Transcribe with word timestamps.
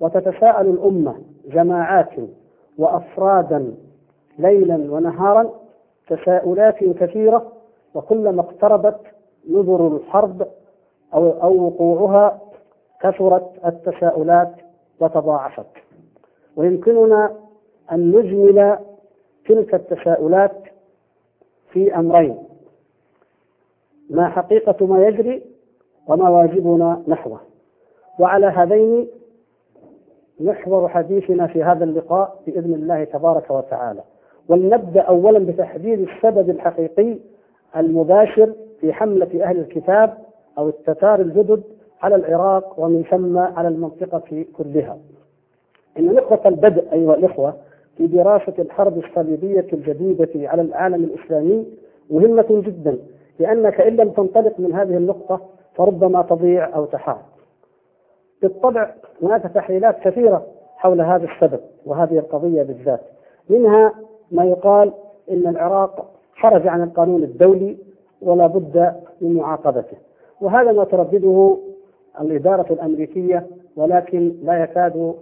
وتتساءل 0.00 0.66
الأمة 0.66 1.14
جماعات 1.46 2.10
وأفرادا 2.78 3.74
ليلا 4.38 4.92
ونهارا 4.92 5.50
تساؤلات 6.08 6.84
كثيرة 6.84 7.52
وكلما 7.94 8.40
اقتربت 8.40 9.00
نذر 9.50 9.96
الحرب 9.96 10.46
أو 11.14 11.30
أو 11.42 11.66
وقوعها 11.66 12.40
كثرت 13.00 13.50
التساؤلات 13.66 14.52
وتضاعفت. 15.00 15.66
ويمكننا 16.56 17.32
أن 17.92 18.10
نجمل 18.10 18.78
تلك 19.48 19.74
التساؤلات 19.74 20.56
في 21.72 21.96
أمرين 21.96 22.38
ما 24.10 24.28
حقيقة 24.28 24.86
ما 24.86 25.06
يجري 25.06 25.42
وما 26.06 26.28
واجبنا 26.28 27.02
نحوه. 27.08 27.40
وعلى 28.18 28.46
هذين 28.46 29.08
محور 30.40 30.88
حديثنا 30.88 31.46
في 31.46 31.62
هذا 31.62 31.84
اللقاء 31.84 32.36
بإذن 32.46 32.74
الله 32.74 33.04
تبارك 33.04 33.50
وتعالى. 33.50 34.00
ولنبدأ 34.48 35.00
أولا 35.00 35.38
بتحديد 35.38 36.00
السبب 36.08 36.50
الحقيقي 36.50 37.16
المباشر 37.76 38.52
في 38.80 38.92
حملة 38.92 39.44
أهل 39.44 39.58
الكتاب 39.58 40.14
أو 40.58 40.68
التتار 40.68 41.20
الجدد 41.20 41.62
على 42.02 42.14
العراق 42.14 42.74
ومن 42.80 43.04
ثم 43.10 43.38
على 43.38 43.68
المنطقة 43.68 44.44
كلها. 44.56 44.98
إن 45.98 46.14
نقطة 46.14 46.48
البدء 46.48 46.92
أيها 46.92 47.14
الإخوة 47.14 47.54
في 47.96 48.06
دراسة 48.06 48.54
الحرب 48.58 48.98
الصليبية 48.98 49.66
الجديدة 49.72 50.28
على 50.48 50.62
العالم 50.62 51.04
الإسلامي 51.04 51.66
مهمة 52.10 52.46
جدا 52.50 52.98
لأنك 53.38 53.80
إن 53.80 53.96
لم 53.96 54.10
تنطلق 54.10 54.60
من 54.60 54.72
هذه 54.72 54.96
النقطة 54.96 55.40
فربما 55.74 56.22
تضيع 56.22 56.76
أو 56.76 56.84
تحار. 56.84 57.20
بالطبع 58.42 58.94
هناك 59.22 59.42
تحليلات 59.42 60.00
كثيرة 60.00 60.46
حول 60.76 61.00
هذا 61.00 61.26
السبب 61.26 61.60
وهذه 61.86 62.18
القضية 62.18 62.62
بالذات. 62.62 63.00
منها 63.50 63.92
ما 64.30 64.44
يقال 64.44 64.92
إن 65.30 65.46
العراق 65.46 66.10
خرج 66.40 66.66
عن 66.66 66.82
القانون 66.82 67.22
الدولي 67.22 67.76
ولا 68.22 68.46
بد 68.46 68.94
من 69.20 69.32
معاقبته. 69.34 69.96
وهذا 70.40 70.72
ما 70.72 70.84
تردده 70.84 71.56
الإدارة 72.20 72.72
الأمريكية 72.72 73.46
ولكن 73.76 74.32
لا 74.42 74.62
يكاد 74.62 75.14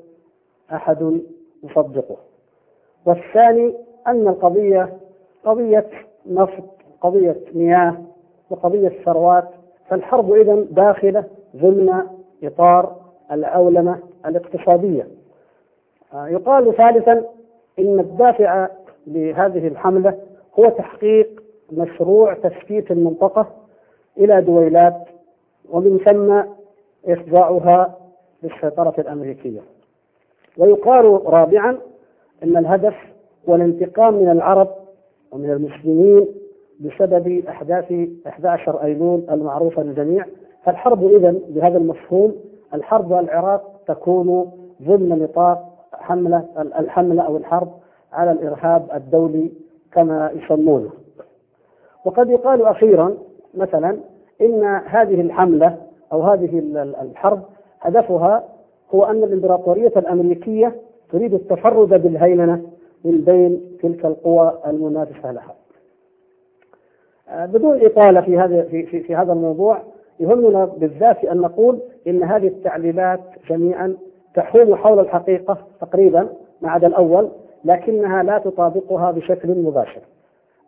أحد 0.72 1.20
يصدقه. 1.64 2.16
والثاني 3.06 3.74
أن 4.06 4.28
القضية 4.28 4.92
قضية 5.44 5.86
نفط 6.26 6.64
قضية 7.00 7.36
مياه 7.54 7.96
وقضية 8.50 8.92
ثروات 9.04 9.48
فالحرب 9.88 10.32
إذا 10.32 10.54
داخلة 10.70 11.24
ضمن 11.56 12.02
إطار 12.44 13.03
الأولمة 13.32 13.98
الاقتصادية. 14.26 15.06
آه، 16.14 16.28
يقال 16.28 16.76
ثالثا 16.76 17.24
إن 17.78 18.00
الدافع 18.00 18.68
لهذه 19.06 19.68
الحملة 19.68 20.18
هو 20.58 20.68
تحقيق 20.68 21.42
مشروع 21.72 22.34
تسكيت 22.34 22.90
المنطقة 22.90 23.46
إلى 24.18 24.40
دويلات 24.40 24.94
ومن 25.70 25.98
ثم 25.98 26.42
إخضاعها 27.12 27.98
للسيطرة 28.42 28.94
الأمريكية. 28.98 29.60
ويقال 30.58 31.20
رابعا 31.26 31.78
أن 32.42 32.56
الهدف 32.56 32.94
هو 33.48 33.54
الانتقام 33.54 34.14
من 34.14 34.30
العرب 34.30 34.68
ومن 35.32 35.50
المسلمين 35.50 36.26
بسبب 36.80 37.44
أحداث 37.48 37.92
11 38.26 38.82
أيلول 38.82 39.22
المعروفة 39.30 39.82
للجميع. 39.82 40.24
فالحرب 40.64 41.06
إذا 41.06 41.34
بهذا 41.48 41.78
المفهوم 41.78 42.34
الحرب 42.74 43.12
العراق 43.12 43.80
تكون 43.86 44.50
ضمن 44.82 45.08
نطاق 45.08 45.74
حملة 45.92 46.44
الحملة 46.58 47.22
أو 47.22 47.36
الحرب 47.36 47.68
على 48.12 48.30
الإرهاب 48.32 48.88
الدولي 48.94 49.52
كما 49.92 50.30
يسمونه 50.34 50.90
وقد 52.04 52.30
يقال 52.30 52.62
أخيرا 52.62 53.14
مثلا 53.54 53.96
إن 54.40 54.64
هذه 54.86 55.20
الحملة 55.20 55.76
أو 56.12 56.22
هذه 56.22 56.58
الحرب 57.02 57.42
هدفها 57.80 58.44
هو 58.94 59.04
أن 59.04 59.24
الإمبراطورية 59.24 59.92
الأمريكية 59.96 60.74
تريد 61.12 61.34
التفرد 61.34 61.88
بالهيمنة 62.02 62.62
من 63.04 63.20
بين 63.20 63.60
تلك 63.82 64.04
القوى 64.04 64.58
المنافسة 64.66 65.32
لها. 65.32 65.54
آه، 67.28 67.46
بدون 67.46 67.84
إطالة 67.84 68.20
في 68.20 68.38
هذا 68.38 68.62
في, 68.62 68.86
في, 68.86 69.00
في 69.00 69.16
هذا 69.16 69.32
الموضوع 69.32 69.82
يهمنا 70.20 70.64
بالذات 70.64 71.24
أن 71.24 71.40
نقول 71.40 71.80
إن 72.06 72.22
هذه 72.22 72.46
التعليلات 72.46 73.20
جميعا 73.50 73.96
تحوم 74.34 74.74
حول 74.74 74.98
الحقيقة 75.00 75.58
تقريبا 75.80 76.28
ما 76.62 76.70
عدا 76.70 76.86
الأول 76.86 77.28
لكنها 77.64 78.22
لا 78.22 78.38
تطابقها 78.38 79.10
بشكل 79.10 79.48
مباشر. 79.58 80.00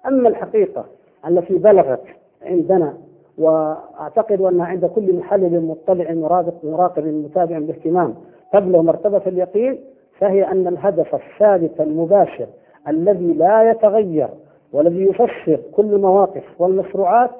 أما 0.07 0.29
الحقيقة 0.29 0.85
التي 1.29 1.59
بلغت 1.59 2.03
عندنا 2.43 2.95
وأعتقد 3.39 4.41
ان 4.41 4.61
عند 4.61 4.87
كل 4.87 5.15
محلل 5.17 5.61
مطلع 5.61 6.13
مراقب 6.13 6.53
مراقب 6.65 7.05
متابع 7.07 7.59
باهتمام 7.59 8.15
تبلغ 8.53 8.83
مرتبه 8.83 9.23
اليقين 9.27 9.81
فهي 10.19 10.45
أن 10.45 10.67
الهدف 10.67 11.15
الثابت 11.15 11.81
المباشر 11.81 12.47
الذي 12.89 13.33
لا 13.33 13.71
يتغير 13.71 14.29
والذي 14.73 15.03
يفسر 15.03 15.61
كل 15.73 15.95
المواقف 15.95 16.45
والمشروعات 16.59 17.31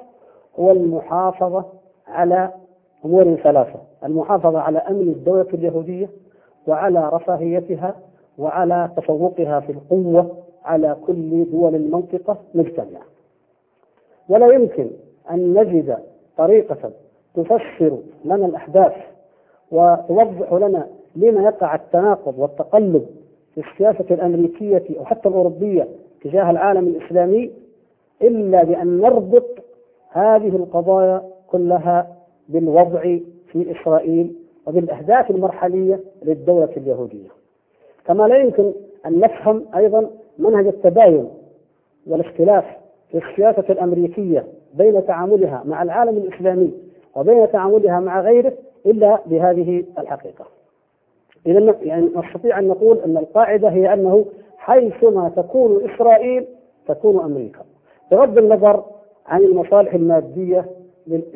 هو 0.59 0.71
المحافظة 0.71 1.65
على 2.07 2.49
أمور 3.05 3.35
ثلاثة، 3.35 3.79
المحافظة 4.03 4.59
على 4.59 4.79
أمن 4.79 5.01
الدولة 5.01 5.47
اليهودية 5.53 6.09
وعلى 6.67 7.09
رفاهيتها 7.13 7.95
وعلى 8.37 8.91
تفوقها 8.97 9.59
في 9.59 9.71
القوة 9.71 10.37
على 10.65 10.97
كل 11.07 11.45
دول 11.51 11.75
المنطقة 11.75 12.37
مجتمعة. 12.53 13.01
ولا 14.29 14.53
يمكن 14.53 14.87
أن 15.31 15.53
نجد 15.53 15.97
طريقة 16.37 16.91
تفسر 17.35 17.97
لنا 18.25 18.45
الأحداث 18.45 18.93
وتوضح 19.71 20.53
لنا 20.53 20.87
لما 21.15 21.43
يقع 21.43 21.75
التناقض 21.75 22.39
والتقلب 22.39 23.05
في 23.55 23.61
السياسة 23.71 24.05
الأمريكية 24.11 24.83
أو 24.99 25.05
حتى 25.05 25.29
الأوروبية 25.29 25.87
تجاه 26.23 26.49
العالم 26.51 26.87
الإسلامي 26.87 27.51
إلا 28.21 28.63
بأن 28.63 28.97
نربط 28.97 29.45
هذه 30.09 30.55
القضايا 30.55 31.21
كلها 31.47 32.15
بالوضع 32.49 33.01
في 33.51 33.71
إسرائيل 33.71 34.35
وبالأهداف 34.67 35.31
المرحلية 35.31 35.99
للدولة 36.23 36.69
اليهودية. 36.77 37.29
كما 38.05 38.27
لا 38.27 38.37
يمكن 38.37 38.73
أن 39.05 39.19
نفهم 39.19 39.65
أيضا 39.75 40.09
منهج 40.39 40.67
التباين 40.67 41.29
والاختلاف 42.07 42.65
في 43.11 43.17
السياسة 43.17 43.63
الأمريكية 43.69 44.45
بين 44.73 45.05
تعاملها 45.05 45.63
مع 45.65 45.83
العالم 45.83 46.17
الإسلامي 46.17 46.73
وبين 47.15 47.51
تعاملها 47.51 47.99
مع 47.99 48.21
غيره 48.21 48.53
إلا 48.85 49.19
بهذه 49.25 49.83
الحقيقة. 49.99 50.45
إذا 51.45 51.75
يعني 51.81 52.09
نستطيع 52.15 52.59
أن 52.59 52.67
نقول 52.67 52.99
أن 52.99 53.17
القاعدة 53.17 53.69
هي 53.69 53.93
أنه 53.93 54.25
حيثما 54.57 55.29
تكون 55.35 55.89
إسرائيل 55.89 56.45
تكون 56.87 57.19
أمريكا. 57.19 57.59
بغض 58.11 58.37
النظر 58.37 58.83
عن 59.27 59.43
المصالح 59.43 59.93
المادية 59.93 60.65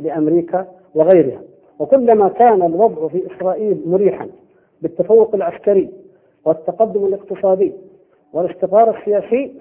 لأمريكا 0.02 0.68
وغيرها. 0.96 1.42
وكلما 1.80 2.30
كان 2.30 2.62
الوضع 2.62 3.08
في 3.08 3.24
إسرائيل 3.36 3.82
مريحا 3.86 4.28
بالتفوق 4.82 5.36
العسكري 5.36 5.90
والتقدم 6.46 7.06
الاقتصادي 7.06 7.74
والاستقرار 8.34 8.98
السياسي 8.98 9.54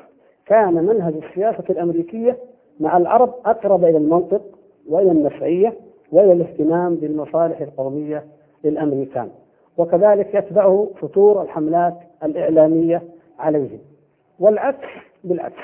كان 0.47 0.75
منهج 0.75 1.15
السياسة 1.15 1.65
الأمريكية 1.70 2.37
مع 2.81 2.97
العرب 2.97 3.34
أقرب 3.47 3.84
إلى 3.84 3.97
المنطق 3.97 4.43
وإلى 4.88 5.10
النفعية 5.10 5.75
وإلى 6.12 6.32
الاهتمام 6.32 6.94
بالمصالح 6.94 7.60
القومية 7.60 8.25
للأمريكان. 8.65 9.28
وكذلك 9.78 10.34
يتبعه 10.34 10.88
فتور 11.00 11.43
الحملات 11.43 11.94
الإعلامية 12.25 13.02
عليهم. 13.38 13.79
والعكس 14.40 14.88
بالعكس. 15.25 15.62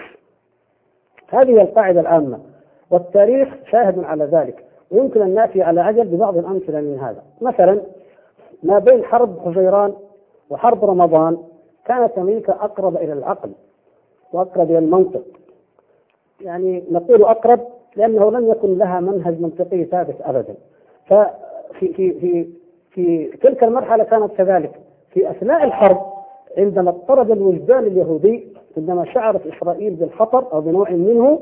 هذه 1.28 1.62
القاعدة 1.62 2.00
العامة. 2.00 2.40
والتاريخ 2.90 3.48
شاهد 3.70 4.04
على 4.04 4.24
ذلك. 4.24 4.64
ويمكن 4.90 5.22
أن 5.22 5.34
نأتي 5.34 5.62
على 5.62 5.88
أجل 5.90 6.04
ببعض 6.04 6.36
الأمثلة 6.36 6.80
من 6.80 6.98
هذا. 6.98 7.22
مثلا 7.40 7.80
ما 8.62 8.78
بين 8.78 9.04
حرب 9.04 9.38
حزيران 9.44 9.92
وحرب 10.50 10.84
رمضان 10.84 11.38
كانت 11.84 12.18
أمريكا 12.18 12.52
أقرب 12.52 12.96
إلى 12.96 13.12
العقل 13.12 13.50
وأقرب 14.32 14.70
إلى 14.70 14.78
المنطق. 14.78 15.22
يعني 16.40 16.84
نقول 16.90 17.22
أقرب 17.22 17.60
لأنه 17.96 18.30
لم 18.30 18.50
يكن 18.50 18.78
لها 18.78 19.00
منهج 19.00 19.40
منطقي 19.40 19.84
ثابت 19.84 20.16
أبدا. 20.20 20.54
ففي 21.06 21.92
في 21.92 22.12
في 22.12 22.48
في 22.90 23.26
تلك 23.36 23.64
المرحلة 23.64 24.04
كانت 24.04 24.32
كذلك. 24.32 24.80
في 25.10 25.30
أثناء 25.30 25.64
الحرب 25.64 25.98
عندما 26.58 26.90
اضطرد 26.90 27.30
الوجدان 27.30 27.84
اليهودي 27.84 28.48
عندما 28.76 29.04
شعرت 29.04 29.46
إسرائيل 29.46 29.94
بالخطر 29.94 30.52
أو 30.52 30.60
بنوع 30.60 30.90
منه 30.90 31.40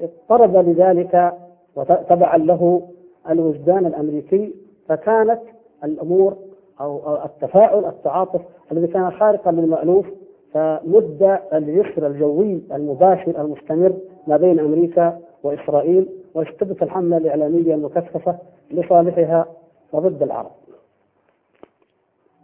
اضطرد 0.00 0.56
لذلك 0.56 1.32
وتبعا 1.76 2.36
له 2.36 2.82
الوجدان 3.30 3.86
الأمريكي 3.86 4.52
فكانت 4.88 5.40
الأمور 5.84 6.36
أو 6.80 7.24
التفاعل 7.24 7.84
التعاطف 7.84 8.40
الذي 8.72 8.86
كان 8.86 9.10
خارقا 9.10 9.52
للمألوف 9.52 10.06
فمد 10.52 11.40
اليسر 11.52 12.06
الجوي 12.06 12.60
المباشر 12.72 13.40
المستمر 13.40 13.92
ما 14.26 14.36
بين 14.36 14.58
أمريكا 14.60 15.18
وإسرائيل 15.42 16.08
واشتدت 16.34 16.82
الحملة 16.82 17.16
الإعلامية 17.16 17.74
المكثفة 17.74 18.36
لصالحها 18.70 19.46
وضد 19.92 20.22
العرب. 20.22 20.50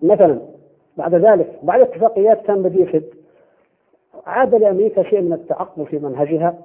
مثلا 0.02 0.40
بعد 0.96 1.14
ذلك 1.14 1.58
بعد 1.62 1.80
اتفاقيات 1.80 2.42
كامب 2.42 2.66
ديفيد 2.66 3.04
عاد 4.26 4.54
لأمريكا 4.54 5.02
شيء 5.02 5.20
من 5.20 5.32
التعقل 5.32 5.86
في 5.86 5.98
منهجها. 5.98 6.58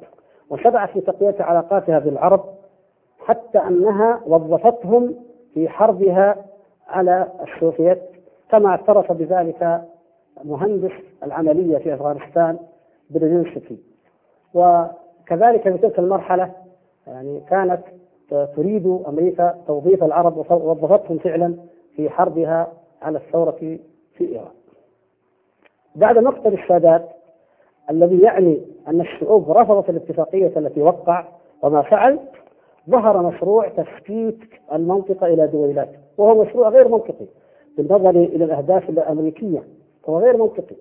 وشرعت 0.50 0.90
في 0.90 1.02
تقوية 1.02 1.36
علاقاتها 1.40 2.00
بالعرب 2.00 2.46
حتى 3.20 3.58
أنها 3.58 4.22
وظفتهم 4.26 5.16
في 5.54 5.70
حربها 5.70 6.46
على 6.88 7.28
السوفيت 7.42 8.02
كما 8.50 8.70
اعترف 8.70 9.12
بذلك 9.12 9.82
مهندس 10.44 10.92
العملية 11.24 11.78
في 11.78 11.94
أفغانستان 11.94 12.60
بريزنسكي 13.10 13.78
وكذلك 14.54 15.62
في 15.62 15.78
تلك 15.78 16.00
المرحلة 16.00 16.52
يعني 17.08 17.42
كانت 17.50 17.82
تريد 18.56 19.02
أمريكا 19.08 19.58
توظيف 19.68 20.04
العرب 20.04 20.38
ووظفتهم 20.38 21.18
فعلا 21.18 21.56
في 21.96 22.10
حربها 22.10 22.68
على 23.02 23.18
الثورة 23.18 23.52
في 23.52 23.80
إيران. 24.22 24.52
بعد 25.96 26.18
مقتل 26.18 26.54
السادات 26.54 27.10
الذي 27.90 28.20
يعني 28.22 28.62
أن 28.88 29.02
الشعوب 29.02 29.52
رفضت 29.52 29.90
الاتفاقية 29.90 30.52
التي 30.58 30.82
وقع 30.82 31.26
وما 31.62 31.82
فعل 31.82 32.20
ظهر 32.90 33.28
مشروع 33.28 33.68
تفكيك 33.68 34.62
المنطقة 34.74 35.28
إلى 35.28 35.48
دويلات 35.48 35.90
وهو 36.18 36.44
مشروع 36.44 36.70
غير 36.70 36.88
منطقي 36.88 37.26
بالنظر 37.78 38.10
إلى 38.10 38.46
الأهداف 38.46 38.90
الأمريكية 38.90 39.64
هو 40.10 40.20
غير 40.20 40.38
منطقي 40.38 40.76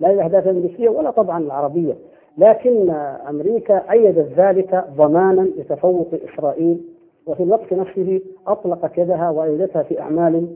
لا 0.00 0.10
الأهداف 0.10 0.44
الأمريكية 0.48 0.88
ولا 0.88 1.10
طبعا 1.10 1.38
العربية 1.38 1.96
لكن 2.38 2.90
أمريكا 3.28 3.92
أيدت 3.92 4.32
ذلك 4.36 4.84
ضمانا 4.96 5.40
لتفوق 5.42 6.08
إسرائيل 6.34 6.80
وفي 7.26 7.42
الوقت 7.42 7.72
نفسه 7.72 8.20
أطلقت 8.46 8.98
يدها 8.98 9.30
وأيدتها 9.30 9.82
في 9.82 10.00
أعمال 10.00 10.46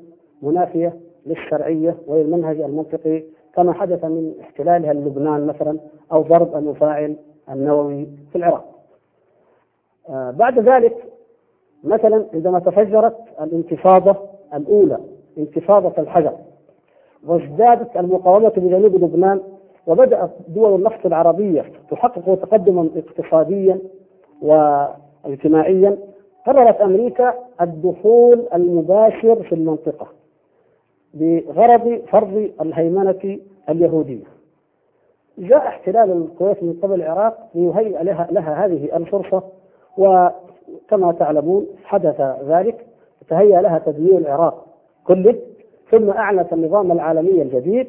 منافية 0.43 0.97
للشرعية 1.27 1.97
وللمنهج 2.07 2.61
المنطقي 2.61 3.23
كما 3.57 3.73
حدث 3.73 4.05
من 4.05 4.35
احتلالها 4.41 4.93
للبنان 4.93 5.47
مثلا 5.47 5.79
أو 6.13 6.23
ضرب 6.23 6.57
المفاعل 6.57 7.17
النووي 7.51 8.07
في 8.33 8.39
العراق. 8.39 8.65
آه 10.09 10.31
بعد 10.31 10.59
ذلك 10.59 10.97
مثلا 11.85 12.27
عندما 12.35 12.59
تفجرت 12.59 13.17
الانتفاضة 13.41 14.17
الأولى 14.55 14.99
انتفاضة 15.39 16.03
الحجر 16.03 16.33
وازدادت 17.27 17.97
المقاومة 17.97 18.49
بجنوب 18.49 18.95
لبنان 19.05 19.41
وبدأت 19.87 20.31
دول 20.49 20.75
النفط 20.75 21.07
العربية 21.07 21.65
تحقق 21.91 22.35
تقدما 22.35 22.89
اقتصاديا 22.97 23.79
واجتماعيا 24.43 25.99
قررت 26.47 26.81
أمريكا 26.81 27.35
الدخول 27.61 28.47
المباشر 28.55 29.43
في 29.43 29.55
المنطقة. 29.55 30.07
بغرض 31.21 32.01
فرض 32.09 32.51
الهيمنة 32.61 33.39
اليهودية. 33.69 34.25
جاء 35.39 35.59
احتلال 35.59 36.13
الكويت 36.13 36.63
من 36.63 36.79
قبل 36.83 36.95
العراق 36.95 37.49
ليهيئ 37.55 38.03
لها, 38.05 38.29
لها 38.31 38.65
هذه 38.67 38.97
الفرصة 38.97 39.43
وكما 39.99 41.13
تعلمون 41.19 41.67
حدث 41.85 42.21
ذلك 42.49 42.87
تهيأ 43.29 43.61
لها 43.61 43.79
تدمير 43.79 44.19
العراق 44.19 44.67
كله 45.07 45.37
ثم 45.91 46.11
أعلنت 46.11 46.53
النظام 46.53 46.93
العالمي 46.93 47.43
الجديد 47.43 47.89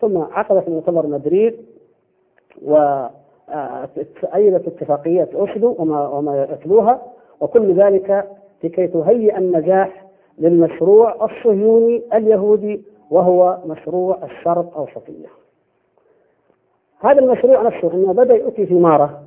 ثم 0.00 0.18
عقدت 0.18 0.68
مؤتمر 0.68 1.06
مدريد 1.06 1.56
وأيدت 2.64 4.66
اتفاقية 4.66 5.28
أوسلو 5.34 5.76
وما, 5.78 6.08
وما 6.08 6.42
يتلوها 6.52 7.02
وكل 7.40 7.74
ذلك 7.74 8.28
لكي 8.64 8.86
تهيئ 8.86 9.38
النجاح 9.38 10.01
للمشروع 10.38 11.24
الصهيوني 11.24 12.02
اليهودي 12.14 12.82
وهو 13.10 13.58
مشروع 13.66 14.18
الشرق 14.24 14.76
أوسطية. 14.76 15.26
هذا 17.00 17.20
المشروع 17.20 17.62
نفسه 17.62 17.92
إنه 17.94 18.12
بدأ 18.12 18.34
يؤتي 18.34 18.66
ثماره 18.66 19.22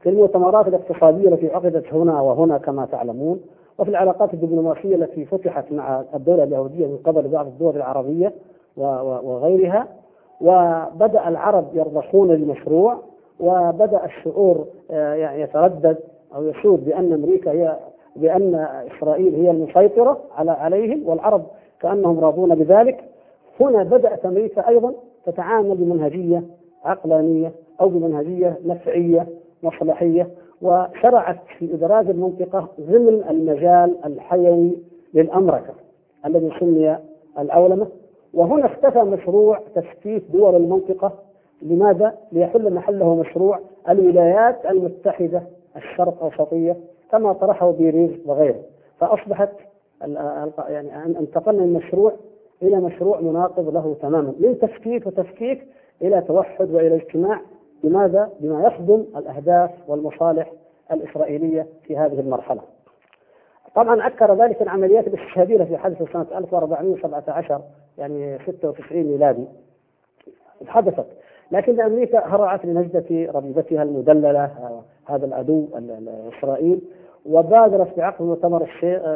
في 0.00 0.08
المؤتمرات 0.08 0.68
الاقتصادية 0.68 1.28
التي 1.28 1.54
عقدت 1.54 1.92
هنا 1.92 2.20
وهنا 2.20 2.58
كما 2.58 2.86
تعلمون 2.86 3.40
وفي 3.78 3.90
العلاقات 3.90 4.34
الدبلوماسية 4.34 4.96
التي 4.96 5.24
فتحت 5.24 5.72
مع 5.72 6.04
الدولة 6.14 6.42
اليهودية 6.42 6.86
من 6.86 6.96
قبل 7.04 7.28
بعض 7.28 7.46
الدول 7.46 7.76
العربية 7.76 8.32
وغيرها. 8.76 9.88
وبدأ 10.40 11.28
العرب 11.28 11.64
يرضخون 11.74 12.30
للمشروع 12.30 12.98
وبدأ 13.40 14.04
الشعور 14.04 14.66
آه، 14.90 15.14
يتردد 15.34 15.98
أو 16.34 16.44
يشعر 16.44 16.74
بأن 16.74 17.12
أمريكا 17.12 17.50
هي 17.50 17.76
بأن 18.16 18.54
إسرائيل 18.96 19.34
هي 19.34 19.50
المسيطرة 19.50 20.20
على 20.36 20.50
عليهم 20.50 21.08
والعرب 21.08 21.42
كأنهم 21.80 22.20
راضون 22.20 22.54
بذلك. 22.54 23.04
هنا 23.60 23.82
بدات 23.82 24.24
أمريكا 24.26 24.68
أيضا 24.68 24.94
تتعامل 25.26 25.74
بمنهجية 25.76 26.42
عقلانية 26.84 27.52
أو 27.80 27.88
بمنهجية 27.88 28.58
نفعية 28.64 29.26
مصلحية 29.62 30.28
وشرعت 30.62 31.38
في 31.58 31.74
إدراج 31.74 32.10
المنطقة 32.10 32.68
ضمن 32.80 33.24
المجال 33.30 33.96
الحيوي 34.04 34.78
للامركه 35.14 35.74
الذي 36.26 36.50
سمي 36.60 36.98
الأولمة. 37.38 37.86
وهنا 38.34 38.66
اختفى 38.66 38.98
مشروع 38.98 39.60
تسكيت 39.74 40.22
دول 40.32 40.56
المنطقة. 40.56 41.12
لماذا؟ 41.62 42.14
ليحل 42.32 42.74
محله 42.74 43.14
مشروع 43.14 43.58
الولايات 43.88 44.66
المتحدة 44.66 45.42
الشرق 45.76 46.22
أوسطية. 46.22 46.76
كما 47.12 47.32
طرحه 47.32 47.70
بيريز 47.70 48.10
وغيره. 48.26 48.60
فأصبحت 49.00 49.50
يعني 50.68 51.18
انتقلنا 51.18 51.62
من 51.62 51.72
مشروع 51.72 52.12
إلى 52.62 52.76
مشروع 52.76 53.20
مناقض 53.20 53.74
له 53.74 53.96
تماما. 54.02 54.34
من 54.40 54.58
تفكيك 54.58 55.06
وتفكيك 55.06 55.66
إلى 56.02 56.20
توحد 56.20 56.70
وإلى 56.70 56.94
اجتماع 56.96 57.40
لماذا؟ 57.84 58.30
بما 58.40 58.66
يخدم 58.66 59.04
الأهداف 59.16 59.70
والمصالح 59.88 60.52
الإسرائيلية 60.92 61.66
في 61.82 61.96
هذه 61.96 62.20
المرحلة. 62.20 62.60
طبعا 63.74 64.06
اكر 64.06 64.34
ذلك 64.34 64.62
العمليات 64.62 65.06
الاستشهادية 65.06 65.56
التي 65.56 65.76
حدثت 65.76 66.12
سنة 66.12 66.26
1417 66.34 67.60
يعني 67.98 68.38
96 68.38 69.02
ميلادي. 69.02 69.44
حدثت. 70.66 71.06
لكن 71.52 71.80
أمريكا 71.80 72.26
هرعت 72.26 72.64
لنجدة 72.64 73.32
ربيبتها 73.32 73.82
المدللة 73.82 74.50
هذا 75.06 75.26
العدو 75.26 75.68
اسرائيل 76.38 76.80
وبادرت 77.26 77.96
بعقد 77.96 78.22
مؤتمر 78.24 78.66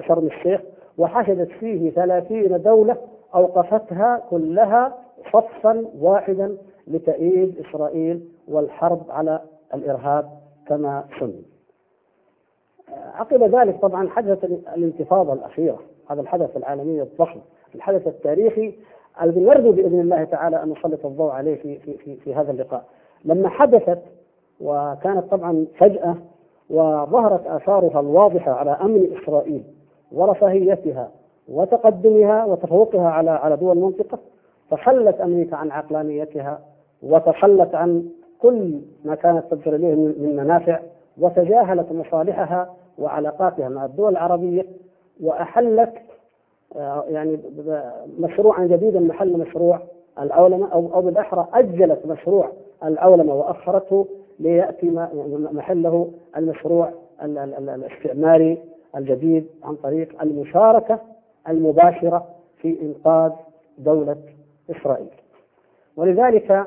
شرم 0.08 0.26
الشيخ 0.26 0.61
وحشدت 0.99 1.49
فيه 1.50 1.90
ثلاثين 1.90 2.62
دولة 2.62 2.96
أوقفتها 3.34 4.23
كلها 4.30 4.94
صفا 5.32 5.84
واحدا 6.00 6.56
لتأييد 6.87 7.64
إسرائيل 7.66 8.28
والحرب 8.49 9.02
على 9.11 9.40
الإرهاب 9.75 10.30
كما 10.68 11.04
سمي. 11.20 11.42
عقب 13.14 13.42
ذلك 13.42 13.80
طبعا 13.80 14.08
حدثت 14.08 14.44
الانتفاضة 14.44 15.32
الأخيرة 15.32 15.78
هذا 16.11 16.20
الحدث 16.20 16.56
العالمي 16.56 17.02
الضخم 17.02 17.40
الحدث 17.75 18.06
التاريخي 18.06 18.75
الذي 19.23 19.40
نرجو 19.40 19.73
بإذن 19.73 20.00
الله 20.00 20.25
تعالى 20.25 20.62
أن 20.62 20.70
نسلط 20.70 21.06
الضوء 21.06 21.30
عليه 21.30 21.62
في, 21.62 21.78
في, 21.78 21.96
في, 21.96 22.16
في 22.16 22.34
هذا 22.34 22.50
اللقاء. 22.50 22.84
لما 23.25 23.49
حدثت 23.49 24.02
وكانت 24.61 25.25
طبعا 25.30 25.66
فجأة 25.78 26.16
وظهرت 26.71 27.47
آثارها 27.47 28.00
الواضحة 28.00 28.52
على 28.52 28.71
أمن 28.71 29.09
إسرائيل 29.23 29.62
ورفاهيتها 30.12 31.11
وتقدمها 31.49 32.44
وتفوقها 32.44 33.09
على 33.09 33.30
على 33.30 33.56
دول 33.56 33.76
المنطقة 33.76 34.18
تخلت 34.71 35.21
أمريكا 35.21 35.56
عن 35.56 35.71
عقلانيتها 35.71 36.61
وتخلت 37.02 37.75
عن 37.75 38.09
كل 38.38 38.80
ما 39.04 39.14
كانت 39.14 39.44
تبصر 39.50 39.75
إليه 39.75 39.94
من 39.94 40.37
منافع 40.37 40.80
وتجاهلت 41.18 41.92
مصالحها 41.92 42.75
وعلاقاتها 42.99 43.68
مع 43.68 43.85
الدول 43.85 44.12
العربية 44.12 44.66
وأحلت 45.23 45.92
آه، 46.76 47.04
يعني 47.09 47.38
مشروعا 48.18 48.64
جديدا 48.64 49.00
محل 49.00 49.38
مشروع 49.38 49.80
الأولمة 50.23 50.73
أو 50.73 50.94
أو 50.94 51.00
بالأحرى 51.02 51.47
أجلت 51.54 52.06
مشروع 52.06 52.49
الأولمة 52.85 53.35
وأخرته 53.35 54.06
ليأتي 54.40 54.90
محله 55.52 56.10
المشروع 56.36 56.90
الاستعماري 57.22 58.58
الجديد 58.96 59.46
عن 59.64 59.74
طريق 59.74 60.22
المشاركة 60.22 60.98
المباشرة 61.48 62.26
في 62.56 62.76
إنقاذ 62.82 63.32
دولة 63.78 64.16
إسرائيل. 64.70 65.06
ولذلك 65.96 66.66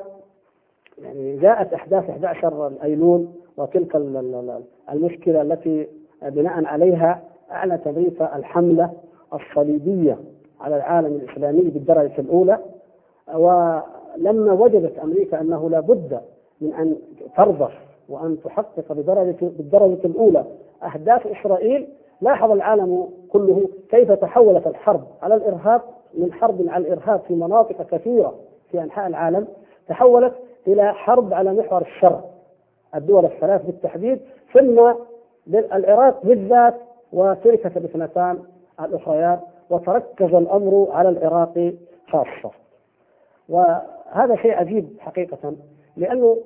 يعني 1.02 1.36
جاءت 1.36 1.72
أحداث 1.72 2.10
11 2.10 2.72
أيلول 2.82 3.26
وتلك 3.56 3.96
المشكلة 4.92 5.42
التي 5.42 5.88
بناء 6.22 6.64
عليها 6.64 7.22
أعلنت 7.50 7.86
أمريكا 7.86 8.36
الحملة 8.36 8.92
الصليبية 9.34 10.18
على 10.60 10.76
العالم 10.76 11.14
الإسلامي 11.16 11.62
بالدرجة 11.62 12.12
الأولى 12.20 12.58
ولما 13.34 14.52
وجدت 14.52 14.98
أمريكا 14.98 15.40
أنه 15.40 15.70
لا 15.70 15.80
بد 15.80 16.20
من 16.60 16.74
أن 16.74 16.96
ترضى 17.36 17.72
وأن 18.08 18.38
تحقق 18.44 18.92
بدرجة 18.92 19.36
بالدرجة 19.40 20.06
الأولى. 20.06 20.44
أهداف 20.82 21.26
إسرائيل 21.26 21.88
لاحظ 22.20 22.50
العالم 22.50 23.08
كله 23.32 23.68
كيف 23.90 24.12
تحولت 24.12 24.66
الحرب 24.66 25.04
على 25.22 25.34
الإرهاب 25.34 25.80
من 26.14 26.32
حرب 26.32 26.68
على 26.68 26.86
الإرهاب 26.86 27.20
في 27.20 27.34
مناطق 27.34 27.82
كثيرة 27.82 28.34
في 28.70 28.82
أنحاء 28.82 29.06
العالم 29.06 29.48
تحولت 29.88 30.34
إلى 30.66 30.94
حرب 30.94 31.34
على 31.34 31.52
محور 31.52 31.82
الشر. 31.82 32.20
الدول 32.94 33.24
الثلاث 33.24 33.66
بالتحديد 33.66 34.20
ثم 34.52 34.94
العراق 35.48 36.26
بالذات 36.26 36.74
وتركت 37.12 37.76
الاثنتان 37.76 38.38
الأخريات 38.80 39.40
وتركز 39.70 40.34
الأمر 40.34 40.88
على 40.90 41.08
العراق 41.08 41.74
خاصة. 42.08 42.50
وهذا 43.48 44.36
شيء 44.36 44.52
عجيب 44.52 44.88
حقيقة. 44.98 45.54
لأنه 45.98 46.36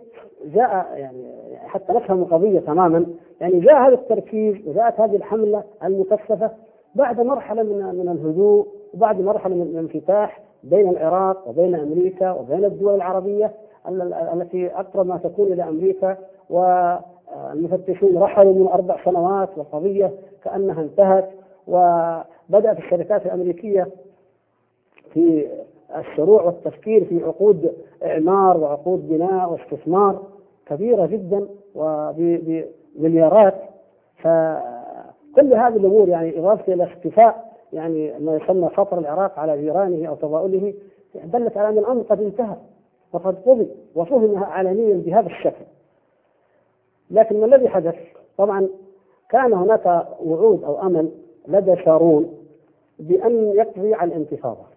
جاء 0.45 0.87
يعني 0.97 1.25
حتى 1.57 1.93
نفهم 1.93 2.23
القضية 2.23 2.61
تماما. 2.61 3.07
يعني 3.41 3.61
جاء 3.61 3.75
هذا 3.75 3.95
التركيز 3.95 4.69
وجاءت 4.69 5.01
هذه 5.01 5.17
الحملة 5.17 5.63
المكثفة 5.85 6.51
بعد 6.95 7.21
مرحلة 7.21 7.63
من 7.63 7.95
من 7.95 8.09
الهدوء 8.09 8.67
وبعد 8.95 9.21
مرحلة 9.21 9.55
من 9.55 9.63
الانفتاح 9.63 10.41
بين 10.65 10.89
العراق 10.89 11.49
وبين 11.49 11.75
أمريكا 11.75 12.31
وبين 12.31 12.65
الدول 12.65 12.95
العربية 12.95 13.53
التي 14.35 14.67
أقرب 14.67 15.07
ما 15.07 15.17
تكون 15.17 15.53
إلى 15.53 15.63
أمريكا. 15.63 16.17
والمفتشون 16.51 18.19
رحلوا 18.19 18.55
من 18.55 18.69
أربع 18.69 19.05
سنوات 19.05 19.59
والقضية 19.59 20.13
كأنها 20.45 20.83
انتهت. 20.83 21.31
وبدأت 21.69 22.79
الشركات 22.79 23.27
الأمريكية 23.27 23.89
في 25.13 25.49
الشروع 25.97 26.43
والتفكير 26.43 27.05
في 27.05 27.25
عقود 27.25 27.73
إعمار 28.05 28.57
وعقود 28.57 29.09
بناء 29.09 29.53
واستثمار 29.53 30.23
كبيرة 30.67 31.07
جدا 31.07 31.49
وبمليارات. 31.75 33.55
فكل 34.17 35.55
هذه 35.55 35.77
الأمور 35.77 36.09
يعني 36.09 36.39
إضافة 36.39 36.73
إلى 36.73 36.85
اختفاء 36.85 37.53
يعني 37.73 38.19
ما 38.19 38.37
يسمى 38.37 38.69
خطر 38.69 38.99
العراق 38.99 39.39
على 39.39 39.61
جيرانه 39.61 40.09
أو 40.09 40.15
تضاؤله 40.15 40.75
دلت 41.25 41.57
على 41.57 41.69
أن 41.69 41.79
الأمر 41.79 42.03
قد 42.03 42.21
انتهى 42.21 42.57
وقد 43.13 43.37
قضي 43.47 43.69
وفهم 43.95 44.45
علنيا 44.45 44.97
بهذا 44.97 45.27
الشكل. 45.27 45.65
لكن 47.11 47.41
ما 47.41 47.47
الذي 47.47 47.69
حدث؟ 47.69 47.95
طبعا 48.39 48.69
كان 49.31 49.53
هناك 49.53 50.07
وعود 50.25 50.65
أو 50.65 50.83
أمل 50.83 51.11
لدى 51.49 51.77
شارون 51.77 52.39
بأن 52.99 53.53
يقضي 53.53 53.95
على 53.95 54.09
الانتفاضة. 54.09 54.72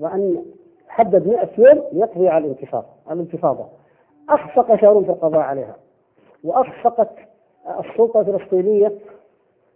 وأن 0.00 0.44
حدد 0.88 1.28
100 1.28 1.48
يوم 1.58 1.84
يقضي 1.92 2.28
على 2.28 2.44
الانتفاضة 2.44 2.86
الانتفاضة. 3.10 3.66
أخفق 4.28 4.74
شارون 4.80 5.04
في 5.04 5.10
القضاء 5.10 5.40
عليها 5.40 5.76
وأخفقت 6.44 7.08
السلطة 7.80 8.20
الفلسطينية 8.20 8.92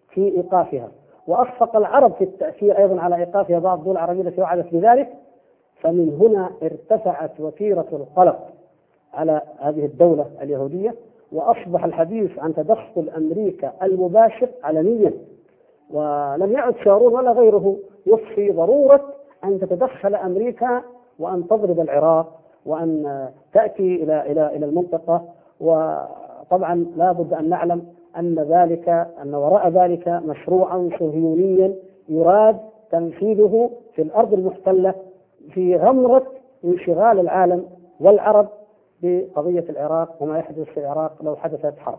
في 0.09 0.21
إيقافها 0.21 0.89
وأخفق 1.27 1.77
العرب 1.77 2.13
في 2.13 2.25
التأثير 2.25 2.79
أيضا 2.79 3.01
على 3.01 3.17
إيقافها 3.17 3.59
بعض 3.59 3.79
الدول 3.79 3.93
العربية 3.97 4.23
التي 4.23 4.41
وعدت 4.41 4.75
بذلك. 4.75 5.09
فمن 5.81 6.19
هنا 6.21 6.51
ارتفعت 6.63 7.41
وتيرة 7.41 7.87
القلق 7.93 8.49
على 9.15 9.43
هذه 9.59 9.85
الدولة 9.85 10.27
اليهودية 10.43 10.95
وأصبح 11.33 11.85
الحديث 11.85 12.39
عن 12.39 12.55
تدخل 12.55 13.11
أمريكا 13.17 13.73
المباشر 13.83 14.49
علنيا. 14.63 15.13
ولم 15.91 16.53
يعد 16.53 16.75
شارون 16.85 17.15
ولا 17.15 17.33
غيره 17.33 17.77
يخفي 18.07 18.51
ضرورة 18.51 19.15
أن 19.45 19.61
تتدخل 19.61 20.15
أمريكا 20.15 20.83
وأن 21.19 21.47
تضرب 21.47 21.81
العراق 21.81 22.41
وأن 22.67 23.29
تأتي 23.53 24.03
إلى 24.03 24.33
إلى 24.33 24.57
إلى 24.57 24.67
المنطقة. 24.67 25.25
وطبعا 25.61 26.87
لا 26.97 27.13
بد 27.13 27.33
أن 27.33 27.49
نعلم 27.49 27.87
أن 28.17 28.35
ذلك 28.39 28.89
أن 29.23 29.35
وراء 29.35 29.69
ذلك 29.69 30.09
مشروعا 30.09 30.91
صهيونيا 30.99 31.75
يراد 32.09 32.57
تنفيذه 32.91 33.71
في 33.95 34.03
الأرض 34.03 34.33
المحتلة 34.35 34.95
في 35.51 35.77
غمرة 35.77 36.27
انشغال 36.65 37.21
العالم 37.21 37.67
والعرب 38.01 38.49
بقضية 39.03 39.65
العراق 39.69 40.17
وما 40.21 40.39
يحدث 40.39 40.69
في 40.69 40.81
العراق 40.81 41.13
لو 41.23 41.37
حدثت 41.37 41.79
حرب. 41.79 41.99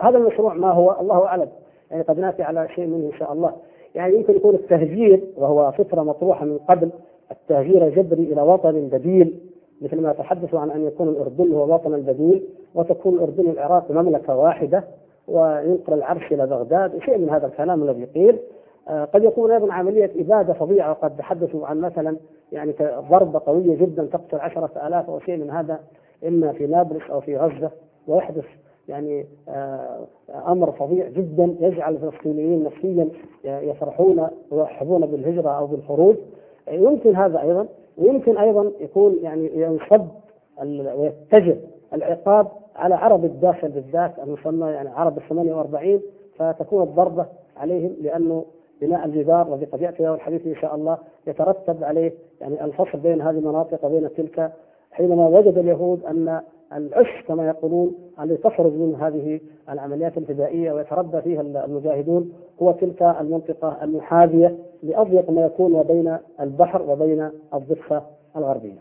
هذا 0.00 0.18
المشروع 0.18 0.54
ما 0.54 0.70
هو؟ 0.70 1.00
الله 1.00 1.26
أعلم. 1.26 1.48
يعني 1.90 2.02
قد 2.02 2.18
نأتي 2.18 2.42
على 2.42 2.68
شيء 2.68 2.86
منه 2.86 3.06
إن 3.12 3.18
شاء 3.18 3.32
الله. 3.32 3.52
يعني 3.94 4.14
يمكن 4.14 4.36
يكون 4.36 4.54
التهجير 4.54 5.20
وهو 5.36 5.72
فكرة 5.72 6.02
مطروحة 6.02 6.44
من 6.44 6.58
قبل 6.58 6.90
التهجير 7.30 7.88
جبري 7.88 8.22
إلى 8.22 8.42
وطن 8.42 8.88
بديل 8.88 9.40
مثل 9.82 10.00
ما 10.00 10.12
تحدثوا 10.12 10.60
عن 10.60 10.70
أن 10.70 10.86
يكون 10.86 11.08
الأردن 11.08 11.52
هو 11.52 11.74
وطن 11.74 11.94
البديل 11.94 12.42
وتكون 12.74 13.14
الأردن 13.14 13.46
والعراق 13.46 13.90
مملكة 13.90 14.36
واحدة 14.36 14.84
وينقل 15.28 15.92
العرش 15.92 16.32
إلى 16.32 16.46
بغداد 16.46 16.94
وشيء 16.94 17.18
من 17.18 17.30
هذا 17.30 17.46
الكلام 17.46 17.82
الذي 17.82 18.04
قيل 18.04 18.38
آه، 18.88 19.04
قد 19.04 19.24
يكون 19.24 19.50
أيضا 19.50 19.72
عملية 19.72 20.10
إبادة 20.16 20.52
فظيعة 20.52 20.90
وقد 20.90 21.16
تحدثوا 21.16 21.66
عن 21.66 21.80
مثلا 21.80 22.16
يعني 22.52 22.74
ضربة 23.10 23.40
قوية 23.46 23.76
جدا 23.76 24.08
تقتل 24.12 24.38
عشرة 24.38 24.86
آلاف 24.86 25.10
أو 25.10 25.20
شيء 25.20 25.36
من 25.36 25.50
هذا 25.50 25.80
إما 26.26 26.52
في 26.52 26.66
نابلس 26.66 27.10
أو 27.10 27.20
في 27.20 27.36
غزة 27.36 27.70
ويحدث 28.06 28.44
يعني 28.88 29.26
آه، 29.48 30.06
أمر 30.46 30.72
فظيع 30.72 31.08
جدا 31.08 31.54
يجعل 31.60 31.94
الفلسطينيين 31.94 32.64
نفسيا 32.64 33.08
يفرحون 33.44 34.28
ويحبون 34.50 35.06
بالهجرة 35.06 35.50
أو 35.50 35.66
بالخروج. 35.66 36.16
يمكن 36.68 37.16
هذا 37.16 37.40
أيضا 37.40 37.66
ويمكن 37.98 38.36
أيضا 38.36 38.72
يكون 38.80 39.18
يعني 39.22 39.50
ينصب 39.54 40.06
ويتجه 40.96 41.56
العقاب 41.92 42.46
على 42.76 42.94
عرب 42.94 43.24
الداخل 43.24 43.68
بالذات 43.68 44.12
المسمى 44.18 44.70
يعني 44.70 44.88
عرب 44.88 45.18
ال 45.18 45.22
48 45.28 46.00
فتكون 46.38 46.82
الضربة 46.82 47.26
عليهم 47.56 47.96
لأنه 48.00 48.44
بناء 48.80 49.04
الجدار 49.04 49.54
الذي 49.54 49.64
قد 49.66 49.82
يأتي 49.82 50.08
الحديث 50.08 50.46
إن 50.46 50.54
شاء 50.54 50.74
الله 50.74 50.98
يترتب 51.26 51.84
عليه 51.84 52.12
يعني 52.40 52.64
الفصل 52.64 52.98
بين 52.98 53.20
هذه 53.20 53.38
المناطق 53.38 53.84
وبين 53.84 54.14
تلك 54.14 54.52
حينما 54.92 55.28
وجد 55.28 55.58
اليهود 55.58 56.04
أن 56.04 56.40
العش 56.74 57.22
كما 57.28 57.46
يقولون 57.48 57.94
الذي 58.20 58.36
تخرج 58.36 58.72
من 58.72 58.94
هذه 59.00 59.40
العمليات 59.70 60.18
الفدائية 60.18 60.72
ويتربى 60.72 61.20
فيها 61.20 61.40
المجاهدون 61.40 62.32
هو 62.62 62.72
تلك 62.72 63.02
المنطقة 63.02 63.78
المحاذية 63.82 64.56
لأضيق 64.82 65.30
ما 65.30 65.44
يكون 65.46 65.74
وبين 65.74 66.18
البحر 66.40 66.82
وبين 66.82 67.30
الضفة 67.54 68.02
الغربية. 68.36 68.78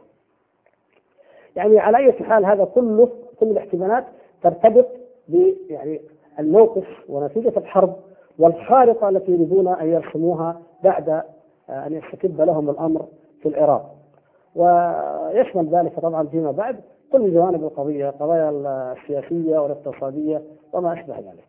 يعني 1.56 1.80
على 1.80 1.98
أي 1.98 2.12
حال 2.12 2.46
هذا 2.46 2.66
كله 2.66 3.10
كل 3.40 3.46
الاحتمالات 3.48 4.06
ترتبط 4.44 4.88
ب 5.28 5.54
يعني 5.70 6.02
الموقف 6.40 6.88
ونتيجة 7.10 7.54
الحرب 7.58 7.96
والخارطة 8.40 9.10
التي 9.10 9.32
يريدون 9.32 9.68
أن 9.68 9.90
يرسموها 9.90 10.62
بعد 10.84 11.10
أن 11.70 11.94
يستتب 11.94 12.42
لهم 12.42 12.70
الأمر 12.70 13.06
في 13.42 13.50
العراق 13.50 13.96
ويشمل 14.56 15.68
ذلك 15.68 16.00
طبعا 16.00 16.28
فيما 16.28 16.52
بعد 16.52 16.80
كل 17.14 17.34
جوانب 17.34 17.64
القضية 17.64 18.10
القضايا 18.10 18.50
السياسية 18.50 19.60
والاقتصادية 19.60 20.42
وما 20.74 20.94
أشبه 20.94 21.16
ذلك. 21.16 21.46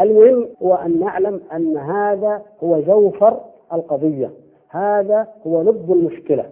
المهم 0.00 0.48
هو 0.62 0.74
أن 0.74 1.00
نعلم 1.00 1.40
أن 1.52 1.76
هذا 1.76 2.42
هو 2.64 2.80
جوهر 2.80 3.40
القضية. 3.72 4.30
هذا 4.68 5.28
هو 5.46 5.62
لب 5.62 5.92
المشكلة. 5.92 6.44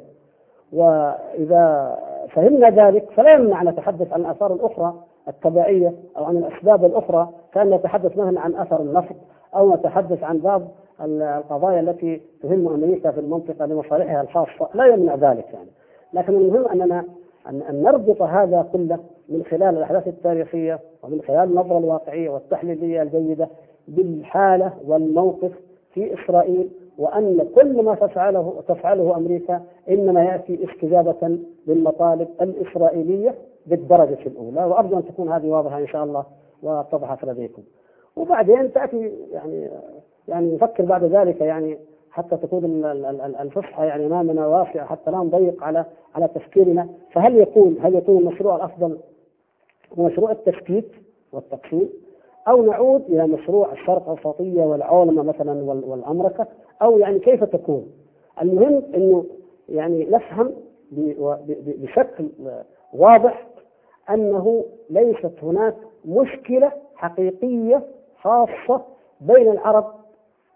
وإذا 0.73 1.97
فهمنا 2.30 2.70
ذلك 2.70 3.11
فلا 3.11 3.32
يمنع 3.32 3.62
أن 3.62 3.68
نتحدث 3.68 4.12
عن 4.12 4.20
الآثار 4.20 4.52
الأخرى 4.52 4.94
التبعية 5.28 5.92
أو 6.16 6.25
عن 6.25 6.37
الأسباب 6.37 6.85
الأخرى 6.85 7.28
كأن 7.52 7.70
نتحدث 7.70 8.16
مثلا 8.16 8.40
عن 8.40 8.54
أثر 8.54 8.80
النفط 8.80 9.16
أو 9.54 9.75
نتحدث 9.75 10.23
عن 10.23 10.38
بعض 10.38 10.62
القضايا 11.00 11.80
التي 11.80 12.20
تهم 12.42 12.68
أمريكا 12.68 13.11
في 13.11 13.20
المنطقة 13.20 13.66
لمصالحها 13.66 14.23
الخاصة. 14.23 14.68
لا 14.75 14.87
يمنع 14.87 15.14
ذلك 15.14 15.47
يعني. 15.52 15.70
لكن 16.12 16.35
المهم 16.35 16.68
أننا 16.68 17.04
أن 17.49 17.82
نربط 17.82 18.23
هذا 18.23 18.68
كله 18.73 18.99
من 19.28 19.44
خلال 19.50 19.76
الأحداث 19.76 20.09
التاريخية 20.09 20.78
ومن 21.02 21.20
خلال 21.23 21.49
النظرة 21.49 21.78
الواقعية 21.78 22.30
والتحليلية 22.30 23.02
الجيدة 23.02 23.49
بالحالة 23.88 24.73
والموقف 24.87 25.52
في 25.94 26.14
إسرائيل 26.14 26.68
وأن 26.99 27.47
كل 27.54 27.82
ما 27.82 27.94
تفعله 27.94 28.62
تفعله 28.68 29.16
أمريكا 29.16 29.62
إنما 29.88 30.25
يأتي 30.25 30.64
استجابة 30.70 31.38
للمطالب 31.66 32.28
الإسرائيلية 32.40 33.35
بالدرجة 33.66 34.18
الأولى. 34.26 34.64
وأرجو 34.64 34.97
أن 34.97 35.04
تكون 35.04 35.28
هذه 35.32 35.47
واضحة 35.49 35.78
إن 35.78 35.87
شاء 35.87 36.04
الله 36.04 36.25
واتضحت 36.62 37.25
لديكم. 37.25 37.62
وبعدين 38.16 38.73
تأتي 38.73 39.12
يعني 39.32 39.68
يعني 40.28 40.54
نفكر 40.54 40.85
بعد 40.85 41.04
ذلك 41.04 41.40
يعني 41.40 41.78
حتى 42.11 42.37
تكون 42.37 42.85
الفصحى 43.40 43.87
يعني 43.87 44.07
امامنا 44.07 44.47
واسعة 44.47 44.87
حتى 44.87 45.11
لا 45.11 45.19
نضيق 45.19 45.64
على 45.64 45.85
على 46.14 46.29
تفكيرنا. 46.29 46.88
فهل 47.12 47.37
يكون 47.40 47.76
هل 47.83 47.95
يكون 47.95 48.19
المشروع 48.19 48.57
الأفضل 48.57 48.99
هو 49.99 50.05
مشروع 50.05 50.31
التشتيت 50.31 50.93
والتقسيم؟ 51.33 51.90
أو 52.49 52.62
نعود 52.62 53.02
إلى 53.09 53.26
مشروع 53.26 53.73
الشرق 53.73 54.09
الاوسطيه 54.11 54.62
والعولمة 54.62 55.23
مثلا 55.23 55.62
والأمركة؟ 55.64 56.47
أو 56.83 56.99
يعني 56.99 57.19
كيف 57.19 57.45
تكون؟ 57.45 57.87
المهم 58.43 58.83
أنه 58.95 59.25
يعني 59.69 60.07
نفهم 60.11 60.52
بشكل 61.57 62.29
واضح 62.95 63.47
أنه 64.11 64.64
ليست 64.90 65.33
هناك 65.43 65.76
مشكلة 66.05 66.73
حقيقية 66.95 67.83
خاصة 68.23 68.83
بين 69.21 69.50
العرب 69.50 69.85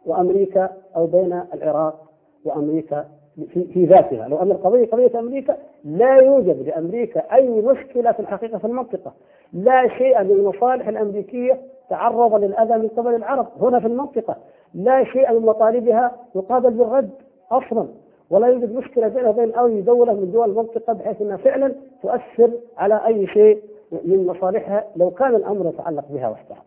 وأمريكا 0.06 0.70
أو 0.96 1.06
بين 1.06 1.40
العراق 1.54 2.04
وأمريكا 2.44 3.08
في, 3.52 3.64
في 3.64 3.84
ذاتها. 3.84 4.28
لو 4.28 4.36
أن 4.42 4.50
القضية 4.50 4.86
قضية 4.86 5.20
أمريكا 5.20 5.56
لا 5.84 6.16
يوجد 6.16 6.68
لأمريكا 6.68 7.34
أي 7.34 7.48
مشكلة 7.48 8.12
في 8.12 8.20
الحقيقة 8.20 8.58
في 8.58 8.64
المنطقة. 8.64 9.12
لا 9.52 9.88
شيء 9.88 10.22
من 10.22 10.30
المصالح 10.30 10.88
الأمريكية 10.88 11.60
تعرض 11.90 12.34
للأذى 12.34 12.78
من 12.78 12.88
قبل 12.88 13.14
العرب 13.14 13.46
هنا 13.60 13.80
في 13.80 13.86
المنطقة. 13.86 14.36
لا 14.74 15.04
شيء 15.04 15.32
من 15.32 15.46
مطالبها 15.46 16.16
يقابل 16.34 16.70
بالرد 16.70 17.10
أصلا. 17.50 17.88
ولا 18.30 18.46
يوجد 18.46 18.74
مشكلة 18.74 19.08
بينها 19.08 19.28
وبين 19.30 19.54
أي 19.54 19.80
دولة 19.80 20.12
من 20.12 20.32
دول 20.32 20.50
المنطقة 20.50 20.92
بحيث 20.92 21.22
أنها 21.22 21.36
فعلا 21.36 21.74
تؤثر 22.02 22.50
على 22.76 23.06
أي 23.06 23.26
شيء 23.26 23.62
من 24.04 24.26
مصالحها 24.26 24.84
لو 24.96 25.10
كان 25.10 25.34
الأمر 25.34 25.68
يتعلق 25.68 26.04
بها 26.10 26.28
وحدها. 26.28 26.62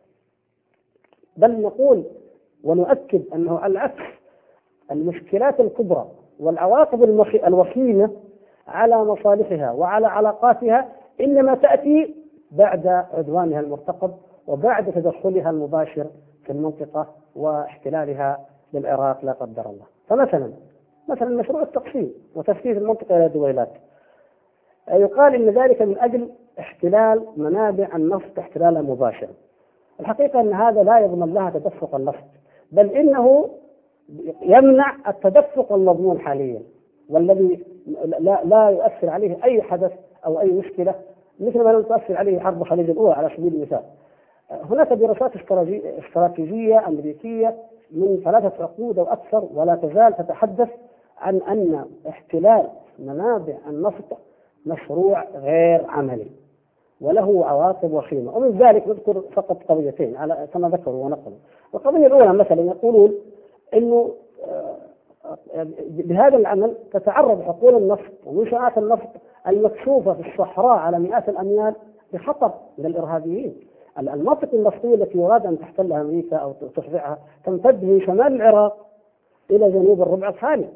بل 1.37 1.61
نقول 1.61 2.03
ونؤكد 2.63 3.21
أنه 3.33 3.59
على 3.59 3.71
العكس. 3.71 4.03
المشكلات 4.91 5.59
الكبرى 5.59 6.07
والعواقب 6.39 7.03
الوخيمة 7.47 8.11
على 8.67 8.97
مصالحها 8.97 9.71
وعلى 9.71 10.07
علاقاتها 10.07 10.89
إنما 11.21 11.55
تأتي 11.55 12.15
بعد 12.51 12.87
عدوانها 12.87 13.59
المرتقب 13.59 14.13
وبعد 14.47 14.91
تدخلها 14.91 15.49
المباشر 15.49 16.07
في 16.43 16.51
المنطقة 16.51 17.07
واحتلالها 17.35 18.45
للعراق 18.73 19.25
لا 19.25 19.31
قدر 19.31 19.65
الله. 19.65 19.85
فمثلا 20.07 20.51
مثلا 21.09 21.29
مشروع 21.29 21.61
التقسيم 21.61 22.13
وتفكيك 22.35 22.77
المنطقة 22.77 23.17
إلى 23.17 23.29
دويلات. 23.29 23.71
يقال 24.91 25.35
إن 25.35 25.49
ذلك 25.49 25.81
من 25.81 25.97
أجل 25.99 26.29
احتلال 26.59 27.25
منابع 27.37 27.87
النفط 27.95 28.39
احتلالا 28.39 28.81
مباشرا. 28.81 29.29
الحقيقة 29.99 30.41
أن 30.41 30.53
هذا 30.53 30.83
لا 30.83 30.99
يضمن 30.99 31.33
لها 31.33 31.49
تدفق 31.49 31.95
النفط 31.95 32.23
بل 32.71 32.89
إنه 32.89 33.49
يمنع 34.41 34.95
التدفق 35.07 35.73
المضمون 35.73 36.19
حاليا 36.19 36.61
والذي 37.09 37.63
لا, 38.19 38.41
لا 38.43 38.69
يؤثر 38.69 39.09
عليه 39.09 39.37
أي 39.43 39.61
حدث 39.61 39.91
أو 40.25 40.39
أي 40.39 40.51
مشكلة 40.51 40.95
مثل 41.39 41.63
ما 41.63 41.69
لم 41.69 41.81
تؤثر 41.81 42.17
عليه 42.17 42.39
حرب 42.39 42.61
الخليج 42.61 42.89
الأولى 42.89 43.13
على 43.13 43.29
سبيل 43.37 43.53
المثال. 43.53 43.81
هناك 44.51 44.93
دراسات 44.93 45.31
استراتيجية 46.07 46.87
أمريكية 46.87 47.55
من 47.91 48.21
ثلاثة 48.25 48.63
عقود 48.63 48.99
أو 48.99 49.05
أكثر 49.05 49.47
ولا 49.53 49.75
تزال 49.75 50.17
تتحدث 50.17 50.69
عن 51.17 51.35
أن 51.35 51.85
احتلال 52.09 52.67
منابع 52.99 53.53
النفط 53.69 54.17
مشروع 54.65 55.23
غير 55.35 55.85
عملي. 55.89 56.27
وله 57.01 57.45
عواقب 57.45 57.93
وخيمة. 57.93 58.37
ومن 58.37 58.57
ذلك 58.57 58.87
نذكر 58.87 59.21
فقط 59.33 59.57
قضيتين 59.69 60.15
على 60.17 60.47
كما 60.53 60.69
ذكروا 60.69 61.05
ونقلوا. 61.05 61.37
القضية 61.73 62.07
الأولى 62.07 62.33
مثلا 62.33 62.61
يقولون 62.61 63.13
أنه 63.73 64.11
آه، 64.47 65.67
بهذا 65.89 66.37
العمل 66.37 66.75
تتعرض 66.93 67.41
حقول 67.41 67.75
النفط 67.75 68.11
ومنشآت 68.25 68.77
النفط 68.77 69.07
المكشوفة 69.47 70.13
في 70.13 70.29
الصحراء 70.29 70.77
على 70.77 70.99
مئات 70.99 71.29
الأميال 71.29 71.75
لخطر 72.13 72.51
من 72.77 72.85
الإرهابيين. 72.85 73.55
المناطق 73.99 74.49
النفطية 74.53 74.95
التي 74.95 75.17
يراد 75.17 75.45
أن 75.45 75.59
تحتلها 75.59 76.01
أمريكا 76.01 76.37
أو 76.37 76.53
تخضعها 76.75 77.17
تمتد 77.45 77.83
من 77.83 78.01
شمال 78.01 78.35
العراق 78.35 78.77
إلى 79.51 79.71
جنوب 79.71 80.01
الربع 80.01 80.29
الخالي 80.29 80.67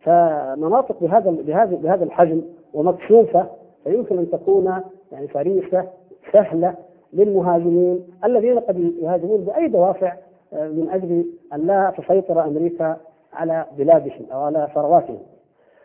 فمناطق 0.00 0.96
بهذا 1.00 1.30
بهذا 1.30 1.76
بهذا 1.76 2.04
الحجم 2.04 2.42
ومكشوفة 2.74 3.46
فيمكن 3.84 4.18
أن 4.18 4.30
تكون 4.30 4.80
يعني 5.12 5.28
فريسة 5.28 5.88
سهلة 6.32 6.74
للمهاجمين 7.12 8.06
الذين 8.24 8.58
قد 8.58 8.92
يهاجمون 9.02 9.44
بأي 9.44 9.68
دوافع 9.68 10.12
آه، 10.52 10.68
من 10.68 10.90
أجل 10.90 11.26
أن 11.52 11.66
لا 11.66 11.92
تسيطر 11.98 12.44
أمريكا 12.44 12.96
على 13.32 13.66
بلادهم 13.78 14.26
أو 14.32 14.40
على 14.40 14.68
ثرواتهم. 14.74 15.18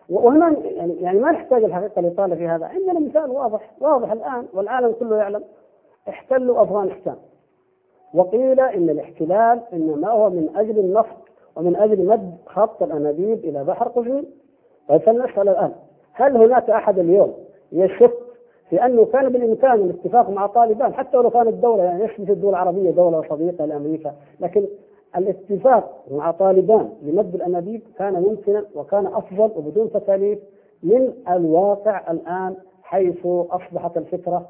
وهنا 0.10 0.56
يعني 0.64 0.94
يعني 0.94 1.20
ما 1.20 1.32
نحتاج 1.32 1.64
الحقيقة 1.64 2.02
لإطالة 2.02 2.36
في 2.36 2.48
هذا. 2.48 2.66
عندنا 2.66 3.00
مثال 3.00 3.30
واضح 3.32 3.72
واضح 3.80 4.12
الآن 4.12 4.46
والعالم 4.54 4.92
كله 4.92 5.18
يعلم. 5.18 5.44
احتلوا 6.10 6.64
أفغانستان. 6.64 7.16
وقيل 8.14 8.60
إن 8.60 8.90
الاحتلال 8.90 9.62
إنما 9.74 10.10
هو 10.10 10.30
من 10.30 10.50
أجل 10.56 10.80
النفط 10.80 11.18
ومن 11.56 11.76
أجل 11.76 12.06
مد 12.06 12.38
خط 12.46 12.84
الأنابيب 12.84 13.40
إلى 13.46 13.64
بحر 13.64 13.88
قزوين. 13.88 14.26
طيب 14.90 15.02
فلنسأل 15.02 15.50
الآن 15.50 15.72
هل 16.14 16.38
هناك 16.38 16.70
أحد 16.70 17.00
اليوم 17.00 17.34
يشك 17.72 18.14
في 18.70 18.86
أنه 18.86 19.06
كان 19.06 19.30
بالإمكان 19.30 19.74
الاتفاق 19.74 20.30
مع 20.30 20.48
طالبان 20.48 20.94
حتى 20.94 21.18
ولو 21.18 21.30
كانت 21.30 21.48
الدولة 21.48 21.84
يعني 21.84 22.04
يشمل 22.04 22.32
الدول 22.32 22.50
العربية 22.50 22.92
دولة 22.92 23.24
صديقة 23.30 23.66
لأمريكا. 23.66 24.14
لكن 24.40 24.66
الاتفاق 25.18 26.04
مع 26.12 26.32
طالبان 26.32 26.90
لمد 27.02 27.36
الأنابيب 27.36 27.82
كان 27.98 28.14
ممكنا 28.14 28.66
وكان 28.76 29.06
أفضل 29.06 29.52
وبدون 29.58 29.92
تكاليف 29.92 30.40
من 30.84 31.14
الواقع 31.30 32.12
الآن 32.12 32.56
حيث 32.84 33.26
أصبحت 33.26 33.98
الفكرة 33.98 34.46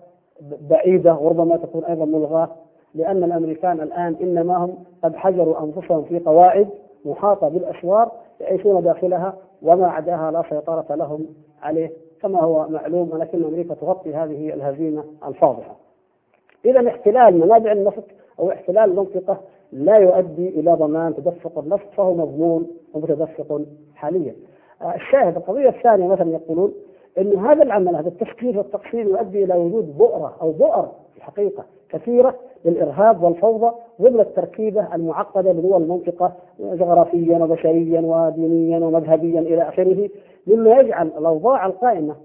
بعيدة 0.69 1.15
وربما 1.15 1.57
تكون 1.57 1.83
أيضا 1.85 2.05
ملغاة 2.05 2.49
لأن 2.95 3.23
الأمريكان 3.23 3.81
الآن 3.81 4.15
إنما 4.21 4.57
هم 4.57 4.77
قد 5.03 5.15
حجروا 5.15 5.63
أنفسهم 5.63 6.03
في 6.03 6.19
قواعد 6.19 6.69
محاطة 7.05 7.49
بالأسوار 7.49 8.11
يعيشون 8.39 8.83
داخلها 8.83 9.33
وما 9.61 9.87
عداها 9.87 10.31
لا 10.31 10.43
سيطرة 10.49 10.95
لهم 10.95 11.25
عليه. 11.61 11.91
كما 12.21 12.41
هو 12.41 12.67
معلوم 12.69 13.11
ولكن 13.11 13.43
أمريكا 13.43 13.73
تغطي 13.73 14.13
هذه 14.15 14.53
الهزيمة 14.53 15.03
الفاضحة. 15.27 15.75
إذا 16.65 16.87
احتلال 16.87 17.39
منابع 17.39 17.71
النفط 17.71 18.03
أو 18.39 18.51
احتلال 18.51 18.89
المنطقة 18.89 19.41
لا 19.71 19.97
يؤدي 19.97 20.49
إلى 20.49 20.73
ضمان 20.73 21.15
تدفق 21.15 21.59
النفط 21.59 21.87
فهو 21.97 22.13
مضمون 22.13 22.67
ومتدفق 22.93 23.61
حاليا. 23.95 24.35
الشاهد 24.95 25.37
القضية 25.37 25.69
الثانية 25.69 26.07
مثلا 26.07 26.31
يقولون 26.31 26.73
أن 27.19 27.35
هذا 27.35 27.63
العمل 27.63 27.95
هذا 27.95 28.07
التفكير 28.07 28.57
والتقسيم 28.57 29.07
يؤدي 29.07 29.43
إلى 29.43 29.55
وجود 29.55 29.97
بؤرة 29.97 30.35
أو 30.41 30.51
بؤر 30.51 30.87
في 31.13 31.17
الحقيقة 31.17 31.63
كثيرة 31.89 32.35
للإرهاب 32.65 33.23
والفوضى 33.23 33.71
ضمن 34.01 34.19
التركيبة 34.19 34.95
المعقدة 34.95 35.51
لدول 35.51 35.81
المنطقة 35.81 36.33
جغرافيا 36.59 37.37
وبشريا 37.37 38.01
ودينيا 38.01 38.79
ومذهبيا 38.79 39.39
إلى 39.39 39.61
آخره 39.69 40.09
مما 40.47 40.79
يجعل 40.79 41.07
الأوضاع 41.07 41.65
القائمة. 41.65 42.15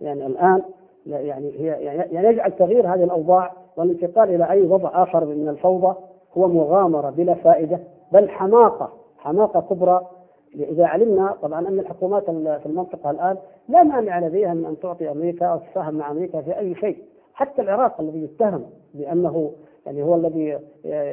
يعني 0.00 0.26
الآن 0.26 0.62
يعني 1.06 1.52
هي 1.58 1.66
يعني 2.12 2.28
يجعل 2.28 2.52
تغيير 2.52 2.94
هذه 2.94 3.04
الأوضاع 3.04 3.52
والانتقال 3.76 4.34
إلى 4.34 4.50
أي 4.50 4.62
وضع 4.62 5.02
آخر 5.02 5.24
من 5.24 5.48
الفوضى 5.48 5.94
هو 6.38 6.48
مغامرة 6.48 7.10
بلا 7.10 7.34
فائدة 7.34 7.78
بل 8.12 8.28
حماقة 8.28 8.92
حماقة 9.18 9.60
كبرى 9.60 10.06
إذا 10.54 10.86
علمنا 10.86 11.36
طبعا 11.42 11.68
أن 11.68 11.78
الحكومات 11.78 12.24
في 12.24 12.66
المنطقة 12.66 13.10
الآن 13.10 13.36
لا 13.68 13.82
مانع 13.82 14.18
لديها 14.18 14.54
من 14.54 14.64
أن 14.64 14.78
تعطي 14.80 15.10
أمريكا 15.10 15.46
أو 15.46 15.58
تساهم 15.58 15.94
مع 15.94 16.10
أمريكا 16.10 16.40
في 16.40 16.58
أي 16.58 16.74
شيء. 16.74 16.98
حتى 17.34 17.62
العراق 17.62 18.00
الذي 18.00 18.22
يتهم 18.22 18.64
بأنه 18.94 19.52
يعني 19.86 20.02
هو 20.02 20.14
الذي 20.14 20.58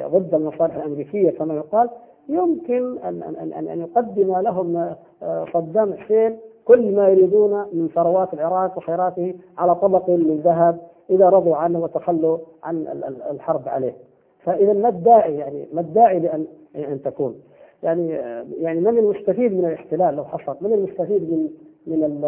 ضد 0.05 0.33
المصالح 0.33 0.75
الأمريكية 0.75 1.31
كما 1.31 1.53
يقال 1.53 1.89
يمكن 2.29 2.97
أن 2.97 3.23
أن 3.53 3.67
أن 3.67 3.81
يقدم 3.81 4.37
لهم 4.37 4.95
آه، 5.23 5.45
صدام 5.53 5.93
حسين 5.93 6.37
كل 6.65 6.95
ما 6.95 7.09
يريدون 7.09 7.65
من 7.73 7.89
ثروات 7.95 8.33
العراق 8.33 8.77
وخيراته 8.77 9.33
على 9.57 9.75
طبق 9.75 10.09
من 10.09 10.41
ذهب 10.43 10.79
إذا 11.09 11.29
رضوا 11.29 11.55
عنه 11.55 11.79
وتخلوا 11.79 12.37
عن 12.63 12.87
الحرب 13.31 13.69
عليه. 13.69 13.93
فإذا 14.39 14.73
ما 14.73 14.89
الداعي 14.89 15.35
يعني 15.35 15.67
ما 15.73 15.81
الداعي 15.81 16.19
لأن 16.19 16.45
أن 16.75 17.01
تكون؟ 17.01 17.35
يعني 17.83 18.09
يعني 18.57 18.79
من 18.79 18.97
المستفيد 18.97 19.53
من 19.53 19.65
الاحتلال 19.65 20.15
لو 20.15 20.25
حصل 20.25 20.57
من 20.61 20.73
المستفيد 20.73 21.31
من 21.31 21.49
من 21.87 22.23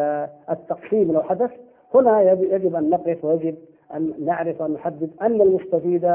التقسيم 0.49 1.11
لو 1.11 1.21
حدث 1.21 1.51
هنا 1.95 2.21
يجب 2.31 2.75
أن 2.75 2.89
نقف 2.89 3.25
ويجب 3.25 3.55
أن 3.95 4.13
نعرف 4.25 4.61
وأن 4.61 4.71
نحدد 4.73 5.09
أن 5.21 5.41
المستفيد 5.41 6.05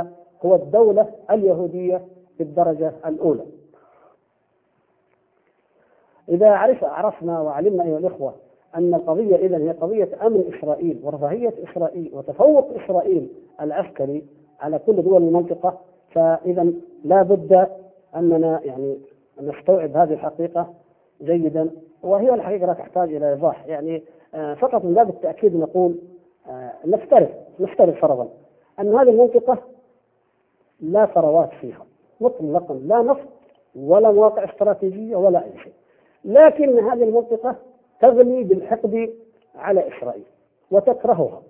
هو 0.45 0.55
الدولة 0.55 1.07
اليهودية 1.31 2.03
بالدرجه 2.39 2.93
الأولى. 3.07 3.45
إذا 6.29 6.51
عرف 6.51 6.85
عرفنا 6.85 7.41
وعلمنا 7.41 7.85
أيها 7.85 7.99
الإخوة 7.99 8.35
أن 8.77 8.95
القضية 8.95 9.37
اذا 9.37 9.59
هي 9.59 9.71
قضية 9.71 10.09
أمن 10.27 10.45
إسرائيل 10.55 11.01
ورفاهية 11.03 11.55
إسرائيل 11.71 12.11
وتفوق 12.15 12.71
إسرائيل 12.85 13.29
العسكري 13.61 14.25
على 14.61 14.79
كل 14.79 15.03
دول 15.03 15.23
المنطقة 15.23 15.79
فاذا 16.11 16.73
لا 17.05 17.23
بد 17.23 17.67
أننا 18.17 18.61
يعني 18.65 18.99
نستوعب 19.41 19.97
هذه 19.97 20.13
الحقيقة 20.13 20.75
جيدا 21.23 21.71
وهي 22.03 22.35
الحقيقة 22.35 22.67
لا 22.67 22.73
تحتاج 22.73 23.15
إلى 23.15 23.31
إيضاح. 23.31 23.67
يعني 23.67 24.03
آه، 24.35 24.55
فقط 24.55 24.85
من 24.85 24.95
باب 24.95 25.09
التأكيد 25.09 25.57
نقول 25.57 25.99
آه، 26.49 26.73
نفترض 26.85 27.29
نفترض 27.61 27.95
فرضا 27.95 28.29
أن 28.81 28.95
هذه 28.95 29.11
المنطقة 29.11 29.59
لا 30.81 31.07
ثروات 31.07 31.51
فيها 31.61 31.87
مطلقا 32.21 32.75
لا 32.75 33.03
نفط 33.03 33.29
ولا 33.77 34.11
مواقع 34.11 34.45
استراتيجية 34.45 35.17
ولا 35.17 35.45
أي 35.45 35.59
شيء. 35.65 35.73
لكن 36.25 36.79
هذه 36.79 37.03
المنطقة 37.03 37.57
تغني 38.01 38.45
بالحقد 38.45 39.11
على 39.55 39.89
إسرائيل 39.89 40.25
وتكرهها 40.71 41.43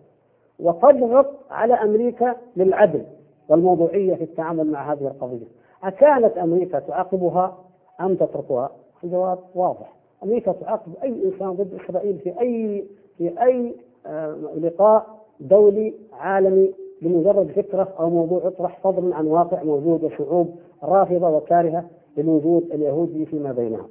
وتضغط 0.60 1.26
على 1.50 1.74
أمريكا 1.74 2.36
للعدل 2.56 3.04
والموضوعية 3.48 4.14
في 4.14 4.24
التعامل 4.24 4.70
مع 4.70 4.92
هذه 4.92 5.06
القضية. 5.06 5.46
أكانت 5.82 6.38
أمريكا 6.38 6.78
تعاقبها 6.78 7.58
أم 8.00 8.14
تتركها؟ 8.14 8.70
الجواب 9.04 9.38
واضح 9.54 9.92
أمريكا 10.22 10.52
تعاقب 10.52 10.92
أي 11.02 11.08
إنسان 11.24 11.52
ضد 11.52 11.78
إسرائيل 11.84 12.18
في 12.18 12.40
أي 12.40 12.84
في 13.18 13.42
أي 13.42 13.74
آه، 14.06 14.36
لقاء 14.60 15.06
دولي 15.40 15.94
عالمي 16.12 16.74
لمجرد 17.02 17.46
فكرة 17.46 17.88
أو 17.98 18.10
موضوع 18.10 18.46
يطرح 18.46 18.78
فضلا 18.80 19.16
عن 19.16 19.26
واقع 19.26 19.62
موجود 19.62 20.04
وشعوب 20.04 20.56
رافضة 20.82 21.28
وكارهة 21.28 21.84
للوجود 22.16 22.72
اليهودي 22.72 23.26
فيما 23.26 23.52
بينها 23.52 23.86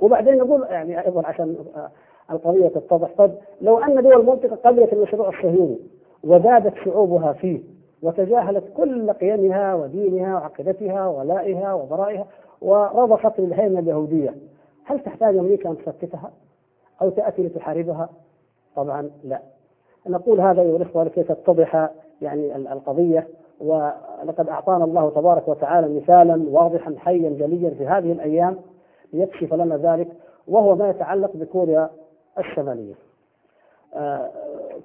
وبعدين 0.00 0.38
نقول 0.38 0.62
يعني 0.62 1.06
أيضا 1.06 1.26
عشان 1.26 1.56
القضية 2.30 2.68
تتضح 2.68 3.10
طيب 3.18 3.32
لو 3.60 3.78
أن 3.78 4.02
دول 4.02 4.20
المنطقة 4.20 4.56
قبلت 4.56 4.92
المشروع 4.92 5.28
الصهيوني 5.28 5.78
وزادت 6.24 6.74
شعوبها 6.84 7.32
فيه 7.32 7.60
وتجاهلت 8.02 8.64
كل 8.76 9.12
قيمها 9.12 9.74
ودينها 9.74 10.34
وعقيدتها 10.34 11.06
ولائها 11.06 11.74
وبرائها 11.74 12.26
ورضخت 12.62 13.40
للهيمنة 13.40 13.78
اليهودية. 13.78 14.34
هل 14.84 15.00
تحتاج 15.00 15.36
أمريكا 15.36 15.70
أن 15.70 15.76
تسكتها 15.78 16.30
أو 17.02 17.10
تأتي 17.10 17.42
لتحاربها؟ 17.42 18.08
طبعا 18.76 19.10
لا. 19.24 19.40
نقول 20.06 20.40
هذا 20.40 20.62
أيها 20.62 20.76
الإخوة 20.76 21.04
لكي 21.04 21.22
تتضح 21.22 21.90
يعني 22.22 22.56
القضية 22.56 23.28
ولقد 23.60 24.48
أعطانا 24.48 24.84
الله 24.84 25.10
تبارك 25.10 25.48
وتعالى 25.48 26.00
مثالا 26.00 26.44
واضحا 26.50 26.94
حيا 26.98 27.30
جليا 27.30 27.70
في 27.70 27.86
هذه 27.86 28.12
الأيام 28.12 28.56
ليكشف 29.12 29.54
لنا 29.54 29.76
ذلك 29.76 30.08
وهو 30.48 30.76
ما 30.76 30.90
يتعلق 30.90 31.30
بكوريا 31.34 31.90
الشمالية. 32.38 32.94
آه، 33.94 34.30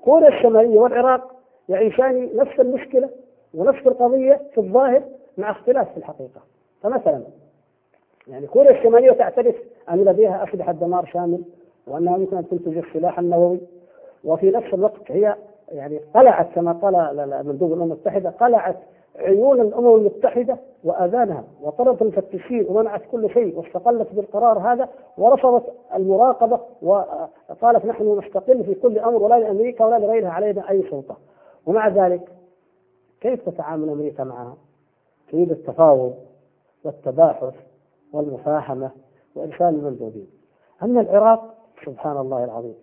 كوريا 0.04 0.28
الشمالية 0.28 0.80
والعراق 0.80 1.35
يعيشان 1.70 2.30
نفس 2.36 2.60
المشكلة 2.60 3.10
ونفس 3.54 3.88
القضية 3.88 4.42
في 4.54 4.58
الظاهر 4.58 5.04
مع 5.38 5.52
اختلاف 5.52 5.92
في 5.92 5.98
الحقيقة. 5.98 6.42
فمثلا 6.82 7.22
يعني 8.28 8.48
كوريا 8.48 8.72
الشمالية 8.72 9.12
تعترف 9.12 9.56
أن 9.90 10.04
لديها 10.04 10.44
أسلحة 10.44 10.72
دمار 10.72 11.06
شامل 11.06 11.42
وأنها 11.88 12.18
يمكن 12.18 12.38
أن 12.38 12.48
تنتج 12.50 12.78
السلاح 12.78 13.20
النووي. 13.20 13.60
وفي 14.24 14.52
نفس 14.52 14.74
الوقت 14.74 15.12
هي 15.12 15.36
يعني 15.72 16.00
قلعت 16.16 16.48
كما 16.56 16.72
قال 16.72 17.44
مندوب 17.46 17.74
الأمم 17.74 17.84
المتحدة 17.92 18.30
قلعت 18.30 18.76
عيون 19.16 19.62
الأمم 19.62 19.96
المتحدة 19.96 20.58
وآذانها 20.84 21.44
وطردت 21.62 22.02
المفتشين 22.02 22.66
ومنعت 22.70 23.02
كل 23.12 23.30
شيء 23.30 23.58
واستقلت 23.58 24.08
بالقرار 24.14 24.60
هذا 24.60 24.90
ورفضت 25.18 25.64
المراقبة 25.96 26.60
وقالت 26.82 27.86
نحن 27.86 28.20
نستقل 28.20 28.64
في 28.64 28.76
كل 28.76 29.00
أمر 29.00 29.24
ولا 29.24 29.40
لأمريكا 29.40 29.86
ولا 29.86 30.06
لغيرها 30.06 30.30
علينا 30.30 30.70
أي 30.70 30.84
سلطة. 30.90 31.18
ومع 31.66 31.88
ذلك 31.90 32.32
كيف 33.22 33.50
تتعامل 33.50 33.90
أمريكا 33.90 34.24
معها؟ 34.24 34.58
تريد 35.32 35.52
التفاوض 35.52 36.16
والتباحث 36.84 37.54
والمفاهمة 38.14 38.92
وإرسال 39.36 39.68
المندوبين 39.68 40.28
اما 40.84 41.02
العراق 41.02 41.56
سبحان 41.86 42.18
الله 42.18 42.44
العظيم 42.44 42.76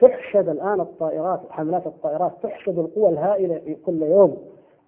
تحشد 0.00 0.48
الآن 0.48 0.80
الطائرات 0.80 1.40
حملات 1.50 1.86
الطائرات 1.86 2.32
تحشد 2.42 2.78
القوى 2.78 3.08
الهائلة 3.08 3.76
كل 3.86 4.02
يوم 4.02 4.36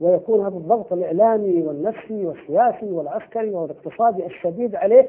ويكون 0.00 0.40
هذا 0.40 0.56
الضغط 0.56 0.92
الإعلامي 0.92 1.62
والنفسي 1.62 2.26
والسياسي 2.26 2.90
والعسكري 2.90 3.50
والاقتصادي 3.50 4.26
الشديد 4.26 4.74
عليه 4.74 5.08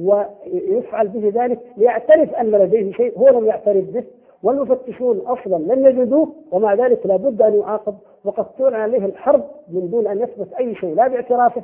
ويفعل 0.00 1.08
به 1.08 1.44
ذلك 1.44 1.60
ليعترف 1.76 2.34
أن 2.34 2.50
لديه 2.50 2.92
شيء 2.92 3.18
هو 3.18 3.28
لم 3.28 3.46
يعترف 3.46 3.84
به 3.90 4.04
والمفتشون 4.44 5.18
أصلا 5.18 5.56
لم 5.74 5.86
يجدوه 5.86 6.28
ومع 6.52 6.74
ذلك 6.74 7.06
لابد 7.06 7.42
أن 7.42 7.54
يعاقب 7.58 7.94
وقد 8.24 8.46
تعلن 8.58 8.74
عليه 8.74 9.04
الحرب 9.06 9.44
من 9.68 9.90
دون 9.90 10.06
أن 10.06 10.20
يثبت 10.20 10.52
أي 10.52 10.74
شيء 10.74 10.94
لا 10.94 11.08
باعترافه 11.08 11.62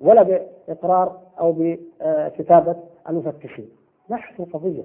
ولا 0.00 0.22
بإقرار 0.22 1.16
أو 1.40 1.52
بكتابة 1.58 2.76
المفتشين. 3.08 3.68
نحن 4.10 4.42
القضية 4.42 4.84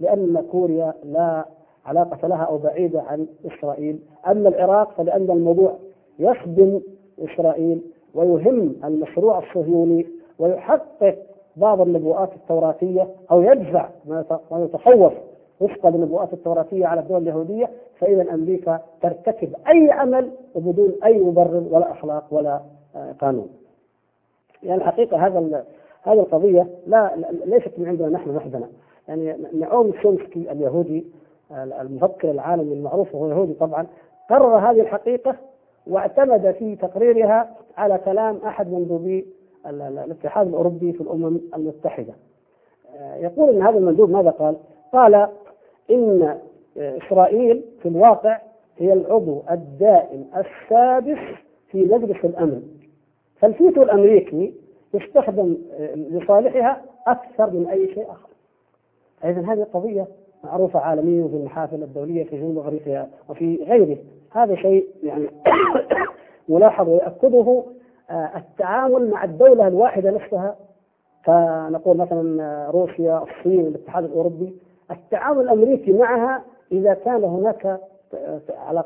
لأن 0.00 0.44
كوريا 0.52 0.94
لا 1.04 1.44
علاقة 1.86 2.28
لها 2.28 2.42
أو 2.44 2.58
بعيدة 2.58 3.02
عن 3.02 3.26
إسرائيل 3.46 3.98
أما 4.26 4.48
العراق 4.48 4.90
فلأن 4.90 5.30
الموضوع 5.30 5.76
يخدم 6.18 6.80
إسرائيل 7.24 7.80
ويهم 8.14 8.74
المشروع 8.84 9.38
الصهيوني 9.38 10.06
ويحقق 10.38 11.16
بعض 11.56 11.80
النبوءات 11.80 12.32
التوراتية 12.32 13.08
أو 13.30 13.42
يدفع 13.42 13.88
ما 14.06 14.24
يتصور 14.52 15.12
وفق 15.60 15.86
النبوءات 15.86 16.32
التوراتية 16.32 16.86
على 16.86 17.00
الدول 17.00 17.22
اليهودية 17.22 17.70
فإذا 17.98 18.34
أمريكا 18.34 18.80
ترتكب 19.02 19.52
أي 19.68 19.90
عمل 19.90 20.30
وبدون 20.54 20.92
أي 21.04 21.18
مبرر 21.18 21.64
ولا 21.70 21.92
أخلاق 21.92 22.24
ولا 22.30 22.60
آه، 22.96 23.12
قانون. 23.12 23.48
يعني 24.62 24.80
الحقيقة 24.80 25.26
هذا 25.26 25.64
هذه 26.02 26.20
القضية 26.20 26.68
لا 26.86 27.10
ليست 27.44 27.72
من 27.78 27.88
عندنا 27.88 28.08
نحن 28.08 28.36
وحدنا 28.36 28.68
يعني 29.08 29.36
نعوم 29.52 29.92
شومسكي 30.02 30.52
اليهودي 30.52 31.06
المفكر 31.52 32.30
العالمي 32.30 32.74
المعروف 32.74 33.14
وهو 33.14 33.30
يهودي 33.30 33.54
طبعا 33.54 33.86
قرر 34.30 34.58
هذه 34.58 34.80
الحقيقة 34.80 35.36
واعتمد 35.86 36.54
في 36.58 36.76
تقريرها 36.76 37.50
على 37.76 37.98
كلام 37.98 38.38
أحد 38.46 38.72
مندوبي 38.72 39.26
الاتحاد 39.66 40.46
الأوروبي 40.46 40.92
في 40.92 41.00
الأمم 41.00 41.40
المتحدة 41.54 42.14
آه، 42.98 43.16
يقول 43.16 43.48
أن 43.48 43.62
هذا 43.62 43.78
المندوب 43.78 44.10
ماذا 44.10 44.30
قال؟ 44.30 44.56
قال 44.92 45.28
إن 45.90 46.38
إسرائيل 46.76 47.62
في 47.82 47.88
الواقع 47.88 48.38
هي 48.78 48.92
العضو 48.92 49.42
الدائم 49.50 50.24
السادس 50.36 51.18
في 51.70 51.84
مجلس 51.84 52.24
الأمن. 52.24 52.62
فالفيتو 53.40 53.82
الأمريكي 53.82 54.54
يستخدم 54.94 55.56
آه، 55.72 55.94
لصالحها 55.94 56.82
أكثر 57.06 57.50
من 57.50 57.66
أي 57.66 57.94
شيء 57.94 58.10
آخر. 58.10 58.28
إذا 59.24 59.52
هذه 59.52 59.66
قضية 59.74 60.06
معروفة 60.44 60.78
عالميا 60.78 61.28
في 61.28 61.36
المحافل 61.36 61.82
الدولية 61.82 62.24
في 62.24 62.36
جنوب 62.36 62.58
أفريقيا 62.58 63.10
وفي 63.28 63.64
غيره 63.64 63.96
هذا 64.30 64.54
شيء 64.54 64.86
يعني 65.02 65.26
ملاحظ 66.48 66.88
ويأكده 66.88 67.64
آه، 68.10 68.30
التعامل 68.36 69.10
مع 69.10 69.24
الدولة 69.24 69.68
الواحدة 69.68 70.10
نفسها. 70.10 70.56
فنقول 71.24 71.96
مثلا 71.96 72.70
روسيا 72.70 73.22
الصين 73.22 73.66
الاتحاد 73.66 74.04
الأوروبي 74.04 74.52
التعامل 74.90 75.40
الأمريكي 75.40 75.92
معها 75.92 76.42
إذا 76.72 76.94
كان 76.94 77.24
هناك 77.24 77.80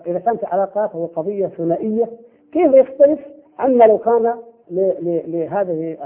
إذا 0.06 0.18
كانت 0.18 0.44
علاقات 0.44 0.94
هو 0.94 1.06
قضية 1.06 1.46
ثنائية 1.46 2.08
كيف 2.52 2.74
يختلف 2.74 3.20
عما 3.58 3.84
لو 3.84 3.98
كان 3.98 4.34
لهذه 5.26 5.96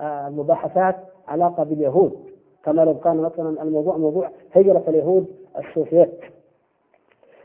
المباحثات 0.00 0.96
علاقة 1.28 1.64
باليهود؟ 1.64 2.12
كما 2.64 2.82
لو 2.82 2.98
كان 2.98 3.16
مثلا 3.16 3.62
الموضوع 3.62 3.96
موضوع 3.96 4.30
هجرة 4.52 4.84
اليهود 4.88 5.26
السوفيت 5.58 6.20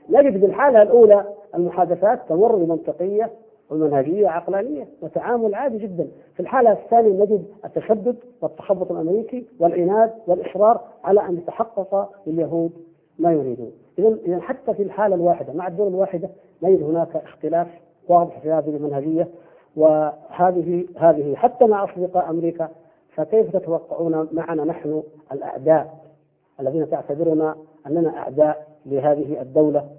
نجد 0.09 0.39
في 0.39 0.45
الحالة 0.45 0.81
الأولى 0.81 1.25
المحادثات 1.55 2.19
تمر 2.29 2.55
بمنطقية 2.55 3.31
ومنهجية 3.69 4.27
عقلانية 4.27 4.87
وتعامل 5.01 5.55
عادي 5.55 5.77
جدا. 5.77 6.07
في 6.33 6.39
الحالة 6.39 6.71
الثانية 6.71 7.23
نجد 7.23 7.45
التشدد 7.65 8.15
والتخبط 8.41 8.91
الأمريكي 8.91 9.45
والعناد 9.59 10.11
والإصرار 10.27 10.81
على 11.03 11.21
أن 11.21 11.37
يتحقق 11.37 12.09
لليهود 12.27 12.71
ما 13.19 13.31
يريدون. 13.31 13.71
إذا 13.99 14.39
حتى 14.41 14.73
في 14.73 14.83
الحالة 14.83 15.15
الواحدة 15.15 15.53
مع 15.53 15.67
الدول 15.67 15.87
الواحدة 15.87 16.29
نجد 16.63 16.83
هناك 16.83 17.15
اختلاف 17.15 17.67
واضح 18.07 18.39
في 18.39 18.51
هذه 18.51 18.69
المنهجية. 18.69 19.27
وهذه 19.75 20.85
هذه 20.97 21.35
حتى 21.35 21.65
مع 21.65 21.83
أصدقاء 21.83 22.29
أمريكا 22.29 22.69
فكيف 23.15 23.57
تتوقعون 23.57 24.27
معنا 24.31 24.63
نحن 24.63 25.03
الأعداء 25.31 26.05
الذين 26.59 26.89
تعتبرنا 26.89 27.55
أننا 27.87 28.17
أعداء 28.17 28.67
لهذه 28.85 29.41
الدولة 29.41 29.89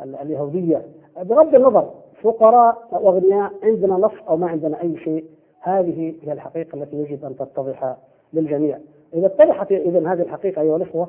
اليهودية؟ 0.00 0.82
بغض 1.22 1.54
النظر 1.54 1.90
فقراء 2.22 2.88
واغنياء 2.92 3.52
عندنا 3.62 3.94
نص 3.94 4.12
أو 4.28 4.36
ما 4.36 4.46
عندنا 4.46 4.80
أي 4.82 4.96
شيء. 4.96 5.24
هذه 5.60 6.14
هي 6.22 6.32
الحقيقة 6.32 6.82
التي 6.82 6.96
يجب 6.96 7.24
أن 7.24 7.36
تتضح 7.36 7.96
للجميع. 8.32 8.78
إذا 9.14 9.26
اتضحت 9.26 9.72
إذا 9.72 10.12
هذه 10.12 10.22
الحقيقة 10.22 10.62
أيها 10.62 10.76
الإخوة 10.76 11.08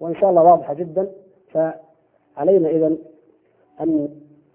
وإن 0.00 0.14
شاء 0.14 0.30
الله 0.30 0.42
واضحة 0.42 0.74
جدا 0.74 1.10
فعلينا 1.52 2.68
إذا 2.68 2.96
أن 3.80 4.08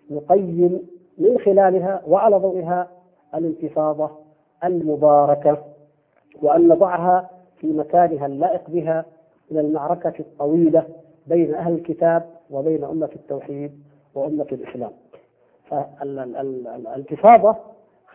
نقيم 0.09 0.87
من 1.17 1.39
خلالها 1.39 2.01
وعلى 2.07 2.37
ضوئها 2.37 2.87
الانتفاضة 3.35 4.09
المباركة 4.63 5.63
وأن 6.41 6.67
نضعها 6.67 7.29
في 7.57 7.67
مكانها 7.67 8.25
اللائق 8.25 8.69
بها 8.69 9.05
من 9.51 9.59
المعركة 9.59 10.13
الطويلة 10.19 10.83
بين 11.27 11.55
أهل 11.55 11.73
الكتاب 11.73 12.29
وبين 12.51 12.83
أمة 12.83 13.09
التوحيد 13.15 13.71
وأمة 14.15 14.47
الإسلام. 14.51 14.91
فالانتفاضة 15.69 17.55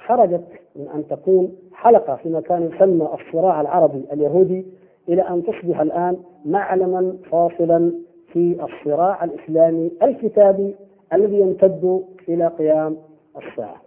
خرجت 0.06 0.44
من 0.76 0.88
أن 0.88 1.06
تكون 1.08 1.56
حلقة 1.74 2.16
فيما 2.16 2.40
كان 2.40 2.62
يسمى 2.74 3.08
الصراع 3.20 3.60
العربي 3.60 4.04
اليهودي 4.12 4.66
إلى 5.08 5.22
أن 5.22 5.42
تصبح 5.42 5.80
الآن 5.80 6.16
معلما 6.44 7.16
فاصلا 7.30 7.92
في 8.32 8.64
الصراع 8.64 9.24
الإسلامي 9.24 9.90
الكتابي 10.02 10.76
الذي 11.12 11.40
يمتد 11.40 12.04
إلى 12.28 12.46
قيام 12.46 12.96
الساعة 13.36 13.82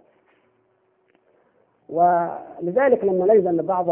ولذلك 1.88 3.04
لما 3.04 3.34
نجد 3.34 3.46
أن 3.46 3.56
بعض 3.56 3.90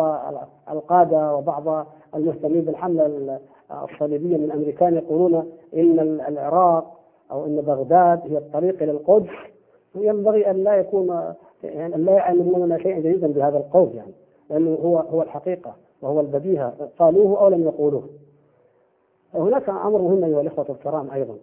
القادة 0.70 1.34
وبعض 1.34 1.86
المهتمين 2.14 2.60
بالحملة 2.60 3.40
الصليبية 3.70 4.36
من 4.36 4.44
الأمريكان 4.44 4.94
يقولون 4.94 5.52
إن 5.74 6.20
العراق 6.28 7.00
أو 7.30 7.46
إن 7.46 7.56
بغداد 7.60 8.20
هي 8.32 8.38
الطريق 8.38 8.82
إلى 8.82 8.90
القدس. 8.90 9.53
ينبغي 9.94 10.50
أن 10.50 10.64
لا 10.64 10.74
يكون 10.74 11.34
يعني 11.64 11.94
أن 11.94 12.04
لا 12.04 12.12
يعلموننا 12.12 12.78
شيئا 12.78 12.98
جديدا 12.98 13.26
بهذا 13.26 13.58
القول 13.58 13.90
يعني 13.94 14.12
لأنه 14.50 14.74
هو 14.74 14.98
هو 14.98 15.22
الحقيقة 15.22 15.74
وهو 16.02 16.20
البديهة 16.20 16.74
قالوه 16.98 17.40
أو 17.40 17.48
لم 17.48 17.62
يقولوه. 17.62 18.08
هناك 19.34 19.68
أمر 19.68 19.98
مهم 19.98 20.24
أيها 20.24 20.40
الإخوة 20.40 20.66
الكرام 20.68 21.10
أيضا 21.10 21.36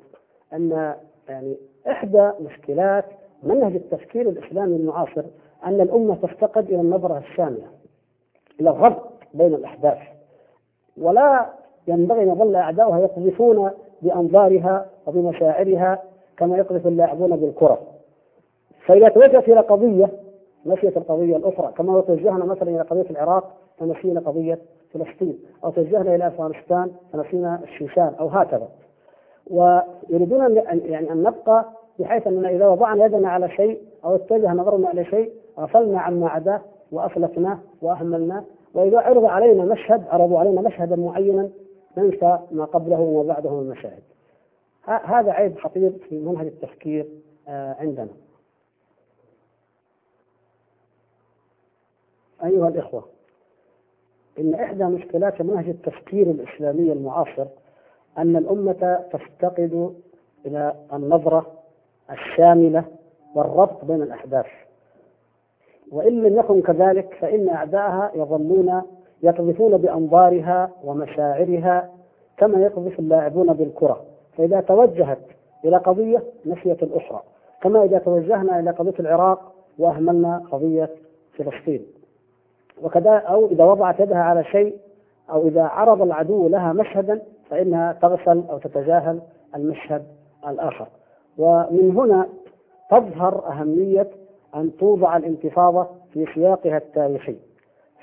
أن 0.53 0.95
يعني 1.29 1.57
إحدى 1.87 2.31
مشكلات 2.41 3.05
منهج 3.43 3.75
التفكير 3.75 4.29
الإسلامي 4.29 4.75
المعاصر 4.75 5.23
أن 5.65 5.81
الأمة 5.81 6.15
تفتقد 6.15 6.65
إلى 6.69 6.81
النظرة 6.81 7.17
الشاملة 7.17 7.67
إلى 8.59 8.69
الربط 8.69 9.09
بين 9.33 9.53
الأحداث. 9.53 9.97
ولا 10.97 11.49
ينبغي 11.87 12.23
أن 12.23 12.29
يظل 12.29 12.55
أعداؤها 12.55 12.99
يقذفون 12.99 13.71
بأنظارها 14.01 14.85
وبمشاعرها 15.07 16.03
كما 16.37 16.57
يقذف 16.57 16.87
اللاعبون 16.87 17.35
بالكرة. 17.35 17.81
فإذا 18.91 19.09
توجهت 19.09 19.49
إلى 19.49 19.59
قضية 19.59 20.09
نسيت 20.65 20.97
القضية 20.97 21.35
الأخرى 21.35 21.71
كما 21.77 21.91
لو 21.91 22.01
توجهنا 22.01 22.45
مثلا 22.45 22.69
إلى 22.69 22.81
قضية 22.81 23.09
العراق 23.09 23.53
فنسينا 23.77 24.19
قضية 24.19 24.59
فلسطين 24.93 25.39
أو 25.63 25.69
توجهنا 25.69 26.15
إلى 26.15 26.27
أفغانستان 26.27 26.91
فنسينا 27.13 27.61
الشيشان 27.63 28.13
أو 28.19 28.27
هكذا. 28.27 28.67
ويريدون 29.47 30.57
أن 30.57 30.81
يعني 30.85 31.11
أن 31.11 31.23
نبقى 31.23 31.65
بحيث 31.99 32.27
أننا 32.27 32.49
إذا 32.49 32.67
وضعنا 32.67 33.05
يدنا 33.05 33.29
على 33.29 33.49
شيء 33.49 33.81
أو 34.05 34.15
اتجه 34.15 34.53
نظرنا 34.53 34.91
إلى 34.91 35.05
شيء 35.05 35.31
غفلنا 35.59 35.99
عما 36.01 36.29
عداه 36.29 36.61
وأفلتناه 36.91 37.59
وأهملناه. 37.81 38.43
وإذا 38.73 38.99
عرض 38.99 39.25
علينا 39.25 39.65
مشهد 39.65 40.03
عرضوا 40.09 40.39
علينا 40.39 40.61
مشهدا 40.61 40.95
معينا 40.95 41.49
ننسى 41.97 42.39
ما 42.51 42.65
قبله 42.65 42.99
وما 42.99 43.33
بعده 43.33 43.49
من 43.49 43.61
المشاهد. 43.61 44.03
هذا 44.85 45.31
عيب 45.31 45.57
خطير 45.59 45.91
في 46.09 46.19
منهج 46.19 46.45
التفكير 46.47 47.07
آه، 47.47 47.75
عندنا. 47.79 48.09
أيها 52.43 52.67
الإخوة 52.67 53.03
إن 54.39 54.53
إحدى 54.53 54.83
مشكلات 54.83 55.41
منهج 55.41 55.69
التفكير 55.69 56.27
الإسلامي 56.31 56.91
المعاصر 56.91 57.45
أن 58.17 58.35
الأمة 58.35 58.99
تفتقد 59.11 59.95
إلى 60.45 60.75
النظرة 60.93 61.45
الشاملة 62.11 62.83
والربط 63.35 63.85
بين 63.85 64.01
الأحداث. 64.01 64.45
وإن 65.91 66.23
لم 66.23 66.39
يكن 66.39 66.61
كذلك 66.61 67.13
فإن 67.19 67.49
أعداءها 67.49 68.11
يظلون 68.15 68.81
يقذفون 69.23 69.77
بأنظارها 69.77 70.71
ومشاعرها 70.83 71.89
كما 72.37 72.61
يقذف 72.61 72.99
اللاعبون 72.99 73.53
بالكرة. 73.53 74.05
فإذا 74.37 74.61
توجهت 74.61 75.21
إلى 75.65 75.77
قضية 75.77 76.23
نسيت 76.45 76.83
الأخرى 76.83 77.21
كما 77.61 77.83
إذا 77.83 77.97
توجهنا 77.97 78.59
إلى 78.59 78.71
قضية 78.71 78.99
العراق 78.99 79.53
وأهملنا 79.79 80.43
قضية 80.51 80.89
فلسطين. 81.37 82.00
وكذا 82.83 83.11
أو 83.11 83.47
إذا 83.47 83.63
وضعت 83.63 83.99
يدها 83.99 84.17
على 84.17 84.43
شيء 84.43 84.75
أو 85.31 85.47
إذا 85.47 85.63
عرض 85.63 86.01
العدو 86.01 86.47
لها 86.47 86.73
مشهدا 86.73 87.21
فإنها 87.49 87.93
تغفل 88.01 88.43
أو 88.49 88.57
تتجاهل 88.57 89.19
المشهد 89.55 90.03
الآخر. 90.47 90.87
ومن 91.37 91.91
هنا 91.97 92.27
تظهر 92.89 93.47
أهمية 93.47 94.07
أن 94.55 94.71
توضع 94.79 95.17
الانتفاضة 95.17 95.87
في 96.13 96.25
سياقها 96.33 96.77
التاريخي. 96.77 97.35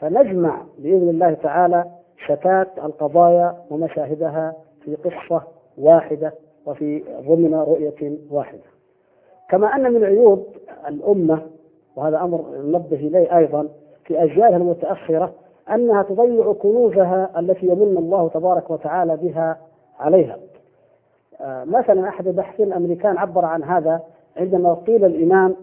فنجمع 0.01 0.63
بإذن 0.79 1.09
الله 1.09 1.35
تعالى 1.35 1.85
شتات 2.27 2.69
القضايا 2.85 3.57
ومشاهدها 3.71 4.57
في 4.85 4.95
قصة 4.95 5.43
واحدة 5.79 6.35
وفي 6.67 7.05
ضمن 7.29 7.55
رؤية 7.55 8.19
واحدة. 8.31 8.63
كما 9.49 9.77
أن 9.77 9.93
من 9.93 10.05
عيوب 10.05 10.47
الأمة 10.89 11.43
وهذا 11.97 12.21
أمر 12.21 12.45
ننبه 12.65 12.97
إليه 12.97 13.37
أيضا 13.37 13.69
في 14.09 14.23
أجيالها 14.25 14.57
المتأخرة 14.57 15.33
أنها 15.75 16.03
تضيع 16.03 16.53
كنوزها 16.53 17.31
التي 17.39 17.67
يمن 17.67 17.97
الله 17.97 18.29
تبارك 18.29 18.71
وتعالى 18.71 19.17
بها 19.17 19.59
عليها. 20.01 20.37
آه، 21.41 21.65
مثلا 21.65 22.09
أحد 22.09 22.27
الباحثين 22.27 22.67
الأمريكان 22.67 23.19
عبر 23.19 23.45
عن 23.45 23.65
هذا 23.65 24.01
عندما 24.37 24.75
قيل 24.75 25.05
الإمام 25.05 25.57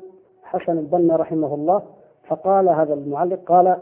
حسن 0.43 0.77
البنا 0.77 1.15
رحمه 1.15 1.55
الله 1.55 1.81
فقال 2.27 2.69
هذا 2.69 2.93
المعلق 2.93 3.39
قال 3.45 3.77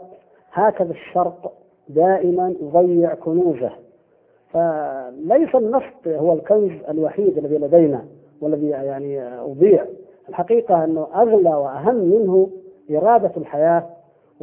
هكذا 0.52 0.90
الشرق 0.90 1.52
دائما 1.88 2.54
يضيع 2.60 3.14
كنوزه. 3.14 3.70
فليس 4.52 5.54
النفط 5.54 6.06
هو 6.08 6.32
الكنز 6.32 6.72
الوحيد 6.88 7.38
الذي 7.38 7.58
لدينا 7.58 8.04
والذي 8.40 8.68
يعني 8.68 9.22
أضيع. 9.38 9.84
الحقيقة 10.28 10.84
أنه 10.84 11.06
أغلى 11.14 11.54
وأهم 11.54 11.94
منه 11.94 12.48
إرادة 12.90 13.30
الحياة 13.36 13.86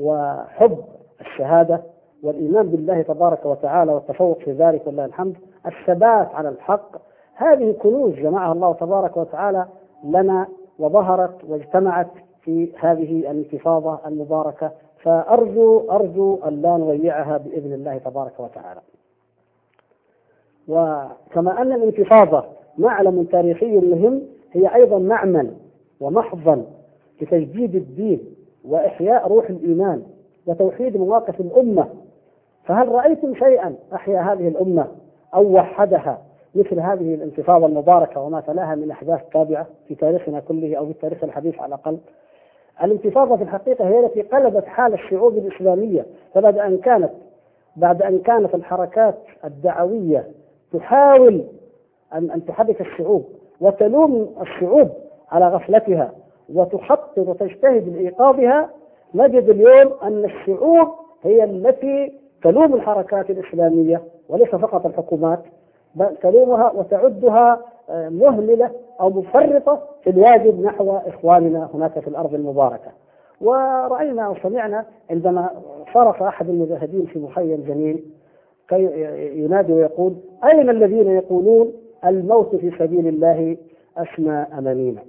وحب 0.02 0.78
الشهادة 1.22 1.82
والإيمان 2.24 2.70
بالله 2.70 3.02
تبارك 3.02 3.46
وتعالى 3.46 3.94
والتفوق 3.94 4.40
في 4.40 4.52
ذلك 4.52 4.88
ولله 4.88 5.06
الحمد 5.06 5.36
الثبات 5.66 6.36
على 6.36 6.50
الحق 6.50 6.96
هذه 7.36 7.72
كنوز 7.72 8.14
جمعها 8.14 8.54
الله 8.54 8.74
تبارك 8.74 9.18
وتعالى 9.18 9.66
لنا 10.04 10.48
وظهرت 10.80 11.44
واجتمعت 11.48 12.08
في 12.42 12.72
هذه 12.80 13.20
الانتفاضة 13.20 14.00
المباركة. 14.08 14.72
فأرجو 15.04 15.92
أرجو 15.92 16.40
أن 16.48 16.62
لا 16.62 16.78
نضيعها 16.78 17.38
بإذن 17.38 17.74
الله 17.74 17.98
تبارك 17.98 18.40
وتعالى. 18.40 18.82
وكما 20.68 21.62
أن 21.62 21.72
الانتفاضة 21.72 22.44
معلم 22.78 23.24
تاريخي 23.24 23.78
مهم 23.78 24.22
هي 24.52 24.76
أيضا 24.76 25.00
معمل 25.00 25.54
ومحضا 26.00 26.66
لتجديد 27.22 27.76
الدين. 27.76 28.36
وإحياء 28.66 29.28
روح 29.28 29.50
الإيمان 29.50 30.04
وتوحيد 30.48 30.98
مواقف 30.98 31.40
الأمة. 31.40 31.88
فهل 32.64 32.90
رأيتم 32.90 33.36
شيئا؟ 33.36 33.76
أحيا 33.96 34.22
هذه 34.22 34.48
الأمة 34.48 34.88
أو 35.34 35.54
وحدها 35.54 36.22
مثل 36.56 36.80
هذه 36.80 37.14
الانتفاضة 37.16 37.66
المباركة 37.66 38.22
وما 38.22 38.42
تلاها 38.42 38.76
من 38.76 38.92
أحداث 38.92 39.20
تابعة 39.34 39.68
في 39.88 39.96
تاريخنا 39.96 40.40
كله 40.40 40.76
أو 40.76 40.86
في 40.86 40.92
التاريخ 40.92 41.24
الحديث 41.24 41.60
على 41.60 41.68
الأقل. 41.68 41.98
الانتفاضة 42.84 43.36
في 43.36 43.44
الحقيقة 43.44 43.88
هي 43.88 44.06
التي 44.06 44.22
قلبت 44.22 44.66
حال 44.66 44.94
الشعوب 44.94 45.38
الإسلامية 45.38 46.06
فبعد 46.34 46.58
أن 46.58 46.78
كانت 46.78 47.12
بعد 47.76 48.02
أن 48.02 48.20
كانت 48.20 48.56
الحركات 48.56 49.16
الدعوية 49.46 50.28
تحاول 50.74 51.44
أن 52.14 52.32
أن 52.32 52.46
تحرك 52.46 52.82
الشعوب 52.82 53.26
وتلوم 53.62 54.36
الشعوب 54.42 54.90
على 55.32 55.48
غفلتها. 55.48 56.12
وتخطط 56.56 57.18
وتجتهد 57.18 57.90
لإيقاظها 57.90 58.70
نجد 59.16 59.50
اليوم 59.50 59.94
أن 60.04 60.26
الشعوب 60.26 60.88
هي 61.24 61.44
التي 61.44 62.14
تلوم 62.44 62.74
الحركات 62.76 63.30
الإسلامية 63.30 64.02
وليس 64.30 64.50
فقط 64.50 64.86
الحكومات 64.86 65.40
بل 65.96 66.16
تلومها 66.22 66.72
وتعدها 66.72 67.62
آه، 67.90 68.10
مهملة 68.10 68.72
أو 69.02 69.10
مفرطة 69.10 69.82
في 70.04 70.10
الواجب 70.10 70.62
نحو 70.62 70.98
إخواننا 70.98 71.70
هناك 71.74 72.00
في 72.00 72.08
الأرض 72.08 72.34
المباركة. 72.34 72.92
ورأينا 73.42 74.30
وسمعنا 74.30 74.86
عندما 75.10 75.50
صرف 75.94 76.24
أحد 76.24 76.50
المجاهدين 76.50 77.06
في 77.06 77.20
مخيم 77.20 77.64
جميل 77.68 78.04
كي 78.70 78.84
ينادي 79.44 79.74
ويقول 79.74 80.16
أين 80.44 80.70
الذين 80.70 81.08
يقولون 81.12 81.74
الموت 82.06 82.56
في 82.56 82.72
سبيل 82.80 83.08
الله 83.08 83.58
أسمى 83.98 84.46
أمانينا 84.58 85.02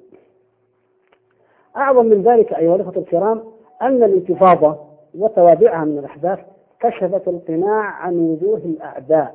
أعظم 1.76 2.06
من 2.06 2.22
ذلك 2.22 2.52
أيها 2.52 2.76
الأخوة 2.76 2.96
الكرام 2.96 3.42
أن 3.82 4.02
الانتفاضة 4.02 4.76
وتوابعها 5.18 5.85
من 5.85 5.98
الأحداث 5.98 6.38
كشفت 6.80 7.28
القناع 7.28 7.80
عن 7.82 8.18
وجوه 8.18 8.58
الأعداء. 8.58 9.35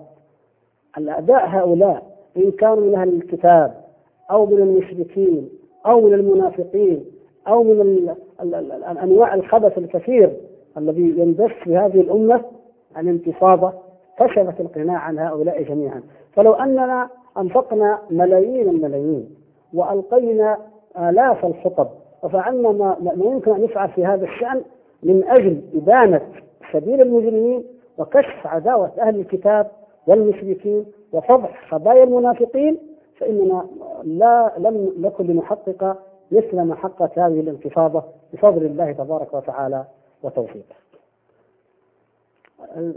الأعداء 0.98 1.48
هؤلاء 1.48 2.04
إن 2.38 2.52
كانوا 2.52 2.76
من 2.76 2.96
أهل 2.96 3.10
الكتاب 3.14 3.74
أو 4.32 4.46
من 4.46 4.58
المشركين 4.58 5.50
أو 5.86 6.02
من 6.02 6.14
المنافقين 6.14 7.06
أو 7.48 7.64
من 7.64 8.10
أنواع 9.04 9.34
الخبث 9.34 9.78
الكثير 9.78 10.34
الذي 10.78 11.02
يندس 11.18 11.52
في 11.64 11.78
هذه 11.78 12.02
الأمة 12.02 12.42
الانتفاضة 12.98 13.74
كشفت 14.20 14.60
القناع 14.62 14.98
عن 14.98 15.20
هؤلاء 15.20 15.64
جميعا. 15.64 16.04
فلو 16.34 16.54
أننا 16.54 17.10
أنفقنا 17.38 18.00
ملايين 18.10 18.70
الملايين 18.70 19.30
وألقينا 19.74 20.58
آلاف 21.00 21.46
الخطب 21.46 21.88
وفعلنا 22.24 22.72
ما, 22.72 22.98
ما 23.00 23.26
يمكن 23.26 23.52
أن 23.56 23.64
يفعل 23.64 23.90
في 23.90 24.06
هذا 24.06 24.26
الشأن 24.26 24.62
من 25.04 25.24
أجل 25.28 25.62
إبانة 25.76 26.22
سبيل 26.74 27.02
المجرمين 27.02 27.64
وكشف 27.98 28.48
عداوة 28.48 28.92
أهل 29.00 29.20
الكتاب 29.20 29.72
والمشركين 30.08 30.86
وفضح 31.14 31.70
خبايا 31.70 32.04
المنافقين 32.04 32.78
فإننا 33.18 33.66
لا 34.04 34.54
لم 34.58 34.94
نكن 35.00 35.28
لنحقق 35.28 35.98
مثل 36.32 36.62
ما 36.62 36.76
حققت 36.76 37.20
هذه 37.20 37.40
الانتفاضة 37.40 38.04
بفضل 38.34 38.66
الله 38.66 38.92
تبارك 38.92 39.34
وتعالى 39.34 39.86
وتوفيقه. 40.24 40.76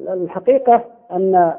الحقيقة 0.09 0.85
أن 1.11 1.53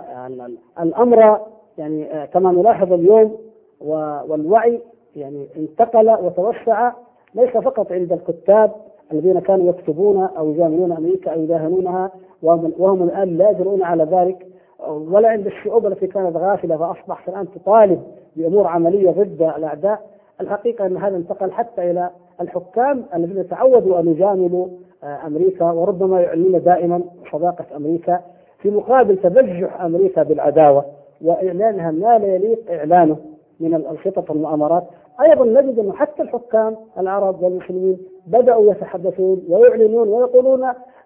الأمر 0.80 1.40
يعني 1.78 2.28
كما 2.28 2.52
نلاحظ 2.52 2.94
اليوم 2.94 3.38
والوعي 3.82 4.82
يعني 5.16 5.48
انتقل 5.58 6.10
وتوسع 6.10 6.92
ليس 7.36 7.50
فقط 7.50 7.92
عند 7.92 8.12
الكتاب 8.12 8.72
الذين 9.12 9.40
كانوا 9.40 9.70
يكتبون 9.70 10.24
أو 10.24 10.50
يجاملون 10.52 10.92
أمريكا 10.92 11.32
أو 11.32 11.42
يداهنونها 11.42 12.12
وهم 12.44 13.04
الآن 13.04 13.38
لا 13.38 13.50
يجرؤون 13.50 13.84
على 13.84 14.04
ذلك 14.04 14.48
ولا 14.88 15.30
عند 15.30 15.46
الشعوب 15.46 15.86
التي 15.86 16.08
كانت 16.08 16.38
غافلة 16.38 16.78
فاصبحت 16.78 17.30
الآن 17.30 17.48
تطالب 17.56 18.02
بأمور 18.36 18.68
عملية 18.68 19.12
ضد 19.12 19.42
الأعداء. 19.58 20.02
الحقيقة 20.42 20.86
أن 20.86 20.98
هذا 20.98 21.18
انتقل 21.18 21.52
حتى 21.52 21.92
إلى 21.92 22.10
الحكام 22.42 23.04
الذين 23.16 23.48
تعودوا 23.48 24.00
أن 24.00 24.08
يجاملوا 24.08 24.68
آه، 25.04 25.28
أمريكا 25.28 25.72
وربما 25.72 26.22
يعلنون 26.22 26.64
دائما 26.64 27.02
صداقة 27.32 27.66
أمريكا 27.76 28.22
في 28.60 28.70
مقابل 28.70 29.18
تبجح 29.18 29.82
أمريكا 29.82 30.24
بالعداوة 30.24 30.86
وإعلانها 31.22 31.92
ما 31.92 32.18
لا 32.18 32.36
يليق 32.36 32.72
إعلانه. 32.72 33.18
من 33.62 33.76
الخطط 33.76 34.30
والمؤامرات. 34.30 34.84
أيضا 35.22 35.46
نجد 35.46 35.80
انه 35.80 35.94
حتى 35.94 36.22
الحكام 36.22 36.76
العرب 36.98 37.44
والمسلمين 37.44 37.98
بدأوا 38.28 38.72
يتحدثون 38.72 39.44
ويعلنون 39.50 40.10
ويقولون 40.10 40.64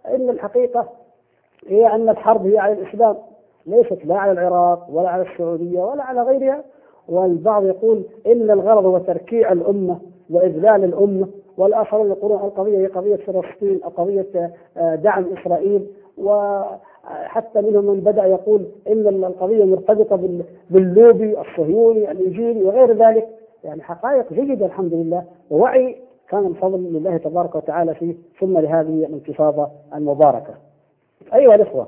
إن 0.07 0.29
الحقيقة 0.29 0.87
هي 1.67 1.87
أن 1.87 2.09
الحرب 2.09 2.45
هي 2.47 2.57
على 2.57 2.73
الإسلام 2.73 3.15
ليست 3.65 4.05
لا 4.05 4.15
على 4.15 4.31
العراق 4.31 4.87
ولا 4.93 5.09
على 5.09 5.21
السعودية 5.31 5.79
ولا 5.79 6.03
على 6.03 6.21
غيرها. 6.21 6.63
والبعض 7.09 7.65
يقول 7.65 8.03
إن 8.27 8.51
الغرض 8.51 8.85
هو 8.85 8.97
تركيع 8.97 9.51
الأمة 9.51 9.99
وإذلال 10.29 10.83
الأمة. 10.83 11.27
والآخرون 11.57 12.09
يقولون 12.09 12.39
القضية 12.39 12.77
هي 12.77 12.87
قضية 12.87 13.15
فلسطين 13.15 13.83
أو 13.83 13.89
قضية 13.89 14.51
آه، 14.77 14.95
دعم 14.95 15.25
إسرائيل. 15.37 15.87
وحتى 17.05 17.61
منهم 17.61 17.85
من 17.85 17.99
بدأ 17.99 18.25
يقول 18.25 18.65
إن 18.87 19.07
القضية 19.07 19.65
مرتبطة 19.65 20.39
باللوبي 20.69 21.39
الصهيوني 21.41 22.11
الإنجيلي 22.11 22.63
وغير 22.63 22.91
ذلك. 22.91 23.27
يعني 23.63 23.81
حقائق 23.81 24.33
جيدة 24.33 24.65
الحمد 24.65 24.93
لله. 24.93 25.23
ووعي 25.49 25.97
كان 26.29 26.45
الفضل 26.45 26.79
لله 26.79 27.17
تبارك 27.17 27.55
وتعالى 27.55 27.95
فيه. 27.95 28.15
ثم 28.39 28.57
لهذه 28.57 29.05
الانتفاضه 29.05 29.67
المباركة. 29.95 30.53
أيها 31.33 31.55
الإخوة 31.55 31.87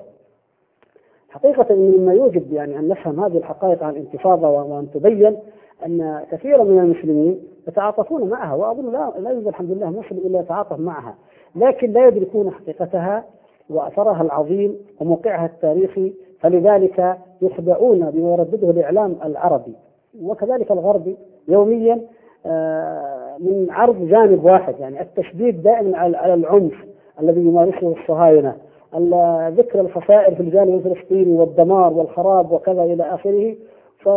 حقيقة 1.29 1.75
مما 1.75 2.13
يوجب 2.13 2.53
يعني 2.53 2.79
أن 2.79 2.87
نفهم 2.87 3.23
هذه 3.23 3.37
الحقائق 3.37 3.83
عن 3.83 3.89
الانتفاضة 3.89 4.49
وأن 4.49 4.87
تبين 4.93 5.37
أن 5.85 6.23
كثيرا 6.31 6.63
من 6.63 6.79
المسلمين 6.79 7.43
يتعاطفون 7.67 8.29
معها. 8.29 8.53
وأظن 8.53 8.91
لا 8.91 9.13
لا 9.19 9.29
يوجد 9.29 9.47
الحمد 9.47 9.71
لله 9.71 9.89
مسلم 9.89 10.17
إلا 10.17 10.39
يتعاطف 10.39 10.79
معها. 10.79 11.15
لكن 11.55 11.91
لا 11.91 12.07
يدركون 12.07 12.51
حقيقتها 12.51 13.23
وأثرها 13.69 14.21
العظيم 14.21 14.75
وموقعها 15.01 15.45
التاريخي 15.45 16.13
فلذلك 16.39 17.17
يخدعون 17.41 18.11
بما 18.11 18.31
يردده 18.33 18.69
الإعلام 18.69 19.15
العربي. 19.25 19.73
وكذلك 20.21 20.71
الغربي 20.71 21.17
يوميا 21.47 22.01
آه، 22.45 23.37
من 23.39 23.67
عرض 23.69 24.07
جانب 24.07 24.43
واحد 24.43 24.79
يعني 24.79 25.01
التشديد 25.01 25.63
دائما 25.63 25.97
على 25.97 26.33
العنف 26.33 26.73
الذي 27.19 27.39
يمارسه 27.41 27.95
الصهاينة. 28.01 28.55
ذكر 29.49 29.79
الخسائر 29.79 30.35
في 30.35 30.41
الجانب 30.41 30.73
الفلسطيني 30.87 31.37
والدمار 31.37 31.93
والخراب 31.93 32.51
وكذا 32.51 32.83
إلى 32.83 33.03
آخره. 33.03 33.55
ف 33.99 34.09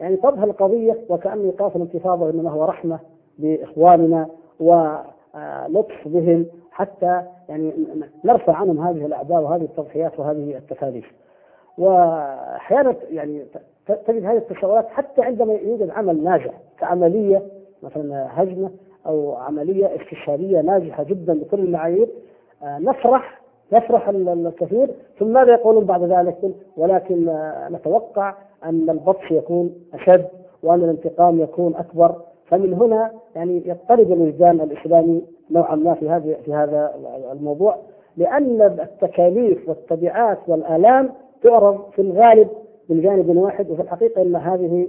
يعني 0.00 0.16
تظهر 0.16 0.44
القضية 0.44 0.98
وكأن 1.08 1.44
ايقاف 1.44 1.76
الانتفاضة 1.76 2.30
إنما 2.30 2.50
هو 2.50 2.64
رحمة 2.64 2.98
باخواننا 3.38 4.28
ولطف 4.60 6.08
بهم 6.08 6.46
حتى 6.74 7.22
يعني 7.48 7.72
نرفع 8.24 8.52
عنهم 8.56 8.86
هذه 8.86 9.06
الاعداء 9.06 9.40
وهذه 9.40 9.62
التضحيات 9.62 10.20
وهذه 10.20 10.56
التكاليف. 10.56 11.12
وأحيانا 11.78 12.94
يعني 13.10 13.44
تجد 13.86 14.24
هذه 14.24 14.36
التساؤلات 14.36 14.88
حتى 14.88 15.22
عندما 15.22 15.52
يوجد 15.52 15.90
عمل 15.90 16.24
ناجح 16.24 16.60
كعملية 16.78 17.42
مثلا 17.82 18.42
هجمة 18.42 18.70
أو 19.06 19.34
عملية 19.34 19.96
استشهاديه 19.96 20.60
ناجحة 20.60 21.02
جدا 21.02 21.34
بكل 21.34 21.60
المعايير 21.60 22.08
آه، 22.62 22.78
نفرح 22.78 23.40
يفرح 23.72 24.08
الكثير 24.08 24.90
ثم 25.18 25.32
ماذا 25.32 25.52
يقولون 25.52 25.84
بعد 25.84 26.02
ذلك 26.02 26.36
ولكن 26.76 27.38
نتوقع 27.70 28.34
أن 28.64 28.90
البطش 28.90 29.30
يكون 29.30 29.74
أشد 29.94 30.26
وأن 30.62 30.84
الانتقام 30.84 31.40
يكون 31.40 31.74
أكبر 31.74 32.16
فمن 32.54 32.74
هنا 32.74 33.12
يعني 33.36 33.62
يضطرب 33.66 34.12
الوجدان 34.12 34.60
الإسلامي 34.60 35.22
نوعا 35.50 35.74
ما 35.74 35.94
في 35.94 36.08
هذه 36.08 36.36
في 36.44 36.54
هذا 36.54 36.94
الموضوع 37.32 37.76
لأن 38.16 38.62
التكاليف 38.62 39.68
والتبعات 39.68 40.38
والآلام 40.46 41.10
تعرض 41.42 41.90
في 41.92 42.02
الغالب 42.02 42.48
من 42.88 43.00
جانب 43.00 43.36
واحد 43.36 43.70
وفي 43.70 43.82
الحقيقة 43.82 44.22
أن 44.22 44.36
هذه 44.36 44.88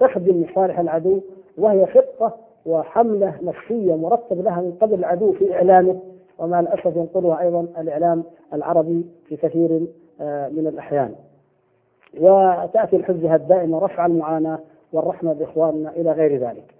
تخدم 0.00 0.42
مصالح 0.50 0.78
العدو 0.78 1.20
وهي 1.58 1.86
خطة 1.86 2.36
وحملة 2.66 3.34
نفسية 3.42 3.94
مرتب 3.94 4.40
لها 4.44 4.60
من 4.60 4.72
قبل 4.80 4.94
العدو 4.94 5.32
في 5.32 5.54
إعلانه 5.54 6.00
ومع 6.38 6.60
الأسف 6.60 6.96
ينقلها 6.96 7.40
أيضا 7.40 7.66
الإعلام 7.78 8.24
العربي 8.52 9.06
في 9.28 9.36
كثير 9.36 9.86
آه، 10.20 10.48
من 10.48 10.66
الأحيان. 10.66 11.14
وتأتي 12.20 12.96
الحجة 12.96 13.34
الدائمة 13.34 13.78
رفع 13.78 14.06
المعاناة 14.06 14.58
والرحمة 14.92 15.32
بإخواننا 15.32 15.90
إلى 15.96 16.12
غير 16.12 16.36
ذلك. 16.36 16.64
آه، 16.72 16.77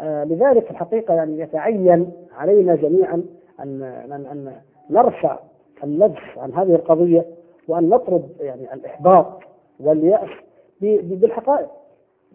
لذلك 0.00 0.70
الحقيقة 0.70 1.14
يعني 1.14 1.38
يتعين 1.40 2.12
علينا 2.38 2.74
جميعا 2.74 3.22
أن 3.60 3.82
أن 3.82 4.52
نرفع 4.90 5.38
اللبس 5.84 6.20
عن 6.36 6.52
هذه 6.52 6.74
القضية 6.74 7.26
وأن 7.68 7.88
نطرد 7.88 8.28
يعني 8.40 8.74
الإحباط 8.74 9.26
واليأس 9.80 10.28
بالحقائق. 10.80 11.68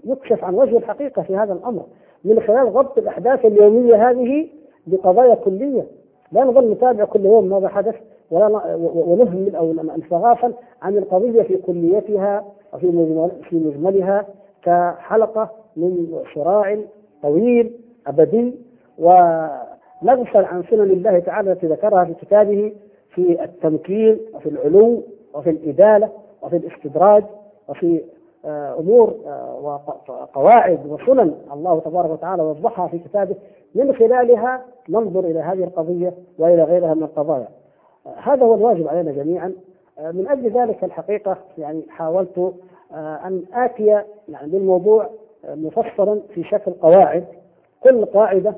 يكشف 0.03 0.43
عن 0.43 0.55
وجه 0.55 0.77
الحقيقة 0.77 1.21
في 1.21 1.37
هذا 1.37 1.53
الأمر. 1.53 1.83
من 2.25 2.39
خلال 2.39 2.73
ضبط 2.73 2.97
الأحداث 2.97 3.45
اليومية 3.45 4.09
هذه 4.09 4.47
بقضايا 4.87 5.35
كلية. 5.35 5.87
لا 6.31 6.43
نظل 6.43 6.71
نتابع 6.71 7.05
كل 7.05 7.25
يوم 7.25 7.49
ماذا 7.49 7.67
حدث 7.67 7.95
ولا 8.31 8.75
ونهمل 8.75 9.55
أو 9.55 9.73
نتغافل 9.73 10.53
عن 10.81 10.97
القضية 10.97 11.41
في 11.41 11.57
كليتها 11.57 12.45
وفي 12.73 12.91
في 13.49 13.55
مجملها 13.55 14.25
كحلقة 14.63 15.49
من 15.77 16.19
صراع 16.35 16.79
طويل 17.23 17.71
أبدي 18.07 18.55
ونغفل 18.97 20.45
عن 20.45 20.63
سنن 20.69 20.81
الله 20.81 21.19
تعالى 21.19 21.51
التي 21.51 21.67
ذكرها 21.67 22.05
في 22.05 22.13
كتابه 22.13 22.73
في 23.09 23.43
التمكين 23.43 24.19
وفي 24.33 24.49
العلو 24.49 25.03
وفي 25.33 25.49
الإدالة 25.49 26.09
وفي 26.41 26.57
الاستدراج 26.57 27.23
وفي 27.67 28.01
آه، 28.45 28.79
أمور 28.79 29.15
آه، 29.27 29.81
وقواعد 30.07 30.85
وسنن 30.85 31.35
الله 31.53 31.79
تبارك 31.79 32.09
وتعالى 32.09 32.43
وضحها 32.43 32.87
في 32.87 32.99
كتابه 32.99 33.35
من 33.75 33.95
خلالها 33.95 34.65
ننظر 34.89 35.19
إلى 35.19 35.39
هذه 35.39 35.63
القضية 35.63 36.13
وإلى 36.39 36.63
غيرها 36.63 36.93
من 36.93 37.03
القضايا. 37.03 37.47
هذا 38.17 38.45
هو 38.45 38.55
الواجب 38.55 38.87
علينا 38.87 39.11
جميعا 39.11 39.53
من 39.99 40.27
أجل 40.27 40.49
ذلك 40.49 40.83
الحقيقة 40.83 41.37
يعني 41.57 41.83
حاولت 41.89 42.53
أن 42.93 43.43
آتي 43.53 43.85
يعني 44.29 44.51
بالموضوع 44.51 45.09
مفصلا 45.47 46.21
في 46.33 46.43
شكل 46.43 46.71
قواعد. 46.71 47.25
كل 47.83 48.05
قاعدة 48.05 48.55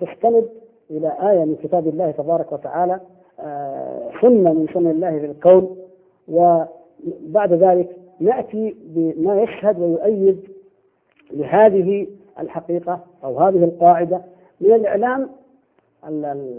تستند 0.00 0.48
إلى 0.90 1.12
آية 1.20 1.44
من 1.44 1.56
كتاب 1.62 1.88
الله 1.88 2.10
تبارك 2.10 2.52
وتعالى 2.52 3.00
سنة 4.20 4.52
من 4.52 4.66
سنن 4.74 4.90
الله 4.90 5.18
في 5.18 5.26
الكون. 5.26 5.76
وبعد 6.28 7.52
ذلك 7.52 7.96
نأتي 8.20 8.76
بما 8.84 9.42
يشهد 9.42 9.80
ويؤيد 9.80 10.48
لهذه 11.32 12.06
الحقيقة 12.40 13.00
أو 13.24 13.38
هذه 13.40 13.64
القاعدة 13.64 14.22
من 14.60 14.72
الإعلام 14.72 15.30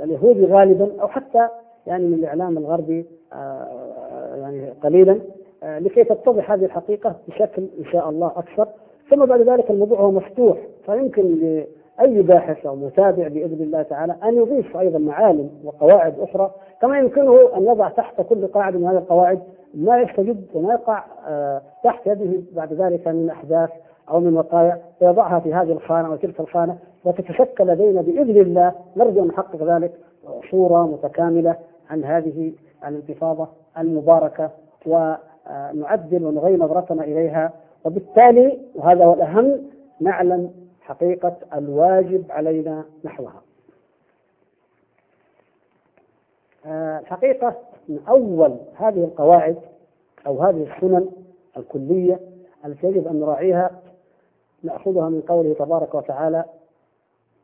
اليهودي 0.03 0.45
غالبا 0.45 1.01
أو 1.01 1.07
حتى 1.07 1.47
يعني 1.87 2.05
من 2.05 2.13
الإعلام 2.13 2.57
الغربي 2.57 3.05
آه، 3.33 4.35
يعني 4.35 4.69
قليلا 4.83 5.19
آه، 5.63 5.79
لكي 5.79 6.03
تتضح 6.03 6.51
هذه 6.51 6.65
الحقيقة 6.65 7.15
بشكل 7.27 7.67
إن 7.79 7.85
شاء 7.91 8.09
الله 8.09 8.27
أكثر. 8.27 8.67
ثم 9.09 9.25
بعد 9.25 9.41
ذلك 9.41 9.71
الموضوع 9.71 9.99
هو 9.99 10.11
مفتوح. 10.11 10.57
فيمكن 10.85 11.35
لأي 11.35 12.21
باحث 12.21 12.65
أو 12.65 12.75
متابع 12.75 13.27
بإذن 13.27 13.63
الله 13.63 13.81
تعالى 13.81 14.15
أن 14.23 14.37
يضيف 14.37 14.77
أيضا 14.77 14.99
معالم 14.99 15.49
وقواعد 15.63 16.19
أخرى 16.19 16.51
كما 16.81 16.99
يمكنه 16.99 17.57
أن 17.57 17.63
يضع 17.63 17.89
تحت 17.89 18.21
كل 18.21 18.47
قاعدة 18.47 18.79
من 18.79 18.85
هذه 18.85 18.97
القواعد 18.97 19.39
ما 19.73 20.01
يستجد 20.01 20.45
وما 20.53 20.73
يقع 20.73 21.03
آه، 21.27 21.61
تحت 21.83 22.07
يده 22.07 22.41
بعد 22.55 22.73
ذلك 22.73 23.07
من 23.07 23.29
أحداث 23.29 23.69
أو 24.09 24.19
من 24.19 24.37
وقايع 24.37 24.77
فيضعها 24.99 25.39
في 25.39 25.53
هذه 25.53 25.71
الخانة 25.71 26.11
وتلك 26.11 26.39
الخانة 26.39 26.77
وتتشكل 27.05 27.67
لدينا 27.67 28.01
بإذن 28.01 28.41
الله. 28.41 28.71
نرجو 28.97 29.23
أن 29.23 29.27
نحقق 29.27 29.63
ذلك 29.63 29.91
صورة 30.51 30.87
متكاملة 30.87 31.55
عن 31.89 32.03
هذه 32.03 32.51
الانتفاضة 32.87 33.47
المباركة 33.77 34.49
ونعدل 34.85 36.25
ونغير 36.25 36.59
نظرتنا 36.59 37.03
إليها. 37.03 37.53
وبالتالي 37.87 38.57
وهذا 38.75 39.05
هو 39.05 39.13
الأهم 39.13 39.61
نعلم 39.99 40.51
حقيقة 40.81 41.37
الواجب 41.53 42.23
علينا 42.29 42.85
نحوها. 43.03 43.41
آه، 46.65 46.99
الحقيقة 46.99 47.55
من 47.89 47.99
أول 48.09 48.57
هذه 48.75 49.03
القواعد 49.03 49.57
أو 50.27 50.41
هذه 50.43 50.67
السنن 50.75 51.09
الكلية 51.57 52.19
التي 52.65 52.87
يجب 52.87 53.07
أن 53.07 53.19
نراعيها 53.19 53.81
نأخذها 54.63 55.09
من 55.09 55.21
قوله 55.21 55.53
تبارك 55.53 55.95
وتعالى 55.95 56.45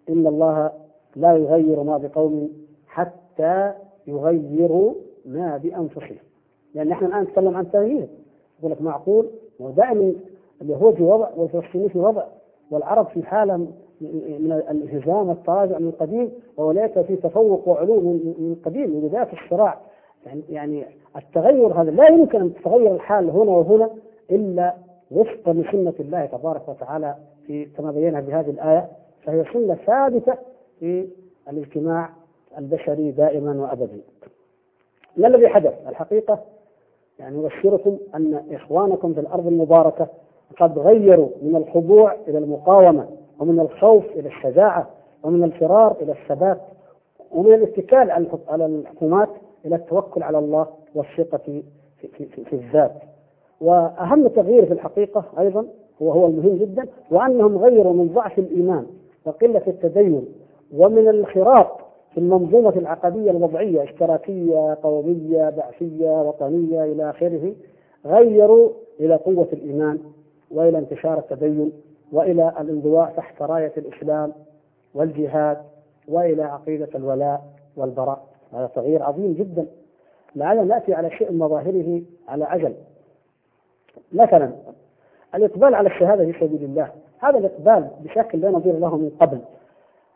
إن 0.09 0.27
الله 0.27 0.71
لا 1.15 1.37
يغير 1.37 1.83
ما 1.83 1.97
بقوم 1.97 2.49
حتى 2.87 3.73
يغيروا 4.07 4.93
ما 5.25 5.57
بأنفسهم. 5.57 6.17
لأن 6.75 6.91
إحنا 6.91 7.07
الآن 7.07 7.23
نتكلم 7.23 7.57
عن 7.57 7.71
تغيير. 7.71 8.07
يقول 8.59 8.71
لك 8.71 8.81
معقول؟ 8.81 9.29
ودائما 9.59 10.13
اليهود 10.63 10.95
في 10.95 11.03
وضع 11.03 11.29
والفلسطينيين 11.35 11.89
في 11.89 11.99
وضع 11.99 12.23
والعرب 12.71 13.07
في 13.07 13.23
حالة 13.23 13.57
من 13.57 14.51
الانهزام 14.51 15.29
والتراجع 15.29 15.77
من 15.79 15.87
القديم 15.87 16.31
وأولئك 16.57 17.01
في 17.01 17.15
تفوق 17.15 17.67
وعلو 17.67 17.99
من 18.01 18.55
القديم 18.59 18.95
ولذلك 18.95 19.33
الصراع 19.33 19.79
يعني 20.25 20.43
يعني 20.49 20.85
التغير 21.15 21.81
هذا 21.81 21.91
لا 21.91 22.07
يمكن 22.07 22.41
أن 22.41 22.53
تتغير 22.53 22.95
الحال 22.95 23.29
هنا 23.29 23.51
وهنا 23.51 23.89
إلا 24.31 24.75
وفقا 25.11 25.53
لسنة 25.53 25.93
الله 25.99 26.25
تبارك 26.25 26.69
وتعالى 26.69 27.15
في 27.47 27.65
كما 27.65 27.91
بينها 27.91 28.21
بهذه 28.21 28.49
الآية 28.49 28.87
فهي 29.23 29.45
سنة 29.53 29.75
ثابتة 29.75 30.33
في 30.79 31.07
الاجتماع 31.49 32.09
البشري 32.57 33.11
دائما 33.11 33.61
وأبدا 33.61 33.99
ما 35.17 35.27
الذي 35.27 35.47
حدث؟ 35.47 35.73
الحقيقة 35.87 36.39
يعني 37.19 37.39
أبشركم 37.39 37.97
أن 38.15 38.43
إخوانكم 38.51 39.13
في 39.13 39.19
الأرض 39.19 39.47
المباركة 39.47 40.07
قد 40.59 40.79
غيروا 40.79 41.29
من 41.41 41.55
الخضوع 41.55 42.15
إلى 42.27 42.37
المقاومة 42.37 43.07
ومن 43.39 43.59
الخوف 43.59 44.05
إلى 44.15 44.27
الشجاعة 44.27 44.89
ومن 45.23 45.43
الفرار 45.43 45.95
إلى 46.01 46.11
الثبات 46.11 46.61
ومن 47.31 47.53
الاتكال 47.53 48.11
على 48.47 48.65
الحكومات 48.65 49.29
إلى 49.65 49.75
التوكل 49.75 50.23
على 50.23 50.39
الله 50.39 50.67
والثقة 50.95 51.37
في, 51.37 51.63
في, 51.97 52.25
في, 52.25 52.43
في 52.45 52.53
الذات. 52.53 52.91
وأهم 53.61 54.27
تغيير 54.27 54.65
في 54.65 54.73
الحقيقة 54.73 55.25
أيضا 55.39 55.65
هو 56.01 56.11
هو 56.11 56.25
المهم 56.25 56.57
جدا 56.57 56.87
وأنهم 57.11 57.57
غيروا 57.57 57.93
من 57.93 58.07
ضعف 58.13 58.39
الإيمان 58.39 58.85
وقلة 59.25 59.61
التدين 59.67 60.25
ومن 60.77 61.07
الانخراط 61.07 61.67
في 62.13 62.17
المنظومة 62.19 62.69
العقدية 62.75 63.31
الوضعية 63.31 63.83
اشتراكية 63.83 64.77
قومية 64.83 65.49
بعثية 65.49 66.21
وطنية 66.21 66.83
إلى 66.83 67.09
آخره 67.09 67.53
غيروا 68.05 68.69
إلى 68.99 69.15
قوة 69.15 69.47
الإيمان 69.53 69.99
وإلى 70.53 70.77
انتشار 70.77 71.17
التدين 71.19 71.71
وإلى 72.11 72.53
الانضواء 72.59 73.13
تحت 73.17 73.41
راية 73.41 73.73
الإسلام 73.77 74.33
والجهاد 74.93 75.57
وإلى 76.07 76.43
عقيدة 76.43 76.89
الولاء 76.95 77.41
والبراء. 77.77 78.23
هذا 78.53 78.67
تغيير 78.75 79.03
عظيم 79.03 79.33
جدا. 79.33 79.67
لعلنا 80.35 80.63
نأتي 80.63 80.93
على 80.93 81.11
شيء 81.11 81.33
مظاهره 81.33 82.01
على 82.27 82.45
عجل. 82.45 82.73
مثلا 84.13 84.51
الإقبال 85.35 85.75
على 85.75 85.89
الشهادة 85.89 86.25
في 86.25 86.33
سبيل 86.39 86.63
الله. 86.63 86.89
هذا 87.19 87.37
الإقبال 87.37 87.89
بشكل 88.03 88.41
لا 88.41 88.49
نظير 88.49 88.79
له 88.79 88.97
من 88.97 89.11
قبل. 89.21 89.39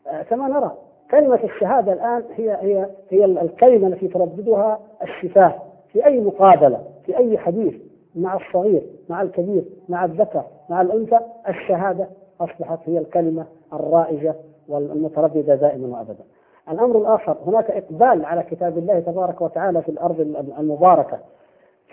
آه، 0.07 0.21
كما 0.21 0.47
نرى 0.47 0.71
كلمة 1.11 1.39
الشهادة 1.43 1.93
الآن 1.93 2.23
هي 2.35 2.57
هي 2.61 2.89
هي 3.09 3.25
الكلمة 3.25 3.87
التي 3.87 4.07
ترددها 4.07 4.79
الشفاه 5.03 5.55
في 5.93 6.05
أي 6.05 6.21
مقابلة 6.21 6.83
في 7.05 7.17
أي 7.17 7.37
حديث. 7.37 7.73
مع 8.17 8.35
الصغير 8.35 8.83
مع 9.09 9.21
الكبير 9.21 9.63
مع 9.89 10.05
الذكر 10.05 10.43
مع 10.69 10.81
الأنثى 10.81 11.19
الشهادة 11.49 12.07
أصبحت 12.41 12.79
هي 12.85 12.97
الكلمة 12.97 13.45
الرائجة 13.73 14.35
والمترددة 14.67 15.55
دائما 15.55 15.97
وأبدا. 15.97 16.23
الأمر 16.69 16.97
الآخر 16.97 17.37
هناك 17.45 17.71
إقبال 17.71 18.25
على 18.25 18.43
كتاب 18.43 18.77
الله 18.77 18.99
تبارك 18.99 19.41
وتعالى 19.41 19.81
في 19.81 19.89
الأرض 19.89 20.19
المباركة. 20.59 21.19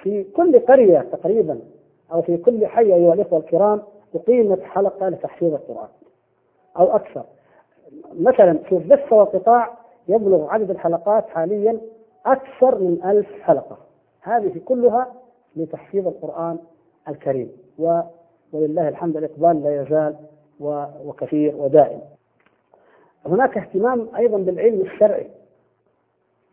في 0.03 0.25
كل 0.25 0.59
قرية 0.59 1.07
تقريبا 1.13 1.59
أو 2.13 2.23
في 2.23 2.37
كل 2.37 2.67
حي 2.67 2.95
أيها 2.95 3.15
الإخوة 3.15 3.39
الكرام 3.39 3.83
أقيمت 4.15 4.63
حلقة 4.63 5.09
لتحفيظ 5.09 5.55
القرآن 5.55 5.89
أو 6.79 6.97
أكثر. 6.97 7.25
مثلا 8.21 8.59
في 8.59 8.73
الضفة 8.77 9.17
والقطاع 9.17 9.71
يبلغ 10.09 10.51
عدد 10.51 10.71
الحلقات 10.71 11.29
حاليا 11.29 11.81
أكثر 12.27 12.79
من 12.79 12.99
ألف 13.05 13.43
حلقة. 13.43 13.77
هذه 14.23 14.61
كلها 14.65 15.07
لتحفيظ 15.57 16.07
القرآن 16.07 16.59
الكريم. 17.09 17.53
ولله 18.53 18.89
الحمد 18.89 19.17
الإقبال 19.17 19.63
لا 19.63 19.83
يزال 19.83 20.17
وكثير 21.05 21.57
ودائم. 21.57 22.01
هناك 23.27 23.59
اهتمام 23.59 24.07
أيضا 24.17 24.39
بالعلم 24.39 24.81
الشرعي. 24.81 25.27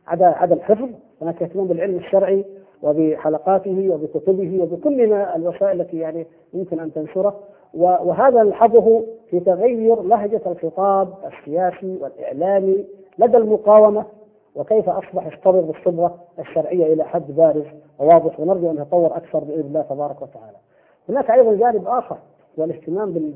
عدا 0.08 0.26
عدا 0.26 0.56
الحفظ 0.56 0.89
هناك 1.22 1.43
اهتمام 1.43 1.68
بالعلم 1.68 1.97
الشرعي 1.97 2.45
وبحلقاته 2.84 3.89
وبكتبه 3.89 4.64
وبكل 4.64 5.10
ما 5.10 5.36
الوسائل 5.36 5.82
التي 5.82 5.97
يعني 5.97 6.26
يمكن 6.54 6.80
أن 6.80 6.93
تنشره. 6.93 7.39
وهذا 7.74 8.43
نلحظه 8.43 9.04
في 9.30 9.39
تغير 9.39 10.02
لهجة 10.02 10.41
الخطاب 10.45 11.14
السياسي 11.28 11.97
والإعلامي 12.02 12.86
لدى 13.18 13.38
المقاومة 13.38 14.06
وكيف 14.56 14.89
أصبح 14.89 15.28
يصطبغ 15.34 15.62
بالصبغه 15.62 16.16
الشرعية 16.39 16.93
إلى 16.93 17.04
حد 17.04 17.32
بارز 17.32 17.66
وواضح 17.99 18.39
ونرجو 18.39 18.72
أن 18.72 18.76
يتطور 18.78 19.18
أكثر 19.18 19.39
بإذن 19.39 19.60
الله 19.68 19.82
تبارك 19.82 20.22
وتعالى. 20.22 20.58
هناك 21.10 21.32
أيضا 21.32 21.54
جانب 21.56 21.88
آخر 21.88 22.18
والاهتمام 22.58 23.34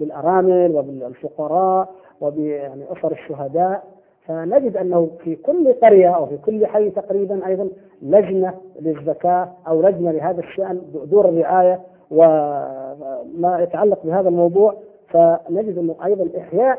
بالأرامل 0.00 0.76
وبالفقراء 0.76 1.88
وب 2.20 2.38
أسر 2.90 3.12
الشهداء 3.12 3.82
فنجد 4.26 4.76
أنه 4.76 5.10
في 5.24 5.36
كل 5.36 5.72
قرية 5.72 6.08
أو 6.16 6.26
في 6.26 6.36
كل 6.36 6.66
حي 6.66 6.90
تقريبا 6.90 7.46
أيضا 7.46 7.68
لجنة 8.02 8.54
للزكاة 8.80 9.48
أو 9.68 9.82
لجنة 9.82 10.10
لهذا 10.10 10.40
الشأن 10.40 10.82
دور 11.10 11.28
الرعاية 11.28 11.80
وما 12.10 13.58
يتعلق 13.60 13.98
بهذا 14.04 14.28
الموضوع 14.28 14.74
فنجد 15.08 15.78
أنه 15.78 15.94
أيضا 16.04 16.28
إحياء 16.40 16.78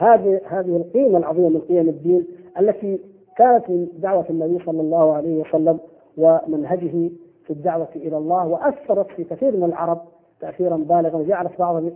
هذه 0.00 0.40
هذه 0.44 0.76
القيمة 0.76 1.18
العظيمة 1.18 1.48
من 1.48 1.60
قيم 1.60 1.88
الدين 1.88 2.26
التي 2.60 3.00
كانت 3.36 3.70
من 3.70 3.88
دعوة 3.98 4.24
النبي 4.30 4.64
صلى 4.64 4.80
الله 4.80 5.12
عليه 5.12 5.40
وسلم 5.40 5.78
ومنهجه 6.16 7.10
في 7.44 7.50
الدعوة 7.50 7.88
إلى 7.96 8.16
الله 8.16 8.46
وأثرت 8.46 9.10
في 9.10 9.24
كثير 9.24 9.56
من 9.56 9.64
العرب 9.64 10.00
تاثيرا 10.40 10.76
بالغا 10.76 11.16
وجعلت 11.16 11.50
بعضهم 11.58 11.92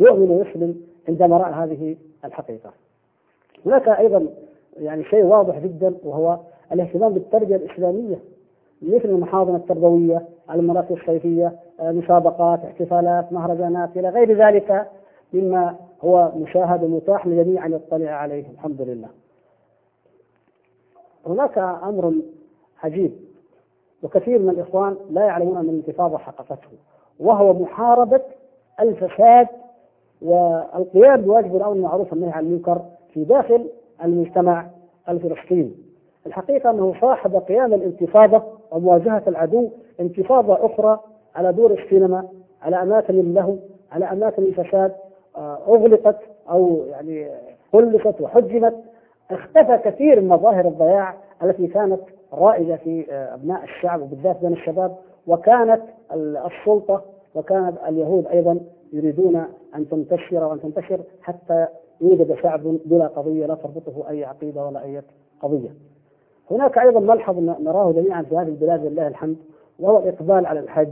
يؤمن 0.00 0.30
ويسلم 0.30 0.80
عندما 1.08 1.36
رأى 1.36 1.52
هذه 1.52 1.96
الحقيقة. 2.24 2.70
هناك 3.66 3.88
أيضا 3.88 4.26
يعني 4.80 5.04
شيء 5.04 5.24
واضح 5.24 5.58
جدا 5.58 5.94
وهو 6.04 6.38
الاهتمام 6.72 7.12
بالتربية 7.12 7.56
الإسلامية 7.56 8.18
مثل 8.82 9.08
المحاضن 9.08 9.54
التربوية، 9.54 10.22
المراكز 10.50 10.92
الصيفية، 10.92 11.52
مسابقات، 11.82 12.64
احتفالات، 12.64 13.32
مهرجانات 13.32 13.96
إلى 13.96 14.08
غير 14.08 14.46
ذلك 14.46 14.86
مما 15.32 15.76
هو 16.04 16.32
مشاهد 16.36 16.82
ومتاح 16.84 17.26
لجميع 17.26 17.66
أن 17.66 17.72
يطلع 17.72 18.10
عليه 18.10 18.50
الحمد 18.50 18.82
لله. 18.82 19.08
هناك 21.26 21.58
أمر 21.58 22.14
عجيب 22.82 23.12
وكثير 24.02 24.38
من 24.38 24.48
الإخوان 24.48 24.96
لا 25.10 25.22
يعلمون 25.22 25.56
أن 25.56 25.68
الانتفاضة 25.68 26.18
حققته 26.18 26.68
وهو 27.20 27.52
محاربة 27.52 28.20
الفساد 28.80 29.46
والقيام 30.22 31.20
بواجب 31.20 31.56
الأمر 31.56 31.72
بالمعروف 31.72 32.12
والنهي 32.12 32.30
عن 32.30 32.46
المنكر 32.46 32.82
في 33.14 33.24
داخل 33.24 33.68
المجتمع 34.04 34.66
الفلسطيني. 35.08 35.72
الحقيقة 36.26 36.70
أنه 36.70 36.94
صاحب 37.00 37.36
قيام 37.36 37.74
الانتفاضة 37.74 38.42
ومواجهة 38.70 39.22
العدو 39.26 39.70
انتفاضة 40.00 40.66
أخرى 40.66 41.00
على 41.34 41.52
دور 41.52 41.72
السينما، 41.72 42.28
على 42.62 42.82
أماكن 42.82 43.14
اللهو، 43.20 43.56
على 43.92 44.04
أماكن 44.04 44.42
الفساد 44.42 44.94
آه، 45.38 45.58
أغلقت 45.68 46.18
أو 46.50 46.84
يعني 46.90 47.28
غلقت 47.74 48.20
وحجمت. 48.20 48.76
اختفى 49.30 49.78
كثير 49.84 50.20
من 50.20 50.28
مظاهر 50.28 50.68
الضياع 50.68 51.14
التي 51.42 51.66
كانت 51.66 52.00
رائجة 52.32 52.76
في 52.76 53.06
آه، 53.12 53.34
أبناء 53.34 53.64
الشعب 53.64 54.02
وبالذات 54.02 54.40
بين 54.40 54.52
الشباب. 54.52 54.96
وكانت 55.26 55.82
السلطة 56.12 57.02
وكانت 57.34 57.78
اليهود 57.88 58.26
أيضا 58.26 58.60
يريدون 58.92 59.36
أن 59.74 59.88
تنتشر 59.88 60.44
وأن 60.44 60.60
تنتشر 60.60 61.00
حتى 61.22 61.66
يوجد 62.00 62.34
شعب 62.42 62.60
بلا 62.62 63.06
قضية 63.06 63.46
لا 63.46 63.54
تربطه 63.54 64.08
أي 64.08 64.24
عقيدة 64.24 64.66
ولا 64.66 64.82
أي 64.82 65.02
قضية. 65.42 65.68
هناك 66.50 66.78
أيضا 66.78 67.00
ملحظ 67.00 67.38
نراه 67.38 67.92
جميعا 67.92 68.22
في 68.22 68.36
هذه 68.36 68.48
البلاد 68.48 68.84
لله 68.86 69.08
الحمد 69.08 69.36
وهو 69.78 69.98
الإقبال 69.98 70.46
على 70.46 70.60
الحج 70.60 70.88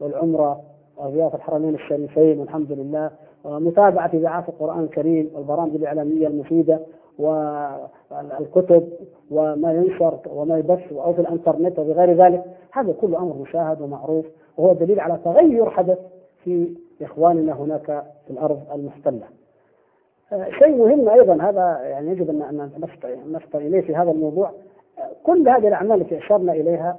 والعمرة 0.00 0.60
وزيارة 0.96 1.36
الحرمين 1.36 1.74
الشريفين 1.74 2.40
والحمد 2.40 2.72
لله. 2.72 3.10
ومتابعة 3.44 4.10
إذاعات 4.14 4.48
القرآن 4.48 4.84
الكريم 4.84 5.30
والبرامج 5.34 5.74
الإعلامية 5.74 6.26
المفيدة 6.26 6.80
والكتب 7.18 8.88
وما 9.30 9.72
ينشر 9.72 10.18
وما 10.34 10.58
يبث 10.58 10.92
أو 10.92 11.12
في 11.12 11.20
الإنترنت 11.20 11.78
وغير 11.78 12.24
ذلك 12.24 12.44
هذا 12.72 12.92
كله 13.00 13.18
أمر 13.18 13.34
مشاهد 13.34 13.80
ومعروف 13.80 14.26
وهو 14.56 14.72
دليل 14.72 15.00
على 15.00 15.18
تغير 15.24 15.70
حدث 15.70 15.98
في 16.44 16.74
إخواننا 17.02 17.52
هناك 17.52 18.04
في 18.26 18.30
الأرض 18.30 18.60
المحتلة 18.74 19.26
شيء 20.58 20.76
مهم 20.76 21.08
أيضا 21.08 21.42
هذا 21.42 21.80
يعني 21.82 22.10
يجب 22.10 22.30
أن 22.30 22.70
نفطن 23.32 23.58
إليه 23.58 23.80
في 23.80 23.96
هذا 23.96 24.10
الموضوع. 24.10 24.50
كل 25.22 25.48
هذه 25.48 25.68
الأعمال 25.68 26.00
التي 26.00 26.18
أشرنا 26.18 26.52
إليها 26.52 26.98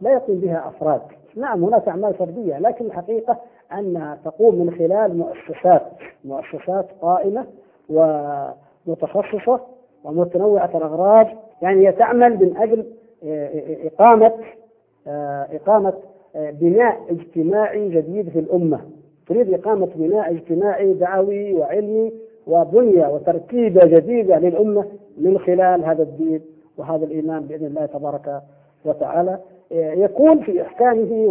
لا 0.00 0.12
يقوم 0.12 0.40
بها 0.40 0.68
أفراد. 0.68 1.00
نعم 1.36 1.64
هناك 1.64 1.88
أعمال 1.88 2.14
فردية 2.14 2.58
لكن 2.58 2.86
الحقيقة 2.86 3.38
أنها 3.78 4.18
تقوم 4.24 4.54
من 4.54 4.70
خلال 4.70 5.18
مؤسسات 5.18 5.82
مؤسسات 6.24 6.86
قائمة 7.02 7.46
ومتخصصة 7.90 9.60
ومتنوعة 10.04 10.70
الأغراض. 10.74 11.26
يعني 11.62 11.88
هي 11.88 11.92
تعمل 11.92 12.30
من 12.30 12.56
أجل 12.56 12.84
إقامة 13.86 14.32
إقامة 15.52 15.92
بناء 16.34 17.00
اجتماعي 17.10 17.88
جديد 17.88 18.28
في 18.28 18.38
الأمة. 18.38 18.80
تريد 19.28 19.54
إقامة 19.54 19.88
بناء 19.94 20.30
اجتماعي 20.30 20.92
دعوي 20.92 21.54
وعلمي 21.54 22.12
وبنية 22.46 23.06
وتركيبة 23.06 23.86
جديدة 23.86 24.38
للأمة 24.38 24.84
من 25.18 25.38
خلال 25.38 25.84
هذا 25.84 26.02
الدين 26.02 26.40
وهذا 26.78 27.04
الإيمان 27.04 27.42
بإذن 27.42 27.66
الله 27.66 27.86
تبارك 27.86 28.42
وتعالى. 28.84 29.38
يكون 29.70 30.40
في 30.40 30.62
إحكامه 30.62 31.26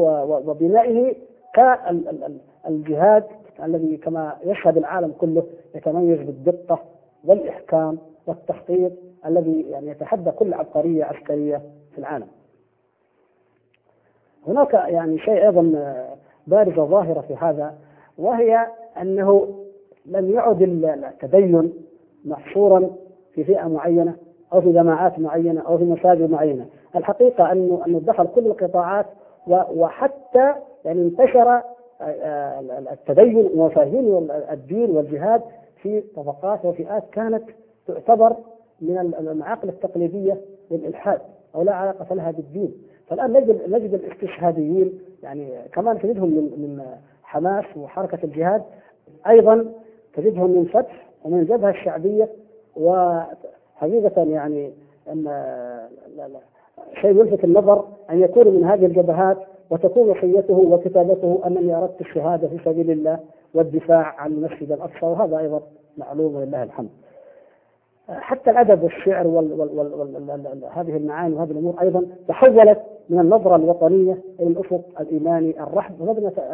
وبنائه 0.47 1.15
كالجهاد 1.53 3.23
الذي 3.63 3.97
كما 3.97 4.37
يشهد 4.43 4.77
العالم 4.77 5.13
كله 5.19 5.43
يتميز 5.75 6.19
بالدقة 6.19 6.79
والإحكام 7.25 7.97
والتخطيط 8.27 8.91
الذي 9.25 9.61
يعني 9.61 9.87
يتحدى 9.91 10.31
كل 10.31 10.53
عبقرية 10.53 11.03
عسكرية 11.05 11.61
في 11.91 11.97
العالم. 11.97 12.27
هناك 14.47 14.73
يعني 14.73 15.19
شيء 15.19 15.45
أيضا 15.47 15.95
بارزة 16.47 16.85
ظاهرة 16.85 17.21
في 17.21 17.35
هذا 17.35 17.73
وهي 18.17 18.67
أنه 19.01 19.55
لم 20.05 20.31
يعد 20.31 20.61
التدين 20.61 21.73
محصورا 22.25 22.89
في 23.33 23.43
فئة 23.43 23.67
معينة 23.67 24.15
أو 24.53 24.61
في 24.61 24.71
جماعات 24.71 25.19
معينة 25.19 25.61
أو 25.61 25.77
في 25.77 25.83
مساجد 25.83 26.29
معينة 26.29 26.65
الحقيقة 26.95 27.51
أنه 27.51 27.81
أنه 27.87 27.99
دخل 27.99 28.27
كل 28.27 28.45
القطاعات 28.45 29.05
وحتى 29.47 30.53
يعني 30.85 31.01
انتشر 31.01 31.49
آه، 31.49 31.63
آه، 32.01 32.59
التدين 32.91 33.49
ومفاهيم 33.55 34.31
الدين 34.51 34.89
والجهاد 34.89 35.41
في 35.81 36.03
طبقات 36.15 36.65
وفئات 36.65 37.03
كانت 37.11 37.43
تعتبر 37.87 38.35
من 38.81 39.13
المعاقل 39.19 39.69
التقليدية 39.69 40.41
للإلحاد 40.71 41.21
أو 41.55 41.61
لا 41.61 41.73
علاقة 41.73 42.15
لها 42.15 42.31
بالدين. 42.31 42.73
فالآن 43.07 43.33
نجد 43.33 43.69
نجد 43.69 43.93
الاستشهاديين 43.93 44.99
يعني 45.23 45.49
كمان 45.73 45.99
تجدهم 45.99 46.29
من 46.29 46.43
من 46.43 46.85
حماس 47.23 47.65
وحركة 47.77 48.19
الجهاد. 48.23 48.63
أيضا 49.27 49.65
تجدهم 50.13 50.51
من 50.51 50.65
فتح 50.65 51.07
ومن 51.23 51.39
الجبهة 51.39 51.69
الشعبية 51.69 52.29
وحقيقة 52.75 54.23
يعني 54.23 54.71
أن 55.11 55.27
شيء 57.01 57.09
يلفت 57.09 57.43
النظر 57.43 57.87
أن 58.09 58.21
يكون 58.21 58.47
من 58.47 58.65
هذه 58.65 58.85
الجبهات 58.85 59.37
وتكون 59.71 60.09
وصيته 60.09 60.53
وكتابته 60.53 61.41
أنني 61.47 61.75
أردت 61.75 62.01
الشهادة 62.01 62.47
في 62.47 62.57
سبيل 62.65 62.91
الله 62.91 63.19
والدفاع 63.53 64.15
عن 64.21 64.31
المسجد 64.31 64.71
الأقصى 64.71 65.05
وهذا 65.05 65.37
أيضا 65.37 65.61
معلوم 65.97 66.35
ولله 66.35 66.63
الحمد. 66.63 66.89
حتى 68.09 68.49
الأدب 68.51 68.83
والشعر 68.83 69.27
وهذه 69.27 70.97
المعاني 70.97 71.35
وهذه 71.35 71.51
الأمور 71.51 71.81
أيضا 71.81 72.05
تحولت 72.27 72.81
من 73.09 73.19
النظرة 73.19 73.55
الوطنية 73.55 74.17
إلى 74.39 74.47
الافق 74.47 74.81
الإيماني 74.99 75.63
الرحب. 75.63 75.93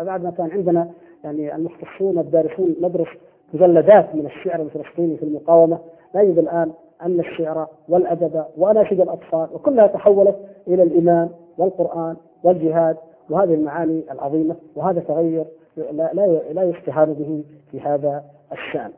بعد 0.06 0.24
ما 0.24 0.32
كان 0.32 0.52
عندنا 0.52 0.90
يعني 1.24 1.56
المختصون 1.56 2.18
الدارسون 2.20 2.76
ندرس 2.82 3.08
مجلدات 3.54 4.16
من 4.16 4.26
الشعر 4.26 4.62
الفلسطيني 4.62 5.18
في 5.18 5.24
المقاومة 5.24 5.80
نجد 6.16 6.38
الآن 6.38 6.72
أن 7.02 7.20
الشعر 7.20 7.68
والأدب 7.90 8.44
واناشيد 8.58 9.02
الأطفال 9.02 9.48
وكلها 9.54 9.88
تحولت 9.88 10.36
إلى 10.68 10.84
الإيمان 10.84 11.30
والقرآن 11.58 12.16
والجهاد 12.44 12.98
وهذه 13.30 13.54
المعاني 13.54 14.04
العظيمة 14.12 14.56
وهذا 14.76 15.00
تغير 15.00 15.46
لا 15.78 16.14
لا 16.14 16.26
لا 16.54 16.64
يستهان 16.64 17.14
به 17.14 17.44
في 17.72 17.80
هذا 17.80 18.24
الشأن. 18.52 18.92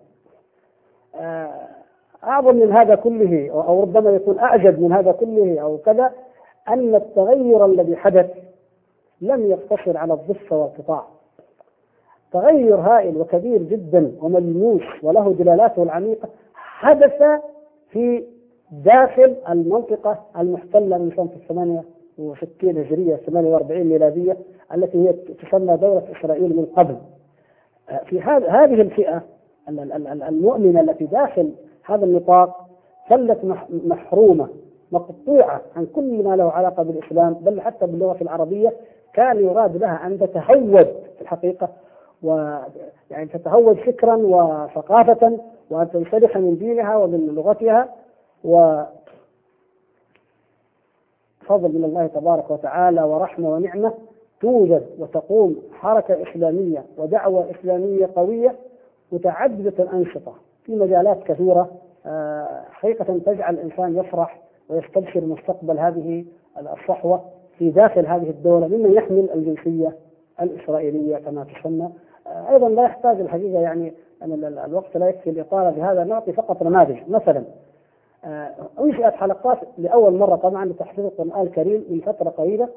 آه 1.16 1.68
أعظم 2.24 2.56
من 2.56 2.72
هذا 2.72 2.96
كله 2.96 3.50
أو 3.52 3.82
ربما 3.82 4.10
يكون 4.10 4.40
أعجب 4.40 4.82
من 4.82 4.94
هذا 4.94 5.12
كله 5.12 5.60
أو 5.60 5.78
كذا 5.78 6.12
أن 6.70 6.96
التغير 6.96 7.66
الذي 7.66 7.96
حدث 7.96 8.32
لم 9.22 9.46
يقتصر 9.52 9.98
على 9.98 10.14
الضفة 10.14 10.58
والقطاع 10.58 11.04
تغير 12.34 12.76
هائل 12.76 13.18
وكبير 13.18 13.64
جدا 13.64 14.12
وملموس 14.22 14.82
وله 15.04 15.34
دلالاته 15.34 15.84
العميقة 15.84 16.30
حدث 16.54 17.42
في 17.90 18.24
داخل 18.72 19.36
المنطقة 19.50 20.20
المحتلة 20.38 20.98
من 20.98 21.12
سنة 21.48 21.84
68 22.20 22.78
هجرية 22.78 23.16
48 23.16 23.84
ميلادية 23.84 24.38
التي 24.74 25.08
هي 25.08 25.14
تسمى 25.14 25.78
دولة 25.78 26.04
إسرائيل 26.20 26.58
من 26.58 26.66
قبل. 26.66 26.98
في 28.06 28.22
هذه 28.22 28.82
الفئة 28.82 29.22
المؤمنة 30.28 30.82
التي 30.82 31.06
داخل 31.06 31.52
هذا 31.84 32.06
النطاق 32.06 32.66
ظلت 33.10 33.40
محرومة 33.72 34.48
مقطوعة 34.92 35.62
عن 35.76 35.86
كل 35.86 36.24
ما 36.24 36.36
له 36.36 36.52
علاقة 36.52 36.84
بالإسلام 36.84 37.34
بل 37.34 37.62
حتى 37.62 37.86
باللغة 37.88 38.18
العربية 38.22 38.74
كان 39.14 39.44
يراد 39.44 39.78
لها 39.78 40.08
أن 40.08 40.20
تتهود 40.20 40.86
في 41.16 41.22
الحقيقة 41.22 41.70
ويعني 42.24 43.26
تتهود 43.34 43.78
فكرا 43.78 44.16
وثقافة 44.16 45.40
وأن 45.70 45.92
تنسلخ 45.92 46.38
من 46.38 46.58
دينها 46.58 46.98
ومن 46.98 47.28
لغتها 47.28 47.90
و 48.44 48.82
فضل 51.50 51.78
من 51.78 51.84
الله 51.84 52.08
تبارك 52.08 52.52
وتعالى 52.52 53.04
ورحمة 53.04 53.50
ونعمة 53.50 53.94
توجد 54.42 54.86
وتقوم 55.00 55.56
حركة 55.74 56.30
إسلامية 56.30 56.84
ودعوة 56.98 57.52
إسلامية 57.52 58.10
قوية 58.16 58.56
متعددة 59.12 59.84
الأنشطة 59.84 60.34
في 60.66 60.76
مجالات 60.76 61.24
كثيرة 61.24 61.70
آه، 62.06 62.64
حقيقة 62.72 63.20
تجعل 63.26 63.54
الإنسان 63.54 63.98
يفرح 63.98 64.42
ويستبشر 64.70 65.26
مستقبل 65.26 65.80
هذه 65.80 66.26
الصحوة 66.60 67.22
في 67.58 67.70
داخل 67.70 68.06
هذه 68.06 68.30
الدولة 68.30 68.68
ممن 68.68 68.94
يحمل 68.94 69.30
الجنسية 69.34 69.96
الإسرائيلية 70.42 71.18
كما 71.18 71.44
تسمى. 71.44 71.90
آه، 72.28 72.54
أيضا 72.54 72.70
لا 72.70 72.84
يحتاج 72.84 73.20
الحقيقة 73.20 73.60
يعني 73.60 73.94
أن 74.24 74.60
الوقت 74.66 74.98
لا 74.98 75.10
يكفي 75.10 75.30
الإطالة 75.30 75.70
بهذا 75.70 76.04
نعطي 76.04 76.34
فقط 76.34 76.64
نماذج. 76.64 76.98
مثلا 77.10 77.44
أنشئت 78.80 79.14
حلقات 79.14 79.58
لأول 79.78 80.18
مرة 80.18 80.36
طبعا 80.36 80.66
لتحفيظ 80.66 81.06
القرآن 81.06 81.48
الكريم 81.48 81.86
من 81.90 82.00
فترة 82.00 82.30
قريبة 82.30 82.68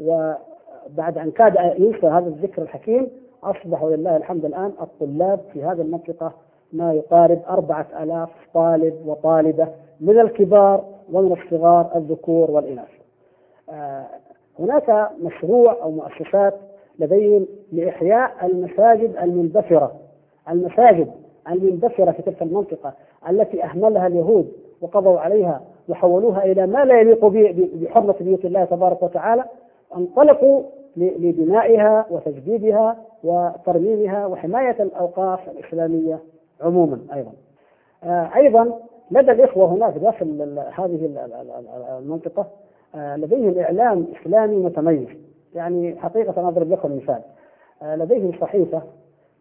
وبعد 0.00 1.18
أن 1.18 1.30
كاد 1.30 1.54
ينسى 1.78 2.06
هذا 2.06 2.26
الذكر 2.26 2.62
الحكيم 2.62 3.08
أصبح 3.44 3.82
ولله 3.82 4.16
الحمد 4.16 4.44
الآن 4.44 4.72
الطلاب 4.80 5.40
في 5.52 5.64
هذه 5.64 5.80
المنطقة 5.80 6.32
ما 6.72 6.92
يقارب 6.92 7.42
أربعة 7.48 7.86
ألاف 8.02 8.28
طالب 8.54 8.94
وطالبة 9.06 9.68
من 10.00 10.20
الكبار 10.20 10.84
ومن 11.12 11.32
الصغار 11.32 11.90
الذكور 11.96 12.50
والإناث. 12.50 12.88
آه، 13.70 14.06
هناك 14.58 15.10
مشروع 15.22 15.82
أو 15.82 15.90
مؤسسات 15.90 16.54
لديهم 16.98 17.46
لإحياء 17.72 18.46
المساجد 18.46 19.16
المندثرة 19.16 19.92
المساجد 20.48 21.10
المندثرة 21.48 22.10
في 22.10 22.22
تلك 22.22 22.42
المنطقة 22.42 22.92
التي 23.28 23.64
أهملها 23.64 24.06
اليهود 24.06 24.52
وقضوا 24.80 25.20
عليها 25.20 25.62
وحولوها 25.88 26.44
إلى 26.44 26.66
ما 26.66 26.84
لا 26.84 27.00
يليق 27.00 27.24
بحرمة 27.74 28.14
بيوت 28.20 28.44
الله 28.44 28.64
تبارك 28.64 29.02
وتعالى 29.02 29.44
انطلقوا 29.96 30.62
لبنائها 30.96 32.06
وتجديدها 32.10 32.96
وترميمها 33.24 34.26
وحماية 34.26 34.82
الأوقاف 34.82 35.48
الإسلامية 35.48 36.18
عموما 36.60 36.98
أيضا. 37.14 37.32
آه، 38.04 38.30
أيضا 38.36 38.80
لدى 39.10 39.32
الإخوة 39.32 39.66
هناك 39.66 39.94
داخل 39.94 40.58
هذه 40.78 41.10
المنطقة 41.98 42.46
آه، 42.94 43.16
لديهم 43.16 43.58
إعلام 43.58 44.06
إسلامي 44.20 44.56
متميز. 44.56 45.08
يعني 45.54 45.96
حقيقة 45.98 46.48
أضرب 46.48 46.70
لكم 46.72 46.96
مثال. 46.96 47.20
آه، 47.82 47.96
لديهم 47.96 48.32
صحيفة 48.40 48.82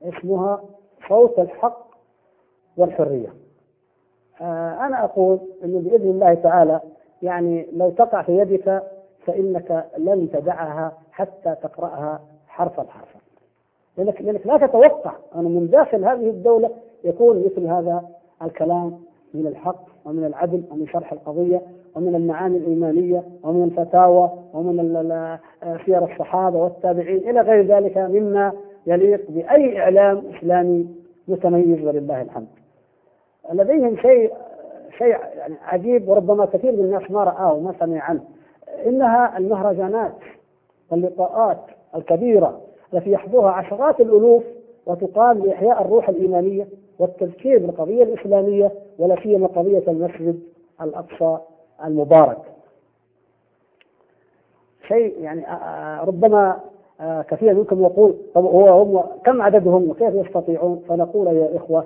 اسمها 0.03 0.61
صوت 1.09 1.39
الحق 1.39 1.87
والحرية. 2.77 3.33
أنا 4.41 5.03
أقول 5.03 5.39
إنه 5.63 5.79
بإذن 5.79 6.09
الله 6.09 6.33
تعالى 6.33 6.79
يعني 7.21 7.67
لو 7.73 7.89
تقع 7.89 8.21
في 8.21 8.37
يدك 8.37 8.83
فإنك 9.25 9.85
لن 9.97 10.29
تدعها 10.33 10.93
حتى 11.11 11.55
تقرأها 11.63 12.21
حرفا 12.47 12.83
حرفا 12.83 13.19
لأنك, 13.97 14.21
لأنك 14.21 14.47
لا 14.47 14.57
تتوقع 14.67 15.11
أن 15.35 15.43
من 15.43 15.67
داخل 15.69 16.05
هذه 16.05 16.29
الدولة 16.29 16.69
يكون 17.03 17.43
مثل 17.45 17.65
هذا 17.67 18.03
الكلام 18.41 18.99
من 19.33 19.47
الحق 19.47 19.85
ومن 20.05 20.25
العدل 20.25 20.63
ومن 20.71 20.87
شرح 20.87 21.13
القضية 21.13 21.61
ومن 21.95 22.15
المعاني 22.15 22.57
الإيمانية 22.57 23.23
ومن 23.43 23.63
الفتاوى 23.63 24.29
ومن 24.53 25.37
سير 25.85 26.11
الصحابة 26.11 26.57
والتابعين 26.63 27.29
إلى 27.29 27.41
غير 27.41 27.65
ذلك 27.65 27.97
مما 27.97 28.51
يليق 28.87 29.31
بأي 29.31 29.79
إعلام 29.79 30.23
إسلامي 30.37 30.87
متميز 31.27 31.85
ولله 31.85 32.21
الحمد. 32.21 32.47
لديهم 33.53 33.97
شيء 33.97 34.33
شيء 34.97 35.17
يعني 35.37 35.55
عجيب 35.65 36.09
وربما 36.09 36.45
كثير 36.45 36.71
من 36.71 36.79
الناس 36.79 37.11
ما 37.11 37.23
رآه 37.23 37.53
وما 37.53 37.73
سمع 37.79 38.01
عنه 38.01 38.23
إنها 38.85 39.37
المهرجانات 39.37 40.15
واللقاءات 40.91 41.57
الكبيرة 41.95 42.61
التي 42.93 43.11
يحضرها 43.11 43.51
عشرات 43.51 43.99
الألوف 44.01 44.43
وتقام 44.85 45.37
لإحياء 45.37 45.81
الروح 45.81 46.09
الإيمانية 46.09 46.67
والتذكير 46.99 47.59
بالقضية 47.59 48.03
الإسلامية 48.03 48.71
ولا 48.99 49.15
سيما 49.23 49.47
قضية 49.47 49.83
المسجد 49.87 50.39
الأقصى 50.81 51.37
المبارك. 51.85 52.37
شيء 54.87 55.19
يعني 55.19 55.45
ربما 56.03 56.59
كثير 57.27 57.53
منكم 57.53 57.81
يقول 57.83 58.15
طب 58.35 58.45
هو 58.45 58.81
هم 58.81 59.03
كم 59.25 59.41
عددهم 59.41 59.89
وكيف 59.89 60.13
يستطيعون؟ 60.15 60.83
فنقول 60.89 61.27
يا 61.27 61.57
إخوة 61.57 61.85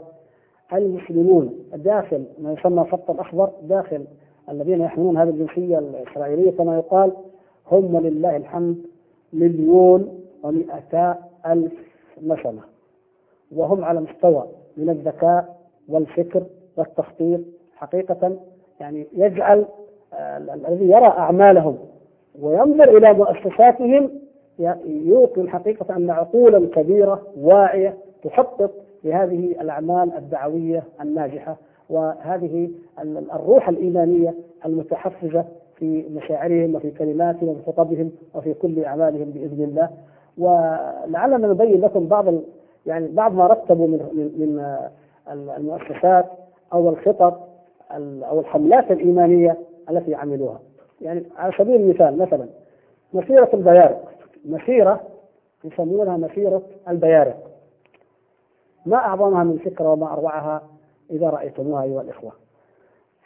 المسلمون 0.77 1.59
داخل 1.75 2.23
ما 2.39 2.53
يسمى 2.53 2.81
الخط 2.81 3.09
الأخضر 3.09 3.49
داخل 3.63 4.05
الذين 4.49 4.81
يحملون 4.81 5.17
هذه 5.17 5.29
الجنسية 5.29 5.79
الإسرائيلية 5.79 6.51
كما 6.51 6.75
يقال 6.77 7.11
هم 7.71 7.97
لله 7.97 8.37
الحمد 8.37 8.77
مليون 9.33 10.19
ومئتا 10.43 11.17
ألف 11.45 11.73
نسمة. 12.23 12.61
وهم 13.55 13.83
على 13.83 13.99
مستوى 14.01 14.45
من 14.77 14.89
الذكاء 14.89 15.57
والفكر 15.89 16.43
والتخطيط 16.77 17.39
حقيقة 17.75 18.37
يعني 18.79 19.07
يجعل 19.13 19.65
الذي 20.53 20.85
يرى 20.89 21.07
أعمالهم 21.07 21.77
وينظر 22.41 22.97
إلى 22.97 23.13
مؤسساتهم 23.13 24.09
يوقن 24.85 25.49
حقيقة 25.49 25.95
أن 25.95 26.09
عقولا 26.09 26.67
كبيرة 26.67 27.21
واعية 27.37 27.97
تخطط 28.23 28.71
لهذه 29.03 29.61
الأعمال 29.61 30.13
الدعوية 30.17 30.83
الناجحة 31.01 31.57
وهذه 31.89 32.69
الروح 33.33 33.69
الإيمانية 33.69 34.33
المتحفزة 34.65 35.45
في 35.75 36.05
مشاعرهم 36.09 36.75
وفي 36.75 36.91
كلماتهم 36.91 37.49
وفي 37.49 37.61
خطبهم 37.67 38.11
وفي 38.35 38.53
كل 38.53 38.83
أعمالهم 38.83 39.31
بإذن 39.31 39.63
الله. 39.63 39.89
ولعلنا 40.37 41.47
نبين 41.47 41.81
لكم 41.81 42.07
بعض 42.07 42.25
يعني 42.85 43.07
بعض 43.07 43.33
ما 43.33 43.47
رتبوا 43.47 43.87
من 43.87 43.99
من 44.37 44.77
المؤسسات 45.57 46.25
أو 46.73 46.89
الخطط 46.89 47.49
أو 48.29 48.39
الحملات 48.39 48.91
الإيمانية 48.91 49.57
التي 49.89 50.15
عملوها. 50.15 50.59
يعني 51.01 51.23
على 51.37 51.53
سبيل 51.57 51.75
المثال 51.75 52.17
مثلا 52.17 52.45
مسيرة 53.13 53.49
البيارق. 53.53 54.11
مسيرة 54.45 55.01
يسمونها 55.63 56.17
مسيرة 56.17 56.61
البيارق. 56.89 57.52
ما 58.85 58.97
أعظمها 58.97 59.43
من 59.43 59.57
فكرة 59.57 59.91
وما 59.91 60.13
أروعها 60.13 60.61
إذا 61.11 61.29
رأيتموها 61.29 61.83
أيها 61.83 62.01
الإخوة. 62.01 62.31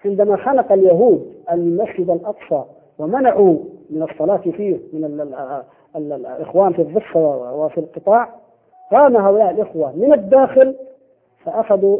عندما 0.05 0.37
خلق 0.37 0.71
اليهود 0.71 1.33
المسجد 1.51 2.09
الأقصى 2.09 2.63
ومنعوا 2.99 3.57
من 3.89 4.03
الصلاة 4.03 4.37
فيه 4.37 4.79
من 4.93 5.03
ال 5.03 5.21
ال 5.21 5.63
ال 5.95 6.25
الإخوان 6.25 6.73
في 6.73 6.81
الضفة 6.81 7.19
وفي 7.53 7.77
القطاع 7.77 8.29
قام 8.91 9.17
هؤلاء 9.17 9.51
الإخوة 9.51 9.95
من 9.95 10.13
الداخل 10.13 10.75
فأخذوا 11.45 11.99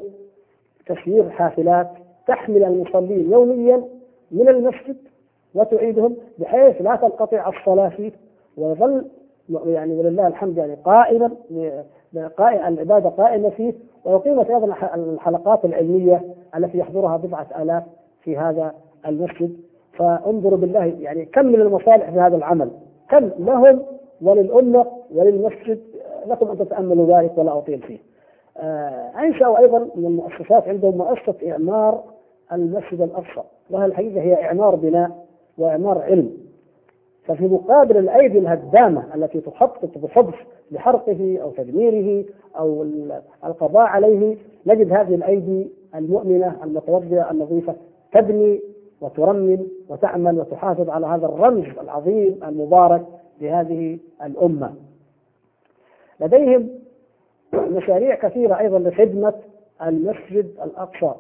تسيير 0.85 1.29
حافلات 1.29 1.87
تحمل 2.27 2.63
المصلين 2.63 3.31
يوميا 3.31 3.83
من 4.31 4.49
المسجد 4.49 4.97
وتعيدهم 5.55 6.15
بحيث 6.39 6.81
لا 6.81 6.95
تنقطع 6.95 7.49
الصلاة 7.49 7.89
فيه 7.89 8.11
ويظل 8.57 9.05
يعني 9.65 9.93
ولله 9.93 10.27
الحمد 10.27 10.57
يعني 10.57 10.75
قائما 10.75 11.31
العبادة 12.67 13.09
قائمة 13.09 13.49
فيه 13.49 13.73
وأقيمت 14.05 14.49
أيضا 14.49 14.75
الحلقات 14.95 15.65
العلمية 15.65 16.21
التي 16.55 16.77
يحضرها 16.77 17.17
بضعة 17.17 17.47
آلاف 17.61 17.83
في 18.21 18.37
هذا 18.37 18.73
المسجد. 19.07 19.57
فانظروا 19.93 20.57
بالله 20.57 20.85
يعني 20.85 21.25
كم 21.25 21.45
من 21.45 21.61
المصالح 21.61 22.09
في 22.09 22.19
هذا 22.19 22.35
العمل؟ 22.35 22.71
كم 23.09 23.29
لهم 23.39 23.79
وللأمة 24.21 24.85
وللمسجد؟ 25.15 25.79
لكم 26.27 26.47
أن 26.47 26.57
تتأملوا 26.57 27.19
ذلك 27.19 27.37
ولا 27.37 27.57
أطيل 27.57 27.79
فيه. 27.81 27.99
آه 28.57 29.11
أنشأوا 29.19 29.59
أيضا 29.59 29.79
من 29.95 30.05
المؤسسات 30.05 30.67
عندهم 30.67 30.97
مؤسسة 30.97 31.51
إعمار 31.51 32.03
المسجد 32.53 33.01
الأقصى 33.01 33.41
لها 33.69 33.85
الحقيقة 33.85 34.21
هي 34.21 34.43
إعمار 34.45 34.75
بناء 34.75 35.25
وإعمار 35.57 36.01
علم. 36.01 36.46
ففي 37.27 37.47
مقابل 37.47 37.97
الأيدي 37.97 38.39
الهدامة 38.39 39.15
التي 39.15 39.41
تخطط 39.41 39.97
بحبس 39.97 40.35
لحرقه 40.71 41.39
أو 41.41 41.51
تدميره 41.51 42.25
أو 42.57 42.85
القضاء 43.45 43.83
عليه 43.85 44.37
نجد 44.65 44.93
هذه 44.93 45.15
الأيدي 45.15 45.67
المؤمنة 45.95 46.55
المتوضئة 46.63 47.31
النظيفة 47.31 47.75
تبني 48.13 48.61
وترمم 49.01 49.59
وتعمل 49.89 50.39
وتحافظ 50.39 50.89
على 50.89 51.07
هذا 51.07 51.25
الرمز 51.25 51.65
العظيم 51.81 52.39
المبارك 52.43 53.05
لهذه 53.41 53.97
الأمة. 54.23 54.73
لديهم 56.19 56.69
مشاريع 57.53 58.15
كثيرة 58.15 58.59
أيضا 58.59 58.79
لخدمة 58.79 59.33
المسجد 59.81 60.45
الأقصى 60.63 61.11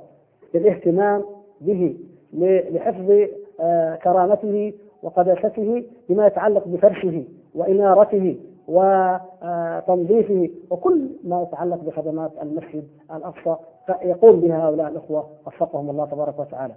للاهتمام 0.53 1.23
به 1.61 1.97
لحفظ 2.33 3.27
آه، 3.59 3.95
كرامته 3.95 4.73
وقداسته 5.03 5.83
بما 6.09 6.27
يتعلق 6.27 6.67
بفرشه 6.67 7.23
وإنارته 7.55 8.37
وتنظيفه 8.67 10.49
وكل 10.69 11.09
ما 11.23 11.41
يتعلق 11.41 11.83
بخدمات 11.83 12.31
المسجد 12.41 12.83
الأقصى 13.15 13.55
يقوم 14.01 14.39
بها 14.39 14.67
هؤلاء 14.67 14.87
الأخوة 14.87 15.29
وفقهم 15.47 15.89
الله 15.89 16.05
تبارك 16.05 16.39
وتعالى. 16.39 16.73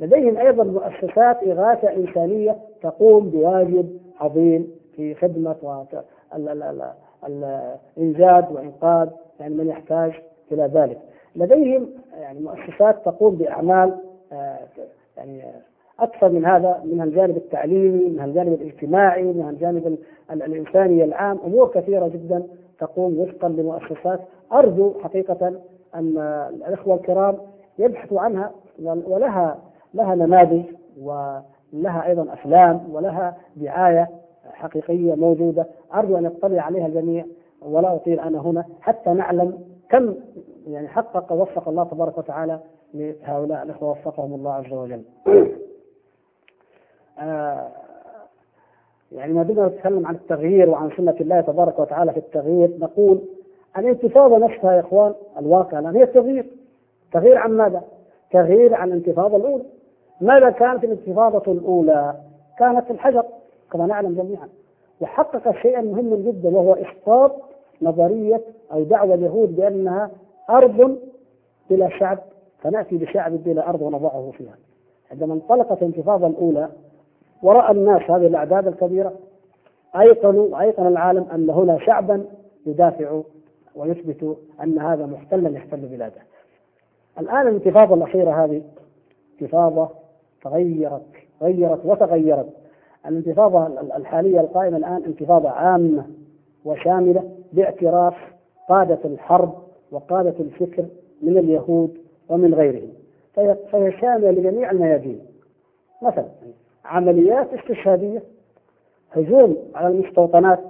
لديهم 0.00 0.36
أيضا 0.36 0.64
مؤسسات 0.64 1.42
إغاثة 1.42 1.96
إنسانية 1.96 2.56
تقوم 2.82 3.30
بواجب 3.30 3.98
عظيم 4.20 4.70
في 4.96 5.14
خدمة 5.14 5.86
الإنجاد 7.26 8.52
وإنقاذ 8.52 9.08
يعني 9.40 9.54
من 9.54 9.68
يحتاج 9.68 10.12
إلى 10.52 10.70
ذلك. 10.74 10.98
لديهم 11.36 11.88
يعني 12.20 12.40
مؤسسات 12.40 13.04
تقوم 13.04 13.34
بأعمال 13.34 13.94
آه، 14.32 14.58
يعني 15.16 15.42
أكثر 16.00 16.28
من 16.28 16.44
هذا 16.44 16.80
من 16.84 17.02
الجانب 17.02 17.36
التعليمي 17.36 18.08
من 18.08 18.24
الجانب 18.24 18.52
الاجتماعي 18.52 19.22
من 19.22 19.48
الجانب 19.48 19.98
الإنساني 20.30 21.04
العام. 21.04 21.38
أمور 21.46 21.68
كثيرة 21.68 22.08
جدا 22.08 22.42
تقوم 22.78 23.18
وفقا 23.18 23.48
لمؤسسات. 23.48 24.20
أرجو 24.52 24.94
حقيقة 25.00 25.52
أن 25.94 26.18
الإخوة 26.66 26.94
الكرام 26.94 27.36
يبحثوا 27.78 28.20
عنها 28.20 28.50
ولها 28.82 29.58
لها 29.94 30.14
نماذج 30.14 30.62
ولها 31.02 32.06
أيضا 32.06 32.32
أفلام 32.32 32.80
ولها 32.92 33.36
دعاية 33.56 34.08
حقيقية 34.52 35.14
موجودة. 35.14 35.66
أرجو 35.94 36.18
أن 36.18 36.24
يطلع 36.24 36.62
عليها 36.62 36.86
الجميع 36.86 37.24
ولا 37.62 37.94
أطيل 37.94 38.20
أنا 38.20 38.38
هنا 38.38 38.64
حتى 38.80 39.10
نعلم 39.10 39.58
كم 39.90 40.14
يعني 40.66 40.88
حقق 40.88 41.32
ووفق 41.32 41.68
الله 41.68 41.84
تبارك 41.84 42.18
وتعالى 42.18 42.60
لهؤلاء 42.94 43.62
الإخوة 43.62 43.90
وفقهم 43.90 44.34
الله 44.34 44.52
عز 44.52 44.72
وجل. 44.72 45.02
يعني 49.12 49.32
ما 49.32 49.42
دمنا 49.42 49.66
نتكلم 49.66 50.06
عن 50.06 50.14
التغيير 50.14 50.70
وعن 50.70 50.90
سنة 50.96 51.16
الله 51.20 51.40
تبارك 51.40 51.78
وتعالى 51.78 52.12
في 52.12 52.18
التغيير 52.18 52.70
نقول 52.80 53.20
الانتفاضة 53.78 54.38
نفسها 54.38 54.72
يا 54.72 54.80
إخوان 54.80 55.14
الواقع 55.38 55.78
الآن 55.78 55.96
هي 55.96 56.02
التغيير. 56.02 56.46
تغيير 57.12 57.38
عن 57.38 57.50
ماذا؟ 57.50 57.82
تغيير 58.30 58.74
عن 58.74 58.88
الانتفاضة 58.88 59.36
الأولى. 59.36 59.64
ماذا 60.20 60.50
كانت 60.50 60.84
الانتفاضة 60.84 61.52
الأولى؟ 61.52 62.14
كانت 62.58 62.90
الحجر 62.90 63.24
كما 63.72 63.86
نعلم 63.86 64.14
جميعا. 64.14 64.48
وحقق 65.00 65.56
شيئا 65.62 65.82
مهما 65.82 66.16
جدا 66.16 66.48
وهو 66.48 66.72
إسقاط 66.74 67.32
نظرية 67.82 68.40
أو 68.72 68.82
دعوة 68.82 69.14
اليهود 69.14 69.56
بأنها 69.56 70.10
أرض 70.50 70.98
بلا 71.70 71.88
شعب. 71.88 72.18
فنأتي 72.58 72.96
بشعب 72.96 73.32
بلا 73.44 73.68
أرض 73.68 73.82
ونضعه 73.82 74.32
فيها. 74.38 74.54
عندما 75.10 75.34
انطلقت 75.34 75.82
الانتفاضة 75.82 76.26
الأولى 76.26 76.68
ورأى 77.44 77.72
الناس 77.72 78.02
هذه 78.10 78.26
الأعداد 78.26 78.66
الكبيرة 78.66 79.12
أيقنوا 79.96 80.60
أيقن 80.60 80.86
العالم 80.86 81.26
أن 81.34 81.50
هنا 81.50 81.78
شعبا 81.86 82.24
يدافع 82.66 83.20
ويثبت 83.74 84.36
أن 84.62 84.78
هذا 84.78 85.06
محتلا 85.06 85.50
يحتل 85.50 85.76
بلاده. 85.76 86.20
الآن 87.20 87.48
الانتفاضة 87.48 87.94
الأخيرة 87.94 88.44
هذه 88.44 88.62
انتفاضة 89.32 89.88
تغيرت 90.42 91.06
غيرت 91.42 91.80
وتغيرت. 91.84 92.48
الانتفاضة 93.06 93.66
الحالية 93.96 94.40
القائمة 94.40 94.76
الآن 94.76 95.02
انتفاضة 95.06 95.50
عامة 95.50 96.06
وشاملة 96.64 97.30
باعتراف 97.52 98.14
قادة 98.68 98.98
الحرب 99.04 99.54
وقادة 99.92 100.34
الفكر 100.40 100.84
من 101.22 101.38
اليهود 101.38 101.98
ومن 102.28 102.54
غيرهم. 102.54 102.92
فهي 103.72 103.92
شاملة 104.00 104.30
لجميع 104.30 104.70
الميادين. 104.70 105.20
مثلا 106.02 106.26
عمليات 106.84 107.54
استشهادية. 107.54 108.22
هجوم 109.12 109.56
على 109.74 109.88
المستوطنات 109.88 110.64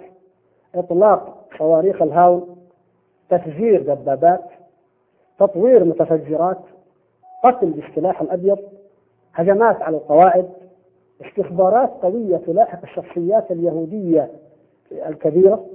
إطلاق 0.74 1.46
صواريخ 1.58 2.02
الهاون 2.02 2.56
تفجير 3.30 3.82
دبابات 3.82 4.44
تطوير 5.38 5.84
متفجرات 5.84 6.58
قتل 7.44 7.70
بالسلاح 7.70 8.20
الأبيض 8.20 8.58
هجمات 9.34 9.82
على 9.82 9.96
القواعد 9.96 10.50
استخبارات 11.26 11.90
قوية 12.02 12.36
تلاحق 12.36 12.82
الشخصيات 12.82 13.50
اليهودية 13.50 14.30
الكبيرة. 14.92 15.66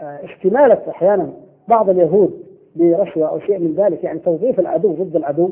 استمالة 0.00 0.82
أحيانا 0.88 1.32
بعض 1.68 1.90
اليهود 1.90 2.44
برشوة 2.76 3.28
أو 3.28 3.40
شيء 3.40 3.58
من 3.58 3.74
ذلك 3.74 4.04
يعني 4.04 4.18
توظيف 4.18 4.60
العدو 4.60 4.92
ضد 4.92 5.16
العدو. 5.16 5.50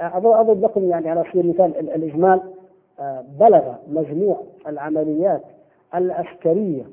أضرب 0.00 0.64
لكم 0.64 0.84
يعني 0.84 1.10
على 1.10 1.24
سبيل 1.30 1.44
المثال 1.44 1.90
الإجمال 1.94 2.40
بلغ 3.40 3.74
مجموع 3.88 4.40
العمليات 4.66 5.42
العسكرية 5.94 6.84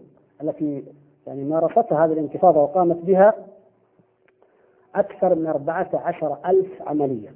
التي 0.41 0.83
يعني 1.27 1.43
مارستها 1.43 2.05
هذه 2.05 2.13
الانتفاضة 2.13 2.63
وقامت 2.63 2.95
بها 2.95 3.33
أكثر 4.95 5.35
من 5.35 5.47
14 5.47 6.37
ألف 6.45 6.81
عملية. 6.81 7.29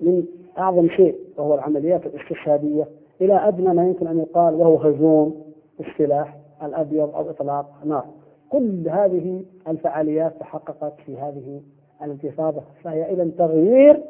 من 0.00 0.24
أعظم 0.58 0.88
شيء 0.88 1.18
وهو 1.36 1.54
العمليات 1.54 2.06
الاستشهادية 2.06 2.88
إلى 3.20 3.48
أدنى 3.48 3.74
ما 3.74 3.86
يمكن 3.86 4.06
أن 4.06 4.18
يقال 4.18 4.54
وهو 4.54 4.76
هجوم 4.76 5.52
السلاح 5.80 6.36
الأبيض 6.62 7.14
أو 7.14 7.30
إطلاق 7.30 7.66
نار. 7.84 8.04
كل 8.50 8.88
هذه 8.88 9.44
الفعاليات 9.68 10.32
تحققت 10.40 10.92
في 11.06 11.16
هذه 11.16 11.60
الانتفاضة 12.02 12.62
فهي 12.84 13.12
إذا 13.12 13.30
تغيير 13.38 14.02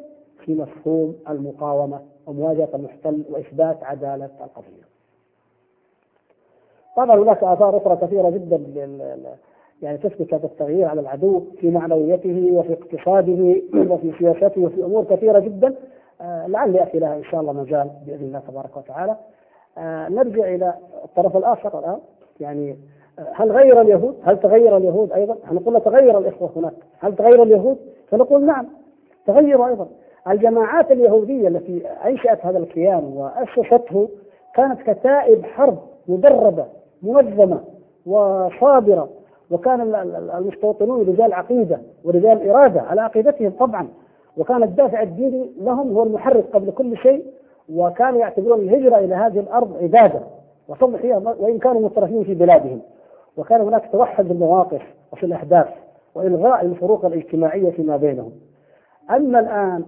في 0.45 0.55
مفهوم 0.55 1.17
المقاومة 1.29 2.01
ومواجهة 2.27 2.69
المحتل 2.75 3.23
وإثبات 3.31 3.85
عدالة 3.85 4.31
القضية 4.41 4.87
طبعا 6.97 7.17
هناك 7.17 7.45
آثار 7.45 7.77
أخرى 7.77 7.97
كثيرة 7.97 8.31
جدا 8.31 8.57
يعني 9.83 9.99
تثبت 9.99 10.35
هذا 10.35 10.47
التغيير 10.47 10.89
على 10.89 11.01
العدو 11.01 11.45
في 11.61 11.71
معنويته 11.71 12.51
وفي 12.53 12.73
اقتصاده 12.73 13.63
وفي 13.93 14.13
سياسته 14.19 14.61
وفي 14.61 14.85
أمور 14.85 15.05
كثيرة 15.05 15.39
جدا 15.39 15.75
آه 16.21 16.47
لعل 16.47 16.75
يأتي 16.75 16.99
لها 16.99 17.17
إن 17.17 17.25
شاء 17.25 17.41
الله 17.41 17.53
مجال 17.53 17.91
بإذن 18.07 18.25
الله 18.25 18.39
تبارك 18.39 18.77
وتعالى. 18.77 19.17
آه 19.79 20.09
نرجع 20.09 20.55
إلى 20.55 20.75
الطرف 21.05 21.37
الآخر 21.37 21.79
الآن 21.79 21.99
يعني 22.41 22.77
آه 23.19 23.33
هل 23.35 23.53
غير 23.53 23.81
اليهود؟ 23.81 24.17
هل 24.23 24.41
تغير 24.41 24.77
اليهود 24.77 25.13
أيضا؟ 25.13 25.37
نقول 25.53 25.81
تغير 25.81 26.19
الإخوة 26.19 26.51
هناك، 26.57 26.75
هل 26.99 27.17
تغير 27.17 27.43
اليهود؟ 27.43 27.79
فنقول 28.11 28.47
نعم 28.47 28.67
تغيروا 29.27 29.67
أيضا. 29.69 29.89
الجماعات 30.31 30.91
اليهودية 30.93 31.49
التي 31.49 31.87
أنشأت 31.87 32.47
هذا 32.47 32.59
الكيان 32.59 33.05
وأسسته 33.05 34.09
كانت 34.55 34.91
كتائب 34.91 35.45
حرب 35.45 35.79
مدربة 36.09 36.67
منظمة 37.03 37.61
وصابرة 38.07 39.09
وكان 39.51 39.95
المستوطنون 40.39 41.01
رجال 41.01 41.33
عقيدة 41.35 41.79
ورجال 42.05 42.51
إرادة 42.51 42.81
على 42.81 43.01
عقيدتهم 43.01 43.51
طبعا. 43.51 43.89
وكان 44.37 44.63
الدافع 44.63 45.03
الديني 45.03 45.51
لهم 45.61 45.93
هو 45.97 46.03
المحرك 46.03 46.45
قبل 46.53 46.71
كل 46.71 46.97
شيء 46.97 47.25
وكانوا 47.73 48.21
يعتبرون 48.21 48.61
الهجرة 48.61 48.99
إلى 48.99 49.15
هذه 49.15 49.41
الأرض 49.41 49.77
عبادة 49.83 50.21
وتضحية 50.69 51.17
وإن 51.39 51.59
كانوا 51.59 51.81
مترفين 51.81 52.25
في 52.25 52.35
بلادهم. 52.35 52.81
وكان 53.37 53.61
هناك 53.61 53.93
توحد 53.93 54.31
المواقف 54.31 54.83
وفي 55.13 55.27
الأهداف 55.27 55.69
وإلغاء 56.15 56.65
الفروق 56.65 57.05
الاجتماعية 57.05 57.71
فيما 57.71 57.97
بينهم. 57.97 58.33
أما 59.11 59.41
الآن 59.41 59.85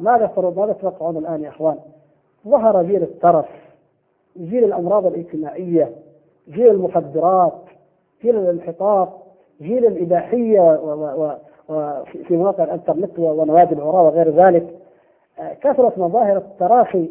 ماذا 0.00 0.30
ماذا 0.56 0.72
تتوقعون 0.72 1.16
الآن 1.16 1.42
يا 1.42 1.48
إخوان؟ 1.48 1.76
ظهر 2.48 2.82
جيل 2.82 3.02
الترف 3.02 3.46
جيل 4.36 4.64
الأمراض 4.64 5.06
الاجتماعية 5.06 5.92
جيل 6.48 6.68
المخدرات 6.68 7.52
جيل 8.22 8.36
الانحطاط 8.36 9.08
جيل 9.60 9.86
الإباحية 9.86 10.80
وفي 11.68 12.36
مواقع 12.36 12.64
الإنترنت 12.64 13.18
ونوادي 13.18 13.74
العراة 13.74 14.02
وغير 14.02 14.30
ذلك. 14.30 14.76
كثرت 15.60 15.98
مظاهر 15.98 16.36
التراخي 16.36 17.10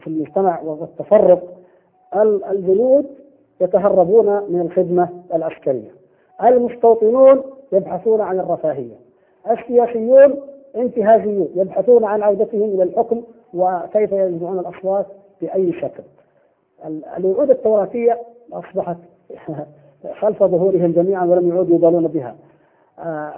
في 0.00 0.06
المجتمع 0.06 0.60
والتفرق. 0.62 1.42
الجنود 2.50 3.06
يتهربون 3.60 4.26
من 4.26 4.60
الخدمة 4.60 5.08
العسكرية. 5.34 5.90
المستوطنون 6.44 7.42
يبحثون 7.72 8.20
عن 8.20 8.40
الرفاهية. 8.40 8.94
السياسيون 9.50 10.36
انتهازيون 10.76 11.48
يبحثون 11.54 12.04
عن 12.04 12.22
عودتهم 12.22 12.62
إلى 12.62 12.82
الحكم 12.82 13.22
وكيف 13.54 14.12
يجمعون 14.12 14.58
الأصوات 14.58 15.06
بأي 15.40 15.72
شكل. 15.72 16.02
الوعود 17.16 17.50
التوراتية 17.50 18.20
أصبحت 18.52 18.96
خلف 20.20 20.42
ظهورهم 20.42 20.92
جميعا 20.92 21.24
ولم 21.24 21.48
يعودوا 21.48 21.76
يبالون 21.76 22.08
بها. 22.08 22.36
آه، 22.98 23.32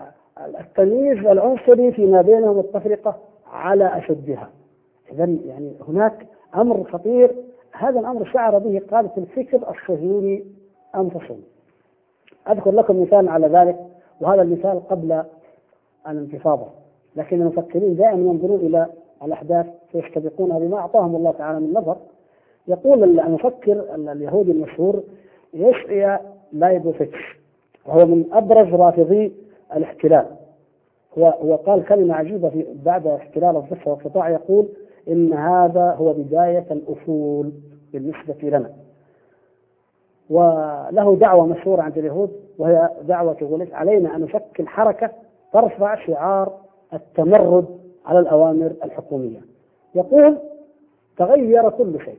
التمييز 0.61 1.19
العنصري 1.19 1.93
فيما 1.93 2.23
بينهم 2.23 2.59
التفرقة 2.59 3.17
على 3.53 3.99
أشدها. 3.99 4.51
إذا 5.13 5.25
يعني 5.25 5.73
هناك 5.89 6.27
أمر 6.55 6.85
خطير. 6.85 7.31
هذا 7.73 8.01
الأمر 8.01 8.25
شعر 8.25 8.59
به 8.59 8.83
قادة 8.91 9.11
الفكر 9.19 9.71
الصهيوني 9.71 10.45
أنفسهم. 10.95 11.41
أذكر 12.49 12.71
لكم 12.71 13.03
مثال 13.03 13.29
على 13.29 13.47
ذلك 13.47 13.77
وهذا 14.21 14.43
المثال 14.43 14.89
قبل 14.89 15.23
الانتفاضة. 16.09 16.84
لكن 17.17 17.43
المفكرين 17.43 17.97
دائما 17.97 18.31
ينظرون 18.31 18.61
إلى 18.61 18.87
الأحداث 19.23 19.67
فيستبقونها 19.93 20.59
بما 20.59 20.79
أعطاهم 20.79 21.17
الله 21.17 21.33
تعالى 21.33 21.61
من 21.61 21.73
نظر. 21.73 21.97
يقول 22.69 23.21
المفكر 23.21 23.85
اليهودي 23.95 24.53
المشهور 24.53 25.03
يشعي 25.55 26.19
لايبوفيتش 26.53 27.39
وهو 27.87 28.07
من 28.07 28.25
أبرز 28.33 28.75
رافضي 28.75 29.33
الاحتلال. 29.77 30.27
هو 31.19 31.27
هو 31.27 31.57
قال 31.57 31.85
كلمة 31.85 32.15
عجيبة 32.15 32.49
في 32.49 32.67
بعد 32.85 33.07
احتلال 33.07 33.57
الضفه 33.57 33.91
والقطاع 33.91 34.31
يقول 34.31 34.69
إن 35.09 35.33
هذا 35.33 35.95
هو 35.99 36.13
بداية 36.13 36.67
الافول 36.71 37.53
بالنسبة 37.93 38.49
لنا. 38.49 38.71
وله 40.31 41.17
دعوة 41.17 41.47
مشهورة 41.47 41.83
عند 41.83 41.99
اليهود 41.99 42.31
وهي 42.59 42.91
دعوة 43.03 43.37
يقول 43.43 43.69
علينا 43.73 44.17
أن 44.17 44.21
نشكل 44.21 44.69
حركه 44.69 45.11
ترفع 45.53 46.07
شعار 46.07 46.64
التمرد 46.95 47.67
على 48.07 48.19
الأوامر 48.19 48.73
الحكومية. 48.85 49.41
يقول 49.95 50.39
تغير 51.19 51.71
كل 51.71 52.01
شيء. 52.05 52.19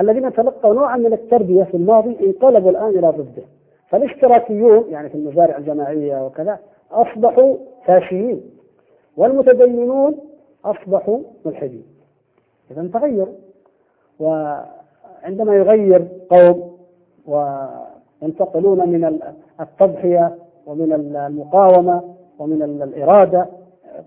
الذين 0.00 0.32
تلقوا 0.32 0.74
نوعا 0.74 0.96
من 0.96 1.12
التربية 1.12 1.64
في 1.64 1.76
الماضي 1.76 2.16
انقلبوا 2.26 2.70
الآن 2.70 2.88
إلى 2.88 3.08
ضده 3.08 3.42
فالاشتراكيون 3.88 4.84
يعني 4.90 5.08
في 5.08 5.14
المزارع 5.14 5.56
الجماعية 5.58 6.26
وكذا 6.26 6.58
أصبحوا 6.92 7.56
فاشيين 7.84 8.40
والمتدينون 9.16 10.18
أصبحوا 10.64 11.18
ملحدين. 11.44 11.84
اذا 12.70 12.88
تغيروا 12.92 13.34
وعندما 14.20 15.56
يغير 15.56 16.08
قوم 16.30 16.76
وينتقلون 17.26 18.88
من 18.88 19.20
التضحية 19.60 20.36
ومن 20.66 20.92
المقاومة 20.92 22.14
ومن 22.38 22.62
الإرادة 22.62 23.46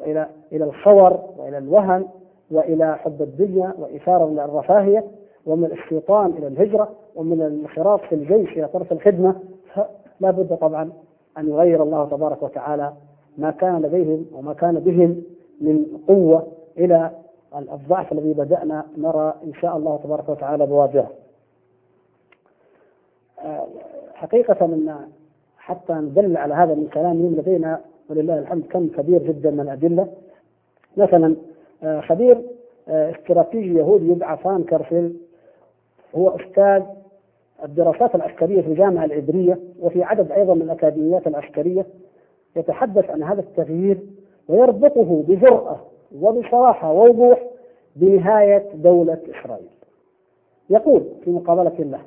إلى 0.01 0.27
إلى 0.51 0.65
الصور 0.65 1.19
وإلى 1.37 1.57
الوهن 1.57 2.05
وإلى 2.51 2.97
حب 2.97 3.21
الدنيا 3.21 3.73
وإثارة 3.79 4.45
الرفاهية 4.45 5.03
ومن 5.45 5.71
الشيطان 5.71 6.31
إلى 6.31 6.47
الهجرة 6.47 6.89
ومن 7.15 7.41
الانخراط 7.41 8.01
في 8.01 8.15
الجيش 8.15 8.49
إلى 8.57 8.67
طرف 8.67 8.91
الخدمة 8.91 9.35
لا 10.19 10.31
بد 10.31 10.57
طبعا 10.57 10.91
أن 11.37 11.49
يغير 11.49 11.83
الله 11.83 12.05
تبارك 12.09 12.43
وتعالى 12.43 12.93
ما 13.37 13.51
كان 13.51 13.81
لديهم 13.81 14.25
وما 14.33 14.53
كان 14.53 14.79
بهم 14.79 15.21
من 15.61 15.85
قوة 16.07 16.47
إلى 16.77 17.11
الضعف 17.55 18.11
الذي 18.11 18.33
بدأنا 18.33 18.85
نرى 18.97 19.33
إن 19.43 19.53
شاء 19.53 19.77
الله 19.77 19.99
تبارك 20.03 20.29
وتعالى 20.29 20.65
بوادره. 20.65 21.11
آه، 23.39 23.67
حقيقة 24.13 24.65
أن 24.65 24.95
حتى 25.57 25.93
ندل 25.93 26.37
على 26.37 26.53
هذا 26.53 26.75
من 26.75 26.87
كلامهم 26.87 27.35
لدينا 27.35 27.81
ولله 28.09 28.39
الحمد 28.39 28.63
كم 28.67 28.87
كبير 28.87 29.23
جدا 29.23 29.51
من 29.51 29.59
الأدلة. 29.59 30.07
مثلا 30.97 31.35
آه، 31.83 32.01
خبير 32.01 32.41
آه، 32.89 33.11
استراتيجي 33.11 33.77
يهودي 33.77 34.09
يدعى 34.09 34.37
فان 34.37 34.63
كارفيل. 34.63 35.17
هو 36.15 36.29
أستاذ 36.29 36.83
الدراسات 37.63 38.15
العسكرية 38.15 38.61
في 38.61 38.67
الجامعة 38.67 39.05
العبرية 39.05 39.59
وفي 39.79 40.03
عدد 40.03 40.31
أيضا 40.31 40.53
من 40.53 40.61
الأكاديميات 40.61 41.27
العسكرية. 41.27 41.85
يتحدث 42.55 43.09
عن 43.09 43.23
هذا 43.23 43.41
التغيير 43.41 43.99
ويربطه 44.47 45.23
بجرأة 45.27 45.79
وبصراحة 46.21 46.91
ووضوح 46.91 47.43
بنهاية 47.95 48.69
دولة 48.73 49.17
إسرائيل. 49.29 49.67
يقول 50.69 51.03
في 51.23 51.31
مقابلة 51.31 51.75
له 51.79 51.99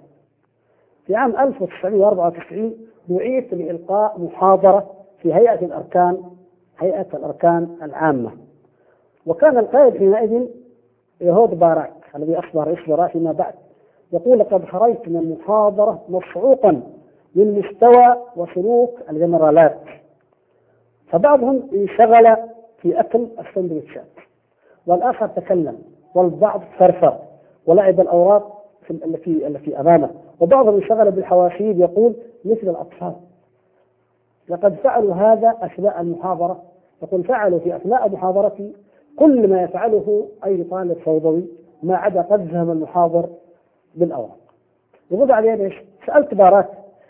في 1.07 1.15
عام 1.15 1.37
1994 1.37 2.77
دعيت 3.09 3.55
لإلقاء 3.55 4.21
محاضرة 4.21 4.91
في 5.27 5.35
هيئة 5.35 5.65
الأركان 5.65 6.23
هيئة 6.79 7.07
الأركان 7.15 7.77
العامة. 7.83 8.31
وكان 9.27 9.59
القائد 9.59 9.97
حينئذ 9.97 10.47
يهود 11.21 11.59
باراك 11.59 11.93
الذي 12.17 12.35
رئيس 12.55 12.89
وزراء 12.89 13.09
فيما 13.09 13.33
بعد. 13.33 13.55
يقول 14.13 14.39
لقد 14.39 14.65
خرجت 14.65 15.09
من 15.09 15.17
المحاضرة 15.17 16.03
مصعوقا 16.09 16.83
من 17.35 17.59
مستوى 17.59 18.17
وسلوك 18.37 18.91
الجنرالات. 19.11 19.79
فبعضهم 21.11 21.69
انشغل 21.73 22.37
في 22.79 23.01
أكل 23.01 23.27
السندويتشات 23.39 24.05
والآخر 24.87 25.27
تكلم 25.27 25.79
والبعض 26.15 26.61
فرفر 26.79 27.19
ولعب 27.67 28.01
الأوراق 28.01 28.65
التي 28.91 29.47
التي 29.47 29.81
أمامه. 29.81 30.11
وبعضهم 30.41 30.75
انشغل 30.75 31.11
بالحواشيد 31.11 31.79
يقول 31.79 32.15
مثل 32.45 32.69
الأطفال. 32.69 33.13
لقد 34.49 34.75
فعلوا 34.75 35.15
هذا 35.15 35.57
أثناء 35.63 36.01
المحاضرة. 36.01 36.63
يقول 37.03 37.25
فعلوا 37.25 37.59
في 37.59 37.77
أثناء 37.77 38.09
محاضرتي 38.09 38.73
كل 39.19 39.49
ما 39.49 39.63
يفعله 39.63 40.29
أي 40.45 40.65
طالب 40.65 40.99
فوضوي 40.99 41.45
ما 41.83 41.97
عدا 41.97 42.23
قذهم 42.23 42.71
المحاضر 42.71 43.29
بالأوراق. 43.95 44.37
يقول 45.11 45.33
عليه 45.33 45.55
إيش؟ 45.55 45.75
سألت 46.07 46.35
باراك 46.35 46.69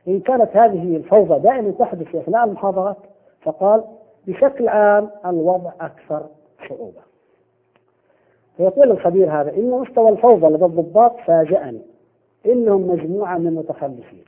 إن 0.09 0.21
كانت 0.21 0.57
هذه 0.57 0.97
الفوضى 0.97 1.39
دائما 1.39 1.71
تحدث 1.71 2.07
في 2.07 2.19
أثناء 2.19 2.45
المحاضرات 2.45 2.97
فقال 3.43 3.85
بشكل 4.27 4.69
عام 4.69 5.11
الوضع 5.27 5.73
أكثر 5.81 6.27
صعوبة 6.69 7.07
فيقول 8.57 8.91
الخبير 8.91 9.41
هذا 9.41 9.55
إن 9.57 9.71
مستوى 9.71 10.09
الفوضى 10.09 10.47
لدى 10.47 10.65
الضباط 10.65 11.17
فاجأني 11.27 11.81
إنهم 12.47 12.89
مجموعة 12.89 13.39
من 13.39 13.47
المتخلفين. 13.47 14.25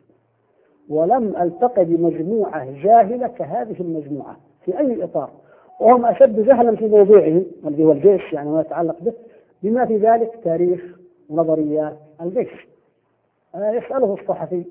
ولم 0.91 1.37
ألتقي 1.37 1.85
بمجموعة 1.85 2.83
جاهلة 2.83 3.27
كهذه 3.27 3.81
المجموعة 3.81 4.37
في 4.65 4.79
أي 4.79 5.05
إطار. 5.05 5.31
وهم 5.81 6.07
أشد 6.07 6.47
جهلا 6.47 6.77
في 6.77 6.89
موضوعهم 6.89 7.45
الذي 7.67 7.85
هو 7.85 7.93
الجيش 7.93 8.33
يعني 8.33 8.51
ما 8.51 8.61
يتعلق 8.61 8.97
به 9.01 9.13
بما 9.63 9.87
في 9.87 9.97
ذلك 9.97 10.41
تاريخ 10.45 10.99
نظريات 11.31 11.97
الجيش. 12.23 12.69
آه، 13.55 13.71
يسأله 13.71 14.17
الصحفي 14.21 14.65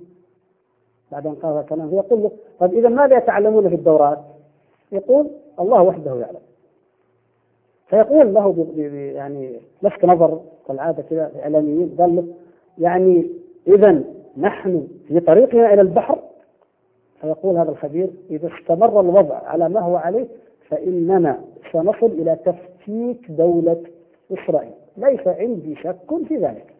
بعد 1.11 1.28
أن 1.28 1.36
قال 1.36 1.51
هذا 1.51 1.61
الكلام 1.61 1.93
يقول 1.93 2.24
له 2.24 2.32
طيب 2.59 2.74
إذا 2.74 2.89
ماذا 2.89 3.18
يتعلمون 3.18 3.70
في 3.70 3.76
الدورات؟ 3.76 4.20
يقول 4.91 5.28
الله 5.59 5.82
وحده 5.82 6.15
يعلم. 6.15 6.39
فيقول 7.88 8.34
له 8.34 8.68
يعني 9.15 9.59
لفت 9.84 10.05
نظر 10.05 10.41
كالعادة 10.68 11.03
كذا 11.03 11.32
الاعلاميين 11.36 11.95
قال 11.99 12.15
له 12.15 12.24
يعني 12.78 13.30
اذا 13.68 14.03
نحن 14.38 14.88
في 15.08 15.20
طريقنا 15.20 15.74
إلى 15.74 15.82
البحر 15.82 16.20
فيقول 17.22 17.58
هذا 17.58 17.72
الخبير 17.72 18.10
إذا 18.30 18.50
استمر 18.60 19.00
الوضع 19.00 19.36
على 19.36 19.70
ما 19.70 19.80
هو 19.80 19.96
عليه 19.96 20.26
فإننا 20.70 21.40
سنصل 21.72 22.06
إلى 22.06 22.38
تفكيك 22.46 23.32
دولة 23.32 23.84
إسرائيل. 24.34 24.74
ليس 24.98 25.28
عندي 25.28 25.76
شك 25.76 26.26
في 26.28 26.36
ذلك. 26.38 26.74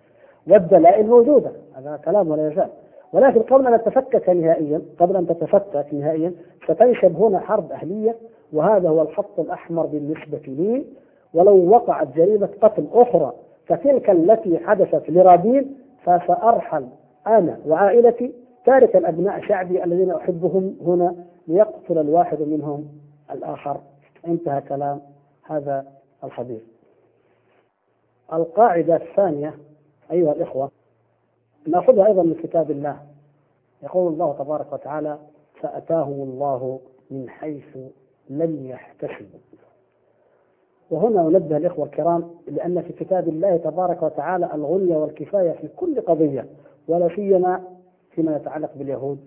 والدلائل 0.47 1.08
موجودة 1.08 1.51
هذا 1.76 1.99
كلام 2.05 2.32
ولا 2.32 2.51
يزال. 2.51 2.70
ولكن 3.14 3.39
قبل 3.41 3.68
أن 3.68 3.74
نتفكك 3.74 4.30
نهائيا 4.30 4.82
قبل 4.99 5.16
أن 5.16 5.28
تتفكك 5.28 5.93
نهائيا 5.93 6.34
ستنشب 6.68 7.16
هنا 7.16 7.39
حرب 7.39 7.72
أهلية 7.72 8.16
وهذا 8.53 8.89
هو 8.89 9.01
الخط 9.01 9.39
الأحمر 9.39 9.86
بالنسبة 9.86 10.41
لي. 10.47 10.86
ولو 11.34 11.70
وقعت 11.70 12.08
جريمة 12.16 12.49
قتل 12.62 12.88
أخرى 12.93 13.34
كتلك 13.68 14.10
التي 14.10 14.60
حدثت 14.60 15.10
لرابين 15.10 15.76
فسأرحل 16.03 16.88
أنا 17.28 17.59
وعائلتي 17.65 18.34
تاركا 18.65 19.09
ابناء 19.09 19.41
شعبي 19.47 19.84
الذين 19.84 20.11
أحبهم 20.11 20.78
هنا 20.86 21.15
ليقتل 21.47 21.97
الواحد 21.97 22.41
منهم 22.41 22.88
الآخر. 23.32 23.82
انتهى 24.28 24.61
كلام 24.61 25.01
هذا 25.43 25.86
الخبير 26.23 26.61
القاعدة 28.34 28.95
الثانية 28.95 29.55
أيها 30.11 30.32
الإخوة 30.32 30.71
نأخذها 31.67 32.05
أيضا 32.07 32.23
من 32.23 32.34
كتاب 32.43 32.71
الله. 32.71 32.97
يقول 33.84 34.13
الله 34.13 34.36
تبارك 34.39 34.73
وتعالى 34.73 35.17
فأتاهم 35.61 36.21
الله 36.21 36.80
من 37.11 37.30
حيث 37.30 37.78
لم 38.30 38.67
يحتسبوا. 38.67 39.39
وهنا 40.91 41.21
أنبه 41.21 41.57
الإخوة 41.57 41.86
الكرام 41.86 42.30
لأن 42.47 42.82
في 42.82 42.93
كتاب 42.93 43.28
الله 43.28 43.57
تبارك 43.57 44.03
وتعالى 44.03 44.49
الغنية 44.53 44.95
والكفاية 44.97 45.51
في 45.51 45.67
كل 45.67 46.01
قضية. 46.01 46.45
ولا 46.88 47.15
سيما 47.15 47.63
فيما 48.11 48.35
يتعلق 48.35 48.71
باليهود. 48.75 49.19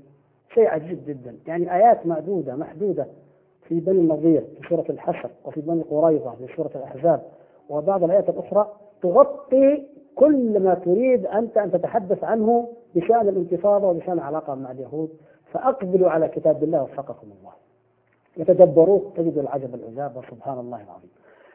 شيء 0.54 0.66
عجيب 0.68 0.98
جدا. 1.06 1.36
يعني 1.46 1.74
آيات 1.74 2.06
معدودة 2.06 2.56
محدودة 2.56 3.06
في 3.68 3.80
بني 3.80 4.00
النظير 4.00 4.44
في 4.60 4.68
سورة 4.68 4.84
الحشر 4.90 5.30
وفي 5.44 5.60
بني 5.60 5.82
قريظة 5.82 6.30
في 6.30 6.56
سورة 6.56 6.70
الأحزاب. 6.74 7.22
وبعض 7.68 8.04
الآيات 8.04 8.28
الأخرى 8.28 8.72
تغطي 9.02 9.86
كل 10.16 10.60
ما 10.60 10.74
تريد 10.74 11.26
أنت 11.26 11.56
أن 11.58 11.72
تتحدث 11.72 12.24
عنه 12.24 12.68
بشأن 12.94 13.28
الانتفاضة 13.28 13.88
وبشأن 13.88 14.12
العلاقة 14.12 14.54
مع 14.54 14.70
اليهود. 14.70 15.10
فأقبلوا 15.52 16.10
على 16.10 16.28
كتاب 16.28 16.62
الله 16.64 16.82
وفقكم 16.82 17.26
الله. 17.38 17.52
يتدبروه 18.36 19.12
تجد 19.16 19.38
العجب 19.38 19.74
العجاب 19.74 20.16
وسبحان 20.16 20.58
الله 20.58 20.76
العظيم. 20.76 21.10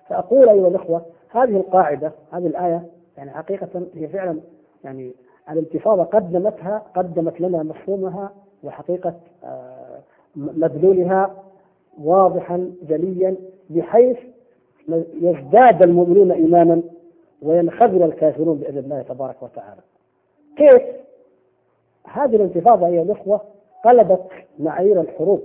فأقول 0.10 0.50
أيها 0.50 0.68
الأخوة 0.68 1.06
هذه 1.30 1.58
القاعدة 1.58 2.12
هذه 2.32 2.48
الآية 2.48 2.86
يعني 3.18 3.32
حقيقة 3.32 3.88
هي 3.96 4.08
فعلا 4.08 4.40
يعني 4.84 5.12
الانتفاضة 5.50 6.04
قدمتها 6.04 6.84
قدمت 6.96 7.42
لنا 7.42 7.64
مفهومها 7.64 8.32
وحقيقة 8.64 9.14
آه، 9.44 10.00
مدلولها 10.36 11.36
واضحا 12.04 12.72
جليا 12.90 13.36
بحيث 13.70 14.18
يزداد 15.22 15.82
المؤمنون 15.84 16.32
إيمانا 16.32 16.82
وينخذل 17.42 18.04
الكافرون 18.04 18.58
بإذن 18.58 18.78
الله 18.78 19.02
تبارك 19.02 19.44
وتعالى. 19.44 19.82
كيف؟ 20.58 20.82
هذه 22.04 22.36
الانتفاضة 22.36 22.88
أيها 22.88 23.02
الأخوة 23.02 23.42
قلبت 23.86 24.28
معايير 24.60 25.02
الحروب 25.02 25.42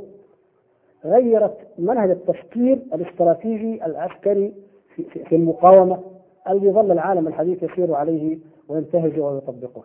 غيرت 1.05 1.57
منهج 1.79 2.11
التفكير 2.11 2.79
الاستراتيجي 2.95 3.85
العسكري 3.87 4.53
في, 4.97 5.37
المقاومة 5.37 6.01
الذي 6.49 6.71
ظل 6.71 6.91
العالم 6.93 7.29
الحديث 7.29 7.63
يسير 7.63 7.95
عليه 7.95 8.39
وينتهج 8.71 9.21
ويطبقه. 9.21 9.83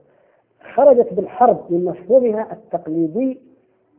خرجت 0.73 1.13
بالحرب 1.13 1.59
من 1.69 1.85
مفهومها 1.85 2.47
التقليدي 2.51 3.39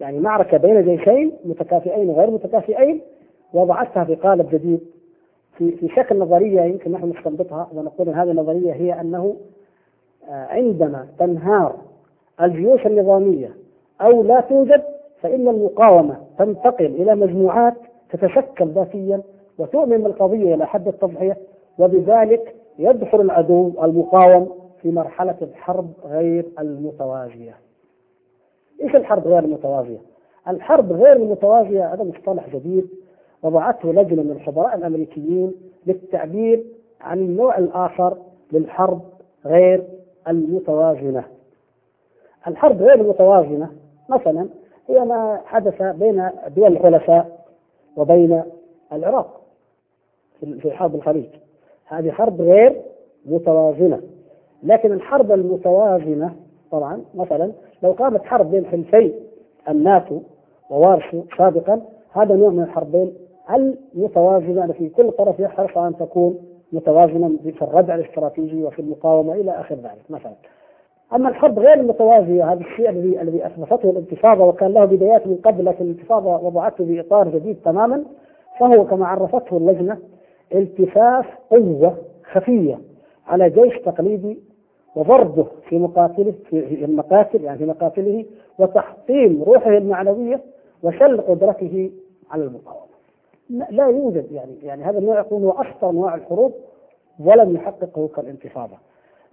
يعني 0.00 0.20
معركة 0.20 0.56
بين 0.56 0.82
جيشين 0.82 1.32
متكافئين 1.44 2.10
وغير 2.10 2.30
متكافئين 2.30 3.00
وضعتها 3.52 4.04
في 4.04 4.14
قالب 4.14 4.50
جديد. 4.50 4.80
في 5.58 5.70
في 5.70 5.88
شكل 5.88 6.18
نظرية 6.18 6.60
يمكن 6.62 6.92
نحن 6.92 7.10
نستنبطها 7.18 7.68
ونقول 7.74 8.08
هذه 8.08 8.30
النظرية 8.30 8.72
هي 8.72 9.00
أنه 9.00 9.36
آه، 10.28 10.46
عندما 10.46 11.06
تنهار 11.18 11.76
الجيوش 12.42 12.86
النظامية 12.86 13.56
أو 14.00 14.22
لا 14.22 14.40
توجد 14.40 14.82
فإن 15.20 15.48
المقاومة 15.48 16.16
تنتقل 16.38 16.86
إلى 16.86 17.14
مجموعات 17.14 17.74
تتشكل 18.10 18.66
ذاتيا 18.68 19.22
وتؤمن 19.58 19.98
بالقضية 20.02 20.54
إلى 20.54 20.66
حد 20.66 20.88
التضحية 20.88 21.36
وبذلك 21.78 22.54
يدخل 22.78 23.20
العدو 23.20 23.72
المقاوم 23.84 24.65
في 24.86 24.92
مرحلة 24.92 25.36
الحرب 25.42 25.92
غير 26.04 26.46
المتوازية. 26.58 27.56
إيش 28.82 28.96
الحرب 28.96 29.26
غير 29.28 29.38
المتوازية؟ 29.38 29.98
الحرب 30.48 30.92
غير 30.92 31.12
المتوازية 31.12 31.94
هذا 31.94 32.04
مصطلح 32.04 32.48
جديد 32.48 32.88
وضعته 33.42 33.92
لجنة 33.92 34.22
من 34.22 34.30
الخبراء 34.30 34.76
الأمريكيين 34.76 35.52
للتعبير 35.86 36.64
عن 37.00 37.18
النوع 37.18 37.58
الآخر 37.58 38.16
للحرب 38.52 39.00
غير 39.46 39.84
المتوازنة. 40.28 41.24
الحرب 42.46 42.82
غير 42.82 42.94
المتوازنة 42.94 43.72
مثلا 44.08 44.48
هي 44.88 45.04
ما 45.04 45.40
حدث 45.44 45.82
بين 45.82 46.30
دول 46.56 46.72
الحلفاء 46.72 47.46
وبين 47.96 48.42
العراق 48.92 49.40
في 50.40 50.70
حرب 50.70 50.94
الخليج 50.94 51.30
هذه 51.84 52.10
حرب 52.10 52.40
غير 52.40 52.82
متوازنة 53.26 54.15
لكن 54.66 54.92
الحرب 54.92 55.32
المتوازنة 55.32 56.34
طبعا 56.70 57.02
مثلا 57.14 57.52
لو 57.82 57.92
قامت 57.92 58.24
حرب 58.24 58.50
بين 58.50 58.66
حلفي 58.66 59.12
الناتو 59.68 60.20
ووارسو 60.70 61.22
سابقا 61.38 61.82
هذا 62.12 62.36
نوع 62.36 62.50
من 62.50 62.62
الحربين 62.62 63.12
المتوازنة 63.54 64.72
في 64.72 64.88
كل 64.88 65.10
طرف 65.10 65.40
يحرص 65.40 65.78
أن 65.78 65.96
تكون 65.96 66.38
متوازنا 66.72 67.36
في 67.42 67.62
الردع 67.62 67.94
الاستراتيجي 67.94 68.64
وفي 68.64 68.78
المقاومة 68.78 69.34
إلى 69.34 69.50
آخر 69.50 69.74
ذلك 69.74 70.10
مثلا. 70.10 70.32
أما 71.14 71.28
الحرب 71.28 71.58
غير 71.58 71.74
المتوازيه 71.74 72.52
هذا 72.52 72.60
الشيء 72.60 72.88
الذي 72.90 73.22
الذي 73.22 73.46
أثبتته 73.46 73.90
الانتفاضة 73.90 74.44
وكان 74.44 74.72
له 74.72 74.84
بدايات 74.84 75.26
من 75.26 75.36
قبل 75.36 75.64
لكن 75.64 75.84
الانتفاضة 75.84 76.36
وضعته 76.46 76.84
في 76.84 77.00
إطار 77.00 77.28
جديد 77.28 77.56
تماما 77.64 78.04
فهو 78.60 78.84
كما 78.84 79.06
عرفته 79.06 79.56
اللجنة 79.56 79.98
التفاف 80.54 81.26
قوة 81.50 81.96
خفية 82.32 82.78
على 83.26 83.50
جيش 83.50 83.78
تقليدي 83.84 84.38
وضربه 84.96 85.46
في 85.68 85.78
مقاتله 85.78 86.34
في 86.50 86.84
المقاتل 86.84 87.44
يعني 87.44 87.58
في 87.58 87.66
مقاتله 87.66 88.24
وتحطيم 88.58 89.42
روحه 89.42 89.70
المعنوية 89.70 90.40
وشل 90.82 91.20
قدرته 91.20 91.90
على 92.30 92.44
المقاومة. 92.44 92.86
لا 93.50 93.86
يوجد 93.86 94.32
يعني 94.32 94.52
يعني 94.62 94.84
هذا 94.84 94.98
النوع 94.98 95.20
يكون 95.20 95.44
هو 95.44 95.50
أخطر 95.50 95.90
أنواع 95.90 96.14
الحروب 96.14 96.52
ولم 97.20 97.56
يحققه 97.56 98.08
كالانتفاضة. 98.08 98.76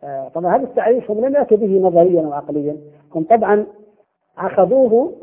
آه، 0.03 0.28
طبعا 0.28 0.55
هذا 0.55 0.64
التعريف 0.64 1.11
هم 1.11 1.26
لم 1.26 1.36
يأتوا 1.36 1.57
به 1.57 1.80
نظريا 1.80 2.22
وعقليا 2.22 2.78
هم 3.16 3.24
طبعا 3.24 3.66
أخذوه 4.38 5.14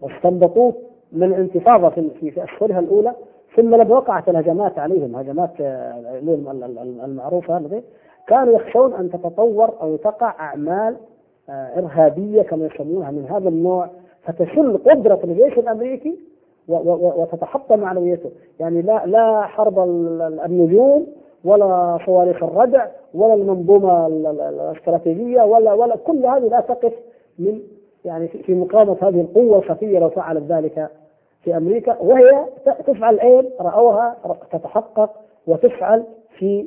واستنبطوه 0.00 0.74
من 1.12 1.22
الانتفاضة 1.22 1.88
في 1.88 2.30
في 2.30 2.44
أشهرها 2.44 2.78
الأولى 2.78 3.14
ثم 3.56 3.74
لما 3.74 3.96
وقعت 3.96 4.28
الهجمات 4.28 4.78
عليهم 4.78 5.16
هجمات 5.16 5.50
آه، 5.60 6.20
المعروفة 7.04 7.56
هذه. 7.56 7.82
كانوا 8.26 8.54
يخشون 8.54 8.94
أن 8.94 9.10
تتطور 9.10 9.72
أو 9.80 9.96
تقع 9.96 10.34
أعمال 10.40 10.96
آه، 11.48 11.78
إرهابية 11.78 12.42
كما 12.42 12.66
يسمونها 12.66 13.10
من 13.10 13.26
هذا 13.30 13.48
النوع 13.48 13.90
فتشل 14.22 14.78
قدرة 14.78 15.20
الجيش 15.24 15.58
الأمريكي 15.58 16.18
وتتحطم 16.68 17.80
معنويته 17.80 18.30
يعني 18.60 18.82
لا 18.82 19.06
لا 19.06 19.42
حرب 19.42 19.78
النجوم 20.44 21.06
ولا 21.44 21.98
صواريخ 22.06 22.42
الردع 22.42 22.86
ولا 23.14 23.34
المنظومة 23.34 24.06
الاستراتيجية 24.06 25.42
ولا 25.42 25.72
ولا 25.72 25.96
كل 25.96 26.26
هذه 26.26 26.48
لا 26.48 26.60
تقف 26.60 26.92
من 27.38 27.60
يعني 28.04 28.28
في 28.28 28.54
مقاومة 28.54 28.96
هذه 29.02 29.20
القوة 29.20 29.58
الخفية 29.58 29.98
لو 29.98 30.10
فعلت 30.10 30.42
ذلك 30.42 30.90
في 31.42 31.56
أمريكا. 31.56 31.96
وهي 32.00 32.44
تفعل 32.86 33.20
أين 33.20 33.50
رأوها 33.60 34.16
تتحقق 34.52 35.10
وتفعل 35.46 36.04
في 36.38 36.66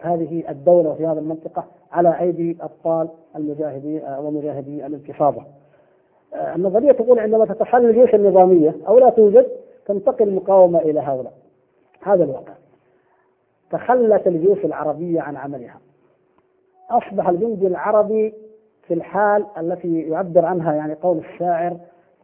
هذه 0.00 0.44
الدولة 0.48 0.90
وفي 0.90 1.06
هذه 1.06 1.18
المنطقة 1.18 1.64
على 1.92 2.20
أيدي 2.20 2.56
أبطال 2.60 3.08
المجاهدين 3.36 4.02
ومجاهدي 4.18 4.86
الانتفاضة. 4.86 5.42
آه، 6.34 6.54
النظرية 6.54 6.92
تقول 6.92 7.18
عندما 7.18 7.46
تتحل 7.46 7.86
الجيوش 7.86 8.14
النظامية 8.14 8.76
أو 8.88 8.98
لا 8.98 9.10
توجد 9.10 9.46
تنتقل 9.86 10.28
المقاومة 10.28 10.78
إلى 10.78 11.00
هؤلاء. 11.00 11.32
هذا 12.02 12.24
الواقع. 12.24 12.52
تخلت 13.70 14.26
الجيوش 14.26 14.64
العربية 14.64 15.20
عن 15.20 15.36
عملها. 15.36 15.80
أصبح 16.90 17.28
الجندي 17.28 17.66
العربي 17.66 18.34
في 18.82 18.94
الحال 18.94 19.46
التي 19.58 20.00
يعبر 20.00 20.44
عنها 20.44 20.74
يعني 20.74 20.94
قول 20.94 21.18
الشاعر 21.18 21.76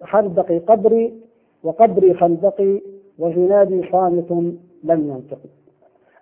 خندقي 0.02 0.58
قبري 0.58 1.14
وقبري 1.62 2.14
خندقي 2.14 2.82
وجنادي 3.18 3.90
صامت 3.92 4.30
لم 4.84 5.10
ينطق 5.10 5.38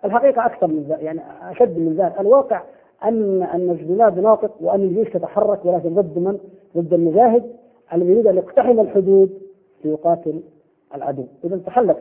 الحقيقة 0.05 0.45
أكثر 0.45 0.67
من 0.67 0.85
ذلك 0.89 1.01
يعني 1.01 1.21
أشد 1.51 1.77
من 1.79 1.93
ذلك 1.93 2.19
الواقع 2.19 2.61
أن 3.03 3.43
أن 3.43 3.69
الجناد 3.69 4.19
ناطق 4.19 4.51
وأن 4.61 4.81
الجيش 4.81 5.09
تتحرك 5.09 5.65
ولكن 5.65 5.93
ضد 5.93 6.19
من؟ 6.19 6.39
ضد 6.77 6.93
المجاهد 6.93 7.43
الذي 7.93 8.11
يريد 8.11 8.27
أن 8.27 8.37
يقتحم 8.37 8.79
الحدود 8.79 9.41
ليقاتل 9.85 10.41
العدو 10.95 11.25
إذا 11.43 11.57
تخلت 11.65 11.97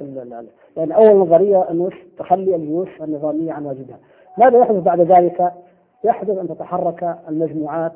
يعني 0.76 0.96
أول 0.96 1.16
نظرية 1.16 1.70
أنه 1.70 1.90
تخلي 2.18 2.54
الجيوش 2.54 3.02
النظامية 3.02 3.52
عن 3.52 3.66
واجبها 3.66 3.98
ماذا 4.38 4.58
يحدث 4.58 4.82
بعد 4.82 5.00
ذلك؟ 5.00 5.52
يحدث 6.04 6.38
أن 6.38 6.48
تتحرك 6.48 7.18
المجموعات 7.28 7.92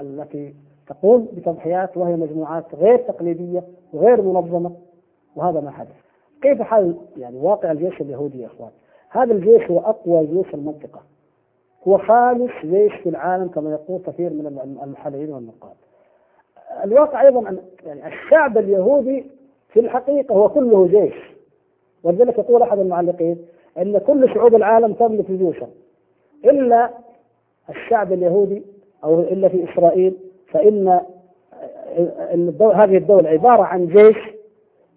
التي 0.00 0.54
تقوم 0.86 1.28
بتضحيات 1.36 1.96
وهي 1.96 2.16
مجموعات 2.16 2.74
غير 2.74 2.96
تقليدية 2.96 3.62
وغير 3.92 4.22
منظمة 4.22 4.72
وهذا 5.36 5.60
ما 5.60 5.70
حدث 5.70 6.11
كيف 6.42 6.62
حال 6.62 6.96
يعني 7.16 7.36
واقع 7.38 7.70
الجيش 7.72 8.00
اليهودي 8.00 8.40
يا 8.42 8.46
إخوان؟ 8.46 8.70
هذا 9.10 9.32
الجيش 9.32 9.70
هو 9.70 9.78
أقوى 9.78 10.26
جيش 10.26 10.54
المنطقة. 10.54 11.02
هو 11.88 11.98
خامس 11.98 12.50
جيش 12.64 12.92
في 12.94 13.08
العالم 13.08 13.48
كما 13.48 13.70
يقول 13.70 14.00
كثير 14.06 14.30
من 14.30 14.78
المحللين 14.82 15.32
والنقاد. 15.32 15.74
الواقع 16.84 17.22
أيضا 17.22 17.48
أن 17.48 17.58
يعني 17.86 18.06
الشعب 18.06 18.58
اليهودي 18.58 19.24
في 19.68 19.80
الحقيقة 19.80 20.34
هو 20.34 20.48
كله 20.48 20.86
جيش. 20.86 21.14
ولذلك 22.02 22.38
يقول 22.38 22.62
أحد 22.62 22.78
المعلقين 22.78 23.38
إن 23.78 23.98
كل 23.98 24.34
شعوب 24.34 24.54
العالم 24.54 24.92
تملك 24.92 25.30
جيوشا 25.30 25.68
إلا 26.44 26.90
الشعب 27.70 28.12
اليهودي 28.12 28.62
أو 29.04 29.20
إلا 29.20 29.48
في 29.48 29.72
إسرائيل 29.72 30.16
فإن 30.46 31.00
هذه 32.74 32.96
الدولة 32.96 33.28
عبارة 33.28 33.62
عن 33.62 33.86
جيش 33.86 34.16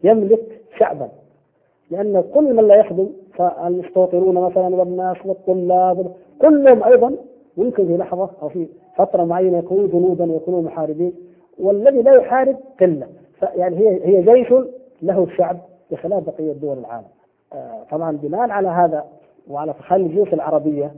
يملك 0.04 0.62
شعبا 0.80 1.10
لأن 1.92 2.24
كل 2.34 2.54
من 2.54 2.68
لا 2.68 2.76
يخدم 2.76 3.10
فالمستوطنون 3.34 4.36
مثلا 4.36 4.76
والناس 4.76 5.18
والطلاب 5.26 6.12
كلهم 6.42 6.84
أيضا 6.84 7.16
ممكن 7.58 7.88
في 7.88 7.98
لحظة 7.98 8.30
أو 8.42 8.50
في 8.50 8.68
فترة 8.98 9.24
معينة 9.24 9.58
يكونوا 9.58 9.88
جنودا 9.88 10.32
ويكونوا 10.32 10.62
محاربين. 10.62 11.14
والذي 11.60 12.02
لا 12.02 12.14
يحارب 12.16 12.58
قلة. 12.80 13.08
يعني 13.56 13.78
هي 13.78 14.06
هي 14.06 14.22
جيش 14.22 14.54
له 15.02 15.28
شعب 15.38 15.58
بخلاف 15.92 16.24
بقية 16.24 16.54
دول 16.54 16.78
العالم. 16.78 17.08
آه، 17.54 17.84
طبعا 17.92 18.18
بناء 18.18 18.50
على 18.50 18.68
هذا 18.68 19.06
وعلى 19.50 19.74
تخلي 19.74 20.06
الجيوش 20.06 20.34
العربية 20.34 20.94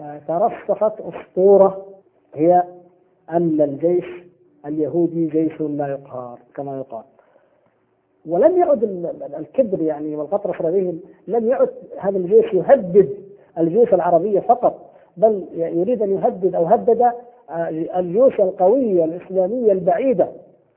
آه، 0.00 0.20
ترسخت 0.28 0.92
أسطورة 1.00 1.86
هي 2.34 2.62
أن 3.30 3.60
الجيش 3.60 4.06
اليهودي 4.66 5.26
جيش 5.26 5.60
لا 5.60 5.86
يقهر 5.88 6.38
كما 6.54 6.78
يقال. 6.78 7.04
ولم 8.28 8.58
يعد 8.58 8.84
الكبر 9.38 9.82
يعني 9.82 10.16
والغطرس 10.16 10.60
لديهم 10.60 11.00
لم 11.28 11.48
يعد 11.48 11.68
هذا 11.98 12.18
الجيش 12.18 12.54
يهدد 12.54 13.08
الجيوش 13.58 13.94
العربية 13.94 14.40
فقط 14.40 14.90
بل 15.16 15.44
يريد 15.54 16.02
أن 16.02 16.10
يهدد 16.10 16.54
أو 16.54 16.64
هدد 16.64 17.02
آه، 17.50 17.68
الجيوش 17.98 18.40
القوية 18.40 19.04
الإسلامية 19.04 19.72
البعيدة 19.72 20.28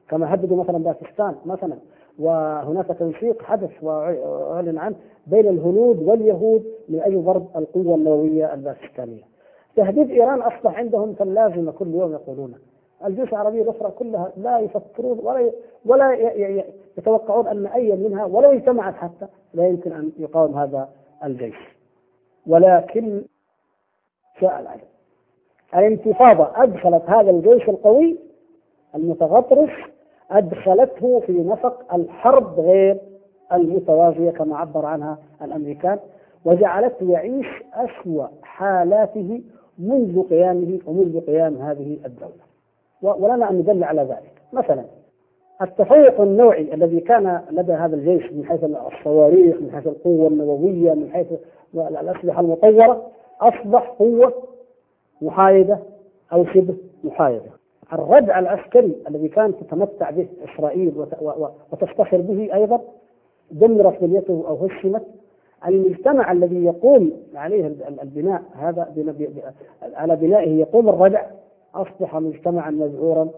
كما 0.09 0.33
هددوا 0.33 0.63
مثلا 0.63 0.77
باكستان 0.77 1.35
مثلا. 1.45 1.75
وهناك 2.19 2.85
تنسيق 2.87 3.41
حدث 3.41 3.69
وأعلن 3.81 4.77
عنه 4.77 4.95
بين 5.27 5.47
الهنود 5.47 6.03
واليهود 6.03 6.63
من 6.89 6.99
أجل 6.99 7.21
ضرب 7.21 7.47
القوة 7.55 7.95
النووية 7.95 8.53
الباكستانية. 8.53 9.23
تهديد 9.75 10.09
إيران 10.11 10.41
أصبح 10.41 10.77
عندهم 10.77 11.13
كاللازمة 11.13 11.71
كل 11.71 11.87
يوم 11.87 12.13
يقولونه 12.13 12.55
الجيوش 13.05 13.29
العربية 13.29 13.61
الأخرى 13.61 13.91
كلها 13.91 14.31
لا 14.37 14.59
يفكرون 14.59 15.19
ولا 15.23 15.51
ولا 15.85 16.13
يتوقعون 16.97 17.47
أن 17.47 17.65
أي 17.65 17.95
منها 17.95 18.25
ولو 18.25 18.51
اجتمعت 18.51 18.95
حتى 18.95 19.27
لا 19.53 19.67
يمكن 19.67 19.91
أن 19.91 20.11
يقاوم 20.17 20.57
هذا 20.57 20.89
الجيش. 21.23 21.55
ولكن 22.47 23.23
شاء 24.41 24.59
العجب 24.59 24.87
الانتفاضة 25.75 26.63
أدخلت 26.63 27.03
هذا 27.09 27.31
الجيش 27.31 27.69
القوي 27.69 28.17
المتغطرس 28.95 29.69
أدخلته 30.31 31.19
في 31.19 31.31
نفق 31.31 31.93
الحرب 31.93 32.59
غير 32.59 32.97
المتوازية 33.53 34.31
كما 34.31 34.57
عبر 34.57 34.85
عنها 34.85 35.17
الأمريكان 35.41 35.99
وجعلته 36.45 37.11
يعيش 37.11 37.47
أسوأ 37.73 38.27
حالاته 38.43 39.41
منذ 39.79 40.29
قيامه 40.29 40.79
ومنذ 40.85 41.19
قيام 41.19 41.55
هذه 41.55 41.99
الدولة. 42.05 42.52
ولنا 43.03 43.49
أن 43.49 43.55
ندل 43.55 43.83
على 43.83 44.01
ذلك. 44.01 44.41
مثلا 44.53 44.83
التفوق 45.61 46.21
النوعي 46.21 46.73
الذي 46.73 46.99
كان 46.99 47.41
لدى 47.51 47.71
هذا 47.73 47.95
الجيش 47.95 48.31
من 48.31 48.45
حيث 48.45 48.63
الصواريخ 48.63 49.55
من 49.61 49.71
حيث 49.73 49.87
القوة 49.87 50.27
النووية 50.27 50.93
من 50.93 51.09
حيث 51.13 51.27
الأسلحة 51.75 52.41
المطورة 52.41 53.07
أصبح 53.41 53.89
قوة 53.99 54.33
محايدة 55.21 55.79
أو 56.33 56.45
شبه 56.45 56.75
محايدة. 57.03 57.51
الردع 57.93 58.39
العسكري 58.39 58.95
الذي 59.09 59.27
كانت 59.27 59.55
تتمتع 59.63 60.09
به 60.09 60.27
إسرائيل 60.53 60.93
وتفتخر 61.71 62.17
به 62.21 62.49
أيضا 62.53 62.81
دمرت 63.51 64.03
بنيته 64.03 64.43
أو 64.47 64.65
هشمت. 64.65 65.03
المجتمع 65.67 66.31
الذي 66.31 66.65
يقوم 66.65 67.11
عليه 67.35 67.67
البناء 68.01 68.41
هذا 68.55 68.93
على 69.93 70.15
بنائه 70.15 70.59
يقوم 70.59 70.89
الردع 70.89 71.21
أصبح 71.75 72.15
مجتمعا 72.15 72.71
مذعورا 72.71 73.29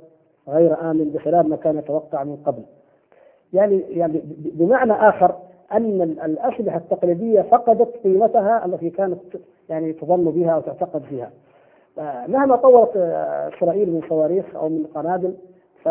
غير 0.47 0.91
آمن 0.91 1.09
بخلاف 1.09 1.45
ما 1.45 1.55
كان 1.55 1.77
يتوقع 1.77 2.23
من 2.23 2.35
قبل. 2.35 2.63
يعني 3.53 3.79
يعني 3.89 4.21
بمعنى 4.37 4.93
آخر 4.93 5.35
أن 5.71 6.01
الأسلحة 6.01 6.77
التقليدية 6.77 7.41
فقدت 7.41 7.97
قيمتها 8.03 8.65
التي 8.65 8.89
كانت 8.89 9.19
يعني 9.69 9.93
تظن 9.93 10.23
بها 10.23 10.51
أو 10.51 10.61
تعتقد 10.61 11.01
فيها 11.01 11.31
مهما 12.27 12.55
طورت 12.55 12.97
إسرائيل 13.55 13.91
من 13.91 14.01
صواريخ 14.09 14.55
أو 14.55 14.69
من 14.69 14.85
قنابل 14.95 15.35
ف 15.83 15.85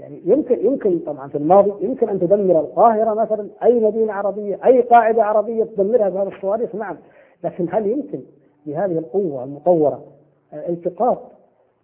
يعني 0.00 0.22
يمكن 0.24 0.66
يمكن 0.66 0.98
طبعا 0.98 1.28
في 1.28 1.38
الماضي 1.38 1.84
يمكن 1.84 2.08
أن 2.08 2.20
تدمر 2.20 2.60
القاهرة 2.60 3.14
مثلا 3.14 3.48
أي 3.62 3.80
مدينة 3.80 4.12
عربية 4.12 4.58
أي 4.64 4.80
قاعدة 4.80 5.24
عربية 5.24 5.64
تدمرها 5.64 6.08
بهذه 6.08 6.28
الصواريخ 6.36 6.74
نعم. 6.74 6.96
لكن 7.44 7.66
هل 7.70 7.86
يمكن 7.86 8.20
بهذه 8.66 8.98
القوة 8.98 9.44
المطورة 9.44 10.04
التقاط 10.52 11.18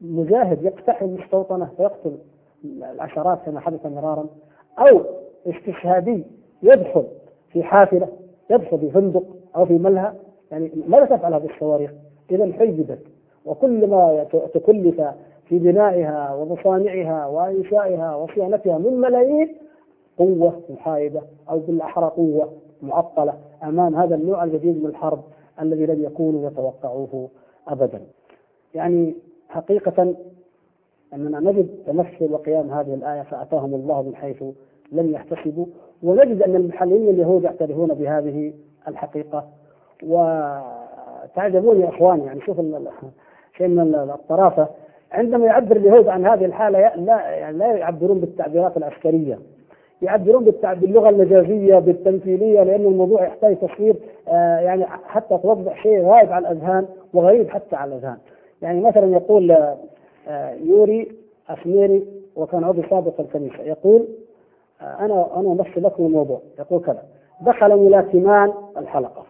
مجاهد 0.00 0.62
يقتحم 0.62 1.06
مستوطنة 1.06 1.70
فيقتل 1.76 2.18
العشرات 2.64 3.38
كما 3.46 3.60
حدث 3.60 3.86
مرارا 3.86 4.26
أو 4.78 5.00
استشهادي 5.46 6.24
يدخل 6.62 7.04
في 7.52 7.62
حافلة 7.62 8.08
يدخل 8.50 8.78
في 8.78 8.90
فندق 8.90 9.24
أو 9.56 9.66
في 9.66 9.78
ملهى 9.78 10.12
يعني 10.50 10.70
ماذا 10.88 11.04
تفعل 11.04 11.34
هذه 11.34 11.50
الصواريخ؟ 11.54 11.90
إذا 12.30 12.52
حيدت 12.52 12.98
وكل 13.44 13.86
ما 13.86 14.26
تكلف 14.54 15.00
في 15.48 15.58
بنائها 15.58 16.34
ومصانعها 16.34 17.26
وإنشائها 17.26 18.14
وصيانتها 18.16 18.78
من 18.78 19.00
ملايين 19.00 19.56
قوة 20.18 20.60
محايدة 20.70 21.22
أو 21.50 21.58
بالأحرى 21.58 22.06
قوة 22.06 22.52
معطلة 22.82 23.34
أمام 23.62 23.94
هذا 23.94 24.14
النوع 24.14 24.44
الجديد 24.44 24.82
من 24.82 24.86
الحرب 24.90 25.22
الذي 25.60 25.86
لم 25.86 26.04
يكونوا 26.04 26.46
يتوقعوه 26.50 27.28
أبدا 27.68 28.00
يعني 28.74 29.14
حقيقة 29.48 30.14
أننا 31.14 31.40
نجد 31.40 31.68
تمثل 31.86 32.32
وقيام 32.32 32.70
هذه 32.70 32.94
الآية 32.94 33.22
فأتاهم 33.22 33.74
الله 33.74 34.02
من 34.02 34.16
حيث 34.16 34.44
لم 34.92 35.12
يحتسبوا 35.12 35.66
ونجد 36.02 36.42
أن 36.42 36.56
المحللين 36.56 37.08
اليهود 37.08 37.44
يعترفون 37.44 37.94
بهذه 37.94 38.52
الحقيقة. 38.88 39.48
وتعجبون 40.02 41.80
يا 41.80 41.88
إخواني 41.88 42.24
يعني 42.24 42.40
شوف 42.40 42.60
شيء 43.56 43.68
من 43.68 43.94
الطرافة. 43.94 44.68
عندما 45.12 45.46
يعبر 45.46 45.76
اليهود 45.76 46.08
عن 46.08 46.26
هذه 46.26 46.44
الحالة 46.44 46.78
لا 46.96 47.30
يعني 47.30 47.58
لا 47.58 47.72
يعبرون 47.72 48.20
بالتعبيرات 48.20 48.76
العسكرية 48.76 49.38
يعبرون 50.02 50.44
باللغة 50.62 51.08
المجازيه 51.08 51.78
بالتمثيلية 51.78 52.62
لأن 52.62 52.80
الموضوع 52.86 53.22
يحتاج 53.22 53.56
تصوير 53.56 53.96
آه 54.28 54.58
يعني 54.58 54.86
حتى 54.86 55.38
توضح 55.38 55.82
شيء 55.82 56.02
غايب 56.02 56.32
على 56.32 56.48
الأذهان 56.48 56.86
وغريب 57.14 57.48
حتى 57.48 57.76
على 57.76 57.94
الأذهان. 57.94 58.16
يعني 58.64 58.80
مثلا 58.80 59.16
يقول 59.16 59.50
آه 60.28 60.52
يوري 60.52 61.12
افنيري 61.48 62.04
وكان 62.36 62.64
عضو 62.64 62.82
سابق 62.90 63.20
الكنيسة. 63.20 63.62
يقول 63.62 64.08
آه 64.80 64.84
أنا 64.84 65.40
أنا 65.40 65.52
أمثل 65.52 65.82
لكم 65.82 66.06
الموضوع. 66.06 66.40
يقول 66.58 66.80
كذا. 66.80 67.02
دخل 67.40 67.76
ملاكمان 67.76 68.52
الحلقة. 68.76 69.22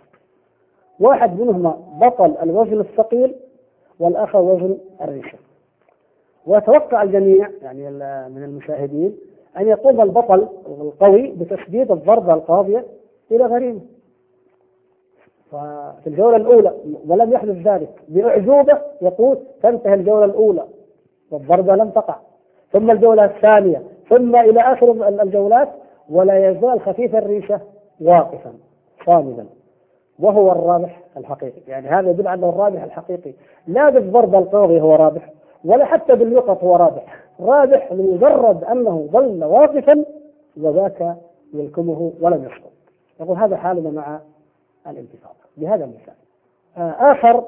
واحد 1.01 1.41
منهما 1.41 1.79
بطل 2.01 2.35
الوزن 2.43 2.81
الثقيل 2.81 3.35
والاخر 4.01 4.39
وزن 4.41 4.79
الريشة. 5.03 5.39
ويتوقع 6.47 7.03
الجميع 7.03 7.51
يعني 7.63 7.91
من 8.29 8.43
المشاهدين 8.45 9.17
أن 9.57 9.69
يقوم 9.69 10.01
البطل 10.01 10.49
القوي 10.67 11.27
بتسديد 11.27 11.91
الضربة 11.91 12.35
القاضية 12.35 12.85
إلى 13.31 13.45
غريمه. 13.45 13.81
ففي 15.51 16.07
الجولة 16.07 16.37
الأولى 16.37 16.73
ولم 17.09 17.33
يحدث 17.33 17.57
ذلك. 17.67 17.91
بأعجوبة 18.09 18.79
يقول 19.03 19.39
تنتهي 19.63 19.95
الجولة 19.95 20.25
الأولى 20.25 20.65
والضربة 21.31 21.77
لم 21.77 21.91
تقع. 21.91 22.17
ثم 22.73 22.91
الجولة 22.91 23.25
الثانية 23.25 23.83
ثم 24.09 24.37
إلى 24.37 24.61
آخر 24.61 25.09
الجولات 25.23 25.69
ولا 26.11 26.51
يزال 26.51 26.81
خفيف 26.81 27.17
الريشة 27.17 27.61
واقفا 28.01 28.53
صامدا. 29.07 29.47
وهو 30.19 30.53
الرابح 30.53 31.01
الحقيقي. 31.17 31.61
يعني 31.69 31.89
هذا 31.89 32.11
يدل 32.11 32.29
على 32.29 32.49
الرابح 32.49 32.83
الحقيقي. 32.83 33.33
لا 33.67 33.91
بالضربة 33.91 34.39
القاضية 34.39 34.81
هو 34.81 34.95
رابح 34.95 35.33
ولا 35.65 35.85
حتى 35.85 36.15
باللقط 36.15 36.65
هو 36.65 36.77
رابح. 36.77 37.25
رابح 37.41 37.93
لمجرد 37.93 38.65
أنه 38.65 39.09
ظل 39.13 39.45
واقفا 39.45 40.05
وذاك 40.61 41.17
يلكمه 41.55 42.13
ولم 42.21 42.45
يسقط. 42.45 42.73
يقول 43.21 43.37
هذا 43.37 43.57
حالنا 43.57 43.91
مع 43.91 44.21
الانتفاضة. 44.87 45.35
بهذا 45.57 45.85
المثال. 45.85 46.15
آه، 46.77 47.13
آخر 47.13 47.45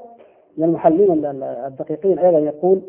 من 0.57 0.65
المحللين 0.65 1.25
الدقيقين 1.43 2.19
أيضا 2.19 2.39
يقول 2.39 2.81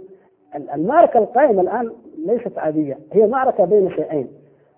المعركة 0.74 1.18
القائمة 1.18 1.62
الآن 1.62 1.92
ليست 2.26 2.58
عادية 2.58 3.00
هي 3.12 3.28
معركة 3.28 3.66
بين 3.66 3.92
شيئين 3.92 4.28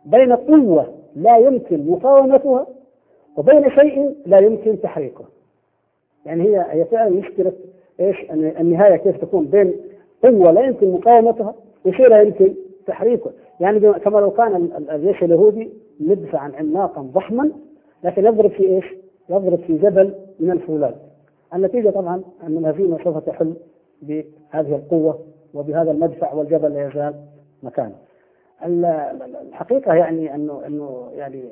بين 0.05 0.33
قوة 0.33 0.93
لا 1.15 1.37
يمكن 1.37 1.87
مقاومتها 1.87 2.67
وبين 3.37 3.69
شيء 3.69 4.15
لا 4.25 4.39
يمكن 4.39 4.81
تحريكه. 4.81 5.25
يعني 6.25 6.43
هي 6.43 6.65
هي 6.69 6.85
فعلا 6.85 7.09
مشكلة 7.09 7.53
إيش؟ 7.99 8.31
النهاية 8.31 8.95
كيف 8.95 9.17
تكون 9.17 9.45
بين 9.45 9.73
قوة 10.23 10.51
لا 10.51 10.61
يمكن 10.61 10.91
مقاومتها 10.91 11.55
وشيء 11.85 12.07
لا 12.07 12.21
يمكن 12.21 12.53
تحريكه. 12.87 13.31
يعني 13.59 13.93
كما 13.93 14.19
لو 14.19 14.31
كان 14.31 14.69
الجيش 14.91 15.23
اليهودي 15.23 15.69
مدفعا 15.99 16.51
عملاقا 16.59 17.01
ضخما 17.01 17.51
لكن 18.03 18.25
يضرب 18.25 18.51
في 18.51 18.63
إيش؟ 18.63 18.85
يضرب 19.29 19.59
في 19.59 19.77
جبل 19.77 20.15
من 20.39 20.51
الفولاذ 20.51 20.93
النتيجة 21.53 21.89
طبعا 21.89 22.23
ان 22.43 22.57
الهزيمه 22.57 23.03
سوف 23.03 23.17
تحل 23.17 23.53
بهذه 24.01 24.75
القوة 24.75 25.19
وبهذا 25.53 25.91
المدفع 25.91 26.33
والجبل 26.33 26.73
لا 26.73 26.87
يزال 26.87 27.15
مكانه. 27.63 27.95
الحقيقة 28.63 29.93
يعني 29.93 30.35
انه 30.35 30.61
أنه 30.67 31.09
يعني 31.15 31.43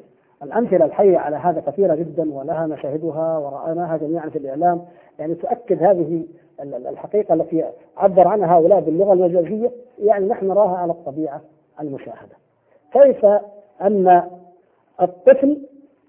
الأمثلة 0.44 0.86
الحية 0.86 1.18
على 1.18 1.36
هذا 1.36 1.62
كثيرة 1.62 1.96
جدا 1.96 2.34
ولها 2.34 2.68
مشاهدها 2.68 3.38
ورأيناها 3.38 3.98
جميعا 3.98 4.30
في 4.30 4.38
الإعلام 4.38 4.86
يعني 5.20 5.36
تؤكد 5.36 5.84
هذه 5.84 6.24
الحقيقة 6.62 7.34
التي 7.34 7.64
عبر 7.98 8.28
عنها 8.28 8.58
هؤلاء 8.58 8.80
باللغة 8.80 9.14
المجازية 9.14 9.72
يعني 10.00 10.26
نحن 10.26 10.48
نراها 10.48 10.78
على 10.78 10.92
الطبيعة 10.92 11.42
المشاهدة. 11.82 12.36
كيف 12.94 13.26
أن 13.82 14.24
الطفل 15.02 15.62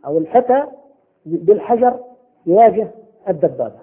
أو 0.07 0.19
الفتى 0.19 0.64
بالحجر 1.37 1.99
يواجه 2.47 2.89
الدبابة. 3.29 3.79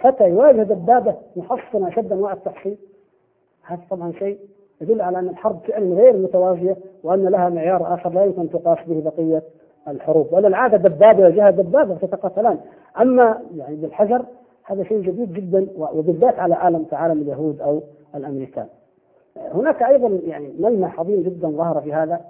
فتى 0.00 0.28
يواجه 0.28 0.62
دبابة 0.62 1.14
محصنة 1.36 1.88
اشد 1.88 2.12
انواع 2.12 2.32
التحصين. 2.32 2.76
هذا 3.62 3.80
طبعا 3.90 4.12
شيء 4.12 4.38
يدل 4.80 5.00
على 5.00 5.18
أن 5.18 5.28
الحرب 5.28 5.58
فعلا 5.68 5.94
غير 5.94 6.16
متوازية 6.16 6.76
وأن 7.02 7.28
لها 7.28 7.48
معيار 7.48 7.94
آخر 7.94 8.10
لا 8.10 8.24
يمكن 8.24 8.50
تقاس 8.50 8.78
به 8.86 9.10
بقية 9.10 9.42
الحروب، 9.88 10.32
وللعاده 10.32 10.76
دبابة 10.76 11.20
يواجهها 11.20 11.50
دبابة 11.50 11.94
فتتقاتلان، 11.94 12.58
أما 13.00 13.42
يعني 13.56 13.76
بالحجر 13.76 14.24
هذا 14.64 14.84
شيء 14.84 15.00
جديد 15.00 15.32
جدا 15.32 15.66
وبالذات 15.76 16.38
على 16.38 16.54
عالم 16.54 16.84
كعالم 16.90 17.22
اليهود 17.22 17.60
أو 17.60 17.80
الأمريكان. 18.14 18.66
هناك 19.36 19.82
أيضا 19.82 20.20
يعني 20.26 20.52
ملمح 20.58 21.00
عظيم 21.00 21.22
جدا 21.22 21.48
ظهر 21.48 21.80
في 21.80 21.92
هذا 21.92 22.20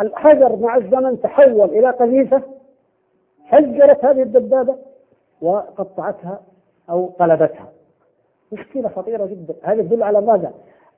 الحجر 0.00 0.56
مع 0.56 0.76
الزمن 0.76 1.20
تحول 1.20 1.70
إلى 1.70 1.90
قذيفة 1.90 2.42
فجرت 3.50 4.04
هذه 4.04 4.22
الدبابة 4.22 4.74
وقطعتها 5.42 6.40
أو 6.90 7.06
قلبتها. 7.06 7.68
مشكلة 8.52 8.88
خطيرة 8.88 9.26
جدا، 9.26 9.54
هذا 9.62 9.80
يدل 9.80 10.02
على 10.02 10.20
ماذا؟ 10.20 10.52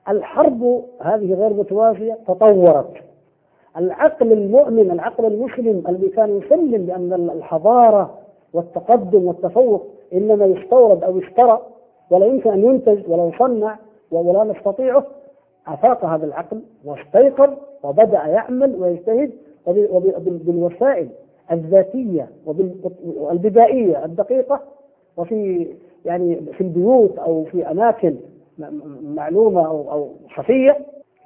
الحرب 0.09 0.83
هذه 1.01 1.33
غير 1.33 1.53
متوازية 1.53 2.17
تطورت. 2.27 2.93
العقل 3.77 4.31
المؤمن، 4.31 4.91
العقل 4.91 5.25
المسلم 5.25 5.83
الذي 5.89 6.07
كان 6.07 6.37
يسلم 6.37 6.85
بأن 6.85 7.13
الحضارة 7.13 8.17
والتقدم 8.53 9.27
والتفوق 9.27 9.87
إنما 10.13 10.45
يستورد 10.45 11.03
أو 11.03 11.17
يشترى 11.17 11.61
ولا 12.09 12.25
يمكن 12.25 12.51
أن 12.51 12.63
ينتج 12.63 13.09
ولا 13.11 13.27
يصنع 13.35 13.79
ولا 14.11 14.43
نستطيعه 14.43 15.05
أفاق 15.67 16.05
هذا 16.05 16.25
العقل 16.25 16.61
واستيقظ 16.85 17.53
وبدأ 17.83 18.25
يعمل 18.25 18.75
ويجتهد 18.75 19.31
بالوسائل 20.45 21.09
الذاتية 21.51 22.29
والبدائية 23.19 24.05
الدقيقة 24.05 24.59
وفي 25.17 25.67
يعني 26.05 26.35
في 26.35 26.61
البيوت 26.61 27.19
أو 27.19 27.43
في 27.43 27.71
أماكن 27.71 28.15
معلومة 29.03 29.67
أو 29.67 29.91
أو 29.91 30.09
خفية 30.35 30.77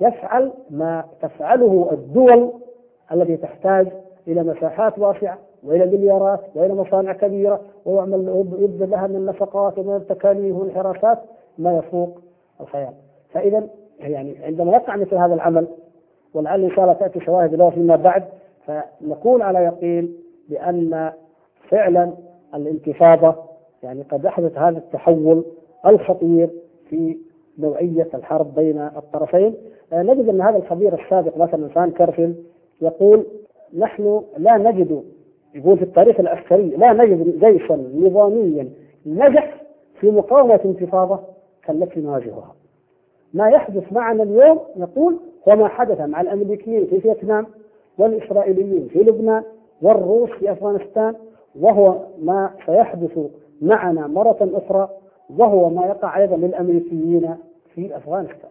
يفعل 0.01 0.51
ما 0.69 1.03
تفعله 1.21 1.89
الدول 1.91 2.51
التي 3.11 3.37
تحتاج 3.37 3.87
إلى 4.27 4.43
مساحات 4.43 4.99
واسعة 4.99 5.37
وإلى 5.63 5.85
مليارات 5.85 6.39
وإلى 6.55 6.73
مصانع 6.73 7.13
كبيرة 7.13 7.61
ويعمل 7.85 8.45
يبذل 8.59 8.89
لها 8.89 9.07
من 9.07 9.15
النفقات 9.15 9.79
ومن 9.79 9.95
التكاليف 9.95 10.55
والحراسات 10.55 11.19
ما 11.57 11.77
يفوق 11.77 12.19
الخيال. 12.61 12.93
فإذا 13.33 13.67
يعني 13.99 14.37
عندما 14.43 14.71
يقع 14.71 14.95
مثل 14.95 15.15
هذا 15.15 15.33
العمل 15.33 15.67
ولعل 16.33 16.63
إن 16.63 16.69
شاء 16.69 16.79
الله 16.79 16.93
تأتي 16.93 17.19
شواهد 17.19 17.55
له 17.55 17.69
فيما 17.69 17.95
بعد 17.95 18.23
فنقول 18.65 19.41
على 19.41 19.59
يقين 19.59 20.15
بأن 20.49 21.11
فعلا 21.69 22.13
الانتفاضة 22.55 23.35
يعني 23.83 24.01
قد 24.01 24.25
أحدث 24.25 24.57
هذا 24.57 24.77
التحول 24.77 25.45
الخطير 25.85 26.49
في 26.89 27.17
نوعية 27.59 28.07
الحرب 28.13 28.55
بين 28.55 28.81
الطرفين. 28.81 29.55
نجد 29.93 30.29
أن 30.29 30.41
هذا 30.41 30.57
الخبير 30.57 31.01
السابق 31.01 31.37
مثلا 31.37 31.67
فان 31.67 31.91
كرفل 31.91 32.35
يقول 32.81 33.25
نحن 33.77 34.21
لا 34.37 34.57
نجد 34.57 35.03
يقول 35.55 35.77
في 35.77 35.83
التاريخ 35.83 36.19
العسكري 36.19 36.69
لا 36.69 36.93
نجد 36.93 37.45
جيشا 37.45 37.73
نظاميا 37.95 38.69
نجح 39.05 39.61
في 39.99 40.11
مقاومة 40.11 40.59
انتفاضة 40.65 41.19
كالتي 41.63 41.99
نواجهها. 41.99 42.55
ما 43.33 43.49
يحدث 43.49 43.93
معنا 43.93 44.23
اليوم 44.23 44.59
يقول 44.75 45.17
هو 45.47 45.55
ما 45.55 45.67
حدث 45.67 46.01
مع 46.01 46.21
الأمريكيين 46.21 46.85
في 46.85 47.01
فيتنام 47.01 47.45
والإسرائيليين 47.97 48.87
في 48.87 48.99
لبنان 48.99 49.43
والروس 49.81 50.29
في 50.29 50.51
أفغانستان 50.51 51.15
وهو 51.59 51.99
ما 52.21 52.49
سيحدث 52.65 53.19
معنا 53.61 54.07
مرة 54.07 54.49
أخرى 54.53 54.89
وهو 55.37 55.69
ما 55.69 55.85
يقع 55.85 56.17
أيضا 56.17 56.37
للأمريكيين 56.37 57.35
في 57.75 57.97
أفغانستان. 57.97 58.49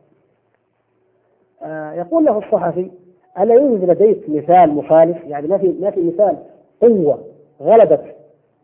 آه 1.63 1.93
يقول 1.93 2.25
له 2.25 2.39
الصحفي 2.39 2.91
ألا 3.39 3.55
يوجد 3.55 3.91
لديك 3.91 4.29
مثال 4.29 4.71
مخالف؟ 4.75 5.25
يعني 5.25 5.47
ما 5.47 5.59
في 5.59 5.75
ما 5.81 5.91
في 5.91 6.03
مثال 6.03 6.37
قوة 6.83 7.19
غلبت 7.61 8.05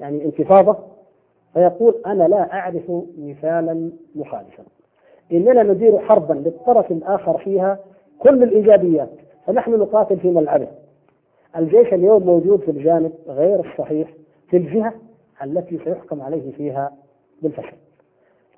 يعني 0.01 0.25
انتفاضة 0.25 0.77
فيقول 1.55 1.95
أنا 2.07 2.29
لا 2.29 2.53
أعرف 2.53 2.93
مثالا 3.19 3.91
مخالفا. 4.15 4.63
إننا 5.33 5.63
ندير 5.63 5.99
حربا 5.99 6.35
للطرف 6.35 6.91
الآخر 6.91 7.39
فيها 7.39 7.79
كل 8.19 8.43
الإيجابيات 8.43 9.11
فنحن 9.47 9.71
نقاتل 9.71 10.17
في 10.17 10.31
ملعبه. 10.31 10.69
الجيش 11.57 11.95
اليوم 11.95 12.23
موجود 12.23 12.61
في 12.61 12.71
الجانب 12.71 13.13
غير 13.29 13.61
الصحيح 13.61 14.09
في 14.51 14.57
الجهة 14.57 14.93
التي 15.45 15.79
سيحكم 15.85 16.23
عليه 16.23 16.53
فيها 16.53 16.93
بالفشل. 17.43 17.77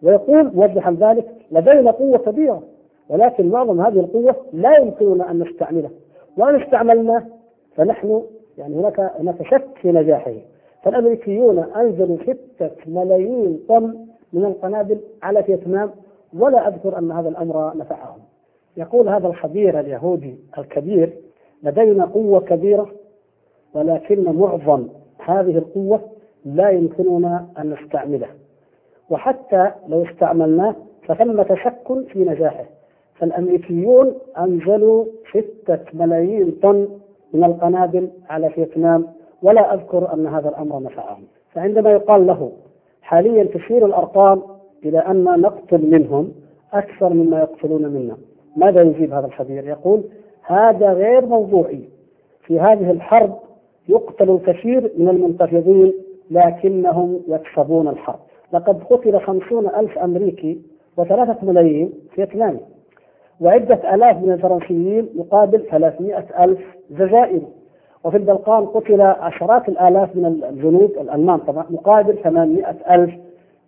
ويقول 0.03 0.55
موضحا 0.55 0.97
ذلك 1.01 1.29
لدينا 1.51 1.91
قوة 1.91 2.19
كبيرة 2.19 2.63
ولكن 3.09 3.49
معظم 3.49 3.81
هذه 3.81 4.01
القوة 4.01 4.37
لا 4.53 4.79
يمكننا 4.79 5.31
أن 5.31 5.39
نستعملها. 5.39 5.91
وإن 6.39 6.63
استعملناه 6.63 7.27
فنحن 7.77 8.23
يعني 8.59 8.75
هناك 8.75 9.01
هناك 9.01 9.43
شك 9.43 9.67
في 9.83 9.93
نجاحه. 9.93 10.35
فالأمريكيون 10.83 11.59
أنزلوا 11.59 12.17
ستة 12.23 12.71
ملايين 12.87 13.61
طن 13.69 14.07
من 14.33 14.45
القنابل 14.45 15.01
على 15.23 15.43
فيتنام 15.43 15.91
ولا 16.39 16.69
أذكر 16.69 16.99
أن 16.99 17.11
هذا 17.11 17.29
الأمر 17.29 17.77
نفعهم. 17.77 18.19
يقول 18.77 19.09
هذا 19.09 19.27
الخبير 19.27 19.81
اليهودي 19.81 20.37
الكبير 20.59 21.13
لدينا 21.63 22.05
قوة 22.05 22.41
كبيرة 22.41 22.91
ولكن 23.75 24.25
معظم 24.37 24.89
هذه 25.19 25.59
القوة 25.59 26.01
لا 26.45 26.71
يمكننا 26.71 27.47
أن 27.59 27.71
نستعمله 27.71 28.27
وحتى 29.11 29.71
لو 29.89 30.05
استعملناه 30.05 30.75
فثمة 31.07 31.55
شك 31.65 32.07
في 32.13 32.19
نجاحه. 32.25 32.65
فالأمريكيون 33.15 34.15
أنزلوا 34.39 35.05
ستة 35.31 35.79
ملايين 35.93 36.51
طن 36.63 36.89
من 37.35 37.45
القنابل 37.45 38.11
على 38.29 38.51
فيتنام 38.51 39.07
ولا 39.43 39.75
أذكر 39.75 40.15
أن 40.15 40.27
هذا 40.27 40.49
الأمر 40.49 40.83
نفعهم. 40.83 41.23
فعندما 41.53 41.91
يقال 41.93 42.27
له 42.27 42.53
حاليا 43.03 43.45
تشير 43.45 43.87
الأرقام 43.87 44.43
إلى 44.85 44.99
أن 44.99 45.25
نقتل 45.25 45.91
منهم 45.91 46.33
أكثر 46.73 47.09
مما 47.15 47.39
يقتلون 47.41 47.83
منا 47.83 48.17
ماذا 48.57 48.83
يجيب 48.83 49.13
هذا 49.13 49.27
الخبير 49.27 49.67
يقول 49.69 50.03
هذا 50.43 50.93
غير 50.93 51.27
موضوعي. 51.27 51.81
في 52.43 52.61
هذه 52.61 52.91
الحرب 52.91 53.39
يقتل 53.89 54.31
الكثير 54.31 54.93
من 54.99 55.09
المنتفضين 55.09 55.93
لكنهم 56.31 57.21
يكسبون 57.29 57.89
الحرب. 57.89 58.19
لقد 58.53 58.83
قتل 58.83 59.21
خمسون 59.21 59.67
ألف 59.67 59.99
أمريكي 59.99 60.59
وثلاثة 60.97 61.37
ملايين 61.47 61.93
فيتنامي. 62.15 62.61
وعدة 63.41 63.95
آلاف 63.95 64.17
من 64.17 64.33
الفرنسيين 64.33 65.09
مقابل 65.15 65.67
ثلاثمائة 65.71 66.45
ألف 66.45 66.61
جزائري. 66.91 67.47
وفي 68.05 68.17
البلقان 68.17 68.67
قتل 68.67 69.01
عشرات 69.01 69.69
الآلاف 69.69 70.17
من 70.17 70.27
الجنود 70.27 70.91
الألمان 71.01 71.39
طبعا 71.39 71.67
مقابل 71.71 72.19
ثمانمائة 72.19 72.95
ألف 72.95 73.15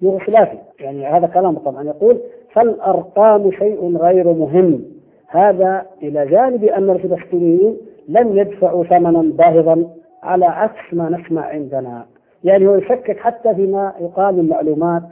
يوغوسلافي. 0.02 0.58
يعني 0.80 1.06
هذا 1.06 1.26
كلامه 1.26 1.58
طبعا. 1.58 1.82
يقول 1.82 2.20
فالأرقام 2.54 3.50
شيء 3.50 3.96
غير 3.96 4.32
مهم. 4.32 4.84
هذا 5.28 5.86
إلى 6.02 6.26
جانب 6.26 6.64
أن 6.64 6.90
الفلسطينيين 6.90 7.76
لم 8.08 8.38
يدفعوا 8.38 8.84
ثمنا 8.84 9.22
باهظا 9.22 9.90
على 10.22 10.46
عكس 10.46 10.92
ما 10.92 11.08
نسمع 11.08 11.46
عندنا. 11.46 12.06
يعني 12.44 12.66
هو 12.66 12.74
يشكك 12.74 13.18
حتى 13.18 13.54
فيما 13.54 13.92
يقال 14.00 14.34
من 14.34 14.48
معلومات 14.48 15.02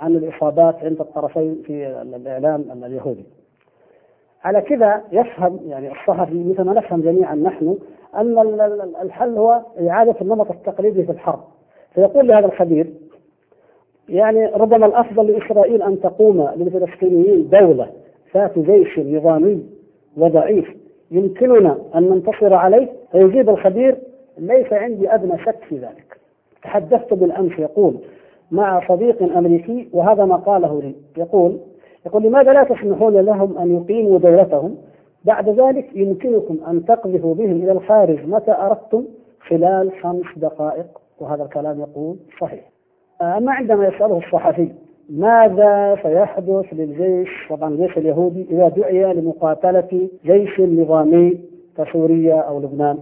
عن 0.00 0.16
الإصابات 0.16 0.76
عند 0.82 1.00
الطرفين 1.00 1.62
في 1.66 2.02
الإعلام 2.02 2.64
اليهودي. 2.84 3.24
على 4.44 4.60
كذا 4.60 5.02
يفهم 5.12 5.60
يعني 5.66 5.92
الصحفي 5.92 6.44
مثل 6.44 6.62
ما 6.62 6.72
نفهم 6.72 7.00
جميعا 7.00 7.34
نحن 7.34 7.78
أن 8.16 8.38
الحل 9.02 9.38
هو 9.38 9.60
إعادة 9.88 10.14
النمط 10.20 10.50
التقليدي 10.50 11.04
في 11.04 11.12
الحرب. 11.12 11.40
فيقول 11.94 12.28
لهذا 12.28 12.46
الخبير 12.46 12.86
يعني 14.08 14.46
ربما 14.46 14.86
الأفضل 14.86 15.26
لإسرائيل 15.26 15.82
أن 15.82 16.00
تقوم 16.00 16.48
للفلسطينيين 16.56 17.48
دولة 17.48 17.88
ذات 18.34 18.58
جيش 18.58 18.98
نظامي 18.98 19.62
وضعيف 20.16 20.76
يمكننا 21.10 21.78
أن 21.94 22.02
ننتصر 22.02 22.54
عليه. 22.54 22.88
فيجيب 23.12 23.50
الخبير 23.50 23.98
ليس 24.38 24.72
عندي 24.72 25.14
أدنى 25.14 25.38
شك 25.38 25.58
في 25.68 25.76
ذلك. 25.76 26.18
تحدثت 26.62 27.14
بالأمس 27.14 27.58
يقول 27.58 27.94
مع 28.50 28.88
صديق 28.88 29.22
أمريكي 29.36 29.88
وهذا 29.92 30.24
ما 30.24 30.36
قاله 30.36 30.82
لي. 30.82 30.94
يقول 31.16 31.58
يقول 32.06 32.22
لماذا 32.22 32.52
لا 32.52 32.64
تسمحون 32.64 33.16
لهم 33.16 33.58
أن 33.58 33.76
يقيموا 33.76 34.18
دولتهم؟ 34.18 34.76
بعد 35.24 35.48
ذلك 35.48 35.88
يمكنكم 35.94 36.58
أن 36.68 36.84
تقذفوا 36.84 37.34
بهم 37.34 37.62
إلى 37.62 37.72
الخارج. 37.72 38.26
متى 38.26 38.52
أردتم؟ 38.52 39.04
خلال 39.48 39.92
خمس 40.02 40.26
دقائق. 40.36 40.86
وهذا 41.20 41.42
الكلام 41.42 41.80
يقول 41.80 42.16
صحيح. 42.40 42.71
أما 43.22 43.52
عندما 43.52 43.86
يسأله 43.86 44.18
الصحفي 44.18 44.68
ماذا 45.10 45.98
سيحدث 46.02 46.66
للجيش؟ 46.72 47.28
طبعا 47.50 47.68
الجيش 47.68 47.98
اليهودي 47.98 48.46
إذا 48.50 48.68
دعي 48.68 49.14
لمقاتلة 49.14 50.08
جيش 50.24 50.60
نظامي 50.60 51.40
كسوريا 51.78 52.34
أو 52.34 52.58
لبنان. 52.58 52.98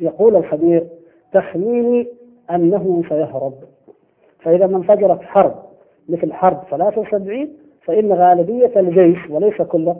يقول 0.00 0.36
الخبير 0.36 0.86
تخميني 1.32 2.08
أنه 2.50 3.02
سيهرب. 3.08 3.54
فإذا 4.40 4.66
ما 4.66 4.76
انفجرت 4.76 5.22
حرب 5.22 5.54
مثل 6.08 6.32
حرب 6.32 6.58
73 6.70 7.48
فإن 7.84 8.12
غالبية 8.12 8.72
الجيش 8.76 9.30
وليس 9.30 9.62
كله 9.62 9.96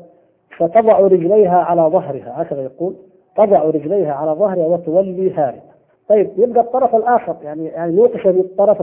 ستضع 0.56 0.98
رجليها 0.98 1.56
على 1.56 1.82
ظهرها. 1.82 2.42
هكذا 2.42 2.62
يقول 2.62 2.94
تضع 3.36 3.62
رجليها 3.62 4.12
على 4.12 4.30
ظهرها 4.30 4.66
وتولي 4.66 5.30
هاربة. 5.30 5.73
طيب 6.08 6.30
يبقى 6.36 6.60
الطرف 6.60 6.94
الآخر 6.94 7.36
يعني 7.42 7.66
يعني 7.66 7.96
نوقش 7.96 8.26
بالطرف 8.26 8.80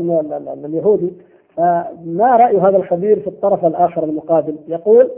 اليهودي. 0.66 1.14
فما 1.58 2.36
رأي 2.36 2.58
هذا 2.58 2.78
الخبير 2.78 3.20
في 3.20 3.28
الطرف 3.28 3.66
الآخر 3.66 4.04
المقابل؟ 4.04 4.56
يقول 4.68 5.12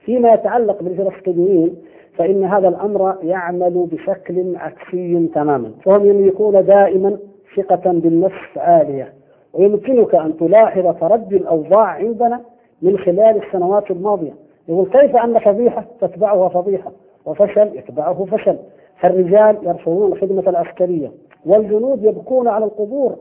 فيما 0.00 0.32
يتعلق 0.32 0.82
بالفلسطينيين 0.82 1.76
فإن 2.16 2.44
هذا 2.44 2.68
الأمر 2.68 3.14
يعمل 3.22 3.88
بشكل 3.92 4.56
عكسي 4.56 5.28
تماما. 5.34 5.70
فهم 5.84 6.06
يملكون 6.06 6.64
دائما 6.64 7.18
ثقة 7.56 7.92
بالنفس 7.92 8.56
عالية. 8.56 9.12
ويمكنك 9.52 10.14
أن 10.14 10.36
تلاحظ 10.36 10.94
تردي 11.00 11.36
الأوضاع 11.36 11.86
عندنا 11.86 12.40
من 12.82 12.98
خلال 12.98 13.42
السنوات 13.46 13.90
الماضية. 13.90 14.32
يقول 14.68 14.88
كيف 14.90 15.16
أن 15.16 15.38
فضيحة 15.38 15.84
تتبعها 16.00 16.48
فضيحة؟ 16.48 16.92
وفشل 17.26 17.78
يتبعه 17.78 18.24
فشل. 18.24 18.56
فالرجال 19.00 19.56
يرفضون 19.62 20.12
الخدمة 20.12 20.42
العسكرية 20.46 21.10
والجنود 21.46 22.04
يبكون 22.04 22.48
على 22.48 22.64
القبور. 22.64 23.16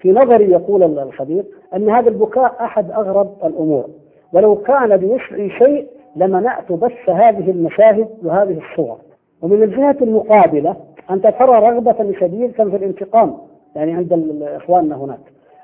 في 0.00 0.12
نظري 0.12 0.50
يقول 0.50 0.98
الخبير 0.98 1.44
أن 1.74 1.88
هذا 1.90 2.08
البكاء 2.08 2.56
أحد 2.60 2.90
أغرب 2.90 3.32
الأمور. 3.44 3.84
ولو 4.32 4.56
كان 4.56 4.96
بوسعي 4.96 5.50
شيء 5.50 5.86
لمنعت 6.16 6.72
بث 6.72 7.08
هذه 7.08 7.50
المشاهد 7.50 8.08
وهذه 8.24 8.58
الصور. 8.58 8.98
ومن 9.42 9.62
الجهة 9.62 9.96
المقابلة 10.02 10.76
أنت 11.10 11.26
ترى 11.26 11.70
رغبة 11.70 12.12
شديدة 12.20 12.64
في 12.64 12.76
الانتقام. 12.76 13.36
يعني 13.76 13.92
عند 13.94 14.40
إخواننا 14.42 14.96
هناك. 14.96 15.20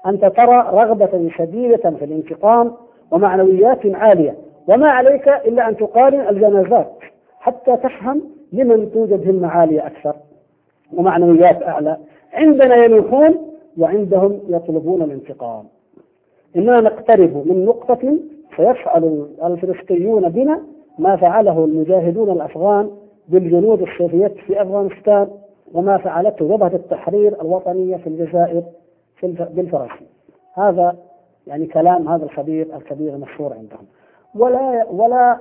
أنت 0.07 0.25
ترى 0.25 0.69
رغبة 0.73 1.29
شديدة 1.37 1.91
في 1.91 2.05
الانتقام 2.05 2.73
ومعنويات 3.11 3.87
عالية. 3.87 4.37
وما 4.69 4.91
عليك 4.91 5.29
إلا 5.29 5.69
أن 5.69 5.77
تقارن 5.77 6.29
الجنازات 6.29 6.93
حتى 7.41 7.77
تفهم 7.77 8.38
لمن 8.53 8.93
توجد 8.93 9.29
همة 9.29 9.49
عالية 9.49 9.87
أكثر 9.87 10.17
ومعنويات 10.93 11.63
أعلى. 11.63 11.97
عندنا 12.33 12.85
ينوحون 12.85 13.55
وعندهم 13.79 14.41
يطلبون 14.49 15.03
الانتقام. 15.03 15.65
إننا 16.57 16.81
نقترب 16.81 17.47
من 17.47 17.65
نقطة 17.65 18.19
سيفعل 18.57 19.29
الفلسطينيون 19.45 20.29
بنا 20.29 20.63
ما 20.99 21.17
فعله 21.17 21.65
المجاهدون 21.65 22.31
الأفغان 22.31 22.91
بالجنود 23.29 23.83
السوفيت 23.83 24.35
في 24.35 24.63
أفغانستان 24.63 25.29
وما 25.75 25.99
فعلته 25.99 26.57
جبهة 26.57 26.75
التحرير 26.75 27.41
الوطنية 27.43 27.97
في 27.97 28.07
الجزائر 28.07 28.63
بالفرنسي. 29.23 30.07
هذا 30.55 30.97
يعني 31.47 31.67
كلام 31.67 32.09
هذا 32.09 32.25
الخبير 32.25 32.77
الكبير 32.77 33.15
المشهور 33.15 33.53
عندهم. 33.53 33.87
ولا 34.35 34.87
ولا 34.91 35.39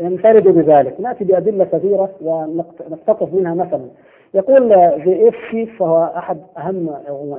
ينفرد 0.00 0.48
بذلك. 0.48 1.00
نأتي 1.00 1.24
بأدلة 1.24 1.64
كثيرة 1.64 2.10
ونقتطف 2.22 3.34
منها 3.34 3.54
مثلا. 3.54 3.88
يقول 4.34 4.68
جي 5.04 5.28
اف 5.28 5.34
شيف 5.50 5.78
فهو 5.78 6.12
أحد 6.16 6.38
أهم 6.58 6.88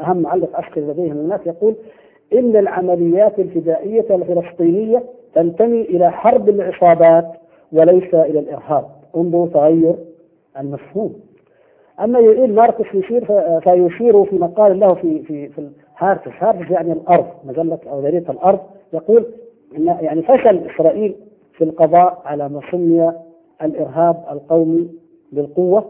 أهم 0.02 0.18
معلق 0.18 0.56
عسكري 0.56 0.84
لديهم 0.84 1.18
الناس 1.18 1.40
يقول 1.46 1.76
إن 2.34 2.56
العمليات 2.56 3.40
الفدائية 3.40 4.06
الفلسطينية 4.16 5.04
تنتمي 5.36 5.82
إلى 5.82 6.12
حرب 6.12 6.50
العصابات 6.50 7.26
وليس 7.72 8.14
إلى 8.14 8.40
الإرهاب. 8.40 8.86
انظروا 9.16 9.48
تغير 9.48 9.96
المفهوم. 10.60 11.14
أما 12.00 12.20
يقول 12.20 12.54
ماركس 12.54 12.86
يشير 12.94 13.26
فيشير 13.60 14.24
في 14.26 14.36
مقال 14.36 14.80
له 14.80 14.94
في 14.94 15.20
في 15.24 15.48
في 15.48 15.70
هارتس 15.98 16.32
هارتس 16.40 16.72
يعني 16.72 16.92
الأرض 16.94 17.26
مجلة 17.46 17.80
أو 17.92 18.02
جريده 18.02 18.34
الأرض. 18.34 18.60
يقول 18.94 19.26
يعني 20.02 20.22
فشل 20.22 20.70
إسرائيل 20.76 21.16
في 21.58 21.64
القضاء 21.64 22.22
على 22.26 22.50
ما 22.50 22.62
سمي 22.72 23.12
الإرهاب 23.62 24.24
القومي 24.32 24.90
بالقوة. 25.32 25.86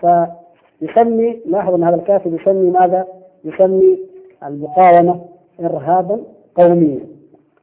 فيسمي 0.00 1.40
لاحظ 1.46 1.74
ان 1.74 1.84
هذا 1.84 1.94
الكاتب 1.96 2.34
يسمي 2.40 2.70
ماذا؟ 2.70 3.06
يسمي 3.44 3.98
المقاومة 4.44 5.24
إرهابا 5.60 6.20
قوميا. 6.54 7.00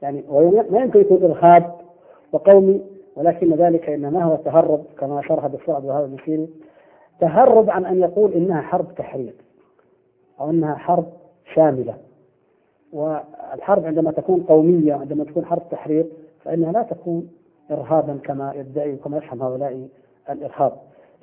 يعني 0.01 0.23
ما 0.69 0.79
يمكن 0.79 0.99
يكون 0.99 1.23
إرهاب 1.23 1.73
وقومي 2.31 2.81
ولكن 3.15 3.53
ذلك 3.53 3.89
إنما 3.89 4.23
هو 4.23 4.35
تهرب 4.35 4.83
كما 4.99 5.21
شرح 5.21 5.45
الدكتور 5.45 5.75
عبد 5.75 5.85
الوهاب 5.85 6.05
المسيري 6.05 6.47
تهرب 7.19 7.69
عن 7.69 7.85
أن 7.85 7.99
يقول 7.99 8.33
إنها 8.33 8.61
حرب 8.61 8.95
تحرير 8.95 9.33
أو 10.39 10.49
أنها 10.49 10.75
حرب 10.75 11.05
شاملة. 11.55 11.93
والحرب 12.93 13.85
عندما 13.85 14.11
تكون 14.11 14.43
قومية 14.43 14.93
عندما 14.93 15.23
تكون 15.23 15.45
حرب 15.45 15.61
تحرير 15.71 16.05
فإنها 16.43 16.71
لا 16.71 16.83
تكون 16.83 17.29
إرهابا 17.71 18.19
كما 18.23 18.53
يدعي 18.55 18.95
كما 18.95 19.17
يفهم 19.17 19.41
هؤلاء 19.41 19.87
الإرهاب. 20.29 20.73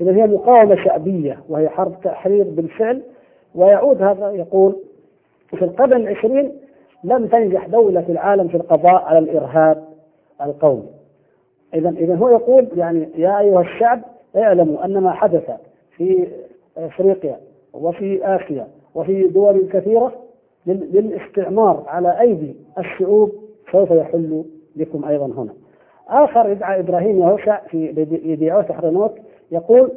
إذا 0.01 0.13
هي 0.13 0.27
مقاومة 0.27 0.85
شعبية 0.85 1.39
وهي 1.49 1.69
حرب 1.69 2.01
تحرير 2.05 2.45
بالفعل 2.45 3.03
ويعود 3.55 4.03
هذا 4.03 4.31
يقول 4.31 4.77
في 5.51 5.65
القرن 5.65 5.93
العشرين 5.93 6.53
لم 7.05 7.27
تنجح 7.27 7.67
دولة 7.67 8.01
في 8.01 8.13
العالم 8.13 8.49
في 8.49 8.57
القضاء 8.57 9.03
على 9.05 9.19
الإرهاب 9.19 9.85
القومي. 10.43 10.87
إذا 11.75 11.89
إذا 11.89 12.15
هو 12.17 12.29
يقول 12.29 12.69
يعني 12.77 13.09
يا 13.17 13.39
أيها 13.39 13.61
الشعب 13.61 14.01
اعلموا 14.37 14.85
أن 14.85 14.99
ما 14.99 15.13
حدث 15.13 15.51
في 15.97 16.29
أفريقيا 16.77 17.41
وفي 17.73 18.21
آسيا 18.37 18.69
وفي 18.95 19.29
دول 19.29 19.69
كثيرة 19.73 20.13
للاستعمار 20.67 21.85
على 21.87 22.21
أيدي 22.21 22.55
الشعوب 22.79 23.33
سوف 23.73 23.91
يحل 23.91 24.45
بكم 24.77 25.05
أيضا 25.05 25.27
هنا. 25.27 25.53
آخر 26.09 26.49
يدعى 26.49 26.81
إبراهيم 26.81 27.21
يهوشع 27.21 27.61
في 27.69 28.07
يدعوه 28.25 28.63
حرنوت 28.63 29.13
يقول 29.53 29.91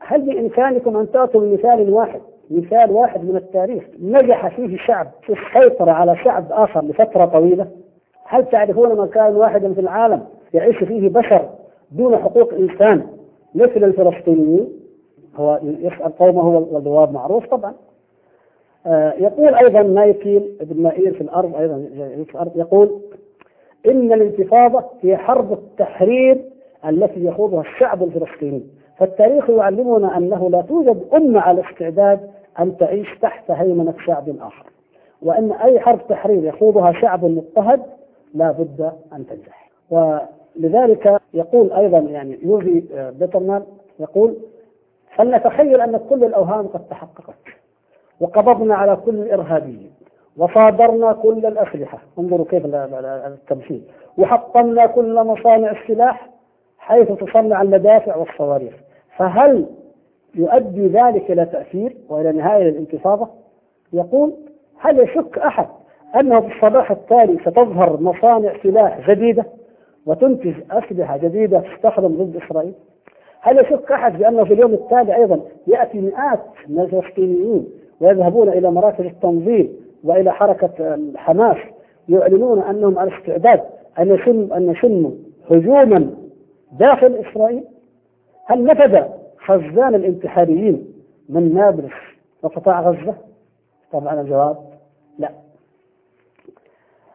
هل 0.00 0.22
بإمكانكم 0.22 0.96
أن 0.96 1.10
تأتوا 1.12 1.40
بمثال 1.40 1.92
واحد؟ 1.92 2.20
مثال 2.50 2.90
واحد 2.90 3.24
من 3.24 3.36
التاريخ 3.36 3.84
نجح 4.02 4.56
فيه 4.56 4.76
شعب 4.76 5.06
في 5.22 5.32
السيطرة 5.32 5.90
على 5.90 6.16
شعب 6.16 6.46
آخر 6.52 6.84
لفترة 6.84 7.24
طويلة. 7.24 7.66
هل 8.24 8.44
تعرفون 8.44 8.96
مكان 9.00 9.36
واحدا 9.36 9.74
في 9.74 9.80
العالم 9.80 10.24
يعيش 10.54 10.76
فيه 10.76 11.08
بشر 11.08 11.48
دون 11.92 12.16
حقوق 12.16 12.54
إنسان 12.54 13.06
مثل 13.54 13.84
الفلسطينيين؟ 13.84 14.68
هو 15.36 15.60
يسأل 15.62 16.16
قومه 16.18 16.48
والجواب 16.48 17.12
معروف 17.12 17.46
طبعا. 17.46 17.74
آه 18.86 19.12
يقول 19.18 19.54
أيضا 19.54 19.82
مايكيل 19.82 20.56
ابن 20.60 20.82
مائير 20.82 21.14
في 21.14 21.20
الأرض 21.20 21.56
أيضا 21.56 21.84
في 22.24 22.34
الأرض 22.34 22.56
يقول 22.56 23.00
إن 23.86 24.12
الانتفاضة 24.12 24.84
هي 25.00 25.16
حرب 25.16 25.52
التحرير 25.52 26.44
التي 26.88 27.24
يخوضها 27.24 27.60
الشعب 27.60 28.02
الفلسطيني. 28.02 28.62
فالتاريخ 28.98 29.50
يعلمنا 29.50 30.16
أنه 30.16 30.50
لا 30.50 30.62
توجد 30.62 31.04
أمة 31.14 31.40
على 31.40 31.62
استعداد 31.70 32.30
أن 32.58 32.76
تعيش 32.76 33.18
تحت 33.22 33.50
هيمنة 33.50 33.94
شعب 34.06 34.28
آخر. 34.40 34.66
وأن 35.22 35.52
أي 35.52 35.80
حرب 35.80 35.98
تحرير 36.08 36.44
يخوضها 36.44 36.92
شعب 36.92 37.24
مضطهد 37.24 37.82
لا 38.34 38.50
بد 38.52 38.92
أن 39.12 39.26
تنجح. 39.26 39.70
ولذلك 39.90 41.20
يقول 41.34 41.72
أيضا 41.72 41.98
يعني 41.98 42.38
يوفي 42.42 42.82
بيترمان 43.18 43.62
يقول 44.00 44.36
فلنتخيل 45.16 45.80
أن 45.80 46.00
كل 46.10 46.24
الأوهام 46.24 46.66
قد 46.66 46.88
تحققت 46.88 47.34
وقبضنا 48.20 48.74
على 48.74 48.96
كل 48.96 49.14
الإرهابيين 49.14 49.90
وصادرنا 50.38 51.12
كل 51.12 51.46
الأسلحة. 51.46 51.98
انظروا 52.18 52.46
كيف 52.46 52.62
التمثيل. 52.66 53.82
وحطمنا 54.18 54.86
كل 54.86 55.14
مصانع 55.14 55.70
السلاح 55.70 56.28
حيث 56.78 57.12
تصنع 57.12 57.62
المدافع 57.62 58.16
والصواريخ. 58.16 58.74
فهل 59.16 59.66
يؤدي 60.34 60.86
ذلك 60.86 61.30
إلى 61.30 61.46
تأثير 61.46 61.96
وإلى 62.08 62.32
نهاية 62.32 62.68
الانتفاضة 62.68 63.28
يقول 63.92 64.32
هل 64.80 65.00
يشك 65.00 65.38
أحد 65.38 65.66
أنه 66.20 66.40
في 66.40 66.54
الصباح 66.56 66.90
التالي 66.90 67.38
ستظهر 67.38 68.00
مصانع 68.00 68.52
سلاح 68.62 69.10
جديدة 69.10 69.44
وتنتج 70.06 70.54
أسلحة 70.70 71.16
جديدة 71.16 71.60
تستخدم 71.60 72.08
ضد 72.08 72.36
إسرائيل؟ 72.46 72.72
هل 73.40 73.58
يشك 73.58 73.92
أحد 73.92 74.18
بأنه 74.18 74.44
في 74.44 74.54
اليوم 74.54 74.74
التالي 74.74 75.16
أيضا 75.16 75.40
يأتي 75.66 76.00
مئات 76.00 76.40
من 76.68 76.80
الفلسطينيين 76.80 77.68
ويذهبون 78.00 78.48
إلى 78.48 78.70
مراكز 78.70 79.04
التنظيم 79.04 79.87
وإلى 80.04 80.32
حركة 80.32 80.98
حماس 81.16 81.56
يعلنون 82.08 82.62
أنهم 82.62 82.98
على 82.98 83.18
استعداد 83.18 83.60
أن 83.98 84.14
يشن 84.14 84.52
أن 84.52 84.70
يشنوا 84.70 85.10
هجوما 85.50 86.10
داخل 86.72 87.14
إسرائيل 87.14 87.64
هل 88.46 88.64
نفذ 88.64 89.02
خزان 89.38 89.94
الانتحاريين 89.94 90.92
من 91.28 91.54
نابلس 91.54 91.92
وقطاع 92.42 92.80
غزة؟ 92.80 93.14
طبعا 93.92 94.20
الجواب 94.20 94.56
لا 95.18 95.30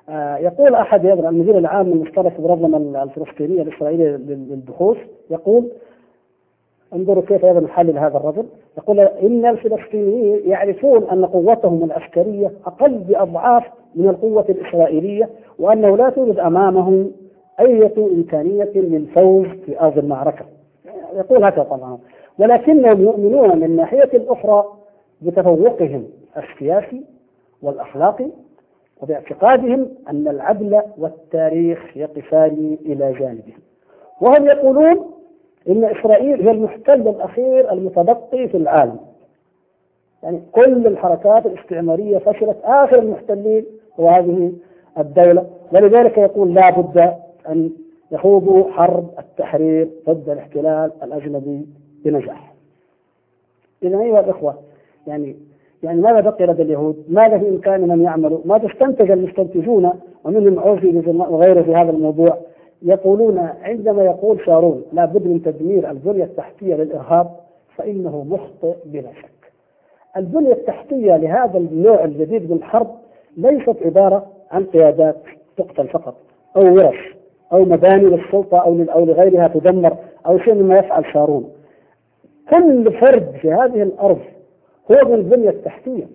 آه 0.09 0.37
يقول 0.37 0.75
يقرأ 1.05 1.29
المدير 1.29 1.57
العام 1.57 1.91
المشترك 1.91 2.41
بالمنظمة 2.41 3.03
الفلسطينية 3.03 3.61
الإسرائيلية 3.61 4.09
للبحوث 4.15 4.97
يقول 5.29 5.71
انظروا 6.95 7.23
كيف 7.23 7.45
أيضا 7.45 7.59
نحلل 7.59 7.97
هذا 7.97 8.17
الرجل 8.17 8.45
يقول 8.77 8.99
إن 8.99 9.45
الفلسطينيين 9.45 10.49
يعرفون 10.49 11.03
أن 11.03 11.25
قوتهم 11.25 11.83
العسكرية 11.83 12.51
أقل 12.65 12.97
بأضعاف 12.97 13.63
من 13.95 14.09
القوة 14.09 14.45
الإسرائيلية 14.49 15.29
وأنه 15.59 15.97
لا 15.97 16.09
توجد 16.09 16.39
أمامهم 16.39 17.11
أي 17.59 17.91
إمكانية 17.97 18.71
للفوز 18.75 19.47
في 19.65 19.79
أرض 19.81 19.97
المعركة. 19.97 20.45
يقول 21.15 21.43
هكذا 21.43 21.63
طبعا 21.63 21.97
ولكنهم 22.39 23.01
يؤمنون 23.01 23.57
من 23.57 23.63
الناحية 23.63 24.09
الأخرى 24.13 24.63
بتفوقهم 25.21 26.07
السياسي 26.37 27.01
والأخلاقي 27.61 28.27
وباعتقادهم 29.01 29.89
أن 30.09 30.27
العدل 30.27 30.81
والتاريخ 30.97 31.97
يقفان 31.97 32.77
إلى 32.85 33.13
جانبهم. 33.13 33.59
وهم 34.21 34.45
يقولون 34.45 35.11
إن 35.69 35.83
إسرائيل 35.83 36.41
هي 36.41 36.51
المحتل 36.51 37.07
الأخير 37.07 37.71
المتبقي 37.71 38.47
في 38.47 38.57
العالم 38.57 38.97
يعني 40.23 40.41
كل 40.51 40.87
الحركات 40.87 41.45
الاستعمارية 41.45 42.17
فشلت 42.17 42.57
آخر 42.63 42.99
المحتلين 42.99 43.65
هو 43.99 44.09
هذه 44.09 44.53
الدولة 44.97 45.45
ولذلك 45.71 46.17
يقول 46.17 46.53
لا 46.53 46.69
بد 46.69 47.13
أن 47.49 47.71
يخوضوا 48.11 48.71
حرب 48.71 49.09
التحرير 49.19 49.89
ضد 50.09 50.29
الاحتلال 50.29 50.91
الأجنبي 51.03 51.65
بنجاح. 52.05 52.53
اذا 53.83 53.99
أيها 53.99 54.19
الإخوة 54.19 54.55
يعني 55.07 55.35
يعني 55.83 56.01
ماذا 56.01 56.19
بقي 56.19 56.45
لدى 56.45 56.61
اليهود؟ 56.61 57.05
ماذا 57.09 57.37
في 57.37 57.49
إمكانهم 57.49 57.91
أن 57.91 58.01
يعملوا؟ 58.01 58.39
ماذا 58.45 58.67
استنتج 58.67 59.11
المستنتجون 59.11 59.91
ومنهم 60.23 60.59
عوفي 60.59 61.03
وغيره 61.07 61.61
في 61.61 61.75
هذا 61.75 61.91
الموضوع 61.91 62.37
يقولون 62.83 63.37
عندما 63.61 64.03
يقول 64.03 64.45
شارون 64.45 64.83
لا 64.93 65.05
بد 65.05 65.27
من 65.27 65.41
تدمير 65.41 65.91
البنية 65.91 66.23
التحتية 66.23 66.75
للإرهاب 66.75 67.29
فإنه 67.75 68.23
مخطئ 68.23 68.75
بلا 68.85 69.13
شك. 69.13 69.51
البنية 70.17 70.53
التحتية 70.53 71.17
لهذا 71.17 71.57
النوع 71.57 72.03
الجديد 72.03 72.51
من 72.51 72.57
الحرب 72.57 72.95
ليست 73.37 73.75
عبارة 73.85 74.27
عن 74.51 74.65
قيادات 74.65 75.15
تقتل 75.57 75.87
فقط 75.87 76.15
أو 76.55 76.75
ورش 76.75 77.15
أو 77.53 77.59
مباني 77.65 78.03
للسلطة 78.03 78.57
أو 78.57 78.85
أو 78.89 79.05
لغيرها 79.05 79.47
تدمر 79.47 79.97
أو 80.25 80.37
شيء 80.39 80.53
مما 80.53 80.77
يفعل 80.77 81.05
شارون. 81.13 81.51
كل 82.49 82.91
فرد 82.91 83.31
في 83.41 83.51
هذه 83.51 83.83
الأرض 83.83 84.19
هو 84.91 85.07
من 85.09 85.13
البنية 85.13 85.49
التحتية. 85.49 86.07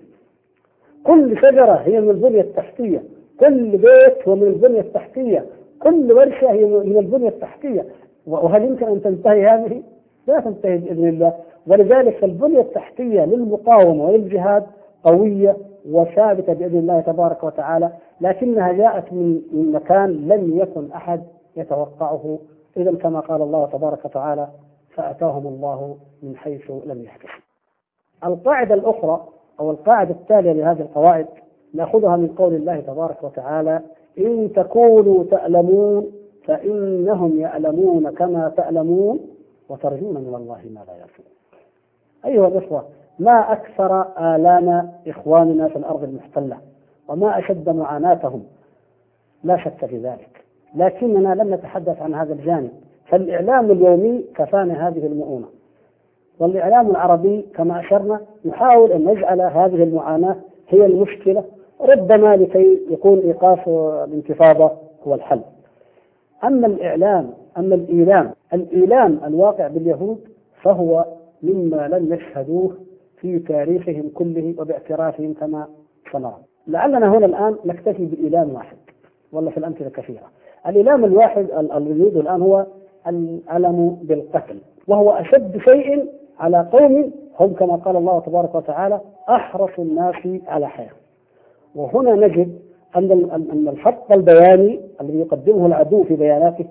كل 1.05 1.37
شجرة 1.39 1.73
هي 1.73 2.01
من 2.01 2.11
البنية 2.11 2.41
التحتية. 2.41 3.03
كل 3.41 3.71
بيت 3.71 4.29
هو 4.29 4.35
من 4.35 4.47
البنية 4.47 4.81
التحتية. 4.81 5.45
كل 5.83 6.13
ورشة 6.13 6.51
هي 6.51 6.65
من 6.65 6.99
البنية 6.99 7.29
التحتية. 7.29 7.87
وهل 8.27 8.65
يمكن 8.65 8.87
أن 8.87 9.03
تنتهي 9.03 9.47
هذه؟ 9.47 9.83
لا 10.27 10.41
تنتهي 10.41 10.79
بإذن 10.79 11.09
الله. 11.09 11.35
ولذلك 11.67 12.25
البنية 12.25 12.61
التحتية 12.61 13.25
للمقاومة 13.25 14.05
وللجهاد 14.05 14.67
قوية 15.05 15.57
وثابتة 15.91 16.53
بإذن 16.53 16.79
الله 16.79 17.01
تبارك 17.01 17.45
وتعالى 17.45 17.91
لكنها 18.21 18.73
جاءت 18.73 19.13
من 19.13 19.43
مكان 19.73 20.11
لم 20.29 20.59
يكن 20.59 20.93
أحد 20.93 21.23
يتوقعه. 21.57 22.39
إذا 22.77 22.95
كما 22.95 23.21
قال 23.21 23.43
الله 23.43 23.67
تبارك 23.67 24.05
وتعالى 24.05 24.49
فأتاهم 24.95 25.47
الله 25.47 25.97
من 26.23 26.37
حيث 26.37 26.71
لم 26.71 27.03
يحتسب 27.05 27.29
القاعدة 28.25 28.75
الأخرى 28.75 29.25
أو 29.61 29.71
القاعدة 29.71 30.11
التالية 30.11 30.53
لهذه 30.53 30.81
القواعد 30.81 31.27
نأخذها 31.75 32.17
من 32.17 32.29
قول 32.29 32.55
الله 32.55 32.81
تبارك 32.81 33.25
وتعالى 33.25 33.81
إن 34.19 34.53
تكونوا 34.53 35.25
تألمون 35.25 36.13
فإنهم 36.45 37.41
يألمون 37.41 38.11
كما 38.11 38.53
تألمون 38.57 39.21
وترجون 39.69 40.15
من 40.15 40.35
الله 40.35 40.61
ما 40.75 40.81
لا 40.87 40.95
يرجون. 40.95 41.27
أيها 42.25 42.49
الإخوة 42.49 42.85
ما 43.19 43.53
أكثر 43.53 44.03
آلام 44.35 44.93
إخواننا 45.09 45.69
في 45.69 45.77
الأرض 45.77 46.03
المحتلة 46.05 46.57
وما 47.09 47.39
أشد 47.39 47.69
معاناتهم؟ 47.69 48.43
لا 49.45 49.57
شك 49.57 49.87
في 49.87 49.99
ذلك. 49.99 50.45
لكننا 50.75 51.35
لم 51.35 51.55
نتحدث 51.55 52.03
عن 52.03 52.15
هذا 52.15 52.33
الجانب. 52.33 52.71
فالإعلام 53.07 53.71
اليومي 53.71 54.25
كفانا 54.35 54.89
هذه 54.89 55.07
المؤونة. 55.07 55.47
والإعلام 56.41 56.91
العربي 56.91 57.47
كما 57.55 57.81
أشرنا 57.81 58.21
يحاول 58.45 58.93
أن 58.93 59.09
يجعل 59.09 59.41
هذه 59.41 59.83
المعاناة 59.83 60.37
هي 60.69 60.87
المشكلة 60.87 61.45
ربما 61.81 62.37
لكي 62.37 62.79
يكون 62.91 63.19
إيقاف 63.19 63.69
الانتفاضة 64.09 64.71
هو 65.07 65.15
الحل. 65.15 65.41
أما 66.45 66.67
الإعلام 66.67 67.31
أما 67.59 67.75
الإيلام 67.75 68.31
الإيلام 68.55 69.21
الواقع 69.25 69.69
باليهود 69.69 70.19
فهو 70.63 71.05
مما 71.43 71.89
لم 71.89 72.13
يشهدوه 72.15 72.75
في 73.17 73.39
تاريخهم 73.39 74.11
كله 74.15 74.55
وباعترافهم 74.59 75.35
كما 75.35 75.67
سنرى 76.13 76.37
لعلنا 76.67 77.17
هنا 77.17 77.27
الآن 77.27 77.57
نكتفي 77.65 78.05
بإيلام 78.07 78.55
واحد 78.55 78.77
والله 79.33 79.51
في 79.51 79.59
الأمثلة 79.59 79.89
كثيرة. 79.89 80.23
الإيلام 80.67 81.05
الواحد 81.05 81.47
الوجود 81.51 82.17
الآن 82.17 82.43
هو 82.43 82.67
الألم 83.07 83.99
بالقتل 84.03 84.59
وهو 84.89 85.11
أشد 85.11 85.59
شيء 85.59 86.07
على 86.41 86.69
قوم 86.73 87.11
هم 87.41 87.53
كما 87.55 87.77
قال 87.77 87.97
الله 87.97 88.21
تبارك 88.21 88.55
وتعالى 88.55 89.01
أحرص 89.29 89.71
الناس 89.79 90.15
على 90.47 90.69
حياة. 90.69 90.91
وهنا 91.75 92.13
نجد 92.27 92.59
أن 92.97 93.13
أن 93.53 93.69
الخط 93.69 94.13
البياني 94.13 94.81
الذي 95.01 95.19
يقدمه 95.19 95.67
العدو 95.67 96.05
في 96.05 96.17
بياناته 96.17 96.67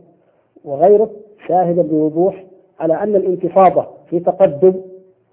وغيره 0.66 1.10
شاهدا 1.48 1.82
بوضوح 1.82 2.44
على 2.80 2.94
أن 3.04 3.16
الانتفاضة 3.16 3.88
في 4.10 4.20
تقدم 4.20 4.74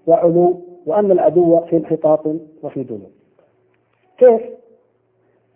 وعلو 0.07 0.61
وأن 0.85 1.11
العدو 1.11 1.59
في 1.59 1.77
انحطاط 1.77 2.25
وفي 2.63 2.83
دنو 2.83 2.99
كيف؟ 4.17 4.41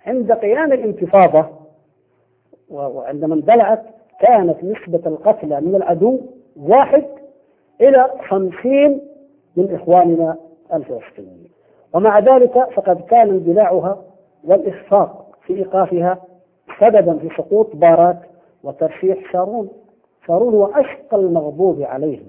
عند 0.05 0.31
قيام 0.31 0.73
الانتفاضة 0.73 1.45
وعندما 2.69 3.35
اندلعت 3.35 3.83
كانت 4.19 4.63
نسبة 4.63 5.01
القتلى 5.05 5.61
من 5.61 5.75
العدو 5.75 6.19
واحد 6.55 7.03
إلى 7.81 8.09
خمسين 8.29 9.01
من 9.57 9.75
إخواننا 9.75 10.37
الفلسطينيين 10.73 11.38
ومع 11.93 12.19
ذلك 12.19 12.67
فقد 12.75 13.01
كان 13.01 13.29
اندلاعها 13.29 14.01
والإخفاق 14.43 15.25
في 15.45 15.53
إيقافها 15.55 16.17
سببا 16.79 17.17
في 17.17 17.29
سقوط 17.37 17.75
باراك 17.75 18.17
وترشيح 18.63 19.31
شارون. 19.31 19.69
شارون 20.27 20.53
هو 20.53 20.65
أشقى 20.65 21.17
المغضوب 21.17 21.81
عليهم 21.81 22.27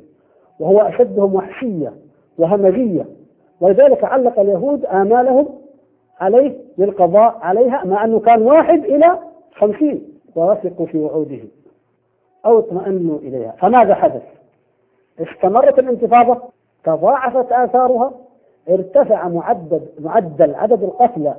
وهو 0.61 0.81
أشدهم 0.81 1.35
وحشية 1.35 1.93
وهمجية 2.39 3.07
ولذلك 3.61 4.05
علق 4.05 4.41
اليهود 4.41 4.85
آمالهم 4.85 5.49
عليه 6.21 6.57
للقضاء 6.79 7.39
عليها 7.43 7.85
مع 7.85 8.05
أنه 8.05 8.21
كان 8.21 8.43
واحد 8.43 8.85
إلى 8.85 9.19
خمسين 9.55 10.03
ووثقوا 10.37 10.87
في 10.87 10.99
وعوده 10.99 11.39
أو 12.47 12.59
اطمأنوا 12.59 13.19
إليها. 13.19 13.55
فماذا 13.59 13.95
حدث؟ 13.95 14.23
استمرت 15.21 15.79
الانتفاضة 15.79 16.41
تضاعفت 16.85 17.53
آثارها 17.53 18.13
ارتفع 18.69 19.29
معدل 19.29 19.81
معدل 20.01 20.55
عدد 20.55 20.83
القتلى 20.83 21.35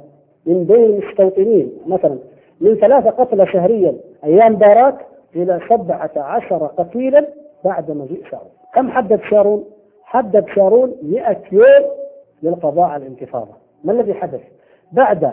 من 0.45 0.64
بين 0.64 0.84
المستوطنين 0.84 1.72
مثلا 1.88 2.18
من 2.61 2.76
ثلاثة 2.76 3.10
قتلى 3.10 3.48
شهريا 3.48 3.98
أيام 4.23 4.56
باراك 4.56 5.06
إلى 5.35 5.60
سبعة 5.69 6.11
عشر 6.15 6.65
قتيلا 6.65 7.27
بعد 7.65 7.91
مجيء 7.91 8.23
شارون 8.31 8.49
كم 8.73 8.91
حدد 8.91 9.22
شارون؟ 9.30 9.65
حدد 10.03 10.45
شارون 10.56 10.95
100 11.03 11.38
يوم 11.52 11.91
للقضاء 12.43 12.85
على 12.85 13.03
الانتفاضة 13.03 13.53
ما 13.84 13.91
الذي 13.91 14.14
حدث؟ 14.14 14.41
بعد 14.91 15.31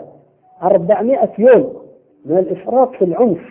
400 0.63 1.29
يوم 1.39 1.73
من 2.25 2.37
الإفراط 2.37 2.91
في 2.91 3.05
العنف 3.05 3.41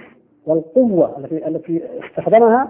والقوة 0.46 1.18
التي 1.18 1.48
التي 1.48 1.82
استخدمها 2.06 2.68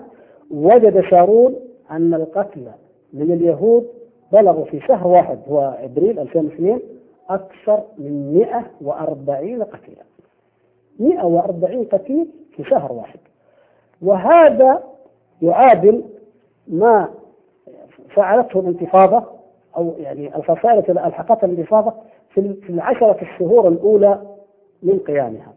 وجد 0.51 1.01
شارون 1.01 1.55
أن 1.91 2.15
القتل 2.15 2.67
من 3.13 3.33
اليهود 3.33 3.87
بلغوا 4.33 4.65
في 4.65 4.81
شهر 4.81 5.07
واحد 5.07 5.39
هو 5.49 5.77
إبريل 5.83 6.19
2002 6.19 6.81
أكثر 7.31 7.83
من 7.99 8.33
140 8.83 9.63
قتيلا. 9.63 10.03
140 10.99 11.85
قتيل 11.85 12.27
في 12.57 12.65
شهر 12.65 12.93
واحد. 12.93 13.19
وهذا 14.03 14.83
يعادل 15.43 16.05
ما 16.69 17.09
فعلته 18.09 18.61
الانتفاضة 18.61 19.25
أو 19.77 19.95
يعني 19.99 20.37
الخسائر 20.37 20.79
التي 20.79 20.93
ألحقتها 20.93 21.47
الانتفاضة 21.47 21.93
في 22.35 22.69
العشرة 22.69 23.23
الشهور 23.23 23.69
الأولى 23.69 24.23
من 24.83 24.99
قيامها. 24.99 25.53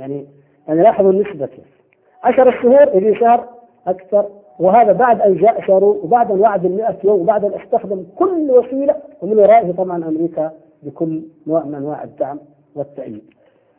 يعني 0.00 0.26
يعني 0.68 0.82
لاحظوا 0.82 1.10
النسبة 1.12 1.46
كيف. 1.46 1.82
عشر 2.22 2.62
شهور 2.62 2.82
اللي 2.82 3.14
شهر 3.14 3.48
أكثر 3.86 4.28
وهذا 4.58 4.92
بعد 4.92 5.20
أن 5.20 5.36
جاء 5.36 5.60
شارون 5.66 6.00
وبعد 6.02 6.30
أن 6.30 6.40
وعد 6.40 6.64
المئة 6.64 6.96
يوم 7.04 7.20
وبعد 7.20 7.44
أن 7.44 7.60
استخدم 7.60 8.04
كل 8.16 8.50
وسيلة 8.50 8.94
ومن 9.22 9.38
ورائه 9.38 9.72
طبعا 9.72 10.08
أمريكا 10.08 10.52
بكل 10.82 11.22
نوع 11.46 11.64
من 11.64 11.74
أنواع 11.74 12.04
الدعم 12.04 12.38
والتأييد 12.74 13.22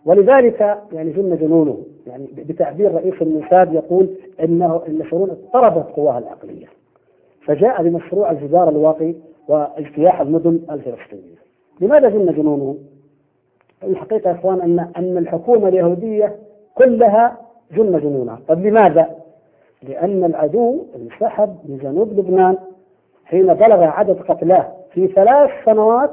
ولذلك 0.05 0.77
يعني 0.93 1.11
جن 1.11 1.37
جنونه 1.37 1.77
يعني 2.07 2.27
بتعبير 2.37 2.91
رئيس 2.95 3.13
الموساد 3.21 3.73
يقول 3.73 4.09
إنه 4.43 4.81
إن 4.87 5.03
شارون 5.09 5.29
اضطربت 5.29 5.85
قواها 5.95 6.19
العقلية 6.19 6.65
فجاء 7.45 7.83
بمشروع 7.83 8.31
الجدار 8.31 8.69
الواقي 8.69 9.13
واجتياح 9.47 10.21
المدن 10.21 10.59
الفلسطينية 10.71 11.43
لماذا 11.81 12.09
جن 12.09 12.25
جنونه؟ 12.33 12.77
الحقيقة 13.83 14.29
يا 14.29 14.35
إخوان 14.35 14.61
أن 14.61 14.79
أن 14.97 15.17
الحكومة 15.17 15.67
اليهودية 15.67 16.35
كلها 16.75 17.37
جن 17.71 17.99
جنونها، 17.99 18.39
طيب 18.47 18.65
لماذا؟ 18.65 19.15
لأن 19.87 20.23
العدو 20.23 20.85
انسحب 20.95 21.57
من 21.65 21.77
جنوب 21.77 22.13
لبنان 22.13 22.57
حين 23.25 23.53
بلغ 23.53 23.83
عدد 23.83 24.19
قتلاه 24.21 24.71
في 24.91 25.07
ثلاث 25.07 25.49
سنوات 25.65 26.11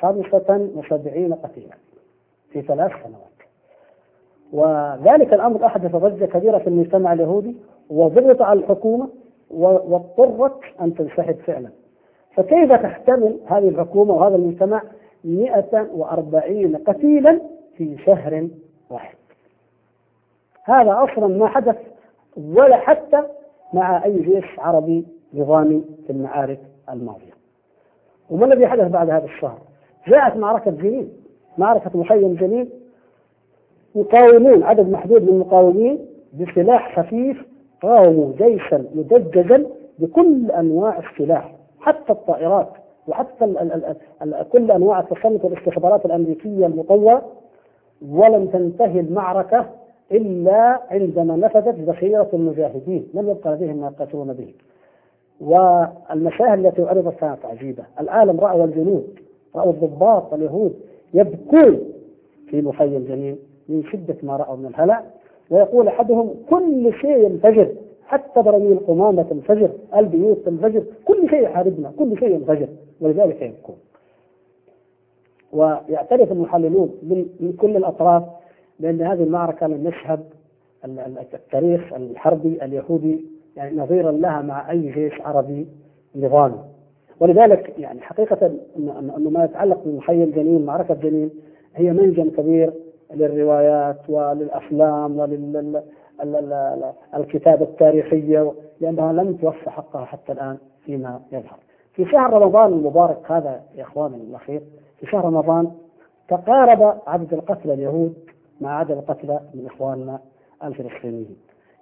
خمسة 0.00 0.70
وسبعين 0.74 1.34
قتيلا. 1.34 1.74
في 2.50 2.62
ثلاث 2.62 2.92
سنوات. 3.04 3.38
وذلك 4.52 5.34
الأمر 5.34 5.66
أحدث 5.66 5.96
ضجة 5.96 6.24
كبيرة 6.24 6.58
في 6.58 6.66
المجتمع 6.66 7.12
اليهودي 7.12 7.56
وضغط 7.90 8.42
على 8.42 8.60
الحكومة 8.60 9.08
واضطرت 9.50 10.60
أن 10.80 10.94
تنسحب 10.94 11.36
فعلا. 11.46 11.68
فكيف 12.34 12.72
تحتمل 12.72 13.38
هذه 13.46 13.68
الحكومة 13.68 14.14
وهذا 14.14 14.36
المجتمع 14.36 14.82
140 15.24 16.76
قتيلا 16.76 17.40
في 17.76 17.98
شهر 18.06 18.48
واحد؟ 18.90 19.16
هذا 20.64 20.92
أصلا 21.04 21.26
ما 21.26 21.48
حدث 21.48 21.76
ولا 22.38 22.76
حتى 22.76 23.22
مع 23.72 24.04
أي 24.04 24.18
جيش 24.22 24.58
عربي 24.58 25.06
نظامي 25.34 25.84
في 26.06 26.12
المعارك 26.12 26.60
الماضية. 26.90 27.32
وما 28.30 28.46
الذي 28.46 28.66
حدث 28.66 28.90
بعد 28.90 29.10
هذا 29.10 29.24
الشهر؟ 29.24 29.58
جاءت 30.08 30.36
معركة 30.36 30.70
جنين 30.70 31.12
معركة 31.58 31.98
مخيم 31.98 32.34
جنين. 32.34 32.70
مقاومون 33.94 34.62
عدد 34.62 34.90
محدود 34.90 35.22
من 35.22 35.28
المقاومين 35.28 36.06
بسلاح 36.40 37.00
خفيف 37.00 37.44
قاوموا 37.82 38.32
جيشا 38.36 38.84
مدججا 38.94 39.66
بكل 39.98 40.50
أنواع 40.50 40.98
السلاح 40.98 41.54
حتى 41.80 42.12
الطائرات 42.12 42.68
وحتى 43.06 43.44
ال 43.44 43.58
ال 43.58 43.96
ال 44.22 44.48
كل 44.52 44.70
أنواع 44.70 45.00
التصنت 45.00 45.44
والاستخبارات 45.44 46.06
الأمريكية 46.06 46.66
المطورة. 46.66 47.22
ولم 48.10 48.46
تنتهي 48.46 49.00
المعركة 49.00 49.66
إلا 50.12 50.80
عندما 50.90 51.36
نفذت 51.36 51.74
ذخيرة 51.80 52.28
المجاهدين 52.32 53.08
لم 53.14 53.28
يبقى 53.30 53.54
لديهم 53.54 53.76
ما 53.76 53.86
يقاتلون 53.86 54.32
به. 54.32 54.54
والمشاهد 55.40 56.66
التي 56.66 56.82
عرضت 56.82 57.20
كانت 57.20 57.44
عجيبة. 57.44 57.84
العالم 58.00 58.40
رأوا 58.40 58.64
الجنود 58.64 59.18
رأوا 59.56 59.72
الضباط 59.72 60.34
اليهود 60.34 60.74
يبكون 61.14 61.80
في 62.50 62.62
مخيم 62.62 63.04
جنين 63.08 63.38
من 63.68 63.84
شدة 63.84 64.16
ما 64.22 64.36
رأوا 64.36 64.56
من 64.56 64.66
الهلع. 64.66 65.02
ويقول 65.50 65.88
أحدهم 65.88 66.34
كل 66.50 66.92
شيء 67.00 67.18
ينفجر 67.18 67.68
حتى 68.06 68.42
براميل 68.42 68.78
قمامة 68.78 69.22
تنفجر 69.22 69.70
البيوت 69.96 70.38
تنفجر 70.38 70.82
كل 71.04 71.30
شيء 71.30 71.42
يحاربنا 71.42 71.92
كل 71.98 72.18
شيء 72.18 72.34
ينفجر 72.34 72.68
ولذلك 73.00 73.42
يبكون. 73.42 73.76
ويعترف 75.52 76.32
المحللون 76.32 76.94
من 77.40 77.54
كل 77.60 77.76
الأطراف 77.76 78.22
لأن 78.80 79.02
هذه 79.02 79.22
المعركة 79.22 79.66
لم 79.66 79.88
يشهد 79.88 80.24
التاريخ 81.34 81.92
الحربي 81.92 82.64
اليهودي 82.64 83.24
يعني 83.56 83.76
نظيرا 83.76 84.12
لها 84.12 84.42
مع 84.42 84.70
أي 84.70 84.90
جيش 84.90 85.20
عربي 85.20 85.66
نظامي 86.16 86.58
ولذلك 87.20 87.74
يعني 87.78 88.00
حقيقة 88.00 88.50
أنه 88.76 89.30
ما 89.30 89.44
يتعلق 89.44 89.84
بمخيم 89.84 90.30
جنين 90.30 90.66
معركة 90.66 90.94
جنين 90.94 91.30
هي 91.74 91.92
منجم 91.92 92.30
كبير 92.30 92.72
للروايات 93.14 93.98
وللأفلام 94.08 95.18
وللكتابة 96.22 97.64
التاريخية 97.64 98.52
لأنها 98.80 99.12
لم 99.12 99.36
توفى 99.36 99.70
حقها 99.70 100.04
حتى 100.04 100.32
الآن 100.32 100.58
فيما 100.84 101.20
يظهر. 101.32 101.58
في 101.92 102.04
شهر 102.04 102.32
رمضان 102.32 102.72
المبارك 102.72 103.18
هذا 103.30 103.62
يا 103.76 103.82
إخواني 103.82 104.16
الأخير 104.16 104.62
في 105.00 105.06
شهر 105.06 105.24
رمضان 105.24 105.72
تقارب 106.28 106.98
عدد 107.06 107.34
القتلى 107.34 107.74
اليهود 107.74 108.14
مع 108.60 108.78
عدد 108.78 108.90
القتلى 108.90 109.40
من 109.54 109.66
إخواننا 109.66 110.18
الفلسطينيين. 110.64 111.36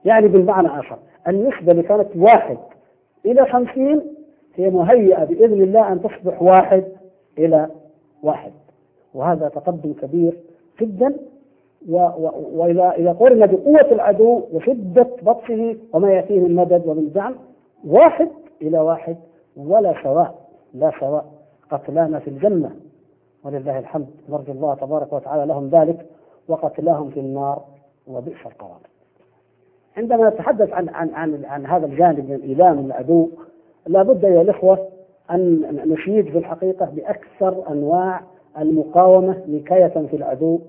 يعني 0.04 0.28
بالمعنى 0.28 0.68
آخر 0.68 0.98
النسبة 1.28 1.72
اللي 1.72 1.82
كانت 1.82 2.08
واحد 2.16 2.58
إلى 3.26 3.46
خمسين 3.46 4.02
هي 4.54 4.70
مهيئة 4.70 5.24
بإذن 5.24 5.62
الله 5.62 5.92
أن 5.92 6.02
تصبح 6.02 6.42
واحد 6.42 6.84
إلى 7.38 7.68
واحد. 8.22 8.52
وهذا 9.14 9.48
تقدم 9.48 9.92
كبير 9.92 10.38
جدا 10.80 11.14
و 11.88 11.96
و 11.96 12.30
وإذا 12.54 12.90
إذا 12.90 13.12
قرن 13.12 13.46
بقوة 13.46 13.92
العدو 13.92 14.42
وشدة 14.52 15.08
بطشه 15.22 15.76
وما 15.92 16.12
يأتيه 16.12 16.40
من 16.40 16.54
مدد 16.54 16.86
ومن 16.86 17.12
دعم 17.12 17.34
واحد 17.86 18.28
إلى 18.62 18.78
واحد 18.78 19.16
ولا 19.56 20.02
سواء 20.02 20.34
لا 20.74 20.92
سواء 21.00 21.24
قتلانا 21.70 22.18
في 22.18 22.30
الجنة. 22.30 22.70
ولله 23.44 23.78
الحمد 23.78 24.06
نرجو 24.28 24.52
الله 24.52 24.74
تبارك 24.74 25.12
وتعالى 25.12 25.46
لهم 25.46 25.68
ذلك. 25.68 26.06
وقتلاهم 26.48 27.10
في 27.10 27.20
النار 27.20 27.62
وبئس 28.06 28.46
القرار. 28.46 28.80
عندما 29.96 30.28
نتحدث 30.28 30.72
عن 30.72 30.88
عن 30.88 31.14
عن 31.14 31.44
عن 31.44 31.66
هذا 31.66 31.86
الجانب 31.86 32.28
من 32.30 32.34
الايلام 32.34 32.78
العدو 32.78 33.28
لابد 33.86 34.24
يا 34.24 34.42
الإخوة 34.42 34.88
أن 35.30 35.60
نشيد 35.86 36.28
في 36.28 36.38
الحقيقة 36.38 36.86
بأكثر 36.86 37.70
أنواع 37.70 38.20
المقاومة 38.58 39.42
نكاية 39.48 40.06
في 40.10 40.16
العدو 40.16 40.60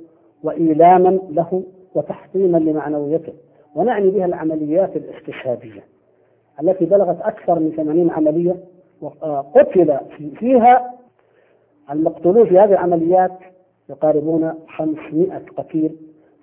وإيلاما 0.44 1.20
له 1.30 1.64
وتحطيما 1.96 2.58
لمعنويته 2.58 3.34
ونعني 3.76 4.10
بها 4.10 4.26
العمليات 4.26 4.96
الاستشهاديه 4.96 5.84
التي 6.62 6.86
بلغت 6.86 7.22
أكثر 7.22 7.60
من 7.60 7.72
80 7.72 8.10
عملية 8.10 8.56
قتل 9.56 9.98
فيها 10.36 10.94
المقتولون 11.92 12.46
في 12.46 12.60
هذه 12.60 12.72
العمليات 12.72 13.32
يقاربون 13.90 14.54
500 14.68 15.42
قتيل 15.58 15.96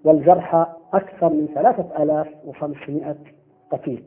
والجرحى 0.04 0.66
أكثر 0.94 1.28
من 1.28 1.48
3500 1.54 3.16
قتيل. 3.70 4.02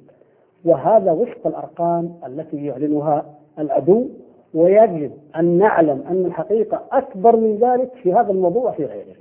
وهذا 0.66 1.12
وفق 1.12 1.48
الأرقام 1.48 2.14
التي 2.28 2.66
يعلنها 2.66 3.26
العدو 3.60 4.08
ويجب 4.54 5.12
أن 5.36 5.58
نعلم 5.58 6.04
أن 6.10 6.26
الحقيقة 6.26 6.82
أكبر 6.92 7.36
من 7.36 7.56
ذلك 7.56 7.92
في 8.04 8.14
هذا 8.14 8.32
الموضوع 8.32 8.70
وفي 8.70 8.86
غيره. 8.86 9.16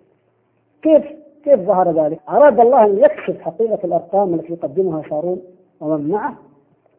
كيف؟ 0.83 1.05
كيف 1.45 1.61
ظهر 1.61 2.05
ذلك؟ 2.05 2.21
أراد 2.29 2.61
الله 2.61 2.85
أن 2.85 2.99
يكشف 2.99 3.41
حقيقة 3.41 3.79
الأرقام 3.85 4.35
التي 4.35 4.53
يقدمها 4.53 5.03
شارون 5.03 5.41
ومن 5.81 6.09
معه؟ 6.09 6.35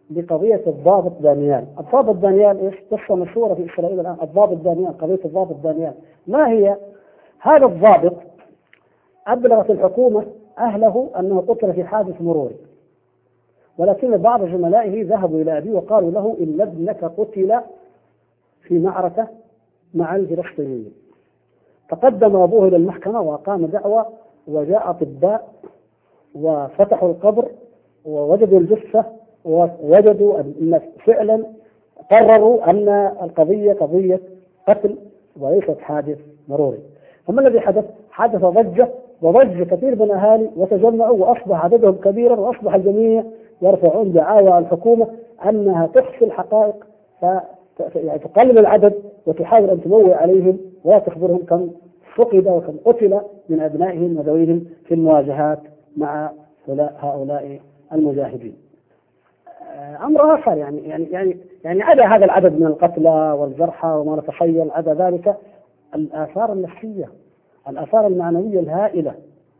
بقضية 0.10 0.62
الضابط 0.68 1.22
دانيال. 1.22 1.66
الضابط 1.80 2.16
دانيال 2.16 2.60
إيش؟ 2.60 2.76
قصة 2.92 3.16
مشهورة 3.16 3.54
في 3.54 3.74
إسرائيل 3.74 4.00
الآن. 4.00 4.18
الضابط 4.22 4.58
دانيال 4.58 4.98
قضية 4.98 5.20
الضابط 5.26 5.56
دانيال. 5.64 5.94
ما 6.28 6.50
هي 6.50 6.78
هذا 7.40 7.66
الضابط 7.66 8.14
أبلغت 9.28 9.70
الحكومة 9.70 10.26
أهله 10.60 11.10
أنه 11.20 11.42
قتل 11.48 11.74
في 11.74 11.84
حادث 11.84 12.22
مروري. 12.22 12.56
ولكن 13.78 14.18
بعض 14.18 14.42
زملائه 14.46 15.06
ذهبوا 15.08 15.42
إلى 15.42 15.58
أبيه 15.58 15.72
وقالوا 15.72 16.12
له 16.12 16.38
إن 16.40 16.62
ابنك 16.62 17.04
قتل 17.06 17.60
في 18.62 18.80
معركة 18.80 19.28
مع 19.94 20.16
الفلسطينيين. 20.16 20.94
تقدم 21.90 22.36
أبوه 22.36 22.68
إلى 22.68 22.76
المحكمة 22.78 23.22
وأقام 23.22 23.66
دعوة 23.66 24.06
وجاء 24.48 24.90
أطباء 24.90 25.54
وفتحوا 26.36 27.10
القبر 27.12 27.50
ووجدوا 28.06 28.60
الجثة 28.60 29.06
ووجدوا 29.46 30.40
أن 30.40 30.82
فعلا 31.06 31.46
قرروا 32.12 32.70
أن 32.70 32.90
القضية 33.22 33.74
قضية 33.74 34.20
قتل 34.68 34.98
وليست 35.40 35.78
حادث 35.80 36.20
مروري. 36.48 36.80
فما 37.28 37.42
الذي 37.42 37.60
حدث؟ 37.60 37.86
حدث 38.12 38.46
ضجة 38.46 38.88
وضج 39.22 39.64
كثير 39.64 39.96
من 39.96 40.02
الأهالي 40.02 40.50
وتجمعوا 40.58 41.18
وأصبح 41.18 41.64
عددهم 41.66 41.96
كبيرا 41.96 42.36
وأصبح 42.40 42.76
الجميع 42.76 43.24
يرفعون 43.62 44.12
دعاوى 44.12 44.58
الحكومة 44.58 45.08
أنها 45.50 45.88
تخفي 45.88 46.26
الحقائق 46.26 46.76
ف 47.22 47.26
يعني 47.96 48.20
تقلل 48.20 48.58
العدد 48.58 48.94
وتحاول 49.26 49.70
أن 49.70 49.82
تموه 49.82 50.16
عليهم 50.16 50.58
ولا 50.84 51.00
تخبرهم 51.00 51.46
كم 51.50 51.70
فقد 52.16 52.48
وكم 52.48 52.78
قتل 52.86 53.20
من 53.50 53.60
أبنائهم 53.60 54.18
وذويهم 54.18 54.66
في 54.86 54.94
المواجهات 54.94 55.60
مع 55.98 56.32
هؤلاء 57.00 57.60
المجاهدين. 57.94 58.56
أمر 60.04 60.36
آخر 60.36 60.58
يعني 60.58 60.90
يعني 60.90 61.06
يعني 61.12 61.38
يعني 61.64 61.84
عدا 61.84 62.06
هذا 62.06 62.26
العدد 62.26 62.60
من 62.60 62.66
القتلى 62.66 63.36
والجرحى 63.40 63.88
وما 63.88 64.16
نتخيل 64.16 64.72
عدا 64.72 64.94
ذلك 64.94 65.36
الآثار 65.96 66.54
النفسيه 66.54 67.10
الآثار 67.70 68.08
المعنوية 68.08 68.60
الهائلة 68.60 69.14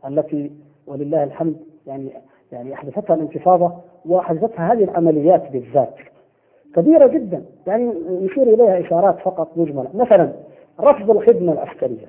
التي 0.06 0.52
ولله 0.86 1.24
الحمد 1.24 1.56
يعني 1.86 2.10
يعني 2.52 2.74
أحدثتها 2.74 3.14
الانتفاضة 3.14 3.72
وأحدثتها 4.06 4.72
هذه 4.72 4.84
العمليات 4.84 5.52
بالذات. 5.52 5.94
كبيرة 6.74 7.06
جدا 7.06 7.44
يعني 7.66 7.92
نشير 8.08 8.42
إليها 8.42 8.80
إشارات 8.80 9.18
فقط 9.18 9.48
مجملة. 9.56 9.88
مثلا 9.94 10.32
رفض 10.80 11.10
الخدمة 11.10 11.52
العسكرية 11.52 12.08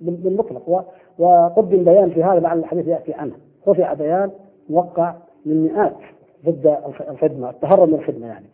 بالمطلق 0.00 0.84
وقدم 1.18 1.84
بيان 1.84 2.10
في 2.10 2.24
هذا 2.24 2.40
لعل 2.40 2.58
الحديث 2.58 2.86
يأتي 2.86 3.14
عنه 3.14 3.32
رفع 3.68 3.92
بيان 3.92 4.30
موقع 4.70 5.14
من 5.46 5.62
مئات 5.62 5.96
ضد 6.46 6.78
الخدمة 7.08 7.50
التهرب 7.50 7.88
من 7.88 7.94
الخدمة 7.94 8.26
يعني. 8.26 8.46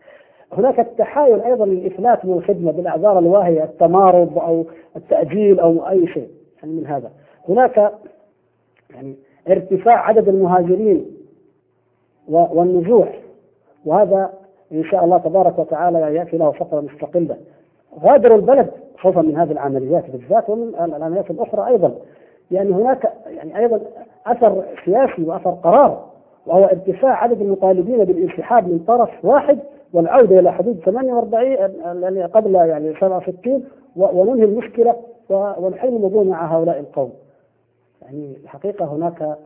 هناك 0.53 0.79
التحايل 0.79 1.41
أيضا 1.41 1.65
للإفلات 1.65 2.25
من 2.25 2.33
الخدمة 2.33 2.71
بالإعذار 2.71 3.19
الواهيه 3.19 3.63
التمارض 3.63 4.37
أو 4.37 4.65
التأجيل 4.95 5.59
أو 5.59 5.89
أي 5.89 6.07
شيء 6.07 6.29
يعني 6.63 6.73
من 6.73 6.87
هذا. 6.87 7.11
هناك 7.49 7.91
يعني 8.93 9.15
ارتفاع 9.49 10.07
عدد 10.07 10.27
المهاجرين 10.27 11.05
والنزوح 12.27 13.19
وهذا 13.85 14.33
إن 14.71 14.83
شاء 14.83 15.05
الله 15.05 15.17
تبارك 15.17 15.59
وتعالى 15.59 16.15
يأتي 16.15 16.37
له 16.37 16.51
فقره 16.51 16.81
مستقلة. 16.81 17.37
غادروا 18.03 18.37
البلد 18.37 18.71
خوفا 18.97 19.21
من 19.21 19.37
هذه 19.37 19.51
العمليات 19.51 20.09
بالذات 20.09 20.49
ومن 20.49 20.75
العمليات 20.95 21.31
الأخرى 21.31 21.67
أيضا. 21.67 21.95
يعني 22.51 22.71
هناك 22.73 23.13
يعني 23.27 23.57
أيضا 23.57 23.81
أثر 24.25 24.63
سياسي 24.85 25.23
وأثر 25.23 25.51
قرار 25.51 26.05
وهو 26.45 26.63
ارتفاع 26.65 27.23
عدد 27.23 27.41
المطالبين 27.41 28.03
بالانسحاب 28.03 28.67
من 28.67 28.79
طرف 28.87 29.09
واحد 29.23 29.59
والعودة 29.93 30.39
إلى 30.39 30.51
حدود 30.53 30.79
48 30.85 31.51
يعني 32.03 32.23
قبل 32.23 32.55
يعني 32.55 32.93
67 32.93 33.63
وننهي 33.95 34.43
المشكلة 34.43 34.95
ونحل 35.29 35.87
الموضوع 35.87 36.23
مع 36.23 36.55
هؤلاء 36.57 36.79
القوم. 36.79 37.13
يعني 38.01 38.37
الحقيقة 38.43 38.85
هناك 38.85 39.37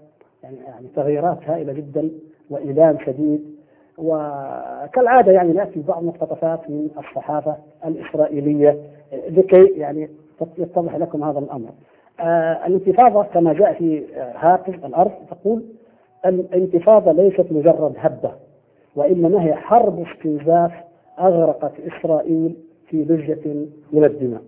يعني 0.44 0.58
يعني 0.68 0.88
تغييرات 0.96 1.38
هائلة 1.46 1.74
جدا 1.74 2.10
وايلام 2.50 2.98
شديد 3.06 3.56
وكالعادة 3.98 5.32
يعني 5.32 5.54
ناتي 5.54 5.80
بعض 5.88 6.04
مقتطفات 6.04 6.70
من 6.70 6.90
الصحافة 6.98 7.56
الإسرائيلية 7.86 8.78
لكي 9.30 9.66
يعني 9.66 10.10
يتضح 10.58 10.96
لكم 10.96 11.24
هذا 11.24 11.40
الأمر. 11.40 11.70
آه 12.20 12.68
الانتفاضة 12.68 13.24
كما 13.24 13.54
جاء 13.54 13.74
في 13.74 14.06
هاتف 14.36 14.86
الأرض 14.86 15.12
تقول 15.32 15.64
الانتفاضة 16.26 17.12
ليست 17.12 17.46
مجرد 17.52 17.94
هبة 17.98 18.32
وإنما 19.00 19.44
هي 19.44 19.54
حرب 19.54 20.06
استنزاف 20.08 20.72
أغرقت 21.20 21.72
إسرائيل 21.80 22.56
في 22.88 22.98
لجة 23.04 23.40
من 23.94 24.04
الدماء. 24.04 24.42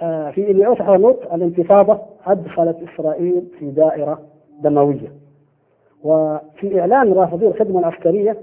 آه 0.00 0.30
في 0.30 0.50
إليوس 0.50 0.78
حرنوت 0.78 1.22
الانتفاضة 1.32 1.98
أدخلت 2.26 2.76
إسرائيل 2.94 3.42
في 3.58 3.70
دائرة 3.70 4.20
دموية. 4.60 5.12
وفي 6.04 6.80
إعلان 6.80 7.12
رافضي 7.12 7.46
الخدمة 7.46 7.80
العسكرية 7.80 8.36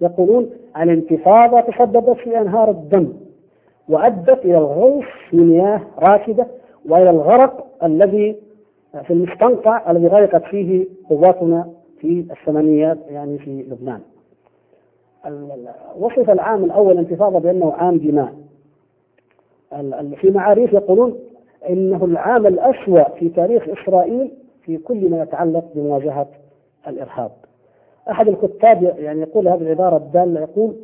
يقولون 0.00 0.50
الانتفاضة 0.76 1.60
تسببت 1.60 2.16
في 2.16 2.40
أنهار 2.40 2.70
الدم 2.70 3.12
وأدت 3.88 4.44
إلى 4.44 4.58
الغوص 4.58 5.04
في 5.30 5.36
مياه 5.36 5.80
راكدة 5.98 6.46
وإلى 6.88 7.10
الغرق 7.10 7.66
الذي 7.84 8.36
في 9.04 9.12
المستنقع 9.12 9.90
الذي 9.90 10.06
غرقت 10.06 10.42
فيه 10.44 10.86
قواتنا 11.10 11.68
في 12.00 12.26
الثمانينات 12.30 12.98
يعني 13.08 13.38
في 13.38 13.62
لبنان. 13.70 14.00
وصف 15.98 16.30
العام 16.30 16.64
الأول 16.64 16.98
انتفاضة 16.98 17.38
بأنه 17.38 17.72
عام 17.72 17.98
دماء. 17.98 18.34
في 20.16 20.30
معاريف 20.30 20.72
يقولون 20.72 21.18
إنه 21.68 22.04
العام 22.04 22.46
الأسوأ 22.46 23.08
في 23.08 23.28
تاريخ 23.28 23.68
إسرائيل 23.68 24.30
في 24.62 24.76
كل 24.78 25.10
ما 25.10 25.22
يتعلق 25.22 25.64
بمواجهة 25.74 26.26
الإرهاب. 26.88 27.30
أحد 28.10 28.28
الكتاب 28.28 28.82
يعني 28.98 29.20
يقول 29.20 29.48
هذه 29.48 29.62
العبارة 29.62 29.96
الدالة 29.96 30.40
يقول 30.40 30.76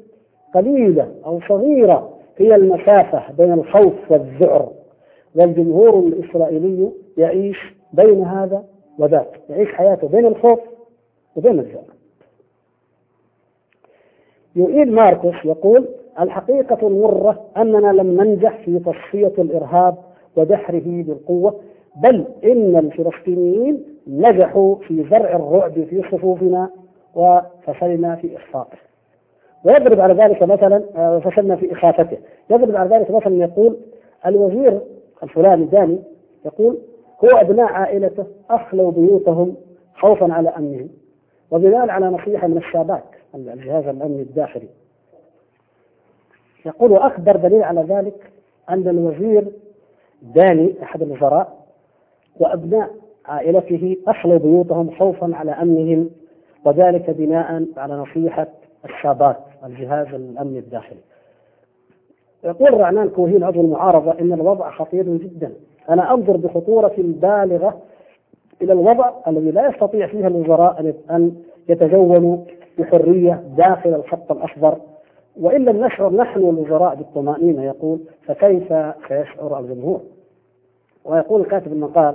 قليلة 0.55 1.09
أو 1.27 1.41
صغيرة 1.49 2.11
هي 2.39 2.55
المسافة 2.55 3.23
بين 3.39 3.53
الخوف 3.53 3.93
والذعر 4.11 4.73
والجمهور 5.35 5.99
الإسرائيلي 5.99 6.91
يعيش 7.17 7.75
بين 7.93 8.23
هذا 8.25 8.65
وذاك 8.99 9.41
يعيش 9.51 9.69
حياته 9.69 10.09
بين 10.09 10.27
الخوف 10.27 10.59
وبين 11.37 11.59
الذعر 11.59 11.85
يؤيد 14.57 14.89
ماركوس 14.89 15.35
يقول 15.45 15.89
الحقيقة 16.21 16.87
المرة 16.89 17.45
أننا 17.57 17.93
لم 17.93 18.21
ننجح 18.21 18.59
في 18.65 18.79
تصفية 18.79 19.33
الإرهاب 19.39 19.97
ودحره 20.37 21.03
بالقوة 21.03 21.61
بل 21.97 22.25
إن 22.45 22.77
الفلسطينيين 22.77 23.85
نجحوا 24.07 24.77
في 24.77 25.05
زرع 25.11 25.37
الرعب 25.37 25.73
في 25.73 26.03
صفوفنا 26.13 26.71
وفشلنا 27.15 28.17
في 28.17 28.37
إخفاقه 28.37 28.79
ويضرب 29.65 30.01
على 30.01 30.15
ذلك 30.15 30.43
مثلا 30.43 30.83
آه، 30.97 31.19
فشلنا 31.19 31.57
في 31.57 31.73
إخافته. 31.73 32.19
يضرب 32.51 32.77
على 32.77 32.97
ذلك 32.97 33.11
مثلا 33.11 33.35
يقول 33.37 33.77
الوزير 34.27 34.81
الفلاني 35.23 35.65
داني 35.65 35.99
يقول 36.47 36.79
هو 37.25 37.29
أبناء 37.29 37.67
عائلته 37.67 38.27
أخلوا 38.51 38.91
بيوتهم 38.91 39.55
خوفا 39.95 40.33
على 40.33 40.49
أمنهم. 40.49 40.89
وبناء 41.51 41.91
على 41.91 42.07
نصيحة 42.07 42.47
من 42.47 42.57
الشاباك 42.57 43.05
الجهاز 43.35 43.87
الأمني 43.87 44.23
الداخلي. 44.23 44.69
يقول 46.67 46.97
أكبر 46.97 47.37
دليل 47.37 47.63
على 47.63 47.81
ذلك 47.81 48.33
أن 48.71 48.89
الوزير 48.89 49.45
داني 50.23 50.75
أحد 50.83 51.03
الوزراء 51.03 51.67
وأبناء 52.41 52.91
عائلته 53.27 53.97
أخلوا 54.09 54.39
بيوتهم 54.39 54.91
خوفا 54.91 55.31
على 55.35 55.51
أمنهم 55.51 56.11
وذلك 56.65 57.11
بناء 57.11 57.67
على 57.77 57.95
نصيحة 57.95 58.47
الشابات 58.85 59.37
الجهاز 59.65 60.07
الأمني 60.07 60.59
الداخلي. 60.59 61.01
يقول 62.45 62.81
رعنان 62.81 63.09
كوهين 63.09 63.45
عضو 63.45 63.61
المعارضة 63.61 64.21
إن 64.21 64.33
الوضع 64.33 64.71
خطير 64.71 65.03
جدا. 65.03 65.53
أنا 65.89 66.15
أنظر 66.15 66.37
بخطورة 66.37 66.95
بالغة 66.99 67.83
إلى 68.63 68.73
الوضع 68.73 69.13
الذي 69.29 69.51
لا 69.51 69.69
يستطيع 69.69 70.07
فيها 70.07 70.29
الوزراء 70.29 70.95
أن 71.11 71.33
يتجولوا 71.69 72.39
بحرية 72.79 73.43
داخل 73.57 73.95
الخط 73.95 74.33
الأخضر. 74.33 74.79
وإن 75.41 75.65
لم 75.65 75.85
نشعر 75.85 76.13
نحن 76.13 76.41
الوزراء 76.41 76.95
بالطمأنينة 76.95 77.65
يقول 77.65 78.01
فكيف 78.27 78.75
سيشعر 79.09 79.61
الجمهور؟ 79.61 80.01
ويقول 81.05 81.45
كاتب 81.45 81.73
المقال 81.73 82.15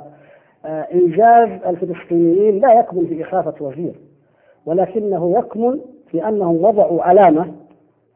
آه، 0.66 0.88
إنجاز 0.94 1.50
الفلسطينيين 1.66 2.60
لا 2.60 2.80
يكمن 2.80 3.06
في 3.08 3.24
إخافة 3.24 3.66
وزير 3.66 3.94
ولكنه 4.66 5.40
يكمن 5.40 5.80
في 6.08 6.28
أنهم 6.28 6.66
وضعوا 6.66 7.04
علامة 7.04 7.52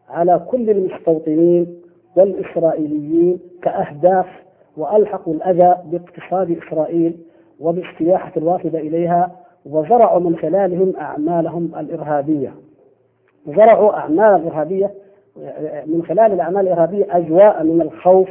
على 0.09 0.45
كل 0.47 0.69
المستوطنين 0.69 1.81
والإسرائيليين 2.15 3.39
كأهداف 3.61 4.25
وألحقوا 4.77 5.33
الأذى 5.33 5.75
باقتصاد 5.85 6.57
إسرائيل 6.67 7.17
وبالسياحة 7.59 8.31
الوافدة 8.37 8.79
إليها 8.79 9.31
وزرعوا 9.65 10.19
من 10.19 10.37
خلالهم 10.37 10.93
أعمالهم 10.99 11.71
الإرهابية. 11.79 12.53
زرعوا 13.47 13.93
أعمال 13.93 14.41
الإرهابية 14.41 14.91
من 15.85 16.03
خلال 16.07 16.33
الأعمال 16.33 16.67
الإرهابية 16.67 17.05
أجواء 17.17 17.63
من 17.63 17.81
الخوف 17.81 18.29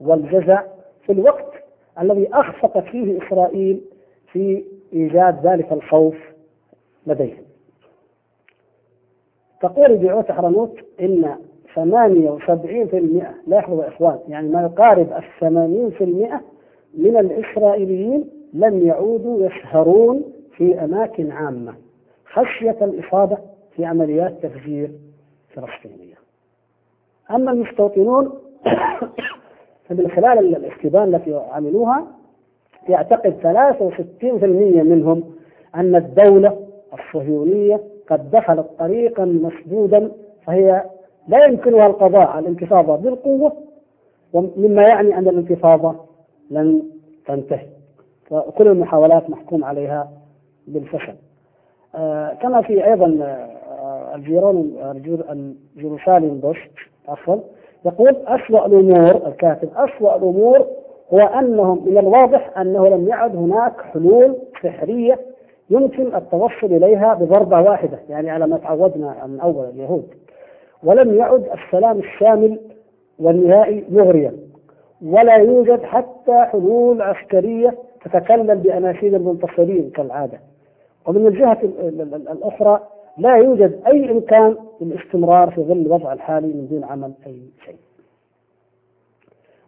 والجزع 0.00 0.62
في 1.06 1.12
الوقت 1.12 1.52
الذي 2.00 2.28
أخفقت 2.32 2.84
فيه 2.84 3.18
إسرائيل 3.26 3.80
في 4.32 4.64
إيجاد 4.92 5.46
ذلك 5.46 5.72
الخوف 5.72 6.16
لديهم. 7.06 7.44
تقول 9.60 9.96
دعوة 9.96 10.22
حرنوت 10.22 10.78
إن 11.00 11.34
78% 11.74 11.78
لاحظوا 13.46 13.82
يا 13.82 13.88
إخوان 13.88 14.18
يعني 14.28 14.48
ما 14.48 14.62
يقارب 14.62 15.20
في 15.98 16.04
المئة 16.04 16.40
من 16.98 17.16
الإسرائيليين 17.16 18.24
لم 18.54 18.86
يعودوا 18.86 19.46
يسهرون 19.46 20.24
في 20.56 20.84
أماكن 20.84 21.30
عامة 21.30 21.74
خشية 22.32 22.76
الإصابة 22.82 23.38
في 23.76 23.84
عمليات 23.84 24.32
تفجير 24.42 24.90
فلسطينية. 25.54 26.14
أما 27.30 27.50
المستوطنون 27.50 28.32
فمن 29.88 30.10
خلال 30.10 30.56
الاستبان 30.56 31.14
التي 31.14 31.34
عملوها 31.34 32.06
يعتقد 32.88 33.34
63% 34.20 34.44
منهم 34.84 35.24
أن 35.74 35.96
الدولة 35.96 36.66
الصهيونية 36.92 37.80
قد 38.10 38.30
دخلت 38.30 38.66
طريقا 38.78 39.24
مسدودا 39.24 40.12
فهي 40.46 40.84
لا 41.28 41.44
يمكنها 41.44 41.86
القضاء 41.86 42.26
على 42.26 42.42
الانتفاضة 42.48 42.96
بالقوة 42.96 43.52
مما 44.34 44.82
يعني 44.82 45.18
أن 45.18 45.28
الانتفاضة 45.28 45.94
لن 46.50 46.82
تنتهي. 47.26 47.73
وكل 48.38 48.68
المحاولات 48.68 49.30
محكوم 49.30 49.64
عليها 49.64 50.08
بالفشل. 50.66 51.14
آه 51.94 52.32
كما 52.34 52.62
في 52.62 52.86
أيضا 52.86 53.18
آه 53.22 54.14
الجيرون 54.14 54.76
الجيروساليم 55.76 56.40
بوست 56.40 56.70
عفوا 57.08 57.36
يقول 57.86 58.16
أسوأ 58.26 58.66
الأمور 58.66 59.26
الكاتب 59.28 59.68
أسوأ 59.76 60.16
الأمور 60.16 60.66
هو 61.14 61.18
أنهم 61.18 61.84
من 61.88 61.98
الواضح 61.98 62.58
أنه 62.58 62.88
لم 62.88 63.08
يعد 63.08 63.36
هناك 63.36 63.80
حلول 63.80 64.36
سحرية 64.62 65.18
يمكن 65.70 66.14
التوصل 66.16 66.66
إليها 66.66 67.14
بضربة 67.14 67.60
واحدة 67.60 67.98
يعني 68.08 68.30
على 68.30 68.46
ما 68.46 68.58
تعودنا 68.58 69.26
من 69.26 69.40
أول 69.40 69.68
اليهود. 69.68 70.14
ولم 70.84 71.14
يعد 71.14 71.44
السلام 71.64 71.98
الشامل 71.98 72.60
والنهائي 73.18 73.84
مغريا 73.90 74.32
ولا 75.02 75.34
يوجد 75.36 75.82
حتى 75.82 76.44
حلول 76.44 77.02
عسكرية 77.02 77.74
تتكلم 78.04 78.54
بأناشيد 78.54 79.14
المنتصرين 79.14 79.90
كالعادة. 79.90 80.40
ومن 81.06 81.26
الجهة 81.26 81.58
الأخرى 82.32 82.80
لا 83.18 83.36
يوجد 83.36 83.80
أي 83.86 84.10
إمكان 84.10 84.56
للاستمرار 84.80 85.50
في 85.50 85.62
ظل 85.62 85.72
الوضع 85.72 86.12
الحالي 86.12 86.46
من 86.46 86.68
دون 86.70 86.84
عمل 86.84 87.12
أي 87.26 87.40
شيء. 87.64 87.76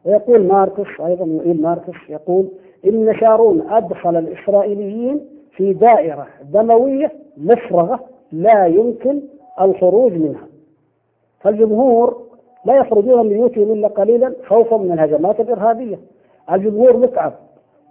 ويقول 0.04 0.46
ماركس 0.46 1.00
أيضا 1.00 1.24
يقول 1.24 1.60
ماركس 1.60 1.98
يقول 2.08 2.48
إن 2.86 3.14
شارون 3.20 3.70
أدخل 3.70 4.16
الإسرائيليين 4.16 5.26
في 5.50 5.72
دائرة 5.72 6.26
دموية 6.52 7.12
مفرغة 7.36 8.00
لا 8.32 8.66
يمكن 8.66 9.20
الخروج 9.60 10.12
منها. 10.12 10.46
فالجمهور 11.40 12.22
لا 12.64 12.76
يخرجون 12.76 13.22
من 13.22 13.28
بيوتهم 13.28 13.72
إلا 13.72 13.88
قليلا 13.88 14.34
خوفا 14.46 14.76
من 14.76 14.92
الهجمات 14.92 15.40
الإرهابية. 15.40 15.98
الجمهور 16.52 16.96
متعب. 16.96 17.32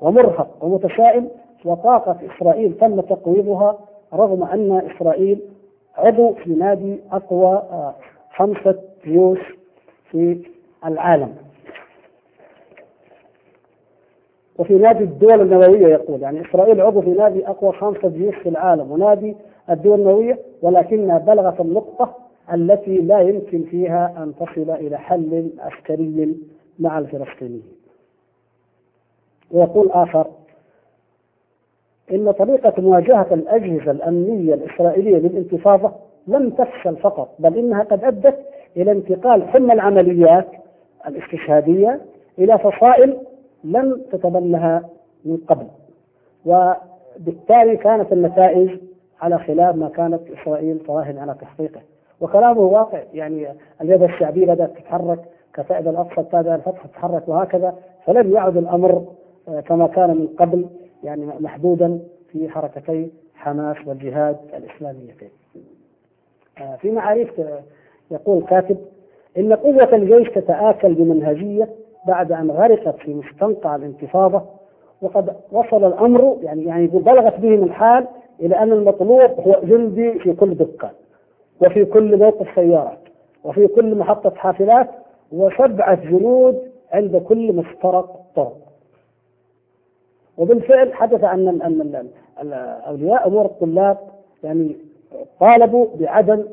ومرهق 0.02 0.58
ومتشائم 0.62 1.30
وطاقة 1.66 2.18
إسرائيل 2.36 2.74
تم 2.78 3.02
تقويضها 3.02 3.78
رغم 4.14 4.44
أن 4.44 4.82
إسرائيل 4.96 5.40
عضو 5.98 6.34
في 6.34 6.50
نادي 6.50 7.00
أقوى 7.12 7.48
آه، 7.56 7.96
خمسة 8.36 8.80
جيوش 9.06 9.40
في 10.12 10.42
العالم. 10.86 11.36
وفي 14.60 14.74
نادي 14.74 15.04
الدول 15.04 15.42
النووية 15.42 15.88
يقول 15.88 16.22
يعني 16.22 16.42
إسرائيل 16.42 16.82
عضو 16.82 17.02
في 17.02 17.10
نادي 17.10 17.48
أقوى 17.48 17.74
خمسة 17.74 18.10
جيوش 18.10 18.36
في 18.36 18.50
العالم 18.50 18.92
ونادي 18.92 19.36
الدول 19.70 20.00
النووية 20.00 20.40
ولكنها 20.62 21.18
بلغت 21.18 21.62
النقطة 21.62 22.16
التي 22.54 22.98
لا 22.98 23.20
يمكن 23.20 23.64
فيها 23.64 24.14
أن 24.24 24.34
تصل 24.36 24.72
إلى 24.72 24.98
حل 24.98 25.50
عسكري 25.60 26.36
مع 26.80 27.00
الفلسطينيين 27.00 27.64
ويقول 29.56 29.92
آخر 29.92 30.28
إن 32.14 32.32
طريقة 32.32 32.82
مواجهة 32.82 33.28
الأجهزة 33.32 33.92
الأمنية 33.92 34.54
الإسرائيلية 34.54 35.18
للانتفاضة 35.18 35.92
لم 36.28 36.50
تفشل 36.50 36.96
فقط 36.96 37.30
بل 37.40 37.58
إنها 37.58 37.84
قد 37.84 38.04
أدت 38.04 38.40
إلى 38.78 38.92
انتقال 38.92 39.48
حمى 39.48 39.74
العمليات 39.74 40.48
الاستشهادية 41.08 42.02
إلى 42.40 42.60
فصائل 42.60 43.18
لم 43.64 44.02
تتبنها 44.12 44.90
من 45.26 45.38
قبل. 45.38 45.68
وبالتالي 46.46 47.78
كانت 47.78 48.14
النتائج 48.14 48.80
على 49.22 49.40
خلاف 49.40 49.76
ما 49.76 49.90
كانت 49.90 50.22
إسرائيل 50.32 50.80
تراهن 50.80 51.18
على 51.18 51.36
تحقيقه. 51.42 51.82
وكلامه 52.22 52.60
واقع 52.62 53.02
يعني 53.14 53.48
اليد 53.82 54.04
الشعبية 54.04 54.46
بدأت 54.46 54.72
تتحرك 54.78 55.20
كفائد 55.54 55.88
الأقصى 55.88 56.22
التابع 56.22 56.56
الفتح 56.56 56.86
تتحرك 56.86 57.28
وهكذا. 57.28 57.76
فلم 58.06 58.34
يعد 58.34 58.58
الأمر 58.58 59.06
كما 59.48 59.88
كان 59.88 60.10
من 60.10 60.28
قبل 60.28 60.66
يعني 61.04 61.26
محدودا 61.40 62.00
في 62.32 62.50
حركتي 62.50 63.12
حماس 63.36 63.78
والجهاد 63.86 64.38
الإسلاميتين 64.54 65.30
آه، 66.62 66.76
في 66.76 66.92
معاريف 66.92 67.40
آه، 67.40 67.60
يقول 68.12 68.44
كاتب 68.44 68.78
إن 69.38 69.54
قوة 69.54 69.96
الجيش 69.96 70.30
تتآكل 70.30 70.94
بمنهجية 70.94 71.70
بعد 72.08 72.32
أن 72.32 72.52
غرقت 72.52 72.96
في 72.98 73.14
مستنقع 73.14 73.76
الانتفاضة 73.76 74.42
وقد 75.02 75.36
وصل 75.52 75.86
الأمر 75.86 76.38
يعني 76.42 76.64
يعني 76.64 76.88
بلغت 76.88 77.40
بهم 77.40 77.64
الحال 77.64 78.08
إلى 78.40 78.56
أن 78.56 78.72
المطلوب 78.72 79.40
هو 79.40 79.62
جندي 79.64 80.20
في 80.20 80.34
كل 80.34 80.56
دكان 80.56 80.92
وفي 81.62 81.86
كل 81.86 82.18
موقف 82.18 82.48
سيارات 82.56 83.00
وفي 83.44 83.68
كل 83.68 83.96
محطة 83.96 84.30
حافلات 84.36 84.90
وسبعة 85.32 85.96
جنود 85.96 86.62
عند 86.92 87.18
كل 87.18 87.54
مفترق 87.56 88.22
طرق. 88.36 88.65
وبالفعل 90.38 90.94
حدث 90.94 91.24
أن 91.24 91.48
أن 91.62 92.10
أولياء 92.88 93.28
أمور 93.28 93.46
الطلاب 93.46 93.98
يعني 94.44 94.78
طالبوا 95.40 95.88
بعدم 96.00 96.46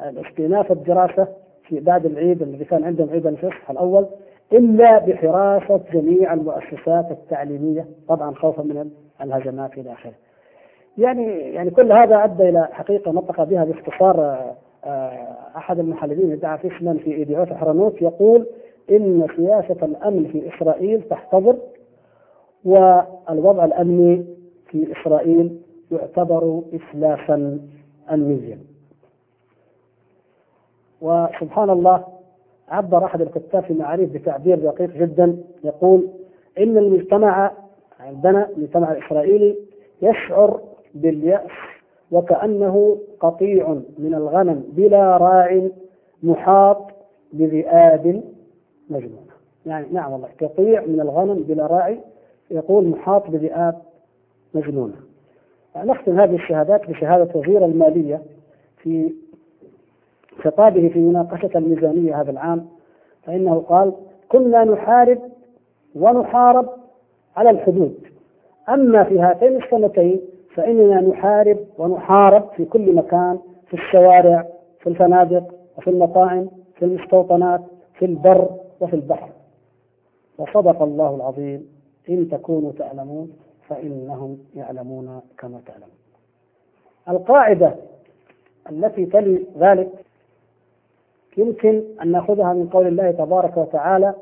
استئناف 0.00 0.72
الدراسة 0.72 1.28
في 1.68 1.80
بعد 1.80 2.06
العيد 2.06 2.42
الذي 2.42 2.64
كان 2.64 2.84
عندهم 2.84 3.10
عيد 3.10 3.26
الفصح 3.26 3.70
الأول 3.70 4.06
إلا 4.52 4.98
بحراسة 4.98 5.80
جميع 5.92 6.32
المؤسسات 6.32 7.10
التعليمية 7.10 7.86
طبعا 8.08 8.34
خوفا 8.34 8.62
من 8.62 8.90
الهجمات 9.22 9.78
إلى 9.78 9.92
آخره. 9.92 10.12
يعني 10.98 11.38
يعني 11.38 11.70
كل 11.70 11.92
هذا 11.92 12.24
أدى 12.24 12.48
إلى 12.48 12.68
حقيقة 12.72 13.12
نطق 13.12 13.44
بها 13.44 13.64
باختصار 13.64 14.38
آه، 14.84 15.36
أحد 15.56 15.78
المحللين 15.78 16.32
ادعى 16.32 16.58
فيشمان 16.58 16.98
في 16.98 17.14
ايديوت 17.14 17.52
حرنوت 17.52 18.02
يقول 18.02 18.46
إن 18.90 19.26
سياسة 19.36 19.86
الأمن 19.86 20.28
في 20.32 20.56
إسرائيل 20.56 21.02
تحتضر 21.02 21.56
والوضع 22.66 23.64
الأمني 23.64 24.24
في 24.70 24.92
إسرائيل 24.92 25.60
يعتبر 25.92 26.62
إسلافا 26.74 27.60
أمنيا. 28.12 28.58
وسبحان 31.00 31.70
الله 31.70 32.04
عبر 32.68 33.04
أحد 33.04 33.20
الكتاب 33.20 33.62
في 33.62 33.74
معاريف 33.74 34.12
بتعبير 34.12 34.58
دقيق 34.58 34.90
جدا 34.90 35.36
يقول 35.64 36.08
إن 36.58 36.78
المجتمع 36.78 37.52
عندنا 38.00 38.48
المجتمع 38.56 38.92
الإسرائيلي 38.92 39.56
يشعر 40.02 40.60
باليأس 40.94 41.50
وكأنه 42.12 42.98
قطيع 43.20 43.68
من 43.98 44.14
الغنم 44.14 44.64
بلا 44.72 45.16
راع 45.16 45.68
محاط 46.22 46.86
بذئاب 47.32 48.22
مجنونة. 48.90 49.26
يعني 49.66 49.86
نعم 49.92 50.12
والله 50.12 50.28
قطيع 50.42 50.86
من 50.86 51.00
الغنم 51.00 51.34
بلا 51.42 51.66
راعي 51.66 52.00
يقول 52.50 52.84
محاط 52.88 53.30
بذئاب 53.30 53.82
مجنونة 54.54 54.94
نختم 55.76 56.20
هذه 56.20 56.34
الشهادات 56.34 56.90
بشهادة 56.90 57.40
وزير 57.40 57.64
المالية 57.64 58.22
في 58.76 59.12
خطابه 60.44 60.88
في 60.88 60.98
مناقشة 60.98 61.50
الميزانية 61.54 62.20
هذا 62.20 62.30
العام 62.30 62.66
فإنه 63.22 63.58
قال 63.68 63.92
كنا 64.28 64.64
نحارب 64.64 65.18
ونحارب 65.94 66.68
على 67.36 67.50
الحدود. 67.50 67.94
أما 68.68 69.04
في 69.04 69.18
هاتين 69.18 69.62
السنتين 69.62 70.20
فإننا 70.54 71.00
نحارب 71.00 71.58
ونحارب 71.78 72.48
في 72.56 72.64
كل 72.64 72.94
مكان 72.94 73.38
في 73.66 73.74
الشوارع 73.74 74.46
في 74.80 74.88
الفنادق 74.88 75.54
وفي 75.78 75.90
المطاعم 75.90 76.48
في 76.74 76.84
المستوطنات 76.84 77.60
في 77.98 78.04
البر 78.04 78.48
وفي 78.80 78.96
البحر. 78.96 79.28
وصدق 80.38 80.82
الله 80.82 81.14
العظيم 81.16 81.75
إن 82.08 82.28
تكونوا 82.28 82.72
تعلمون 82.72 83.32
فإنهم 83.68 84.38
يعلمون 84.54 85.20
كما 85.38 85.60
تعلمون. 85.66 85.90
القاعدة 87.08 87.74
التي 88.70 89.06
تلي 89.06 89.46
ذلك 89.58 89.90
يمكن 91.36 91.82
أن 92.02 92.12
نأخذها 92.12 92.52
من 92.52 92.68
قول 92.68 92.86
الله 92.86 93.10
تبارك 93.10 93.56
وتعالى 93.56 94.14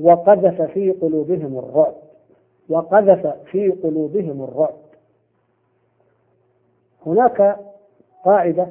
وقذف 0.00 0.62
في 0.62 0.90
قلوبهم 0.90 1.58
الرعب. 1.58 1.94
وقذف 2.68 3.26
في 3.26 3.68
قلوبهم 3.70 4.42
الرعب. 4.42 4.74
هناك 7.06 7.56
قاعدة 8.24 8.68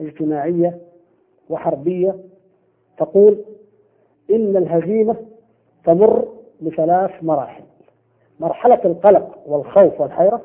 اجتماعية 0.00 0.78
وحربية 1.50 2.16
تقول 2.98 3.44
إن 4.30 4.56
الهزيمة 4.56 5.16
تمر 5.84 6.28
بثلاث 6.60 7.10
مراحل. 7.22 7.62
مرحلة 8.40 8.80
القلق 8.84 9.38
والخوف 9.46 10.00
والحيرة 10.00 10.40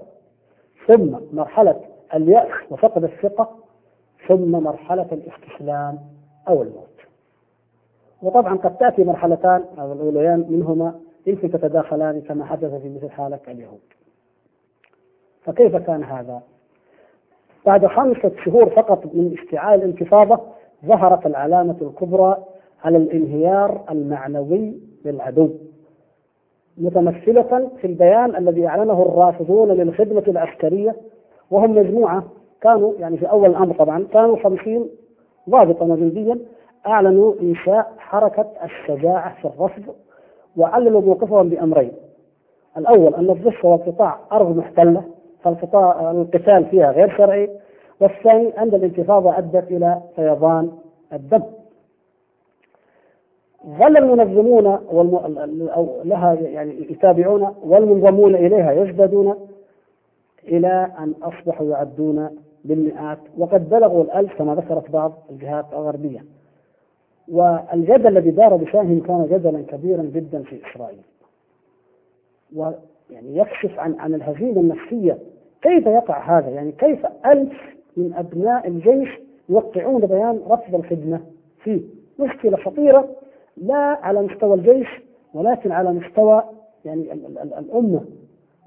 ثم 0.87 1.17
مرحلة 1.33 1.81
اليأس 2.13 2.51
وفقد 2.71 3.03
الثقة 3.03 3.51
ثم 4.27 4.51
مرحلة 4.51 5.07
الاستسلام 5.11 5.99
أو 6.47 6.61
الموت. 6.61 6.95
وطبعا 8.21 8.57
قد 8.57 8.77
تأتي 8.77 9.03
مرحلتان 9.03 9.63
أو 9.79 9.93
الأوليان 9.93 10.45
منهما 10.49 10.99
يمكن 11.27 11.51
تتداخلان 11.51 12.21
كما 12.21 12.45
حدث 12.45 12.81
في 12.81 12.89
مثل 12.89 13.09
حالة 13.09 13.39
اليهود. 13.47 13.79
فكيف 15.41 15.75
كان 15.75 16.03
هذا؟ 16.03 16.41
بعد 17.65 17.85
خمسة 17.85 18.31
شهور 18.45 18.69
فقط 18.69 19.05
من 19.05 19.35
اشتعال 19.39 19.79
الانتفاضة 19.79 20.39
ظهرت 20.85 21.25
العلامة 21.25 21.77
الكبرى 21.81 22.43
على 22.83 22.97
الانهيار 22.97 23.83
المعنوي 23.89 24.79
للعدو. 25.05 25.49
متمثلة 26.77 27.69
في 27.81 27.87
البيان 27.87 28.35
الذي 28.35 28.67
أعلنه 28.67 29.01
الرافضون 29.01 29.71
للخدمة 29.71 30.23
العسكرية 30.27 30.95
وهم 31.51 31.75
مجموعة 31.75 32.23
كانوا 32.61 32.93
يعني 32.99 33.17
في 33.17 33.25
أول 33.29 33.49
الأمر 33.49 33.75
طبعا 33.75 34.05
كانوا 34.13 34.37
خمسين 34.43 34.89
ضابطا 35.49 35.85
وجنديا 35.85 36.39
أعلنوا 36.87 37.33
إنشاء 37.41 37.93
حركة 37.97 38.47
الشجاعة 38.63 39.35
في 39.41 39.45
الرفض 39.45 39.83
وعللوا 40.57 41.01
موقفهم 41.01 41.49
بأمرين. 41.49 41.91
الأول 42.77 43.15
أن 43.15 43.29
الضفة 43.29 43.69
والقطاع 43.69 44.19
أرض 44.31 44.57
محتلة 44.57 45.03
فالقطاع 45.43 46.11
القتال 46.11 46.65
فيها 46.65 46.91
غير 46.91 47.17
شرعي 47.17 47.49
والثاني 48.01 48.61
أن 48.61 48.67
الانتفاضة 48.67 49.37
أدت 49.37 49.71
إلى 49.71 50.01
فيضان 50.15 50.71
الدم. 51.13 51.43
ظل 53.67 53.97
المنظمون 53.97 54.65
والم... 54.91 55.67
أو 55.69 56.01
لها 56.03 56.33
يعني 56.33 56.91
يتابعون 56.91 57.55
والمنضمون 57.63 58.35
إليها 58.35 58.71
يزدادون 58.71 59.35
إلى 60.47 60.91
أن 60.99 61.13
أصبحوا 61.23 61.69
يعدون 61.69 62.29
بالمئات. 62.65 63.17
وقد 63.37 63.69
بلغوا 63.69 64.03
الألف 64.03 64.37
كما 64.37 64.55
ذكرت 64.55 64.91
بعض 64.91 65.13
الجهات 65.29 65.65
الغربية. 65.73 66.25
والجدل 67.27 68.07
الذي 68.07 68.31
دار 68.31 68.55
بشأنهم 68.55 68.99
كان 68.99 69.27
جدلا 69.31 69.61
كبيرا 69.67 70.03
جدا 70.03 70.43
في 70.43 70.59
إسرائيل. 70.71 71.01
ويعني 72.55 73.37
يكشف 73.37 73.79
عن 73.79 73.95
عن 73.99 74.13
الهزيمة 74.13 74.61
النفسية. 74.61 75.17
كيف 75.61 75.85
يقع 75.87 76.37
هذا؟ 76.37 76.49
يعني 76.49 76.71
كيف 76.71 77.05
ألف 77.25 77.53
من 77.97 78.13
أبناء 78.13 78.67
الجيش 78.67 79.09
يوقعون 79.49 80.01
بيان 80.05 80.41
رفض 80.49 80.75
الخدمة 80.75 81.21
فيه؟ 81.63 81.81
مشكلة 82.19 82.57
خطيرة. 82.57 83.09
لا 83.57 83.99
على 84.01 84.21
مستوى 84.21 84.53
الجيش 84.53 84.87
ولكن 85.33 85.71
على 85.71 85.93
مستوى 85.93 86.43
يعني 86.85 87.13
ال 87.13 87.37
ال 87.37 87.53
الأمة. 87.53 88.01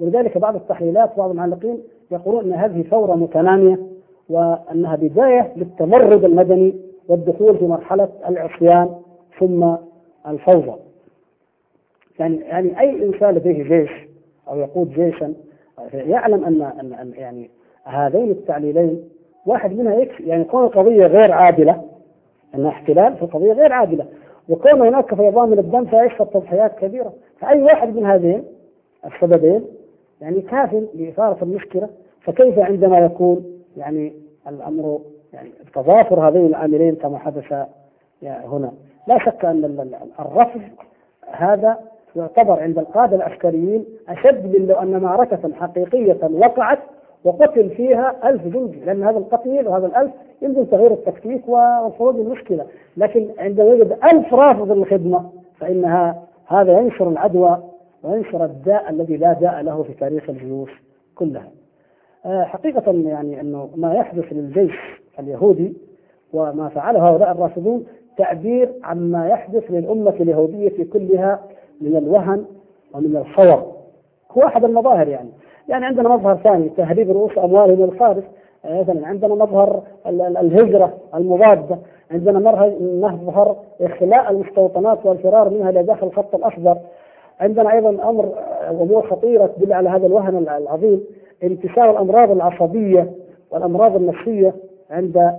ولذلك 0.01 0.39
بعض 0.39 0.55
التحليلات 0.55 1.16
بعض 1.16 1.31
المعلقين 1.31 1.82
يقولون 2.10 2.44
أن 2.44 2.52
هذه 2.52 2.82
ثورة 2.82 3.15
متنامية 3.15 3.78
وأنها 4.28 4.97
بداية 4.97 5.52
للتمرد 5.56 6.24
المدني 6.24 6.74
والدخول 7.09 7.59
في 7.59 7.66
مرحلة 7.66 8.09
العصيان 8.28 8.94
ثم 9.40 9.74
الفوضى. 10.27 10.74
يعني 12.19 12.36
يعني 12.36 12.81
أي 12.81 13.05
إنسان 13.06 13.35
لديه 13.35 13.62
جيش 13.62 13.90
أو 14.48 14.59
يقود 14.59 14.93
جيشا 14.93 15.35
يعلم 15.93 16.44
أن 16.44 16.62
أن 17.01 17.12
يعني 17.16 17.51
هذين 17.85 18.31
التعليلين 18.31 19.05
واحد 19.47 19.73
منها 19.77 19.94
يكفي 19.94 20.23
يعني 20.23 20.44
كون 20.44 20.65
القضية 20.65 21.06
غير 21.06 21.32
عادلة 21.32 21.82
أنها 22.55 22.70
احتلال 22.70 23.16
في 23.16 23.23
القضية 23.23 23.52
غير 23.52 23.73
عادلة. 23.73 24.06
وكون 24.49 24.81
هناك 24.81 25.15
فيضان 25.15 25.49
من 25.49 25.59
الدم 25.59 25.85
فيشفى 25.85 26.25
تضحيات 26.25 26.79
كبيرة. 26.79 27.12
فأي 27.41 27.62
واحد 27.62 27.97
من 27.97 28.07
هذين 28.07 28.45
السببين 29.07 29.65
يعني 30.20 30.41
كاف 30.41 30.85
لإثارة 30.95 31.39
المشكلة 31.43 31.89
فكيف 32.20 32.59
عندما 32.59 32.99
يكون 32.99 33.62
يعني 33.77 34.12
الأمر 34.49 35.01
يعني 35.33 35.51
تضافر 35.75 36.29
هذين 36.29 36.47
العاملين 36.47 36.95
كما 36.95 37.19
حدث 37.19 37.53
هنا؟ 38.23 38.73
لا 39.09 39.19
شك 39.19 39.45
أن 39.45 39.91
الرفض 40.20 40.61
هذا 41.31 41.79
يعتبر 42.16 42.61
عند 42.61 42.79
القادة 42.79 43.16
العسكريين 43.16 43.85
أشد 44.09 44.57
من 44.57 44.66
لو 44.66 44.77
أن 44.77 45.01
معركة 45.01 45.55
حقيقية 45.55 46.19
وقعت 46.31 46.79
وقتل 47.28 47.70
فيها 47.70 48.14
ألف 48.24 48.46
جندي 48.46 48.80
لأن 48.84 49.02
هذا 49.02 49.18
القتيل 49.18 49.68
وهذا 49.68 49.86
الألف 49.86 50.12
يمكن 50.42 50.70
تغيير 50.70 50.92
التكتيك 50.92 51.48
وصعود 51.48 52.18
المشكلة. 52.18 52.66
لكن 52.96 53.28
عندما 53.38 53.68
يوجد 53.68 53.98
ألف 54.12 54.34
رافض 54.34 54.72
للخدمة 54.72 55.30
فإنها 55.59 56.22
هذا 56.46 56.78
ينشر 56.80 57.09
العدوى 57.09 57.62
وينشر 58.02 58.44
الداء 58.44 58.90
الذي 58.90 59.16
لا 59.16 59.32
داء 59.32 59.60
له 59.60 59.82
في 59.82 59.94
تاريخ 59.94 60.30
الجيوش 60.30 60.82
كلها. 61.14 61.48
آه، 62.26 62.44
حقيقة 62.44 62.92
يعني 62.92 63.40
أنه 63.40 63.70
ما 63.76 63.94
يحدث 63.94 64.32
للجيش 64.32 64.76
اليهودي 65.18 65.76
وما 66.32 66.68
فعله 66.68 67.09
هؤلاء 67.09 67.32
الرافضون 67.32 67.86
تعبير 68.16 68.72
عما 68.84 69.28
يحدث 69.28 69.70
للأمة 69.70 70.14
اليهودية 70.20 70.84
كلها 70.92 71.40
من 71.80 71.96
الوهن 71.96 72.44
ومن 72.94 73.16
الخور. 73.16 73.72
هو 74.30 74.42
أحد 74.42 74.64
المظاهر 74.64 75.09
يعني. 75.09 75.30
يعني 75.69 75.86
عندنا 75.86 76.09
مظهر 76.09 76.36
ثاني 76.36 76.69
تهريب 76.69 77.11
رؤوس 77.11 77.39
أموالهم 77.39 77.85
الخارج. 77.85 78.23
مثلا 78.65 79.07
عندنا 79.07 79.35
مظهر 79.35 79.82
الهجرة 80.07 80.95
المضادة 81.15 81.78
عندنا 82.11 82.39
مظهر 83.11 83.57
إخلاء 83.81 84.31
المستوطنات 84.31 85.07
والفرار 85.07 85.51
منها 85.51 85.70
إلى 85.70 85.82
داخل 85.82 86.07
الخط 86.07 86.35
الأخضر. 86.35 86.77
عندنا 87.40 87.73
أيضا 87.73 88.11
أمر 88.11 88.35
أمور 88.70 89.11
خطيرة 89.11 89.47
تدل 89.47 89.73
على 89.73 89.89
هذا 89.89 90.07
الوهن 90.07 90.36
العظيم 90.36 91.05
انتشار 91.43 91.90
الأمراض 91.90 92.31
العصبية 92.31 93.11
والأمراض 93.51 93.97
النفسية 93.97 94.55
عند 94.90 95.32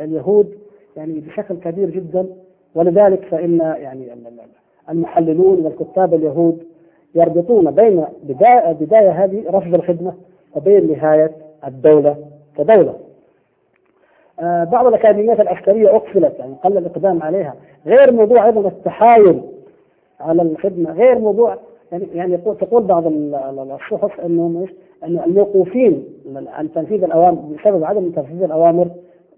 اليهود 0.00 0.54
يعني 0.96 1.20
بشكل 1.20 1.54
كبير 1.56 1.90
جدا. 1.90 2.26
ولذلك 2.74 3.24
فإن 3.24 3.58
يعني 3.58 4.08
المحللون 4.90 5.64
والكتاب 5.64 6.14
اليهود 6.14 6.62
يربطون 7.14 7.70
بين 7.70 8.04
بداية, 8.22 9.24
هذه 9.24 9.44
رفض 9.48 9.74
الخدمة 9.74 10.14
وبين 10.56 10.92
نهاية 10.92 11.30
الدولة 11.66 12.16
كدولة 12.58 12.94
آه 14.40 14.64
بعض 14.64 14.86
الأكاديميات 14.86 15.40
العسكرية 15.40 15.96
أقفلت 15.96 16.38
يعني 16.38 16.54
قل 16.64 16.78
الإقدام 16.78 17.22
عليها 17.22 17.54
غير 17.86 18.12
موضوع 18.12 18.46
أيضا 18.46 18.68
التحايل 18.68 19.42
على 20.20 20.42
الخدمة 20.42 20.92
غير 20.92 21.18
موضوع 21.18 21.56
يعني 21.92 22.06
يعني 22.14 22.36
تقول 22.36 22.82
بعض 22.84 23.06
الصحف 23.06 24.20
انهم 24.20 24.60
إيش؟ 24.60 24.70
ان 25.04 25.18
الموقوفين 25.18 26.04
عن 26.46 26.72
تنفيذ 26.72 27.04
الاوامر 27.04 27.40
بسبب 27.40 27.84
عدم 27.84 28.10
تنفيذ 28.10 28.42
الأوامر 28.42 28.88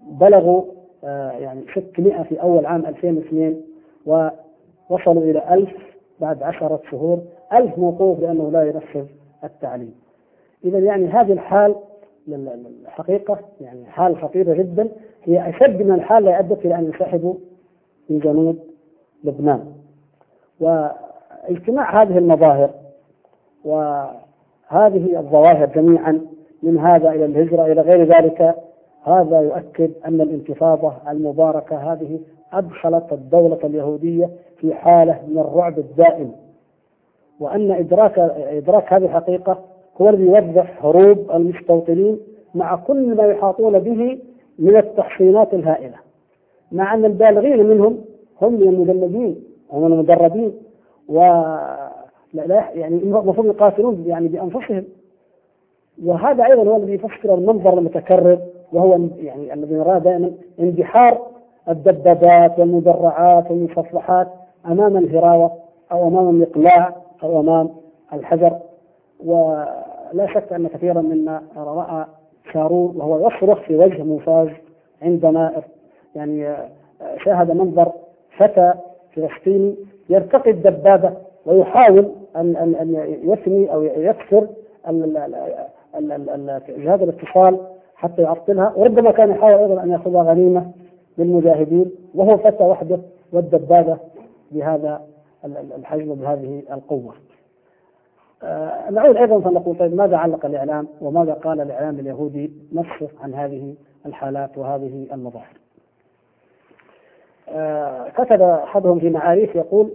بلغوا 0.01 0.63
آه، 1.03 1.31
يعني 1.31 1.61
600 1.93 2.23
في 2.23 2.41
أول 2.41 2.65
عام 2.65 2.85
2002 2.85 3.61
ووصلوا 4.05 5.23
إلى 5.23 5.43
1000 5.53 5.69
بعد 6.19 6.43
عشرة 6.43 6.81
شهور 6.91 7.19
1000 7.53 7.77
موقوف 7.77 8.19
لأنه 8.19 8.51
لا 8.51 8.63
ينفذ 8.63 9.05
التعليم. 9.43 9.95
إذا 10.65 10.79
يعني 10.79 11.07
هذه 11.07 11.33
الحال 11.33 11.75
الحقيقة 12.27 13.39
يعني 13.61 13.85
حال 13.85 14.17
خطيرة 14.17 14.53
جدا. 14.53 14.89
هي 15.23 15.49
أشد 15.49 15.81
من 15.81 15.91
الحال 15.91 16.27
التي 16.27 16.39
أدت 16.39 16.65
إلى 16.65 16.75
أن 16.75 16.85
ينسحبوا 16.85 17.33
من 18.09 18.19
جنوب 18.19 18.59
لبنان. 19.23 19.73
واجتماع 20.59 22.01
هذه 22.01 22.17
المظاهر 22.17 22.69
وهذه 23.65 25.19
الظواهر 25.19 25.65
جميعا 25.65 26.21
من 26.63 26.77
هذا 26.77 27.09
إلى 27.09 27.25
الهجرة 27.25 27.65
إلى 27.65 27.81
غير 27.81 28.03
ذلك 28.03 28.55
هذا 29.03 29.41
يؤكد 29.41 29.91
أن 30.05 30.21
الانتفاضة 30.21 30.93
المباركة 31.09 31.93
هذه 31.93 32.19
أدخلت 32.53 33.13
الدولة 33.13 33.59
اليهودية 33.63 34.29
في 34.57 34.73
حالة 34.73 35.19
من 35.27 35.39
الرعب 35.39 35.79
الدائم. 35.79 36.31
وأن 37.39 37.71
إدراك 37.71 38.19
إدراك 38.37 38.93
هذه 38.93 39.05
الحقيقة 39.05 39.59
هو 40.01 40.09
الذي 40.09 40.23
يوضح 40.23 40.85
هروب 40.85 41.31
المستوطنين 41.31 42.19
مع 42.55 42.75
كل 42.75 43.15
ما 43.15 43.23
يحاطون 43.23 43.79
به 43.79 44.19
من 44.59 44.75
التحصينات 44.75 45.53
الهائلة. 45.53 45.95
مع 46.71 46.93
أن 46.93 47.05
البالغين 47.05 47.65
منهم 47.65 47.97
هم 48.41 48.53
من 48.53 48.67
المجندين 48.67 49.43
هم 49.71 49.93
المدربين 49.93 50.53
و 51.09 51.19
لا 52.33 52.69
يعني 52.73 52.95
المفروض 52.97 53.45
يقاتلون 53.45 54.03
يعني 54.07 54.27
بأنفسهم. 54.27 54.83
وهذا 56.05 56.45
أيضا 56.45 56.63
هو 56.63 56.77
الذي 56.77 56.93
يفسر 56.93 57.35
المنظر 57.35 57.77
المتكرر 57.77 58.39
وهو 58.73 58.99
يعني 59.17 59.53
الذي 59.53 59.75
نراه 59.75 59.97
دائما 59.97 60.31
اندحار 60.59 61.21
الدبابات 61.69 62.59
والمدرعات 62.59 63.51
والمسطحات 63.51 64.27
أمام 64.65 64.97
الهراوة 64.97 65.51
أو 65.91 66.07
أمام 66.07 66.29
الاقلاع 66.29 66.95
أو 67.23 67.39
امام 67.39 67.69
الحجر 68.13 68.59
ولا 69.25 70.27
شك 70.33 70.53
أن 70.53 70.67
كثيرا 70.67 71.01
منا 71.01 71.43
رأى 71.57 72.05
شارون 72.53 72.95
وهو 72.95 73.27
يصرخ 73.27 73.61
في 73.61 73.75
وجه 73.75 74.03
موساز 74.03 74.47
عندما 75.01 75.61
يعني 76.15 76.55
شاهد 77.25 77.51
منظر 77.51 77.91
فتى 78.37 78.73
فلسطيني 79.15 79.75
يرتقي 80.09 80.51
الدبابة 80.51 81.13
ويحاول 81.45 82.11
أن 82.35 82.55
أن 82.55 82.75
أن 82.75 83.17
يثني 83.23 83.73
أو 83.73 83.83
يكسر 83.83 84.47
جهاز 86.69 87.01
الاتصال 87.01 87.59
حتى 87.95 88.21
يعطلها. 88.21 88.73
وربما 88.77 89.11
كان 89.11 89.29
يحاول 89.29 89.53
أيضا 89.53 89.83
أن 89.83 89.91
يأخذها 89.91 90.23
غنيمة 90.23 90.71
للمجاهدين 91.17 91.91
وهو 92.15 92.37
فتى 92.37 92.63
وحده 92.63 92.99
والدبابة 93.33 93.97
بهذا 94.51 95.01
الحجم 95.45 96.09
وبهذه 96.09 96.63
القوة. 96.71 97.13
آه 98.43 98.89
نعود 98.89 99.17
أيضا 99.17 99.39
فنقول 99.39 99.77
طيب 99.77 99.95
ماذا 99.95 100.17
علق 100.17 100.45
الإعلام 100.45 100.87
وماذا 101.01 101.33
قال 101.33 101.61
الإعلام 101.61 101.99
اليهودي 101.99 102.51
نفسه 102.73 103.07
عن 103.23 103.33
هذه 103.33 103.75
الحالات 104.05 104.57
وهذه 104.57 105.07
المظاهر. 105.13 105.57
آه 107.49 108.09
كتب 108.09 108.41
أحدهم 108.41 108.99
في 108.99 109.09
معاريف 109.09 109.55
يقول 109.55 109.89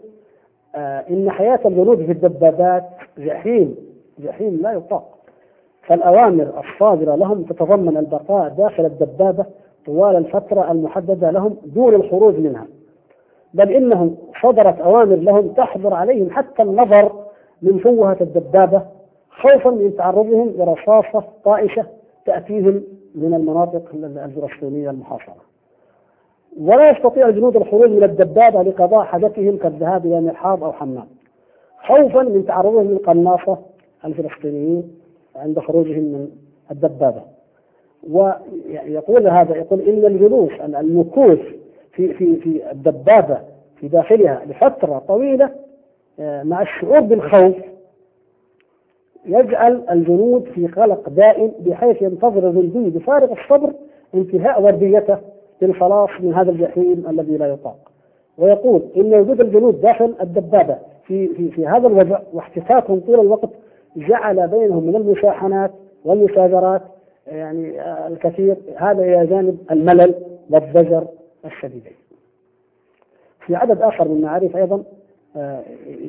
آه 0.75 1.05
إن 1.11 1.31
حياة 1.31 1.61
الجنود 1.65 2.05
في 2.07 2.13
الدبابات 2.13 2.85
جحيم 3.19 3.77
جحيم 4.19 4.57
لا 4.63 4.73
يطاق 4.73 5.19
فالأوامر 5.83 6.61
الصادرة 6.61 7.15
لهم 7.15 7.43
تتضمن 7.43 7.97
البقاء 7.97 8.49
داخل 8.49 8.85
الدبابة 8.85 9.47
طوال 9.87 10.17
الفترة 10.17 10.71
المحددة 10.73 11.31
لهم 11.31 11.57
دون 11.65 11.95
الخروج 11.95 12.35
منها 12.39 12.67
بل 13.55 13.73
إنهم 13.73 14.17
صدرت 14.43 14.81
أوامر 14.81 15.17
لهم 15.17 15.49
تحظر 15.49 15.95
عليهم 15.95 16.31
حتى 16.31 16.63
النظر 16.63 17.13
من 17.63 17.79
فوهة 17.79 18.17
الدبابة 18.21 18.83
خوفا 19.31 19.71
من 19.71 19.97
تعرضهم 19.97 20.49
لرصاصه 20.57 21.25
طائشة 21.45 21.87
تأتيهم 22.27 22.83
من 23.15 23.35
المناطق 23.35 23.83
الفلسطينيه 23.95 24.91
المحاصرة. 24.91 25.49
ولا 26.61 26.91
يستطيع 26.91 27.29
الجنود 27.29 27.57
الخروج 27.57 27.91
من 27.91 28.05
الدبابة 28.05 28.63
لقضاء 28.63 29.05
حاجتهم 29.05 29.57
كالذهاب 29.57 30.07
إلى 30.07 30.21
مرحاض 30.21 30.65
أو 30.65 30.73
حمام 30.73 31.07
خوفا 31.87 32.23
من 32.23 32.47
تعرضهم 32.47 32.91
للقناصة 32.91 33.59
الفلسطينيين 34.05 34.93
عند 35.37 35.59
خروجهم 35.59 36.03
من 36.03 36.29
الدبابة 36.71 37.23
ويقول 38.11 39.29
هذا 39.29 39.57
يقول 39.57 39.81
إن 39.81 40.05
الجلوس 40.05 40.53
المكوث 40.61 41.41
في 41.99 42.15
في 42.15 42.37
في 42.37 42.71
الدبابة 42.71 43.39
في 43.81 43.89
داخلها 43.89 44.43
لفترة 44.47 44.99
طويلة 45.09 45.51
آه، 46.21 46.43
مع 46.43 46.63
الشعور 46.63 47.01
بالخوف 47.01 47.55
يجعل 49.27 49.83
الجنود 49.91 50.45
في 50.55 50.67
قلق 50.67 51.09
دائم 51.09 51.53
بحيث 51.61 52.03
ينتظر 52.03 52.51
الجندي 52.51 52.99
بفارغ 52.99 53.33
الصبر 53.33 53.73
انتهاء 54.15 54.63
ورديته 54.63 55.19
للخلاص 55.63 56.11
من 56.21 56.35
هذا 56.35 56.51
الجحيم 56.51 57.05
الذي 57.09 57.37
لا 57.37 57.47
يطاق. 57.47 57.77
ويقول 58.39 58.83
إن 58.97 59.15
وجود 59.15 59.41
الجنود 59.41 59.81
داخل 59.81 60.15
الدبابة 60.21 60.79
في 61.07 61.29
في 61.29 61.51
في 61.51 61.67
هذا 61.67 61.87
الوضع 61.87 62.19
واحتكاكهم 62.33 63.01
طول 63.01 63.21
الوقت 63.21 63.51
جعل 63.97 64.49
بينهم 64.49 64.87
من 64.87 64.97
المشاحنات 64.97 65.71
والمشاجرات 66.05 66.83
يعني 67.27 67.83
الكثير. 68.07 68.57
هذا 68.77 69.03
إلى 69.03 69.27
جانب 69.27 69.59
الملل 69.71 70.15
والضجر 70.51 71.05
الشديدين. 71.45 71.97
في 73.47 73.57
عدد 73.57 73.83
آخر 73.83 74.09
من 74.09 74.17
المعارف 74.17 74.57
أيضا 74.57 74.85
آه، 75.37 75.63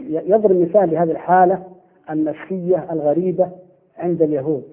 يضرب 0.09 0.51
مثال 0.61 0.91
لهذه 0.91 1.11
الحالة 1.11 1.63
النفسية 2.09 2.87
الغريبة 2.91 3.49
عند 3.97 4.21
اليهود. 4.21 4.63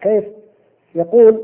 كيف؟ 0.00 0.24
يقول 0.94 1.42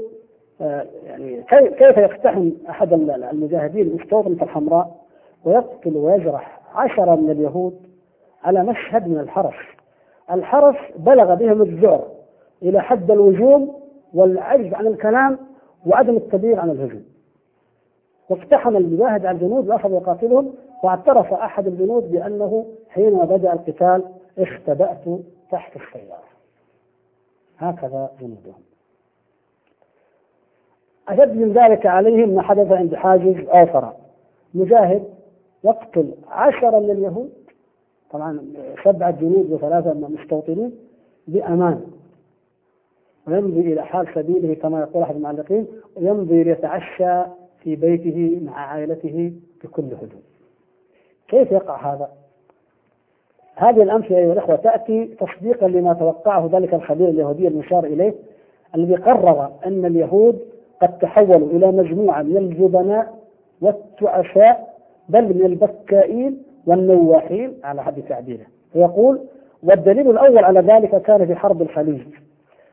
يعني 0.61 1.43
كيف 1.79 1.97
يقتحم 1.97 2.51
أحد 2.70 2.93
المجاهدين 2.93 3.87
المستوطنة 3.87 4.43
الحمراء 4.43 4.97
ويقتل 5.45 5.97
ويجرح 5.97 6.61
عشرة 6.75 7.15
من 7.15 7.31
اليهود 7.31 7.77
على 8.45 8.65
مشهد 8.65 9.09
من 9.09 9.19
الحرس 9.19 9.55
الحرس 10.31 10.77
بلغ 10.97 11.35
بهم 11.35 11.62
الذعر 11.62 12.05
إلى 12.62 12.83
حد 12.83 13.11
الوجوم 13.11 13.75
والعجز 14.15 14.75
عن 14.75 14.87
الكلام 14.87 15.39
وعدم 15.87 16.16
التبليغ 16.16 16.61
عن 16.61 16.70
الهجوم 16.70 17.05
واقتحم 18.29 18.77
المجاهد 18.77 19.27
على 19.27 19.35
الجنود 19.37 19.69
واخذ 19.69 19.93
يقاتلهم 19.93 20.55
واعترف 20.85 21.33
أحد 21.33 21.67
الجنود 21.67 22.11
بأنه 22.13 22.67
حينما 22.91 23.25
بدأ 23.25 23.53
القتال 23.53 24.05
اختبأت 24.39 25.05
تحت 25.51 25.77
السيارة. 25.77 26.23
هكذا 27.59 28.11
جنودهم. 28.21 28.63
أشد 31.09 31.37
من 31.37 31.53
ذلك 31.53 31.87
عليهم 31.87 32.29
ما 32.29 32.43
حدث 32.43 32.73
عند 32.73 32.95
حاجز 32.95 33.37
آخر 33.49 33.93
مجاهد 34.55 35.05
يقتل 35.65 36.15
عشرة 36.29 36.79
من 36.79 36.91
اليهود 36.91 37.33
طبعا 38.11 38.41
سبعة 38.85 39.11
جنود 39.11 39.53
وثلاثة 39.53 39.95
مستوطنين 39.95 40.73
بأمان. 41.29 41.85
ويمضي 43.29 43.61
إلى 43.61 43.83
حال 43.85 44.09
سبيله 44.15 44.55
كما 44.55 44.81
يقول 44.81 45.03
أحد 45.03 45.17
المعلقين 45.17 45.67
ويمضي 45.97 46.43
ليتعشى 46.45 47.23
في 47.69 47.77
بيته 47.77 48.40
مع 48.45 48.53
عائلته 48.53 49.32
بكل 49.65 49.82
هدوء. 49.82 50.23
كيف 51.28 51.53
يقع 51.53 51.95
هذا؟ 51.95 52.09
هذه 53.55 53.82
الأمثلة 53.82 54.19
أيها 54.19 54.32
الأخوة 54.32 54.57
تأتي 54.57 55.05
تصديقا 55.05 55.69
لما 55.69 55.93
توقعه 55.93 56.51
ذلك 56.53 56.74
الخبير 56.74 57.09
اليهودي 57.09 57.49
المشار 57.49 57.85
إليه 57.85 58.15
الذي 58.74 58.95
قرر 58.97 59.51
أن 59.66 59.85
اليهود 59.85 60.40
قد 60.82 60.99
تحولوا 60.99 61.49
إلى 61.51 61.66
مجموعة 61.66 62.23
من 62.23 62.36
الجبناء 62.36 63.15
والتعفاء 63.61 64.74
بل 65.09 65.24
من 65.24 65.45
البكائين 65.45 66.43
والنواحين 66.66 67.55
على 67.65 67.82
حد 67.82 68.03
تعبيره. 68.09 68.47
ويقول 68.74 69.20
والدليل 69.62 70.11
الأول 70.11 70.45
على 70.45 70.61
ذلك 70.61 71.03
كان 71.03 71.27
في 71.27 71.35
حرب 71.35 71.62
الخليج. 71.62 72.03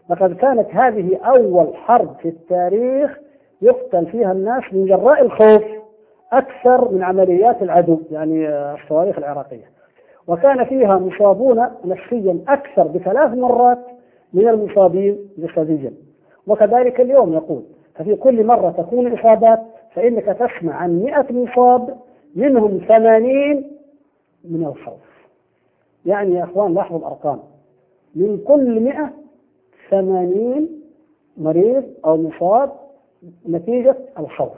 لقد 0.10 0.36
كانت 0.36 0.68
هذه 0.70 1.18
أول 1.18 1.76
حرب 1.76 2.16
في 2.22 2.28
التاريخ 2.30 3.25
يقتل 3.62 4.06
فيها 4.06 4.32
الناس 4.32 4.64
من 4.72 4.86
جراء 4.86 5.22
الخوف 5.22 5.64
أكثر 6.34 6.92
من 6.92 7.04
عمليات 7.04 7.62
العدو 7.64 8.00
يعني 8.12 8.50
الصواريخ 8.50 9.18
العراقية. 9.18 9.76
وكان 10.28 10.66
فيها 10.66 10.98
مصابون 10.98 11.66
نفسيا 11.86 12.40
أكثر 12.48 12.84
بثلاث 12.88 13.34
مرات 13.34 13.80
من 14.34 14.48
المصابين 14.48 15.30
جسديا. 15.38 15.94
وكذلك 16.48 17.02
اليوم 17.02 17.34
يقول 17.34 17.64
ففي 17.96 18.16
كل 18.16 18.46
مرة 18.46 18.70
تكون 18.70 19.14
إصابات 19.20 19.60
فإنك 19.94 20.26
تسمع 20.26 20.74
عن 20.74 21.04
100 21.04 21.26
مصاب 21.30 21.98
منهم 22.36 22.82
80 22.88 23.64
من 24.46 24.66
الخوف. 24.66 25.06
يعني 26.06 26.36
يا 26.36 26.44
إخوان 26.44 26.74
لاحظوا 26.74 27.00
الأرقام. 27.00 27.40
من 28.16 28.38
كل 28.48 28.80
100 28.80 29.10
ثمانين 29.90 30.82
مريض 31.38 31.84
أو 32.06 32.18
مصاب 32.18 32.72
نتيجة 33.50 33.96
الخوف 34.20 34.58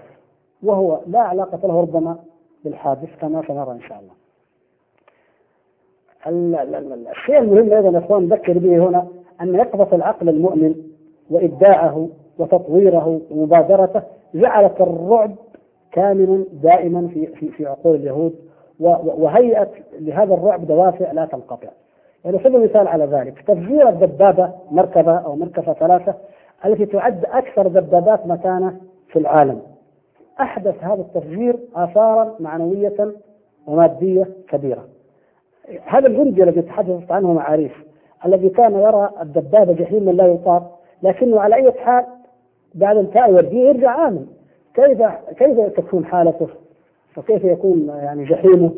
وهو 0.64 1.00
لا 1.08 1.20
علاقة 1.20 1.68
له 1.68 1.82
ربما 1.82 2.20
بالحادث 2.64 3.10
كما 3.22 3.44
سنرى 3.48 3.72
إن 3.72 3.82
شاء 3.82 4.00
الله. 4.00 4.14
الشيء 7.12 7.40
المهم 7.40 7.74
أيضا 7.74 7.90
يا 8.00 8.06
إخوان 8.06 8.24
نذكر 8.24 8.58
به 8.58 8.78
هنا 8.78 9.08
أن 9.42 9.56
يقظة 9.56 9.96
العقل 9.96 10.30
المؤمن 10.30 10.76
وإبداعه 11.30 12.10
وتطويره 12.40 13.22
ومبادرته 13.32 14.02
جعلت 14.36 14.82
الرعب 14.82 15.36
كامنا 15.92 16.46
دائما 16.64 17.08
في 17.08 17.28
في 17.28 17.50
في 17.50 17.66
عقول 17.66 17.96
اليهود 17.96 18.36
وهيئت 18.80 19.70
لهذا 20.00 20.34
الرعب 20.34 20.68
دوافع 20.68 21.12
لا 21.12 21.26
تنقطع. 21.26 21.70
يعني 22.26 22.40
خذوا 22.40 22.64
مثال 22.64 22.88
على 22.88 23.06
ذلك 23.06 23.42
تفجير 23.48 23.90
الدبابة 23.90 24.52
مركبة 24.72 25.18
أو 25.18 25.36
مركبة 25.36 25.74
ثلاثة 25.74 26.16
التي 26.66 26.86
تعد 26.86 27.26
أكثر 27.26 27.68
دبابات 27.68 28.28
متانه 28.28 28.78
في 29.08 29.20
العالم. 29.20 29.62
أحدث 30.40 30.84
هذا 30.84 31.02
التفجير 31.02 31.60
اثارا 31.76 32.36
معنوية 32.40 33.14
ومادية 33.68 34.28
كبيرة. 34.50 34.86
هذا 35.86 36.08
الجندي 36.08 36.44
الذي 36.44 36.62
تحدثت 36.62 37.12
عنه 37.12 37.34
معاريف 37.34 37.88
الذي 38.26 38.50
كان 38.50 38.74
يرى 38.74 39.10
الدبابة 39.22 39.74
جحيما 39.74 40.12
لا 40.12 40.28
يطاق 40.28 40.80
لكنه 41.04 41.40
على 41.40 41.56
أي 41.56 41.72
حال 41.72 42.06
بعد 42.76 42.98
انتهاء 42.98 43.32
يوديه 43.32 43.68
يرجع 43.70 44.08
آمن 44.08 44.28
كيف 44.74 45.02
كيف 45.38 45.60
تكون 45.60 46.06
حالته 46.06 46.48
وكيف 47.18 47.44
يكون 47.44 47.88
يعني 47.88 48.26
جحيمه 48.26 48.72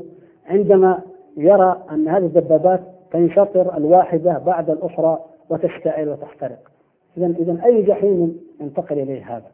عندما 0.49 0.99
يرى 1.37 1.83
أن 1.91 2.07
هذه 2.07 2.25
الدبابات 2.25 2.81
تنشطر 3.11 3.77
الواحدة 3.77 4.37
بعد 4.45 4.69
الأخرى 4.69 5.19
وتشتعل 5.49 6.09
وتحترق. 6.09 6.59
اذا 7.17 7.27
اذا 7.39 7.65
أي 7.65 7.83
جحيم 7.83 8.39
ينتقل 8.61 8.99
إليه 8.99 9.37
هذا. 9.37 9.51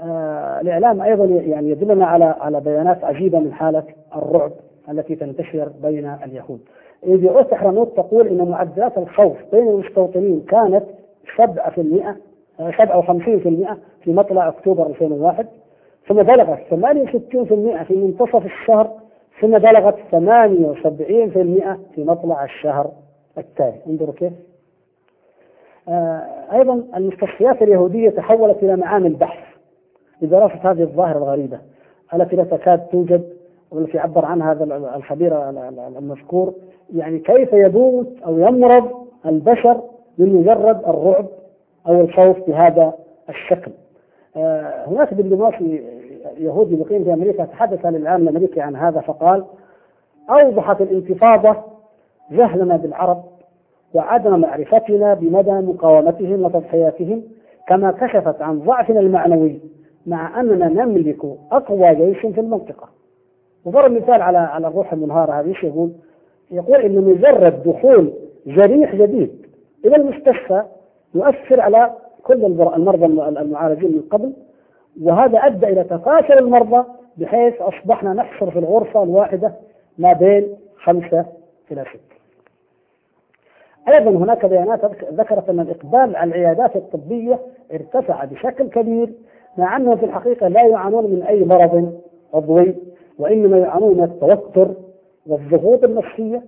آه 0.00 0.60
الإعلام 0.60 1.02
أيضا 1.02 1.24
يعني 1.24 1.70
يدلنا 1.70 2.06
على 2.06 2.24
على 2.24 2.60
بيانات 2.60 3.04
عجيبة 3.04 3.38
من 3.38 3.52
حالة 3.52 3.84
الرعب 4.16 4.52
التي 4.88 5.16
تنتشر 5.16 5.72
بين 5.82 6.06
اليهود. 6.24 6.60
يدعو 7.02 7.44
حرنوت 7.52 7.96
تقول 7.96 8.28
إن 8.28 8.48
معدلات 8.48 8.98
الخوف 8.98 9.36
بين 9.52 9.68
المستوطنين 9.68 10.40
كانت 10.40 10.84
7% 11.38 11.42
57% 12.58 13.76
في 14.04 14.12
مطلع 14.12 14.48
أكتوبر 14.48 14.86
2001 14.86 15.46
ثم 16.08 16.22
بلغت 16.22 16.58
68% 16.70 17.82
في 17.82 17.96
منتصف 17.96 18.46
الشهر 18.46 18.90
ثم 19.40 19.58
بلغت 19.58 19.94
78% 19.94 19.98
في 21.94 22.04
مطلع 22.04 22.44
الشهر 22.44 22.90
التالي 23.38 23.80
انظروا 23.86 24.14
كيف 24.14 24.32
آه 25.88 26.22
أيضا 26.52 26.82
المستشفيات 26.96 27.62
اليهودية 27.62 28.10
تحولت 28.10 28.62
إلى 28.62 28.76
معامل 28.76 29.12
بحث 29.12 29.44
لدراسه 30.22 30.70
هذه 30.70 30.82
الظاهرة 30.82 31.18
الغريبة 31.18 31.58
التي 32.14 32.36
لا 32.36 32.44
تكاد 32.44 32.86
توجد 32.86 33.32
والتي 33.70 33.98
عبر 33.98 34.24
عنها 34.24 34.52
هذا 34.52 34.64
الخبير 34.96 35.48
المذكور 35.98 36.54
يعني 36.94 37.18
كيف 37.18 37.52
يموت 37.52 38.08
أو 38.26 38.38
يمرض 38.38 38.90
البشر 39.26 39.82
من 40.18 40.34
مجرد 40.34 40.84
الرعب 40.84 41.26
أو 41.88 42.00
الخوف 42.00 42.36
بهذا 42.46 42.92
الشكل. 43.28 43.72
آه 44.36 44.86
هناك 44.86 45.14
دبلوماسي 45.14 45.84
يهودي 46.38 46.76
مقيم 46.76 47.04
في 47.04 47.12
أمريكا 47.12 47.44
تحدث 47.44 47.86
للاعلام 47.86 48.22
الأمريكي 48.28 48.60
عن 48.60 48.76
هذا 48.76 49.00
فقال 49.00 49.44
أوضحت 50.30 50.80
الانتفاضة 50.80 51.56
جهلنا 52.30 52.76
بالعرب 52.76 53.24
وعدم 53.94 54.40
معرفتنا 54.40 55.14
بمدى 55.14 55.50
مقاومتهم 55.50 56.44
وتضحياتهم 56.44 57.22
كما 57.68 57.92
كشفت 57.92 58.42
عن 58.42 58.58
ضعفنا 58.58 59.00
المعنوي 59.00 59.60
مع 60.06 60.40
أننا 60.40 60.68
نملك 60.68 61.24
أقوى 61.52 61.94
جيش 61.94 62.18
في 62.18 62.40
المنطقة. 62.40 62.88
وضرب 63.64 63.92
مثال 63.92 64.22
على 64.22 64.38
على 64.38 64.66
الروح 64.66 64.92
المنهارة 64.92 65.32
هذه 65.32 65.48
إيش 65.48 65.64
يقول؟ 65.64 65.92
يقول 66.50 66.80
ان 66.80 67.04
مجرد 67.04 67.62
دخول 67.62 68.12
جريح 68.46 68.94
جديد 68.94 69.46
إلى 69.84 69.96
المستشفى 69.96 70.62
يؤثر 71.14 71.60
على 71.60 71.90
كل 72.22 72.44
المرضى 72.44 73.06
المعالجين 73.40 73.92
من 73.92 74.02
قبل 74.10 74.32
وهذا 75.02 75.38
أدى 75.38 75.66
إلى 75.66 75.84
تفاشل 75.84 76.38
المرضى 76.38 76.84
بحيث 77.16 77.54
أصبحنا 77.60 78.12
نحصر 78.12 78.50
في 78.50 78.58
الغرفة 78.58 79.02
الواحدة 79.02 79.52
ما 79.98 80.12
بين 80.12 80.48
خمسة 80.76 81.26
إلى 81.72 81.84
ستة. 81.84 82.11
أيضا 83.88 84.10
هناك 84.10 84.46
بيانات 84.46 84.80
ذكرت 85.12 85.48
أن 85.48 85.60
الإقبال 85.60 86.16
على 86.16 86.24
العيادات 86.24 86.76
الطبية 86.76 87.38
ارتفع 87.72 88.24
بشكل 88.24 88.68
كبير 88.68 89.12
مع 89.58 89.76
انهم 89.76 89.96
في 89.96 90.04
الحقيقة 90.06 90.48
لا 90.48 90.66
يعانون 90.66 91.04
من 91.04 91.22
أي 91.22 91.44
مرض 91.44 92.00
عضوي 92.34 92.74
وإنما 93.18 93.58
يعانون 93.58 93.96
من 93.96 94.02
التوتر 94.04 94.74
والضغوط 95.26 95.84
النفسية 95.84 96.42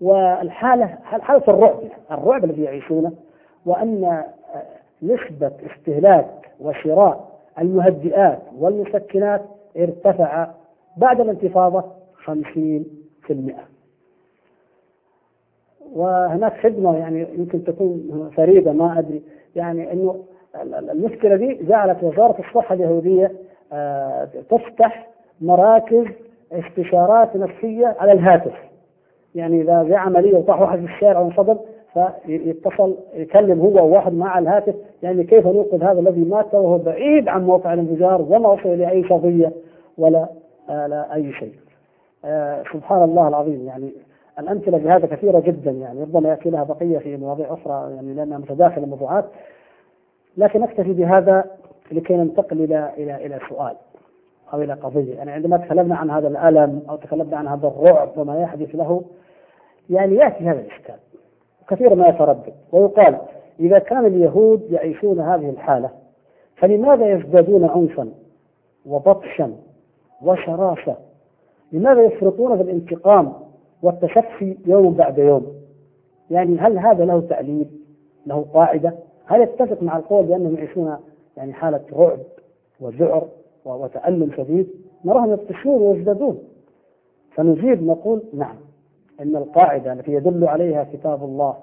والحاله 0.00 0.86
حالة 1.04 1.42
الرعب 1.48 1.78
الرعب 2.10 2.44
الذي 2.44 2.62
يعيشونه 2.62 3.12
وأن 3.66 4.22
نسبة 5.02 5.52
استهلاك 5.66 6.50
وشراء 6.60 7.28
المهدئات 7.58 8.38
والمسكنات 8.58 9.42
ارتفع 9.76 10.48
بعد 10.96 11.20
الانتفاضة 11.20 11.84
50% 12.26 13.32
وهناك 15.94 16.52
خدمة 16.62 16.96
يعني 16.96 17.26
يمكن 17.38 17.64
تكون 17.64 18.30
فريدة 18.36 18.72
ما 18.72 18.98
أدري. 18.98 19.22
يعني 19.56 19.92
أنه 19.92 20.16
المشكلة 20.92 21.36
دي 21.36 21.54
جعلت 21.68 22.02
وزارة 22.04 22.36
الصحة 22.38 22.74
اليهودية 22.74 23.32
آه، 23.72 24.28
تفتح 24.50 25.08
مراكز 25.40 26.04
استشارات 26.52 27.36
نفسية 27.36 27.96
على 27.98 28.12
الهاتف. 28.12 28.52
يعني 29.34 29.60
إذا 29.62 29.82
جاء 29.82 29.98
عملية 29.98 30.38
وطاح 30.38 30.60
واحد 30.60 30.78
في 30.78 30.84
الشارع 30.84 31.20
وانصدم 31.20 31.56
فيتصل 31.94 32.96
يكلم 33.14 33.60
هو 33.60 33.86
وواحد 33.86 34.12
مع 34.14 34.38
الهاتف. 34.38 34.74
يعني 35.02 35.24
كيف 35.24 35.46
ننقذ 35.46 35.82
هذا 35.84 36.00
الذي 36.00 36.20
مات؟ 36.20 36.54
وهو 36.54 36.78
بعيد 36.78 37.28
عن 37.28 37.44
موقع 37.46 37.72
الانفجار 37.74 38.22
وما 38.22 38.48
وصل 38.48 38.68
إلى 38.68 38.90
أي 38.90 39.02
قضية 39.02 39.52
ولا 39.98 40.28
آه 40.70 40.86
لا 40.86 41.14
أي 41.14 41.32
شيء. 41.32 41.52
آه 42.24 42.62
سبحان 42.72 43.02
الله 43.02 43.28
العظيم. 43.28 43.66
يعني 43.66 43.92
الأمثلة 44.38 44.78
بهذا 44.78 45.06
كثيرة 45.06 45.40
جدا 45.40 45.70
يعني 45.70 46.02
ربما 46.02 46.28
يأتي 46.28 46.50
لها 46.50 46.64
بقية 46.64 46.98
في 46.98 47.16
مواضيع 47.16 47.54
أخرى 47.54 47.94
يعني 47.94 48.14
لأنها 48.14 48.38
متداخلة 48.38 48.84
الموضوعات. 48.84 49.24
لكن 50.36 50.62
أكتفي 50.62 50.92
بهذا 50.92 51.44
لكي 51.92 52.16
ننتقل 52.16 52.64
إلى 52.64 52.92
إلى 52.96 53.26
إلى 53.26 53.40
سؤال 53.48 53.76
أو 54.52 54.62
إلى 54.62 54.72
قضية، 54.72 55.14
يعني 55.14 55.30
عندما 55.30 55.56
تكلمنا 55.56 55.96
عن 55.96 56.10
هذا 56.10 56.28
الألم 56.28 56.82
أو 56.90 56.96
تكلمنا 56.96 57.36
عن 57.36 57.48
هذا 57.48 57.68
الرعب 57.68 58.08
وما 58.16 58.40
يحدث 58.40 58.74
له 58.74 59.02
يعني 59.90 60.14
يأتي 60.14 60.44
هذا 60.44 60.60
الإشكال. 60.60 60.96
كثيرا 61.68 61.94
ما 61.94 62.08
يتردد 62.08 62.52
ويقال 62.72 63.18
إذا 63.60 63.78
كان 63.78 64.06
اليهود 64.06 64.70
يعيشون 64.70 65.20
هذه 65.20 65.50
الحالة 65.50 65.90
فلماذا 66.56 67.12
يزدادون 67.12 67.64
عنفا 67.64 68.08
وبطشا 68.86 69.52
وشراسة 70.22 70.96
لماذا 71.72 72.02
يفرطون 72.02 72.56
في 72.56 72.62
الانتقام 72.62 73.32
والتشفي 73.82 74.56
يوم 74.66 74.94
بعد 74.94 75.18
يوم. 75.18 75.46
يعني 76.30 76.58
هل 76.58 76.78
هذا 76.78 77.04
له 77.04 77.20
تعليل 77.20 77.66
له 78.26 78.46
قاعدة؟ 78.54 78.94
هل 79.26 79.42
يتفق 79.42 79.82
مع 79.82 79.96
القول 79.96 80.26
بأنهم 80.26 80.54
يعيشون 80.56 80.96
يعني 81.36 81.52
حالة 81.52 81.80
رعب 81.92 82.18
وذعر 82.80 83.28
وتألم 83.64 84.32
شديد؟ 84.36 84.68
نراهم 85.04 85.32
يبطشون 85.32 85.82
ويزدادون. 85.82 86.38
فنجيب 87.30 87.82
نقول 87.82 88.22
نعم 88.34 88.56
أن 89.20 89.36
القاعدة 89.36 89.92
التي 89.92 90.12
يدل 90.12 90.44
عليها 90.48 90.84
كتاب 90.92 91.24
الله 91.24 91.56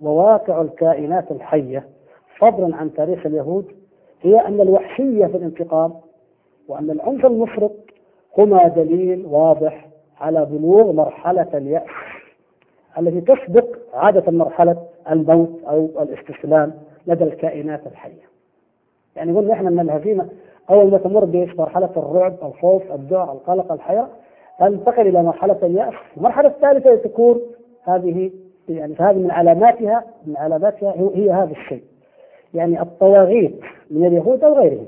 وواقع 0.00 0.60
الكائنات 0.62 1.30
الحية 1.32 1.88
فضلا 2.38 2.76
عن 2.76 2.94
تاريخ 2.94 3.26
اليهود 3.26 3.64
هي 4.20 4.40
أن 4.40 4.60
الوحشية 4.60 5.26
في 5.26 5.36
الانتقام 5.36 5.94
وأن 6.68 6.90
العنف 6.90 7.26
المفرط 7.26 7.72
هما 8.38 8.68
دليل 8.68 9.26
واضح 9.26 9.88
على 10.22 10.46
بلوغ 10.50 10.92
مرحلة 10.92 11.48
اليأس 11.54 11.82
التي 12.98 13.20
تسبق 13.20 13.66
عادة 13.94 14.32
مرحلة 14.32 14.76
الموت 15.10 15.60
أو 15.68 15.88
الاستسلام 16.00 16.72
لدى 17.06 17.24
الكائنات 17.24 17.86
الحية. 17.86 18.22
يعني 19.16 19.32
قلنا 19.32 19.52
إحنا 19.52 19.68
ان 19.68 19.80
الهزيمة 19.80 20.28
أول 20.70 20.90
ما 20.90 20.98
تمر 20.98 21.24
بمرحلة 21.24 21.90
الرعب، 21.96 22.34
الخوف، 22.42 22.92
الذعر، 22.92 23.32
القلق، 23.32 23.72
الحيرة 23.72 24.08
تنتقل 24.58 25.08
إلى 25.08 25.22
مرحلة 25.22 25.58
اليأس، 25.62 25.94
المرحلة 26.16 26.48
الثالثة 26.48 26.96
تكون 26.96 27.40
هذه 27.84 28.30
يعني 28.68 28.94
فهذه 28.94 29.16
من 29.16 29.30
علاماتها 29.30 30.04
من 30.26 30.36
علاماتها 30.36 30.94
هي 31.14 31.30
هذا 31.30 31.50
الشيء. 31.50 31.82
يعني 32.54 32.82
الطواغيت 32.82 33.60
من 33.90 34.06
اليهود 34.06 34.44
أو 34.44 34.54
غيرهم 34.54 34.86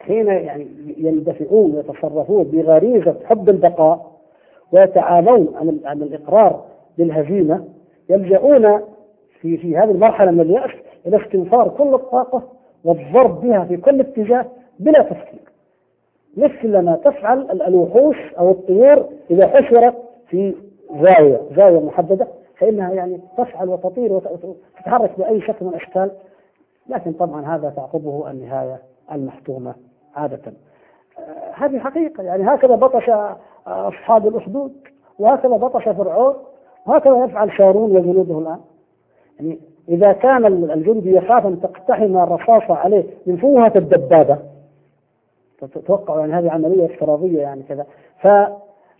حين 0.00 0.26
يعني 0.26 0.66
يندفعون 0.96 1.74
ويتصرفون 1.74 2.44
بغريزة 2.44 3.14
حب 3.24 3.48
البقاء 3.48 4.07
ويتعالون 4.72 5.54
عن 5.56 5.80
عن 5.84 6.02
الإقرار 6.02 6.64
بالهزيمة 6.98 7.64
يلجؤون 8.08 8.80
في 9.40 9.56
في 9.56 9.76
هذه 9.76 9.90
المرحلة 9.90 10.30
من 10.30 10.40
اليأس 10.40 10.70
إلى 11.06 11.22
استنفار 11.22 11.68
كل 11.68 11.94
الطاقة 11.94 12.42
والضرب 12.84 13.40
بها 13.40 13.64
في 13.64 13.76
كل 13.76 14.00
اتجاه 14.00 14.46
بلا 14.78 15.02
تفكير 15.02 15.40
مثل 16.36 16.78
ما 16.78 16.96
تفعل 17.04 17.62
الوحوش 17.62 18.16
أو 18.38 18.50
الطيور 18.50 19.08
إذا 19.30 19.48
حشرت 19.48 19.94
في 20.28 20.54
زاوية 20.90 21.40
زاوية 21.56 21.80
محددة 21.80 22.28
فإنها 22.58 22.92
يعني 22.92 23.20
تفعل 23.38 23.68
وتطير 23.68 24.12
وتتحرك 24.12 25.10
بأي 25.18 25.40
شكل 25.40 25.64
من 25.64 25.68
الأشكال. 25.68 26.10
لكن 26.88 27.12
طبعا 27.12 27.56
هذا 27.56 27.72
تعقبه 27.76 28.30
النهاية 28.30 28.78
المحتومة 29.12 29.74
عادة. 30.16 30.52
آه، 31.18 31.52
هذه 31.54 31.78
حقيقة 31.78 32.22
يعني 32.22 32.44
هكذا 32.44 32.74
بطش 32.74 33.10
أصحاب 33.68 34.26
الأخدود 34.26 34.72
وهكذا 35.18 35.56
بطش 35.56 35.84
فرعون 35.84 36.34
وهكذا 36.86 37.24
يفعل 37.24 37.52
شارون 37.52 37.96
وجنوده 37.96 38.38
الآن. 38.38 38.60
يعني 39.40 39.58
إذا 39.88 40.12
كان 40.12 40.46
الجندي 40.46 41.16
يخاف 41.16 41.46
أن 41.46 41.60
تقتحم 41.60 42.16
الرصاصة 42.16 42.74
عليه 42.74 43.04
من 43.26 43.36
فوهة 43.36 43.72
الدبابة. 43.76 44.38
تتوقع 45.60 46.20
يعني 46.20 46.32
هذه 46.32 46.50
عملية 46.50 46.86
افتراضية 46.86 47.40
يعني 47.40 47.62
كذا. 47.62 47.86
ف 48.22 48.28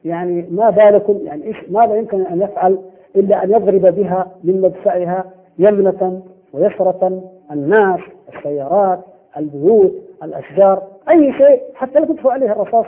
يعني 0.05 0.47
ما 0.51 0.71
بالكم 0.71 1.19
يعني 1.23 1.45
إيش 1.45 1.57
ماذا 1.71 1.95
يمكن 1.95 2.27
أن 2.27 2.43
يفعل 2.43 2.79
إلا 3.17 3.45
أن 3.45 3.51
يضرب 3.51 3.95
بها 3.95 4.27
من 4.45 4.61
مدفعها 4.61 5.25
يمنة 5.59 6.23
ويسرة 6.53 7.23
الناس 7.51 8.01
السيارات 8.37 9.01
البيوت 9.37 9.93
الأشجار 10.23 10.83
أي 11.09 11.33
شيء 11.33 11.63
حتى 11.75 12.01
لا 12.01 12.07
تدفع 12.07 12.33
عليه 12.33 12.53
الرصاص 12.53 12.87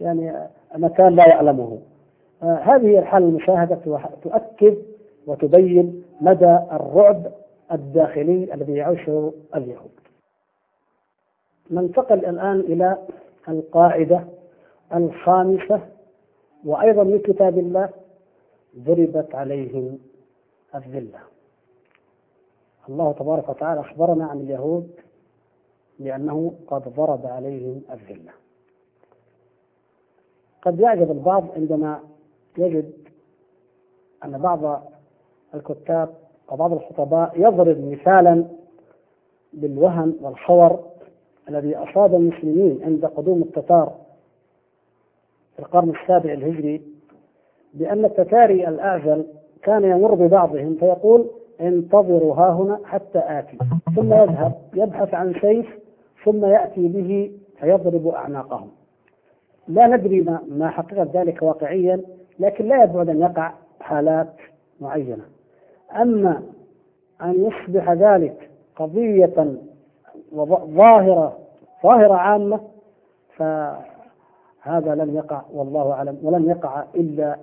يعني 0.00 0.32
مكان 0.76 1.16
لا 1.16 1.28
يعلمه. 1.28 1.78
آه 2.42 2.54
هذه 2.54 2.98
الحالة 2.98 3.26
المشاهدة 3.26 3.78
تؤكد 4.22 4.76
وتبين 5.26 6.04
مدى 6.20 6.58
الرعب 6.72 7.32
الداخلي 7.72 8.54
الذي 8.54 8.72
يعيشه 8.72 9.32
اليهود. 9.56 9.90
ننتقل 11.70 12.18
الآن 12.26 12.60
إلى 12.60 12.98
القاعدة 13.48 14.24
الخامسة 14.94 15.80
وأيضا 16.64 17.04
من 17.04 17.18
كتاب 17.18 17.58
الله 17.58 17.88
ضربت 18.78 19.34
عليهم 19.34 19.98
الذلة. 20.74 21.18
الله 22.88 23.12
تبارك 23.12 23.48
وتعالى 23.48 23.80
أخبرنا 23.80 24.26
عن 24.26 24.40
اليهود 24.40 24.90
لأنه 25.98 26.52
قد 26.66 26.82
ضرب 26.96 27.26
عليهم 27.26 27.82
الذلة. 27.92 28.41
قد 30.62 30.80
يعجب 30.80 31.10
البعض 31.10 31.44
عندما 31.56 32.00
يجد 32.58 32.92
أن 34.24 34.38
بعض 34.38 34.82
الكتاب 35.54 36.08
وبعض 36.52 36.72
الخطباء 36.72 37.32
يضرب 37.36 37.84
مثالا 37.90 38.44
بالوهن 39.52 40.14
والخور 40.20 40.84
الذي 41.48 41.76
أصاب 41.76 42.14
المسلمين 42.14 42.80
عند 42.84 43.06
قدوم 43.06 43.42
التتار 43.42 43.92
في 45.56 45.58
القرن 45.58 45.90
السابع 45.90 46.32
الهجري 46.32 46.82
بأن 47.74 48.04
التتاري 48.04 48.68
الأعزل 48.68 49.26
كان 49.62 49.84
يمر 49.84 50.14
ببعضهم 50.14 50.76
فيقول 50.80 51.30
انتظروا 51.60 52.34
ها 52.34 52.52
هنا 52.52 52.80
حتى 52.84 53.18
آتي. 53.24 53.58
ثم 53.96 54.12
يذهب 54.12 54.52
يبحث 54.74 55.14
عن 55.14 55.34
سيف 55.40 55.78
ثم 56.24 56.44
يأتي 56.44 56.88
به 56.88 57.32
فيضرب 57.60 58.08
أعناقهم. 58.08 58.70
لا 59.68 59.86
ندري 59.86 60.20
ما, 60.20 60.40
ما 60.48 60.68
حقيقة 60.68 61.08
ذلك 61.14 61.42
واقعيا 61.42 62.00
لكن 62.38 62.68
لا 62.68 62.84
يبعد 62.84 63.08
أن 63.08 63.20
يقع 63.20 63.52
حالات 63.80 64.32
معينة. 64.80 65.24
أما 65.96 66.42
أن 67.22 67.34
يصبح 67.44 67.90
ذلك 67.92 68.50
قضية 68.76 69.54
ظاهرة 70.34 71.38
ظاهرة 71.82 72.14
عامة 72.14 72.60
فهذا 73.36 74.94
لم 74.94 75.16
يقع 75.16 75.42
والله 75.52 75.92
أعلم 75.92 76.18
ولم 76.22 76.50
يقع 76.50 76.84
إلا 76.94 77.36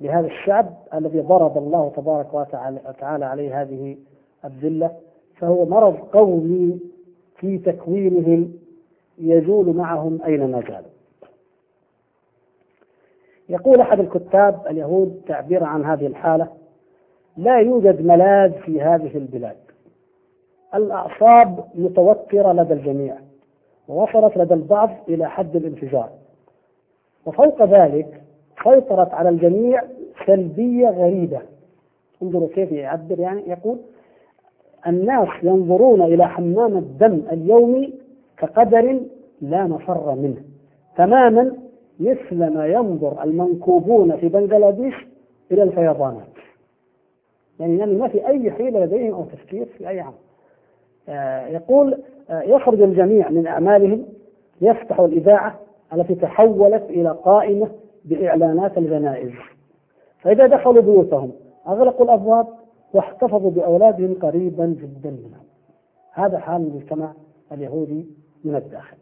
لهذا 0.00 0.26
الشعب 0.26 0.74
الذي 0.94 1.20
ضرب 1.20 1.58
الله 1.58 1.92
تبارك 1.96 2.34
وتعالى 2.34 3.24
عليه 3.24 3.62
هذه 3.62 3.96
الذلة. 4.44 4.90
فهو 5.36 5.64
مرض 5.66 5.94
قومي 5.94 6.80
في 7.36 7.58
تكوينهم 7.58 8.52
يزول 9.18 9.76
معهم 9.76 10.18
أينما 10.26 10.60
زالوا 10.60 10.97
يقول 13.48 13.80
أحد 13.80 14.00
الكتاب 14.00 14.66
اليهود 14.70 15.22
تعبيرا 15.26 15.66
عن 15.66 15.84
هذه 15.84 16.06
الحالة 16.06 16.48
لا 17.36 17.58
يوجد 17.58 18.06
ملاذ 18.06 18.52
في 18.52 18.82
هذه 18.82 19.16
البلاد. 19.16 19.56
الأعصاب 20.74 21.64
متوترة 21.74 22.52
لدى 22.52 22.72
الجميع 22.72 23.16
ووصلت 23.88 24.36
لدى 24.36 24.54
البعض 24.54 24.90
إلى 25.08 25.30
حد 25.30 25.56
الانفجار. 25.56 26.08
وفوق 27.26 27.64
ذلك 27.64 28.22
سيطرت 28.64 29.14
على 29.14 29.28
الجميع 29.28 29.82
سلبية 30.26 30.88
غريبة. 30.88 31.40
انظروا 32.22 32.48
كيف 32.48 32.72
يعبر 32.72 33.20
يعني 33.20 33.42
يقول 33.50 33.78
الناس 34.86 35.28
ينظرون 35.42 36.02
إلى 36.02 36.28
حمام 36.28 36.76
الدم 36.76 37.22
اليومي 37.32 37.94
كقدر 38.36 39.00
لا 39.40 39.64
مفر 39.64 40.14
منه. 40.14 40.42
تماما 40.96 41.67
مثل 42.00 42.54
ما 42.54 42.66
ينظر 42.66 43.22
المنكوبون 43.24 44.16
في 44.16 44.28
بنغلاديش 44.28 44.94
إلى 45.52 45.62
الفيضانات. 45.62 46.28
يعني, 47.60 47.78
يعني 47.78 47.94
ما 47.94 48.08
في 48.08 48.26
أي 48.26 48.50
حيلة 48.50 48.84
لديهم 48.84 49.14
أو 49.14 49.24
تفكير 49.24 49.66
في 49.66 49.88
أي 49.88 50.00
عمل. 50.00 50.14
آه، 51.08 51.46
يقول 51.46 51.98
آه، 52.30 52.42
يخرج 52.42 52.82
الجميع 52.82 53.30
من 53.30 53.46
أعمالهم 53.46 54.04
يفتح 54.60 55.00
الإذاعة 55.00 55.58
التي 55.92 56.14
تحولت 56.14 56.82
إلى 56.90 57.10
قائمة 57.24 57.68
بإعلانات 58.04 58.78
الجنائز. 58.78 59.30
فإذا 60.18 60.46
دخلوا 60.46 60.82
بيوتهم 60.82 61.32
أغلقوا 61.68 62.04
الأبواب 62.04 62.46
واحتفظوا 62.94 63.50
بأولادهم 63.50 64.14
قريبا 64.22 64.66
جدا 64.66 65.10
منهم. 65.10 65.44
هذا 66.12 66.38
حال 66.38 66.62
المجتمع 66.62 67.12
اليهودي 67.52 68.06
من 68.44 68.56
الداخل. 68.56 68.96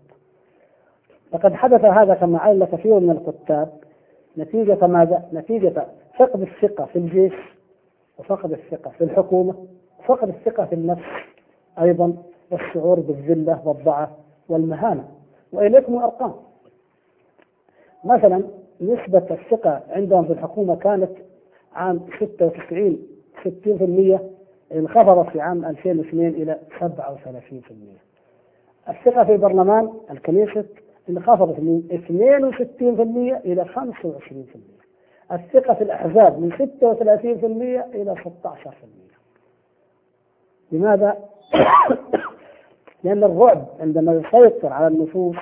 لقد 1.36 1.54
حدث 1.54 1.84
هذا 1.84 2.14
كما 2.14 2.38
علم 2.38 2.64
كثير 2.64 3.00
من 3.00 3.10
الكتاب 3.10 3.72
نتيجة 4.38 4.86
ماذا؟ 4.86 5.28
نتيجة 5.32 5.86
فقد 6.18 6.42
الثقة 6.42 6.84
في 6.84 6.96
الجيش 6.98 7.34
وفقد 8.18 8.52
الثقة 8.52 8.90
في 8.90 9.04
الحكومة 9.04 9.54
وفقد 9.98 10.28
الثقة 10.28 10.64
في 10.64 10.74
النفس 10.74 11.02
أيضا 11.80 12.16
والشعور 12.50 13.00
بالذلة 13.00 13.68
والضعف 13.68 14.08
والمهانة. 14.48 15.08
وإليكم 15.52 15.98
الأرقام. 15.98 16.34
مثلا 18.04 18.42
نسبة 18.80 19.26
الثقة 19.30 19.82
عندهم 19.90 20.24
في 20.24 20.32
الحكومة 20.32 20.76
كانت 20.76 21.10
عام 21.74 22.00
96 22.20 22.98
60% 23.44 24.20
انخفضت 24.72 25.30
في 25.30 25.40
عام 25.40 25.64
2002 25.64 26.28
إلى 26.28 26.58
37% 26.80 26.84
الثقة 28.88 29.24
في 29.24 29.32
البرلمان 29.32 29.90
الكنيسة 30.10 30.64
انخفضت 31.08 31.60
من 31.60 31.82
62% 33.40 33.46
إلى 33.46 33.64
25% 33.64 35.32
الثقة 35.32 35.74
في 35.74 35.84
الأحزاب 35.84 36.38
من 36.38 36.52
36% 36.52 37.94
إلى 37.94 38.14
16% 38.16 38.26
لماذا؟ 40.72 41.18
لأن 43.04 43.24
الرعب 43.24 43.66
عندما 43.80 44.12
يسيطر 44.12 44.72
على 44.72 44.86
النفوس 44.86 45.36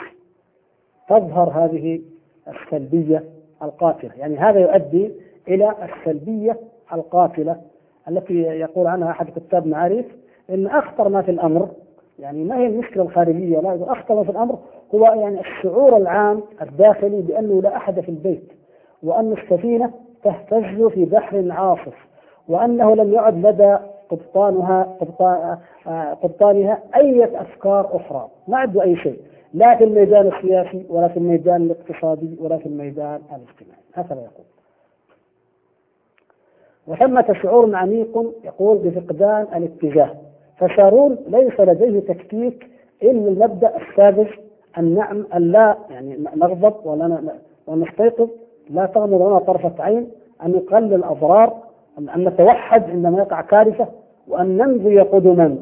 تظهر 1.09 1.51
هذه 1.51 2.01
السلبية 2.49 3.25
القاتلة. 3.63 4.11
يعني 4.17 4.39
هذا 4.39 4.61
يؤدي 4.61 5.13
إلى 5.49 5.75
السلبية 5.83 6.61
القاتلة 6.93 7.61
التي 8.09 8.35
يقول 8.35 8.87
عنها 8.87 9.11
أحد 9.11 9.31
كتاب 9.31 9.67
معارف 9.67 10.07
أن 10.51 10.67
أخطر 10.67 11.09
ما 11.09 11.23
في 11.23 11.31
الأمر 11.31 11.69
يعني 12.19 12.45
ما 12.45 12.57
هي 12.57 12.67
المشكلة 12.67 13.03
الخارجية 13.03 13.61
لا 13.61 13.93
أخطر 13.93 14.15
ما 14.15 14.25
في 14.25 14.31
الأمر 14.31 14.59
هو 14.95 15.05
يعني 15.07 15.41
الشعور 15.41 15.97
العام 15.97 16.43
الداخلي 16.63 17.23
بأنه 17.23 17.63
لا 17.63 17.77
أحد 17.77 18.01
في 18.01 18.09
البيت 18.09 18.53
وأن 19.03 19.33
السفينة 19.33 19.91
تهتز 20.25 20.87
في 20.89 21.05
بحر 21.05 21.47
عاصف 21.51 21.95
وأنه 22.49 22.95
لم 22.97 23.13
يعد 23.13 23.47
لدى 23.47 23.77
قبطانها 24.11 24.97
قبطانها 26.23 26.83
أي 26.97 27.25
أفكار 27.25 27.97
أخرى 27.97 28.29
ما 28.49 28.57
عنده 28.59 28.83
أي 28.83 28.97
شيء 28.97 29.19
لا 29.55 29.77
في 29.77 29.85
الميدان 29.85 30.27
السياسي 30.27 30.87
ولا 30.89 31.09
في 31.09 31.17
الميدان 31.17 31.63
الاقتصادي 31.63 32.37
ولا 32.41 32.59
في 32.59 32.67
الميدان 32.67 33.21
الاجتماعي 33.29 33.81
هكذا 33.95 34.21
يقول. 34.21 34.47
وثمة 36.87 37.35
شعور 37.43 37.77
عميق 37.77 38.33
يقول 38.45 38.79
بفقدان 38.79 39.47
الاتجاه 39.57 40.11
فشارون 40.59 41.19
ليس 41.29 41.61
لديه 41.61 42.01
تكتيك 42.01 42.67
إلا 43.03 43.29
المبدأ 43.29 43.73
السادس 43.77 44.29
أن 44.79 44.95
نعم 44.95 45.27
أن 45.35 45.53
لا 45.53 45.77
يعني 45.91 46.17
نغضب 46.37 46.75
ولا 46.87 47.21
ونستيقظ 47.67 48.29
لا 48.71 48.87
تغمض 48.87 49.23
لنا 49.23 49.39
طرفة 49.39 49.83
عين. 49.85 50.11
أن 50.45 50.51
نقلل 50.51 50.95
الأضرار. 50.95 51.57
أن 51.99 52.25
نتوحد 52.25 52.91
عندما 52.91 53.19
يقع 53.19 53.41
كارثة. 53.41 53.89
وأن 54.29 54.57
نمضي 54.57 55.01
قدما. 55.01 55.59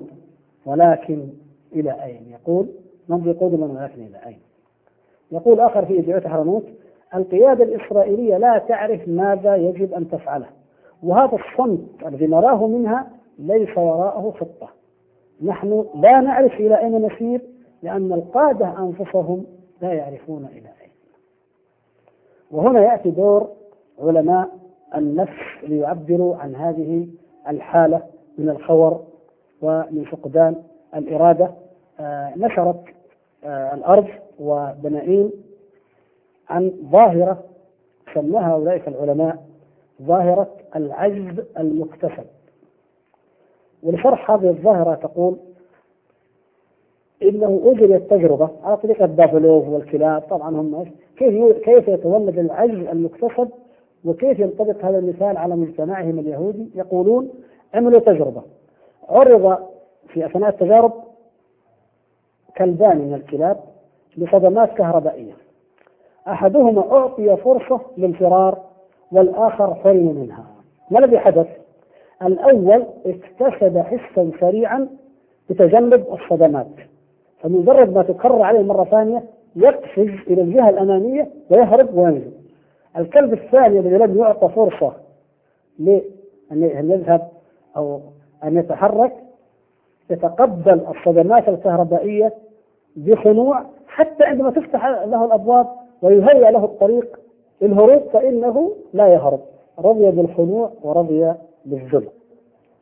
ولكن 0.67 1.29
إلى 1.73 2.05
أين؟ 2.05 2.27
يقول 2.33 2.67
نمضي 3.09 3.33
قدما 3.33 3.67
ولكن 3.67 4.03
إلى 4.03 4.19
أين؟ 4.27 4.39
يقول 5.33 5.61
آخر 5.61 5.87
في 5.87 6.01
إجابة 6.01 6.29
حرموت 6.29 6.65
القيادة 7.15 7.65
الإسرائيلية 7.65 8.37
لا 8.37 8.59
تعرف 8.59 9.09
ماذا 9.09 9.57
يجب 9.57 9.95
أن 9.95 10.09
تفعله. 10.11 10.47
وهذا 11.03 11.37
الصمت 11.37 11.81
الذي 12.07 12.27
نراه 12.27 12.67
منها 12.67 13.11
ليس 13.39 13.79
وراءه 13.79 14.35
خطة. 14.41 14.69
نحن 15.45 15.85
لا 15.95 16.21
نعرف 16.21 16.53
إلى 16.53 16.79
أين 16.79 17.07
نسير. 17.07 17.41
لأن 17.83 18.13
القادة 18.13 18.79
أنفسهم 18.79 19.47
لا 19.83 19.93
يعرفون 19.93 20.45
إلى 20.45 20.69
أين. 20.83 20.91
وهنا 22.51 22.81
يأتي 22.81 23.11
دور 23.11 23.49
علماء 23.99 24.49
النفس 24.95 25.41
ليعبروا 25.63 26.37
عن 26.37 26.55
هذه 26.55 27.09
الحالة 27.49 28.03
من 28.39 28.49
الخور 28.49 29.05
ومن 29.63 30.05
فقدان 30.11 30.57
الإرادة. 30.95 31.51
آه 32.01 32.33
نشرت 32.37 32.85
آه 33.45 33.75
الأرض 33.75 34.09
وبنائين 34.41 35.31
عن 36.49 36.73
ظاهرة 36.91 37.45
سماها 38.15 38.53
أولئك 38.53 38.89
العلماء 38.89 39.43
ظاهرة 40.03 40.51
العجز 40.77 41.45
المكتسب. 41.59 42.25
ولشرح 43.83 44.31
هذه 44.31 44.49
الظاهرة 44.49 44.95
تقول 44.95 45.37
إنه 47.23 47.61
اجريت 47.65 48.11
تجربه 48.11 48.51
على 48.65 48.77
طريقه 48.77 49.07
بافلوف 49.07 49.69
والكلاب 49.69 50.23
طبعا 50.23 50.57
هم 50.57 50.85
كيف 51.17 51.57
كيف 51.59 51.89
يتولد 51.89 52.39
العجز 52.39 52.87
المكتسب؟ 52.87 53.49
وكيف 54.05 54.39
ينطبق 54.39 54.85
هذا 54.85 54.99
المثال 54.99 55.37
على 55.37 55.57
مجتمعهم 55.57 56.19
اليهودي؟ 56.19 56.71
يقولون 56.75 57.31
عملوا 57.75 58.01
تجربة. 58.01 58.43
عرض 59.09 59.59
في 60.09 60.27
أثناء 60.27 60.49
التجارب 60.51 60.93
كلبان 62.57 62.99
من 62.99 63.15
الكلاب 63.15 63.57
لصدمات 64.17 64.75
كهربائية. 64.75 65.33
أحدهما 66.29 66.93
أعطي 66.93 67.37
فرصة 67.37 67.81
للفرار 67.99 68.59
والآخر 69.13 69.75
حرم 69.75 70.17
منها. 70.21 70.45
ما 70.91 70.99
الذي 70.99 71.19
حدث؟ 71.19 71.47
الأول 72.23 72.87
اكتسب 73.07 73.79
حسا 73.79 74.31
سريعا 74.41 74.89
بتجنب 75.51 76.07
الصدمات. 76.13 76.67
فمجرد 77.43 77.95
ما 77.95 78.03
تكرر 78.03 78.43
عليه 78.43 78.63
مرة 78.63 78.85
ثانية 78.85 79.25
يقفز 79.57 80.11
إلى 80.31 80.43
الجهة 80.43 80.69
الأمامية 80.69 81.29
ويهرب 81.51 81.95
وينزل. 81.95 82.33
الكلب 82.97 83.33
الثاني 83.33 83.79
الذي 83.79 83.97
لم 83.97 84.19
يعطى 84.19 84.49
فرصة 84.49 84.93
لأن 85.79 86.91
يذهب 86.91 87.29
أو 87.77 88.01
أن 88.45 88.57
يتحرك 88.57 89.13
يتقبل 90.11 90.81
الصدمات 90.89 91.49
الكهربائية 91.49 92.33
بخنوع 92.97 93.63
حتى 93.87 94.25
عندما 94.25 94.51
تفتح 94.51 94.87
له 94.87 95.25
الأبواب 95.25 95.67
ويهيأ 96.03 96.51
له 96.51 96.65
الطريق 96.65 97.21
للهروب 97.63 98.03
فإنه 98.13 98.73
لا 98.93 99.09
يهرب. 99.09 99.41
رضي 99.79 100.11
بالخنوع 100.11 100.71
ورضي 100.83 101.33
بالذل. 101.65 102.09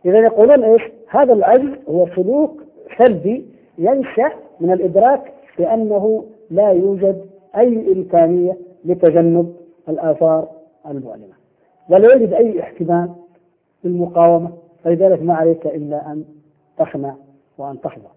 إذا 0.04 0.18
يقولون 0.18 0.64
إيش؟ 0.64 0.82
هذا 1.08 1.32
العجز 1.32 1.70
هو 1.88 2.06
سلوك 2.16 2.62
سلبي 2.98 3.46
ينشأ 3.78 4.30
من 4.60 4.72
الإدراك 4.72 5.32
بأنه 5.58 6.24
لا 6.50 6.70
يوجد 6.70 7.26
أي 7.56 7.92
إمكانية 7.92 8.56
لتجنب 8.84 9.56
الآثار 9.88 10.48
المؤلمة. 10.86 11.34
ولا 11.88 12.12
يوجد 12.12 12.32
أي 12.32 12.60
احتمال 12.60 13.10
للمقاومة 13.84 14.50
فلذلك 14.84 15.22
ما 15.22 15.34
عليك 15.34 15.66
إلا 15.66 16.12
أن 16.12 16.24
تخنع 16.78 17.14
وأن 17.58 17.80
تخضع 17.80 18.10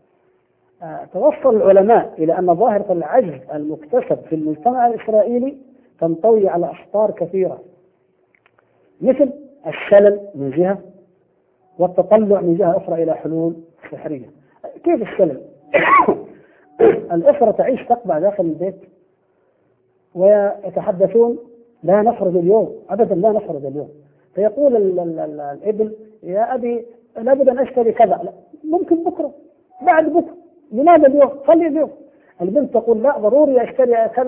آه، 0.83 1.05
توصل 1.13 1.55
العلماء 1.55 2.13
إلى 2.17 2.39
أن 2.39 2.55
ظاهرة 2.55 2.93
العجز 2.93 3.39
المكتسب 3.53 4.17
في 4.29 4.35
المجتمع 4.35 4.87
الإسرائيلي 4.87 5.57
تنطوي 5.99 6.49
على 6.49 6.71
أخطار 6.71 7.11
كثيرة 7.11 7.59
مثل 9.01 9.31
الشلل 9.67 10.19
من 10.35 10.51
جهة 10.51 10.77
والتطلع 11.79 12.41
من 12.41 12.55
جهة 12.57 12.77
أخرى 12.77 13.03
إلى 13.03 13.13
حلول 13.13 13.53
سحرية. 13.91 14.25
كيف 14.83 15.01
الشلل؟ 15.01 15.41
الأسرة 17.13 17.51
تعيش 17.51 17.85
تقبع 17.85 18.19
داخل 18.19 18.43
البيت 18.43 18.75
ويتحدثون 20.15 21.37
لا 21.83 22.01
نخرج 22.01 22.37
اليوم 22.37 22.75
أبدا 22.89 23.15
لا 23.15 23.29
نخرج 23.31 23.65
اليوم 23.65 23.89
فيقول 24.35 24.75
ال 24.75 24.99
ال 24.99 25.19
ال 25.19 25.39
الابن 25.41 25.91
يا 26.23 26.55
أبي 26.55 26.85
لابد 27.17 27.49
أن 27.49 27.59
أشتري 27.59 27.91
كذا 27.91 28.19
لا 28.23 28.31
ممكن 28.63 29.03
بكرة 29.03 29.31
بعد 29.81 30.05
بكرة 30.09 30.35
لماذا 30.71 31.07
اليوم؟ 31.07 31.29
خلي 31.47 31.67
اليوم 31.67 31.89
البنت 32.41 32.73
تقول 32.73 33.03
لا 33.03 33.17
ضروري 33.17 33.63
أشتري 33.63 34.09
كذا. 34.15 34.23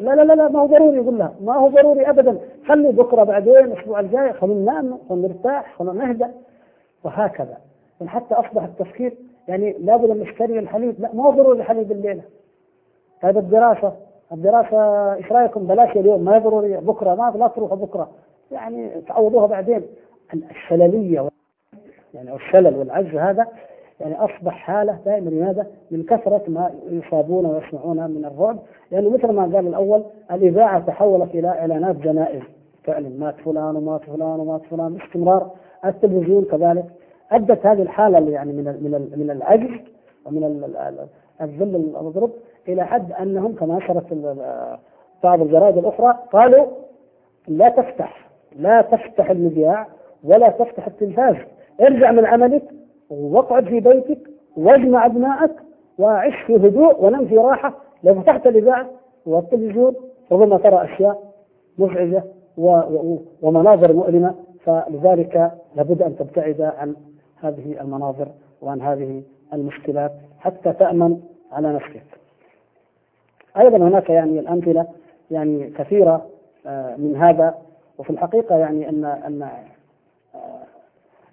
لا 0.00 0.14
لا 0.14 0.24
لا 0.24 0.32
لا 0.32 0.48
ما 0.48 0.60
هو 0.60 0.66
ضروري 0.66 0.96
يقول 0.96 1.18
لها 1.18 1.34
ما 1.44 1.56
هو 1.56 1.68
ضروري 1.68 2.10
ابدا 2.10 2.38
خلي 2.66 2.92
بكرة 2.92 3.24
بعدين 3.24 3.56
الأسبوع 3.58 4.00
الجاي 4.00 4.32
خلينا 4.32 4.60
ننام 4.60 4.98
خلينا 5.08 5.28
نرتاح 5.28 5.76
خلينا 5.78 5.92
نهدى 6.04 6.26
وهكذا 7.04 7.56
حتى 8.06 8.34
أصبح 8.34 8.62
التفكير 8.64 9.12
يعني 9.48 9.76
لابد 9.78 10.10
ان 10.10 10.18
نشتري 10.18 10.58
الحليب 10.58 11.00
لا 11.00 11.10
ما 11.14 11.24
هو 11.24 11.30
ضروري 11.30 11.58
الحليب 11.58 11.92
الليلة. 11.92 12.22
هذا 13.20 13.38
الدراسة 13.40 13.92
الدراسة 14.32 15.14
إيش 15.14 15.32
رأيكم؟ 15.32 15.66
بلاش 15.66 15.96
اليوم 15.96 16.24
ما 16.24 16.38
ضروري 16.38 16.76
بكرة 16.76 17.14
ما 17.14 17.32
لا 17.36 17.48
تروحوا 17.48 17.76
بكرة. 17.76 18.10
يعني 18.50 18.90
تعوضوها 19.08 19.46
بعدين. 19.46 19.82
الشللية 20.34 21.28
يعني 22.14 22.34
الشلل 22.34 22.76
والعجز 22.76 23.14
هذا 23.14 23.46
يعني 24.00 24.16
أصبح 24.16 24.52
حالة 24.52 24.98
دائما 25.04 25.30
لماذا؟ 25.30 25.66
من 25.90 26.02
كثرة 26.02 26.42
ما 26.48 26.70
يصابون 26.90 27.46
ويسمعون 27.46 28.10
من 28.10 28.24
الرعب. 28.24 28.58
لأنه 28.90 29.08
يعني 29.08 29.08
مثل 29.08 29.32
ما 29.32 29.42
قال 29.42 29.66
الأول 29.66 30.04
الإذاعة 30.32 30.86
تحولت 30.86 31.34
إلى 31.34 31.48
إعلانات 31.48 31.96
جنائز. 31.96 32.42
فعلا 32.84 33.08
مات 33.08 33.34
فلان 33.44 33.76
ومات 33.76 34.04
فلان 34.04 34.40
ومات 34.40 34.62
فلان 34.70 34.94
باستمرار. 34.94 35.50
التلفزيون 35.84 36.44
كذلك. 36.44 36.84
أدت 37.32 37.66
هذه 37.66 37.82
الحالة 37.82 38.30
يعني 38.30 38.52
من 38.52 38.64
من 38.64 39.10
من 39.16 39.30
العجز 39.30 39.70
ومن 40.26 40.44
الذل 41.40 41.74
المضروب 42.00 42.30
إلى 42.68 42.86
حد 42.86 43.12
أنهم 43.12 43.54
كما 43.54 43.76
نشرت 43.76 44.04
بعض 45.24 45.40
الجرائد 45.42 45.78
الأخرى 45.78 46.18
قالوا 46.32 46.66
لا 47.48 47.68
تفتح 47.68 48.30
لا 48.56 48.82
تفتح 48.82 49.30
المذياع 49.30 49.86
ولا 50.24 50.48
تفتح 50.48 50.86
التلفاز. 50.86 51.36
ارجع 51.80 52.10
من 52.10 52.26
عملك 52.26 52.62
واقعد 53.10 53.64
في 53.64 53.80
بيتك 53.80 54.18
واجمع 54.56 55.06
أبنائك 55.06 55.52
وعش 55.98 56.34
في 56.46 56.56
هدوء 56.56 57.04
ونم 57.04 57.26
في 57.26 57.36
راحة. 57.38 57.74
لو 58.04 58.14
فتحت 58.14 58.46
الإذاعة 58.46 58.90
والتلفزيون 59.26 59.94
ربما 60.32 60.58
ترى 60.58 60.84
أشياء 60.84 61.22
مزعجة 61.78 62.24
ومناظر 63.42 63.92
مؤلمة 63.92 64.34
فلذلك 64.64 65.50
لابد 65.76 66.02
أن 66.02 66.16
تبتعد 66.16 66.60
عن 66.60 66.94
هذه 67.42 67.80
المناظر 67.80 68.28
وعن 68.62 68.80
هذه 68.80 69.22
المشكلات 69.52 70.12
حتى 70.38 70.72
تأمن 70.72 71.20
على 71.52 71.72
نفسك. 71.72 72.02
أيضا 73.56 73.76
هناك 73.76 74.10
يعني 74.10 74.40
الأمثلة 74.40 74.86
يعني 75.30 75.70
كثيرة 75.70 76.26
آه، 76.66 76.96
من 76.96 77.16
هذا 77.16 77.58
وفي 77.98 78.10
الحقيقة 78.10 78.56
يعني 78.56 78.88
أن 78.88 79.04
أن 79.04 79.48
آه، 80.34 80.38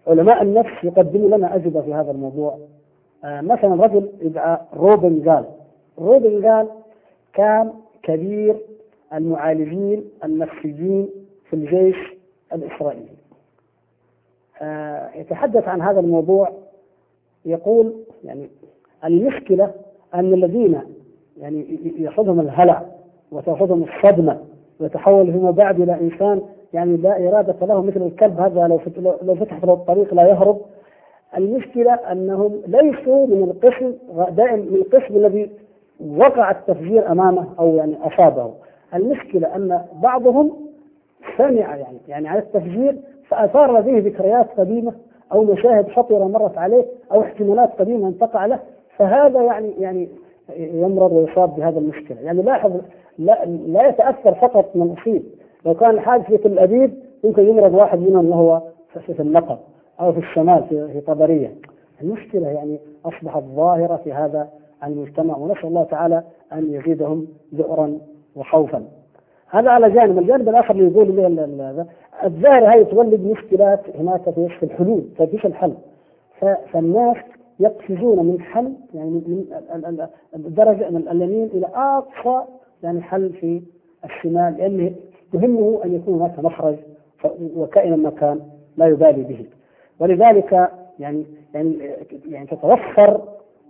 علماء 0.07 0.41
النفس 0.41 0.83
يقدموا 0.83 1.37
لنا 1.37 1.55
أجوبة 1.55 1.81
في 1.81 1.93
هذا 1.93 2.11
الموضوع. 2.11 2.59
آه، 3.23 3.41
مثلا 3.41 3.83
رجل 3.83 4.09
يدعى 4.21 4.57
روبن 4.73 5.29
قال 5.29 5.45
روبن 5.99 6.45
قال 6.47 6.67
كان 7.33 7.73
كبير 8.03 8.57
المعالجين 9.13 10.03
النفسيين 10.23 11.09
في 11.49 11.55
الجيش 11.55 11.97
الإسرائيلي. 12.53 13.16
يتحدث 15.15 15.67
عن 15.67 15.81
هذا 15.81 15.99
الموضوع 15.99 16.51
يقول 17.45 17.93
يعني 18.23 18.49
المشكلة 19.05 19.71
أن 20.13 20.33
الذين 20.33 20.81
يعني 21.37 21.79
يأخذهم 21.97 22.39
الهلع 22.39 22.85
وتأخذهم 23.31 23.83
الصدمة 23.83 24.39
ويتحول 24.79 25.31
فيما 25.31 25.51
بعد 25.51 25.81
إلى 25.81 25.93
إنسان 25.93 26.41
يعني 26.73 26.97
لا 26.97 27.27
إرادة 27.29 27.65
له 27.65 27.81
مثل 27.81 28.01
الكلب 28.01 28.39
هذا 28.39 28.67
لو 28.67 28.79
لو 29.21 29.35
فتحت 29.35 29.65
له 29.65 29.73
الطريق 29.73 30.13
لا 30.13 30.27
يهرب. 30.29 30.61
المشكلة 31.37 31.93
أنهم 31.93 32.61
ليسوا 32.67 33.27
من 33.27 33.43
القسم 33.43 33.93
دائما 34.35 34.55
من 34.55 34.75
القسم 34.75 35.15
الذي 35.15 35.49
وقع 36.17 36.51
التفجير 36.51 37.11
أمامه 37.11 37.47
أو 37.59 37.75
يعني 37.75 37.97
أصابه. 38.01 38.53
المشكلة 38.93 39.55
أن 39.55 39.81
بعضهم 40.01 40.67
سمع 41.37 41.75
يعني 41.75 41.97
يعني 42.07 42.27
على 42.27 42.39
التفجير 42.39 42.97
فأثار 43.29 43.79
لديه 43.79 43.99
ذكريات 43.99 44.47
قديمة 44.59 44.93
أو 45.31 45.43
مشاهد 45.43 45.87
خطرة 45.89 46.27
مرت 46.27 46.57
عليه 46.57 46.85
أو 47.11 47.21
احتمالات 47.21 47.79
قديمة 47.79 48.07
أن 48.07 48.17
تقع 48.17 48.45
له 48.45 48.59
فهذا 48.97 49.41
يعني 49.41 49.71
يعني 49.79 50.09
يمرض 50.57 51.11
ويصاب 51.11 51.55
بهذا 51.55 51.79
المشكلة. 51.79 52.21
يعني 52.21 52.41
لاحظ 52.41 52.71
لا, 53.19 53.45
لا 53.45 53.87
يتأثر 53.87 54.33
فقط 54.33 54.75
من 54.75 54.95
أصيب 54.99 55.23
لو 55.65 55.73
كان 55.73 55.89
الحادث 55.89 56.25
في 56.25 56.37
تل 56.37 56.59
أبيب 56.59 56.93
يمكن 57.23 57.49
يمرض 57.49 57.73
واحد 57.73 57.99
منهم 57.99 58.29
وهو 58.29 58.61
في 59.05 59.21
النقب 59.21 59.57
أو 59.99 60.11
في 60.11 60.19
الشمال 60.19 60.63
في 60.69 61.01
طبرية. 61.07 61.55
المشكلة 62.01 62.47
يعني 62.47 62.79
أصبحت 63.05 63.43
ظاهرة 63.43 63.95
في 64.03 64.13
هذا 64.13 64.49
المجتمع 64.83 65.37
ونسأل 65.37 65.65
الله 65.65 65.83
تعالى 65.83 66.23
أن 66.53 66.73
يزيدهم 66.73 67.27
ذعرا 67.55 67.97
وخوفا. 68.35 68.83
هذا 69.49 69.69
على 69.69 69.91
جانب 69.91 70.17
الجانب 70.17 70.49
الآخر 70.49 70.75
اللي 70.75 70.91
يقول 70.91 71.15
لي 71.15 71.85
الظاهرة 72.23 72.67
هذه 72.67 72.83
تولد 72.83 73.21
مشكلات 73.21 73.79
هناك 73.99 74.29
في 74.59 74.63
الحلول 74.63 75.03
فيش 75.31 75.45
الحل. 75.45 75.73
فالناس 76.71 77.17
يقفزون 77.59 78.25
من 78.25 78.41
حل 78.41 78.73
يعني 78.93 79.09
من 79.09 79.45
الدرجة 80.35 80.89
من 80.89 81.07
اليمين 81.07 81.45
إلى 81.53 81.67
أقصى 81.75 82.45
يعني 82.83 83.01
حل 83.01 83.29
في 83.29 83.61
الشمال 84.05 84.57
لأنه 84.57 84.91
يهمه 85.33 85.81
أن 85.85 85.95
يكون 85.95 86.19
هناك 86.19 86.39
مخرج 86.39 86.75
وكائنا 87.55 87.95
ما 87.95 88.09
كان 88.09 88.39
لا 88.77 88.85
يبالي 88.87 89.23
به. 89.23 89.45
ولذلك 89.99 90.69
يعني 90.99 91.25
يعني 91.53 91.77
يعني 92.25 92.47
تتوفر 92.47 93.21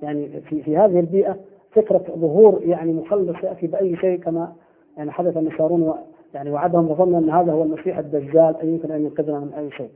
يعني 0.02 0.28
في 0.41 0.62
في 0.62 0.78
هذه 0.78 0.99
البيئة 0.99 1.38
فكرة 1.72 2.04
ظهور 2.16 2.62
يعني 2.64 2.94
مخلص 2.94 3.44
يأتي 3.44 3.68
بأي 3.68 3.95
شيء 3.95 4.20
كما 4.20 4.54
يعني 4.98 5.11
حدث 5.11 5.38
النصارون 5.38 5.94
يعني 6.34 6.52
وعدهم 6.52 6.91
وظن 6.91 7.15
أن 7.15 7.30
هذا 7.30 7.52
هو 7.52 7.64
المسيح 7.64 7.98
الدجال 7.98 8.56
أي 8.61 8.68
يمكن 8.68 8.91
أن 8.91 9.02
ينقذنا 9.02 9.40
من 9.40 9.53
أي 9.53 9.72
شيء 9.72 9.90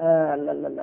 آه، 0.00 0.34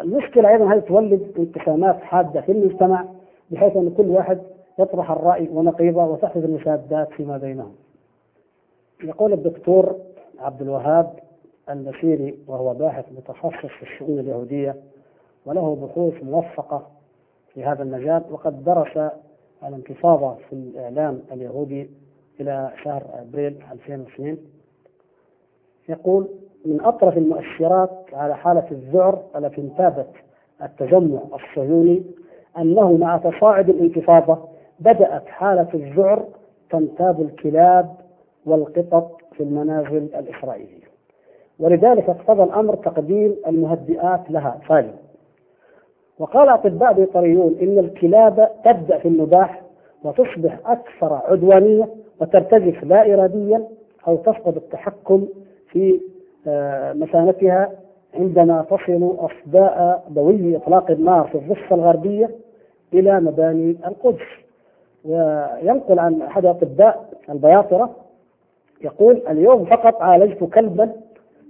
المشكلة 0.02 0.50
أيضا 0.50 0.74
هذه 0.74 0.80
تولد 0.80 1.32
انقسامات 1.40 1.96
حادة 2.02 2.42
في 2.42 2.52
المجتمع 2.52 3.06
بحيث 3.52 3.78
أن 3.78 3.94
كل 3.98 4.08
واحد 4.08 4.40
يطرح 4.80 5.12
الرأي 5.12 5.50
ونقيضه 5.54 6.06
وتحدث 6.06 6.46
المشادات 6.46 7.10
فيما 7.12 7.38
بينهم. 7.38 7.76
يقول 9.04 9.34
الدكتور 9.34 9.96
عبد 10.40 10.62
الوهاب 10.62 11.14
البشيري 11.70 12.38
وهو 12.48 12.74
باحث 12.74 13.06
متخصص 13.18 13.70
في 13.80 13.84
الشؤون 13.84 14.20
اليهودية 14.20 14.76
وله 15.46 15.76
بحوث 15.76 16.24
موفقة 16.24 16.88
في 17.54 17.64
هذا 17.64 17.84
المجال 17.84 18.24
وقد 18.32 18.64
درس 18.64 19.12
الانتفاضة 19.64 20.36
في 20.50 20.54
الإعلام 20.54 21.22
اليهودي 21.32 21.90
إلى 22.40 22.72
شهر 22.84 23.04
أبريل 23.22 23.56
2002 23.72 24.38
يقول 25.90 26.28
من 26.66 26.82
أطرف 26.82 27.18
المؤشرات 27.18 28.06
على 28.14 28.36
حالة 28.36 28.66
الذعر 28.72 29.22
التي 29.36 29.62
انتابت 29.62 30.10
التجمع 30.64 31.20
الصهيوني 31.34 32.04
أنه 32.58 32.92
مع 32.98 33.18
تصاعد 33.18 33.70
الانتفاضة 33.70 34.38
بدأت 34.80 35.26
حالة 35.28 35.68
الذعر 35.74 36.26
تنتاب 36.70 37.22
الكلاب 37.22 37.96
والقطط 38.46 39.22
في 39.34 39.44
المنازل 39.44 39.98
الإسرائيلية. 39.98 40.90
ولذلك 41.60 42.10
اقتضى 42.10 42.44
الأمر 42.44 42.76
تقديم 42.76 43.36
المهدئات 43.48 44.32
لها. 44.32 44.60
سالم 44.68 44.96
وقال 46.20 46.50
أطباء 46.50 46.94
بيطريون 46.94 47.56
إن 47.62 47.80
الكلاب 47.80 48.52
تبدأ 48.66 48.98
في 48.98 49.08
النباح 49.08 49.62
وتصبح 50.04 50.60
أكثر 50.66 51.14
عدوانية 51.14 51.90
وترتجف 52.22 52.84
لا 52.84 53.14
إراديا 53.14 53.68
أو 54.08 54.16
تفقد 54.16 54.56
التحكم 54.56 55.28
في 55.72 56.00
آه، 56.48 56.94
مكانتها 56.94 57.72
عندما 58.14 58.66
تصل 58.70 59.16
أصداء 59.20 60.04
دوي 60.10 60.58
إطلاق 60.58 60.92
النار 60.92 61.28
في 61.28 61.36
الضفة 61.36 61.76
الغربية 61.76 62.30
إلى 62.94 63.20
مباني 63.20 63.78
القدس. 63.88 64.26
وينقل 65.06 66.00
عن 66.00 66.22
أحد 66.22 66.46
أطباء 66.46 67.10
البياطرة 67.30 67.96
يقول 68.82 69.22
اليوم 69.30 69.66
فقط 69.66 70.02
عالجت 70.02 70.44
كلبا 70.44 70.92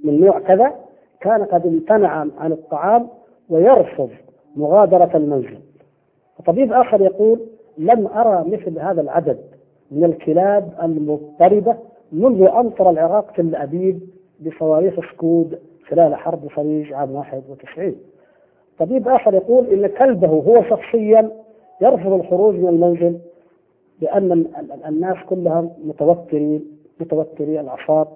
من 0.04 0.22
نوع 0.22 0.40
كذا 0.40 0.74
كان 1.22 1.44
قد 1.44 1.66
امتنع 1.66 2.10
عن 2.38 2.52
الطعام 2.52 3.08
ويرفض 3.50 4.10
مغادرة 4.56 5.18
المنزل. 5.18 5.60
وطبيب 6.40 6.74
آخر 6.74 7.02
يقول 7.02 7.40
لم 7.78 8.08
أرى 8.08 8.44
مثل 8.50 8.80
هذا 8.80 9.02
العدد. 9.02 9.40
من 9.92 10.04
الكلاب 10.04 10.74
المضطربة 10.84 11.76
منذ 12.12 12.42
أمطر 12.48 12.90
العراق 12.90 13.32
في 13.34 13.42
الأبيب 13.42 14.00
بصواريخ 14.46 15.12
سكود 15.14 15.60
خلال 15.88 16.16
حرب 16.16 16.44
الخليج 16.44 16.94
عام 16.94 17.16
91 17.16 17.96
طبيب 18.80 19.08
آخر 19.08 19.34
يقول 19.34 19.66
إن 19.68 19.88
كلبه 19.88 20.28
هو 20.28 20.64
شخصيا 20.64 21.32
يرفض 21.82 22.14
الخروج 22.14 22.56
من 22.56 22.68
المنزل 22.70 23.20
لأن 24.02 24.46
الناس 24.88 25.18
كلها 25.30 25.70
متوترين 25.86 26.66
متوتري 27.00 27.60
الأعصاب 27.60 28.08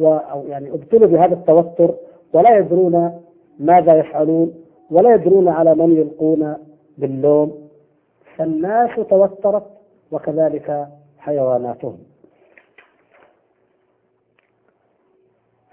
أو 0.00 0.42
يعني 0.48 0.70
ابتلوا 0.70 1.06
بهذا 1.08 1.34
التوتر 1.34 1.94
ولا 2.32 2.58
يدرون 2.58 3.20
ماذا 3.58 3.98
يفعلون 3.98 4.54
ولا 4.90 5.14
يدرون 5.14 5.48
على 5.48 5.74
من 5.74 5.92
يلقون 5.96 6.54
باللوم. 6.98 7.68
فالناس 8.36 8.90
توترت 9.10 9.66
وكذلك 10.12 10.88
حيواناتهم. 11.20 11.98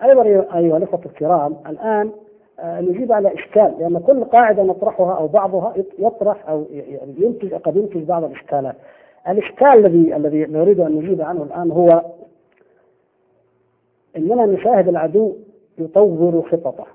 أيضا 0.04 0.24
أيها 0.58 0.78
الأخوة 0.78 1.02
الكرام 1.06 1.58
الآن 1.68 2.12
آه، 2.60 2.82
نجيب 2.82 3.12
على 3.12 3.34
إشكال 3.34 3.76
لأن 3.80 4.00
كل 4.00 4.24
قاعدة 4.24 4.64
نطرحها 4.64 5.14
أو 5.18 5.28
بعضها 5.28 5.74
يطرح 6.00 6.50
أو 6.50 6.66
يعني 6.72 7.14
ينتج 7.18 7.54
قد 7.54 7.76
ينتج 7.76 8.04
بعض 8.04 8.24
الإشكالات. 8.24 8.76
الإشكال 9.28 9.68
الذي 9.68 10.16
الذي 10.16 10.46
نريد 10.46 10.80
أن 10.80 10.92
نجيب 10.92 11.22
عنه 11.22 11.44
الآن 11.44 11.72
هو 11.72 12.02
إننا 14.18 14.46
نشاهد 14.46 14.88
العدو 14.88 15.36
يطور 15.78 16.42
خططه 16.52 16.86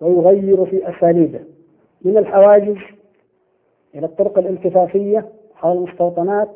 ويغير 0.00 0.64
في 0.64 0.90
أساليبه 0.90 1.40
من 2.02 2.18
الحواجز 2.18 2.76
إلى 3.94 4.06
الطرق 4.06 4.38
الالتفافية 4.38 5.28
حول 5.54 5.76
المستوطنات 5.76 6.48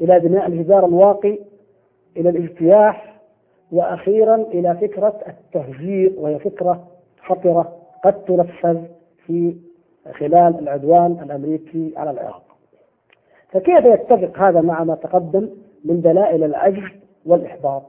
إلى 0.00 0.20
بناء 0.20 0.46
الجدار 0.46 0.86
الواقي 0.86 1.38
إلى 2.16 2.28
الاجتياح 2.30 3.18
وأخيرا 3.72 4.34
إلى 4.36 4.74
فكرة 4.74 5.20
التهجير 5.28 6.12
وهي 6.16 6.38
فكرة 6.38 6.86
خطرة 7.26 7.76
قد 8.04 8.24
تنفذ 8.24 8.78
في 9.26 9.56
خلال 10.12 10.58
العدوان 10.58 11.18
الأمريكي 11.22 11.92
على 11.96 12.10
العراق. 12.10 12.42
فكيف 13.48 13.84
يتفق 13.84 14.38
هذا 14.38 14.60
مع 14.60 14.84
ما 14.84 14.94
تقدم 14.94 15.48
من 15.84 16.00
دلائل 16.00 16.44
العجز 16.44 16.88
والإحباط؟ 17.26 17.82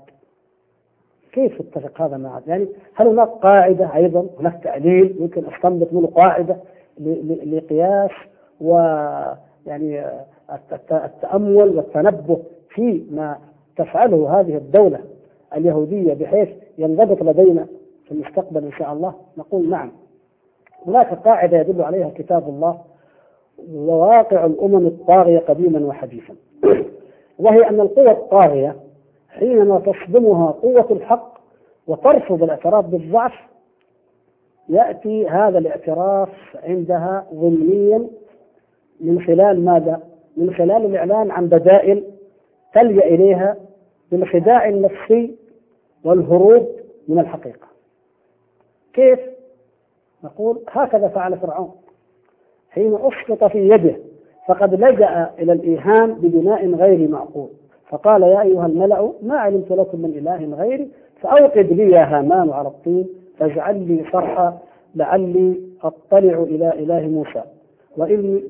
كيف 1.32 1.60
يتفق 1.60 2.02
هذا 2.02 2.18
مع 2.18 2.42
يعني 2.48 2.68
هل 2.96 3.08
هناك 3.08 3.28
قاعدة 3.28 3.96
أيضا؟ 3.96 4.28
هناك 4.40 4.64
تعليل 4.64 5.16
يمكن 5.20 5.44
أستنبط 5.46 5.94
منه 5.94 6.08
قاعدة 6.08 6.58
لقياس 7.46 8.12
ويعني 9.70 10.06
التأمل 10.92 11.78
والتنبه 11.78 12.40
في 12.70 13.04
ما 13.12 13.38
تفعله 13.78 14.40
هذه 14.40 14.58
الدولة 14.58 15.00
اليهودية 15.56 16.14
بحيث 16.14 16.50
ينضبط 16.78 17.24
لدينا 17.24 17.68
في 18.06 18.12
المستقبل 18.12 18.64
إن 18.64 18.72
شاء 18.72 18.94
الله. 18.94 19.14
نقول 19.38 19.70
نعم. 19.70 19.92
هناك 20.88 21.14
قاعدة 21.14 21.60
يدل 21.60 21.82
عليها 21.82 22.10
كتاب 22.16 22.50
الله 22.50 22.78
وواقع 23.74 24.46
الأمم 24.46 24.88
الطاغية 24.88 25.40
قديما 25.40 25.88
وحديثا. 25.88 26.34
وهي 27.40 27.70
أن 27.70 27.80
القوى 27.80 28.12
الطاغية 28.12 28.76
حينما 29.30 29.80
تصدمها 29.80 30.52
قوة 30.52 30.88
الحق 30.92 31.40
وترفض 31.88 32.44
الاعتراف 32.44 32.86
بالضعف 32.86 33.34
يأتي 34.70 35.28
هذا 35.28 35.58
الاعتراف 35.58 36.30
عندها 36.64 37.26
ضمنيا 37.34 38.08
من 39.02 39.22
خلال 39.22 39.66
ماذا؟ 39.66 40.00
من 40.38 40.54
خلال 40.54 40.86
الإعلان 40.86 41.32
عن 41.32 41.48
بدائل 41.48 42.04
تلجأ 42.74 43.06
إليها 43.06 43.58
بالخداع 44.12 44.70
النفسي 44.70 45.36
والهروب 46.04 46.68
من 47.08 47.20
الحقيقة. 47.20 47.68
كيف؟ 48.94 49.20
نقول 50.24 50.60
هكذا 50.70 51.08
فعل 51.08 51.38
فرعون. 51.38 51.72
حين 52.70 52.96
أسقط 52.96 53.52
في 53.52 53.70
يده 53.70 53.96
فقد 54.48 54.74
لجأ 54.76 55.32
إلى 55.40 55.54
الإيهام 55.54 56.14
ببناء 56.14 56.72
غير 56.74 57.10
معقول. 57.10 57.50
فقال 57.90 58.24
يا 58.24 58.42
أيها 58.42 58.66
الملأ 58.66 59.14
ما 59.22 59.38
علمت 59.38 59.72
لكم 59.72 60.02
من 60.02 60.10
إله 60.10 60.56
غيري؟ 60.64 60.90
فأوقد 61.22 61.74
لي 61.74 61.92
يا 61.92 62.04
هامان 62.04 62.50
على 62.50 62.68
الطين 62.68 63.08
فاجعل 63.38 63.88
لي 63.88 64.06
صرحا 64.12 64.58
لعلي 64.96 65.62
أطلع 65.84 66.44
إلى 66.44 66.74
إله 66.74 67.08
موسى. 67.08 67.44
وإني 67.98 68.44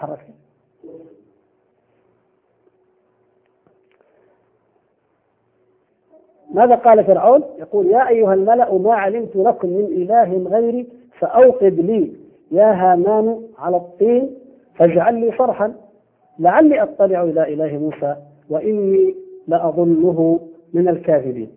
تحرك 0.00 0.26
ماذا 6.54 6.74
قال 6.74 7.04
فرعون؟ 7.04 7.42
يقول 7.58 7.86
يا 7.86 8.08
أيها 8.08 8.34
الملأ 8.34 8.78
ما 8.78 8.94
علمت 8.94 9.36
لكم 9.36 9.68
من 9.68 9.84
إله 9.84 10.48
غيري 10.48 10.86
فأوقد 11.18 11.80
لي 11.80 12.12
يا 12.50 12.72
هامان 12.72 13.42
على 13.58 13.76
الطين 13.76 14.34
فاجعل 14.74 15.14
لي 15.20 15.32
صرحا 15.38 15.74
لعلي 16.38 16.82
أطلع 16.82 17.22
إلى 17.22 17.54
إله 17.54 17.78
موسى 17.78 18.16
وإني 18.50 19.14
لأظنه 19.48 20.40
من 20.72 20.88
الكاذبين. 20.88 21.50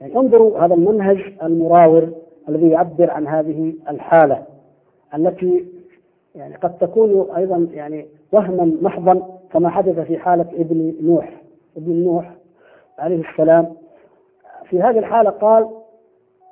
يعني 0.00 0.16
انظروا 0.16 0.58
هذا 0.58 0.74
المنهج 0.74 1.18
المراور 1.42 2.08
الذي 2.48 2.68
يعبر 2.70 3.10
عن 3.10 3.26
هذه 3.26 3.74
الحالة 3.88 4.46
التي 5.14 5.64
يعني 6.38 6.56
قد 6.56 6.78
تكون 6.78 7.30
أيضا 7.36 7.68
يعني 7.72 8.06
وهما 8.32 8.72
محضا 8.82 9.38
كما 9.52 9.68
حدث 9.68 9.98
في 9.98 10.18
حالة 10.18 10.46
ابن 10.54 10.94
نوح. 11.02 11.42
ابن 11.76 11.92
نوح 12.04 12.34
عليه 12.98 13.22
السلام. 13.30 13.66
في 14.64 14.82
هذه 14.82 14.98
الحالة 14.98 15.30
قال 15.30 15.68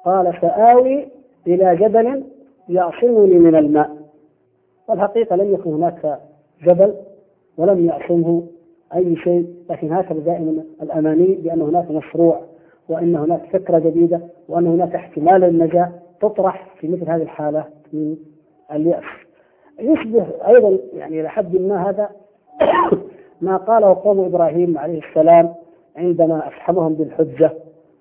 قال 0.04 0.38
سآوي 0.40 1.08
إلى 1.46 1.76
جبل 1.76 2.24
يعصمني 2.68 3.34
من 3.38 3.56
الماء. 3.56 3.96
والحقيقة 4.88 5.36
لم 5.36 5.54
يكن 5.54 5.72
هناك 5.72 6.20
جبل 6.62 6.94
ولم 7.58 7.86
يعصمه 7.86 8.42
أي 8.94 9.16
شيء 9.16 9.54
لكن 9.70 9.92
هكذا 9.92 10.18
دائما 10.18 10.64
الأماني 10.82 11.34
بأن 11.34 11.62
هناك 11.62 11.90
مشروع 11.90 12.40
وأن 12.88 13.16
هناك 13.16 13.42
فكرة 13.52 13.78
جديدة 13.78 14.20
وأن 14.48 14.66
هناك 14.66 14.94
احتمال 14.94 15.40
للنجاة 15.40 15.92
تطرح 16.20 16.74
في 16.80 16.88
مثل 16.88 17.10
هذه 17.10 17.22
الحالة 17.22 17.64
من 17.92 18.16
اليأس. 18.72 19.25
يشبه 19.80 20.26
أيضا 20.48 20.78
يعني 20.94 21.20
إلى 21.20 21.28
حد 21.28 21.56
ما 21.56 21.90
هذا 21.90 22.10
ما 23.40 23.56
قاله 23.56 23.94
قوم 23.94 24.20
إبراهيم 24.20 24.78
عليه 24.78 25.00
السلام 25.08 25.54
عندما 25.96 26.48
أفحمهم 26.48 26.94
بالحجة 26.94 27.52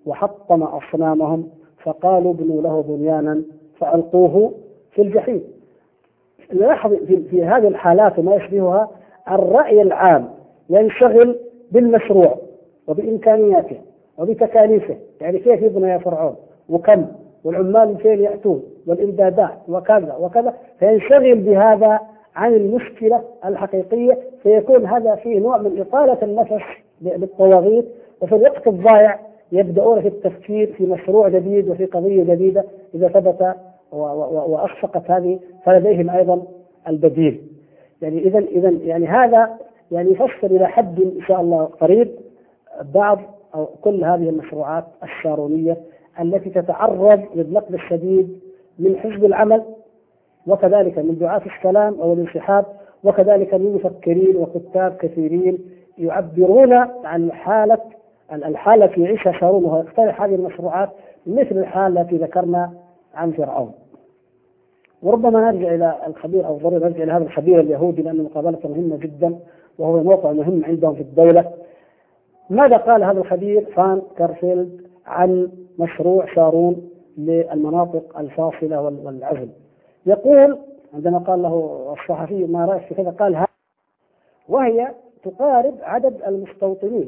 وحطم 0.06 0.64
أصنامهم 0.64 1.50
فقالوا 1.84 2.34
ابنوا 2.34 2.62
له 2.62 2.82
بنيانا 2.82 3.42
فألقوه 3.80 4.54
في 4.92 5.02
الجحيم. 5.02 5.44
نلاحظ 6.54 6.94
في, 6.94 7.24
في 7.30 7.44
هذه 7.44 7.68
الحالات 7.68 8.20
وما 8.20 8.36
يشبهها 8.36 8.90
الرأي 9.32 9.82
العام 9.82 10.30
ينشغل 10.70 11.40
بالمشروع 11.72 12.38
وبإمكانياته 12.88 13.78
وبتكاليفه 14.18 14.98
يعني 15.22 15.40
كيف 15.40 15.62
يبنى 15.62 15.90
يا 15.90 15.98
فرعون 15.98 16.36
وكم؟ 16.70 17.06
والعمال 17.46 17.88
من 17.88 17.96
فين 17.96 18.24
يأتون؟ 18.24 18.64
والإمدادات 18.88 19.58
وكذا 19.68 20.16
وكذا. 20.20 20.54
فينشغل 20.80 21.36
بهذا 21.36 22.00
عن 22.36 22.54
المشكلة 22.54 23.22
الحقيقية. 23.46 24.18
فيكون 24.44 24.86
هذا 24.86 25.16
فيه 25.16 25.40
نوع 25.40 25.58
من 25.58 25.80
إطالة 25.82 26.18
النفس 26.24 26.64
للطواغيت 27.02 27.86
وفي 28.22 28.36
الوقت 28.36 28.68
الضائع 28.68 29.20
يبدأون 29.52 30.02
في 30.02 30.08
التفكير 30.08 30.74
في 30.74 30.86
مشروع 30.86 31.30
جديد 31.30 31.70
وفي 31.70 31.86
قضية 31.86 32.24
جديدة. 32.24 32.64
إذا 32.96 33.08
ثبت 33.08 33.56
وأخفقت 33.92 35.12
هذه 35.12 35.40
فلديهم 35.66 36.10
أيضا 36.10 36.42
البديل. 36.88 37.42
يعني 38.02 38.20
إذا 38.20 38.40
إذا 38.40 38.70
يعني 38.70 39.08
هذا 39.08 39.58
يعني 39.92 40.12
يفسر 40.12 40.48
إلى 40.48 40.68
حد 40.68 41.02
إن 41.02 41.22
شاء 41.28 41.42
الله 41.42 41.64
قريب 41.66 42.12
بعض 42.94 43.20
أو 43.56 43.66
كل 43.66 44.04
هذه 44.04 44.30
المشروعات 44.30 44.84
الشارونية 45.04 45.78
التي 46.22 46.50
تتعرض 46.50 47.22
للنقد 47.36 47.74
الشديد 47.74 48.40
من 48.80 48.98
حزب 48.98 49.26
العمل 49.26 49.64
وكذلك 50.48 50.98
من 50.98 51.18
دعاة 51.18 51.42
السلام 51.58 52.02
أو 52.02 52.14
الانسحاب 52.14 52.66
وكذلك 53.04 53.54
من 53.54 53.74
مفكرين 53.74 54.36
وكتاب 54.36 54.98
كثيرين 54.98 55.60
يعبرون 55.98 56.74
عن 57.04 57.32
حالة 57.32 57.78
الحالة 58.34 58.88
في 58.88 59.08
عيشها 59.08 59.32
شارون 59.32 59.66
وهو 59.66 59.80
يقترح 59.80 60.22
هذه 60.22 60.36
المشروعات 60.36 60.90
مثل 61.28 61.58
الحالة 61.58 62.02
التي 62.02 62.18
ذكرنا 62.18 62.74
عن 63.16 63.32
فرعون. 63.32 63.72
وربما 65.04 65.52
نرجع 65.52 65.76
إلى 65.76 65.96
الخبير 66.08 66.48
أو 66.48 66.58
ضروري 66.58 66.76
نرجع 66.76 67.04
إلى 67.04 67.12
هذا 67.12 67.24
الخبير 67.24 67.60
اليهودي 67.60 68.02
لأن 68.02 68.24
مقابلته 68.24 68.70
مهمة 68.70 68.98
جدا 68.98 69.40
وهو 69.80 70.04
موقع 70.04 70.32
مهم 70.32 70.66
عندهم 70.66 70.96
في 70.96 71.02
الدولة. 71.02 71.52
ماذا 72.50 72.78
قال 72.78 73.04
هذا 73.04 73.20
الخبير؟ 73.20 73.66
فان 73.76 74.02
كارفيلد 74.18 74.85
عن 75.06 75.52
مشروع 75.80 76.36
شارون 76.36 76.90
للمناطق 77.18 78.20
الفاصلة 78.20 78.82
والعزل. 78.82 79.50
يقول 80.06 80.58
عندما 80.94 81.18
قال 81.18 81.42
له 81.42 81.86
الصحفي 82.00 82.46
ما 82.46 82.66
رأيك 82.66 82.82
في 82.84 82.94
كذا 82.96 83.10
قال 83.10 83.46
وهي 84.50 84.88
تقارب 85.24 85.76
عدد 85.82 86.22
المستوطنين 86.28 87.08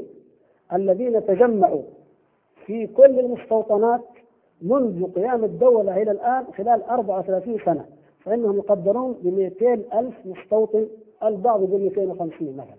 الذين 0.74 1.26
تجمعوا 1.26 1.82
في 2.65 2.88
كل 2.88 3.19
المستوطنات 3.19 4.02
منذ 4.61 5.11
قيام 5.11 5.44
الدولة 5.44 6.02
إلى 6.02 6.11
الآن 6.11 6.45
خلال 6.57 6.84
34 6.84 7.57
سنة 7.65 7.86
فإنهم 8.19 8.57
يقدرون 8.57 9.14
ب 9.24 9.28
200 9.28 9.74
ألف 9.99 10.15
مستوطن 10.26 10.88
البعض 11.24 11.60
ب 11.64 11.74
250 11.74 12.53
مثلا. 12.57 12.78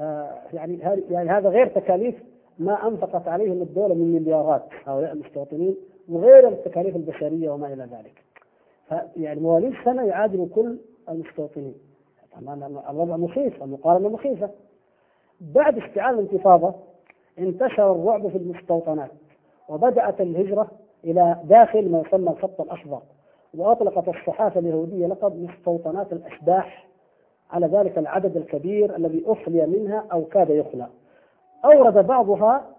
آه 0.00 0.30
يعني 0.52 0.78
يعني 1.10 1.30
هذا 1.30 1.48
غير 1.48 1.66
تكاليف 1.66 2.14
ما 2.58 2.88
أنفقت 2.88 3.28
عليهم 3.28 3.62
الدولة 3.62 3.94
من 3.94 4.12
مليارات 4.12 4.62
هؤلاء 4.86 5.12
المستوطنين 5.12 5.76
وغير 6.08 6.48
التكاليف 6.48 6.96
البشرية 6.96 7.50
وما 7.50 7.72
إلى 7.72 7.82
ذلك. 7.82 8.24
فيعني 8.88 9.40
مواليد 9.40 9.72
سنة 9.84 10.02
يعادل 10.02 10.48
كل 10.54 10.78
المستوطنين. 11.08 11.74
طبعا 12.40 12.66
الوضع 12.90 13.16
مخيف 13.16 13.62
المقارنة 13.62 14.08
مخيفة. 14.08 14.50
بعد 15.40 15.78
اشتعال 15.78 16.14
الانتفاضة 16.14 16.74
انتشر 17.38 17.92
الرعب 17.92 18.28
في 18.28 18.38
المستوطنات 18.38 19.10
وبدأت 19.68 20.20
الهجرة 20.20 20.70
إلى 21.04 21.36
داخل 21.44 21.90
ما 21.90 22.02
يسمى 22.06 22.30
الخط 22.30 22.60
الأخضر 22.60 23.02
وأطلقت 23.54 24.08
الصحافة 24.08 24.60
اليهودية 24.60 25.06
لقب 25.06 25.36
مستوطنات 25.36 26.12
الأشباح 26.12 26.88
على 27.50 27.66
ذلك 27.66 27.98
العدد 27.98 28.36
الكبير 28.36 28.96
الذي 28.96 29.24
أخلي 29.26 29.66
منها 29.66 30.04
أو 30.12 30.24
كاد 30.24 30.50
يخلى. 30.50 30.86
أورد 31.64 32.06
بعضها 32.06 32.70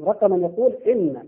رقما 0.00 0.36
يقول 0.36 0.72
إن 0.72 1.22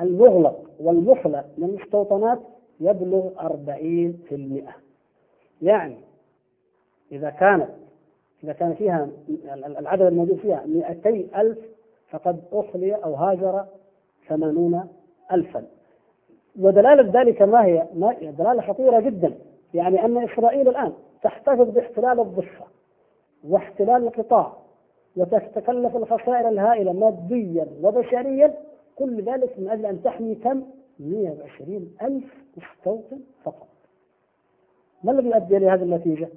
المغلق 0.00 0.70
والمخلى 0.80 1.44
من 1.58 1.68
المستوطنات 1.68 2.38
يبلغ 2.80 3.30
40% 3.38 4.72
يعني 5.62 5.96
إذا 7.12 7.30
كانت 7.30 7.68
إذا 8.44 8.52
كان 8.52 8.74
فيها 8.74 9.08
العدد 9.54 10.02
الموجود 10.02 10.36
فيها 10.36 10.64
200 10.66 11.40
ألف 11.40 11.58
فقد 12.10 12.40
أخلي 12.52 12.94
أو 12.94 13.14
هاجر 13.14 13.64
ثمانون 14.28 14.88
ألفا. 15.32 15.64
ودلالة 16.60 17.20
ذلك 17.20 17.42
ما 17.42 17.64
هي؟ 17.64 17.86
ما 17.94 18.12
دلالة 18.12 18.62
خطيرة 18.62 19.00
جدا. 19.00 19.34
يعني 19.74 20.04
أن 20.04 20.18
إسرائيل 20.18 20.68
الآن 20.68 20.92
تحتفظ 21.22 21.70
باحتلال 21.70 22.20
الضفة 22.20 22.64
واحتلال 23.48 24.06
القطاع. 24.06 24.52
وتتكلف 25.16 25.96
الخسائر 25.96 26.48
الهائلة 26.48 26.92
ماديا 26.92 27.66
وبشريا 27.82 28.54
كل 28.96 29.22
ذلك 29.22 29.58
من 29.58 29.68
أجل 29.68 29.86
أن 29.86 30.02
تحمي 30.02 30.34
كم؟ 30.34 30.62
120 31.00 31.90
ألف 32.02 32.24
مستوطن 32.56 33.20
فقط 33.44 33.68
ما 35.04 35.12
الذي 35.12 35.36
أدى 35.36 35.58
لهذه 35.58 35.82
النتيجة؟ 35.82 36.28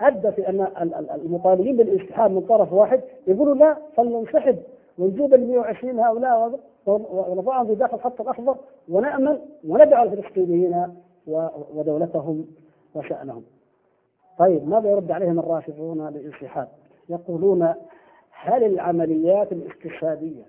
أدى 0.00 0.32
في 0.32 0.48
أن 0.48 0.66
المطالبين 1.14 1.76
بالانسحاب 1.76 2.30
من 2.30 2.40
طرف 2.40 2.72
واحد 2.72 3.00
يقولوا 3.26 3.54
لا 3.54 3.76
فلننسحب 3.96 4.58
ونجيب 4.98 5.34
ال 5.34 5.48
120 5.48 6.00
هؤلاء 6.00 6.60
ونضعهم 6.86 7.66
في 7.66 7.74
داخل 7.74 7.96
الخط 7.96 8.20
الأخضر 8.20 8.56
ونأمن 8.88 9.38
وندعو 9.68 10.04
الفلسطينيين 10.04 10.94
ودولتهم 11.74 12.46
وشأنهم 12.94 13.42
طيب 14.38 14.68
ماذا 14.68 14.90
يرد 14.90 15.10
عليهم 15.10 15.38
الرافضون 15.38 16.08
للانسحاب؟ 16.08 16.68
يقولون 17.08 17.74
هل 18.44 18.64
العمليات 18.64 19.52
الاستشهادية 19.52 20.42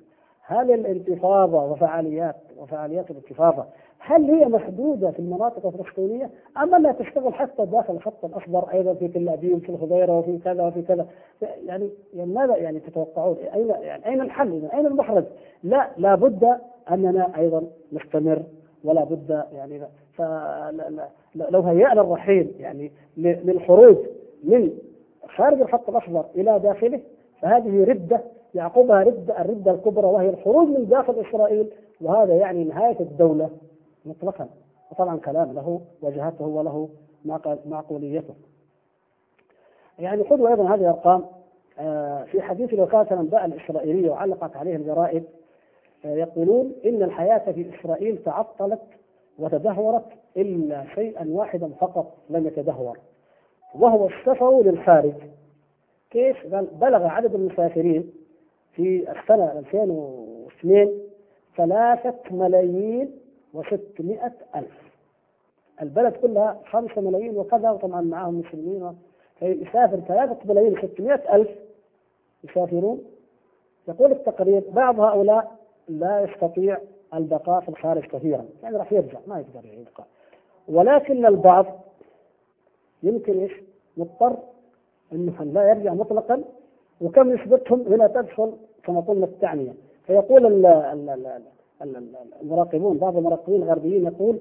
هل 0.46 0.72
الانتفاضة 0.72 1.64
وفعاليات 1.64 2.36
وفعاليات 2.58 3.12
الانتفاضة 3.12 3.66
هل 4.00 4.32
هي 4.32 4.46
محدودة 4.46 5.12
في 5.12 5.20
المناطق 5.20 5.66
الفلسطينية 5.66 6.30
أم 6.58 6.76
أنها 6.76 6.92
تشتغل 6.92 7.34
حتى 7.34 7.66
داخل 7.66 7.94
الخط 7.94 8.26
الأخضر 8.26 8.72
أيضا 8.74 8.94
في 8.94 9.08
تل 9.08 9.30
أبيب 9.30 9.60
في 9.60 9.70
الخضيرة 9.70 10.20
وفي 10.20 10.38
كذا 10.38 10.64
وفي 10.64 10.82
كذا؟ 10.82 11.08
يعني 11.42 11.90
يعني 12.14 12.34
ماذا 12.34 12.58
يعني 12.58 12.80
تتوقعون؟ 12.80 13.38
أين 13.54 13.70
يعني 13.70 14.06
أين 14.06 14.22
الحل؟ 14.22 14.70
أين 14.74 14.86
المخرج؟ 14.86 15.24
لا 15.64 15.90
لابد 15.98 16.58
أننا 16.92 17.38
أيضا 17.38 17.64
نستمر 17.94 18.44
ولا 18.84 19.04
بد 19.04 19.44
يعني 19.54 19.82
لو 21.36 21.62
هيأنا 21.62 22.02
الرحيل 22.02 22.52
يعني 22.60 22.92
للخروج 23.18 23.98
من 24.44 24.72
خارج 25.36 25.62
الخط 25.62 25.90
الأخضر 25.90 26.26
إلى 26.36 26.60
داخله 26.60 27.00
فهذه 27.44 27.84
ردة 27.84 28.22
يعقبها 28.56 29.04
ردة 29.04 29.42
الردة 29.42 29.72
الكبرى 29.72 30.06
وهي 30.06 30.30
الخروج 30.30 30.68
من 30.68 30.88
داخل 30.88 31.26
إسرائيل 31.30 31.70
وهذا 32.02 32.34
يعني 32.34 32.64
نهاية 32.64 33.00
الدولة 33.00 33.50
مطلقا. 34.06 34.50
وطبعا 34.92 35.18
كلام 35.18 35.52
له 35.52 35.82
وجهته 36.02 36.46
وله 36.46 36.90
معقوليته 37.66 38.34
يعني 40.00 40.24
خذوا 40.24 40.50
أيضا 40.50 40.64
هذه 40.76 40.82
الأرقام. 40.82 41.26
آه، 41.80 42.24
في 42.24 42.42
حديث 42.42 42.74
الوفاة 42.74 43.08
الأنباء 43.12 43.46
الإسرائيلية 43.46 44.10
وعلقت 44.10 44.56
عليه 44.56 44.76
الجرائد 44.76 45.24
آه، 46.06 46.16
يقولون 46.16 46.74
إن 46.86 47.04
الحياة 47.04 47.52
في 47.52 47.66
إسرائيل 47.80 48.18
تعطلت 48.24 48.82
وتدهورت 49.40 50.06
إلا 50.38 50.86
شيئا 50.96 51.28
واحدا 51.30 51.70
فقط 51.80 52.14
لم 52.30 52.48
يتدهور 52.48 52.98
وهو 53.76 54.08
السفر 54.08 54.62
للخارج. 54.62 55.14
كيف؟ 56.14 56.48
بلغ 56.82 57.04
عدد 57.08 57.36
المسافرين 57.36 58.14
في 58.74 59.12
السنة 59.12 59.52
2002 59.60 61.00
ثلاثة 61.58 62.16
ملايين 62.32 63.12
وستمائة 63.54 64.34
ألف. 64.56 64.84
البلد 65.82 66.14
كلها 66.14 66.60
خمسة 66.66 67.02
ملايين 67.02 67.38
وكذا 67.38 67.72
وطبعا 67.72 68.02
معهم 68.02 68.40
مسلمين 68.40 68.98
فيسافر 69.40 70.00
ثلاثة 70.00 70.38
ملايين 70.46 70.74
وستمائة 70.80 71.36
ألف 71.36 71.50
يسافرون. 72.44 73.04
يقول 73.88 74.12
التقرير 74.12 74.64
بعض 74.70 75.00
هؤلاء 75.00 75.56
لا 75.88 76.22
يستطيع 76.22 76.78
البقاء 77.14 77.62
في 77.62 77.70
الخارج 77.70 78.06
كثيرا. 78.06 78.46
يعني 78.64 78.78
راح 78.78 78.94
يرجع 78.94 79.20
ما 79.28 79.40
يقدر 79.40 79.66
يبقى. 79.70 80.04
ولكن 80.68 81.26
البعض 81.26 81.66
يمكن 83.04 83.40
إيش؟ 83.40 83.52
مضطر 83.98 84.38
انه 85.14 85.44
لا 85.44 85.70
يرجع 85.70 85.94
مطلقا 85.94 86.44
وكم 87.02 87.34
نسبتهم 87.34 87.82
هنا 87.82 88.08
تدخل 88.08 88.54
كما 88.84 89.00
قلنا 89.00 89.26
التعنيه 89.26 89.74
فيقول 90.08 90.66
المراقبون 92.42 92.98
بعض 92.98 93.18
المراقبين 93.18 93.64
الغربيين 93.64 94.06
يقول 94.06 94.40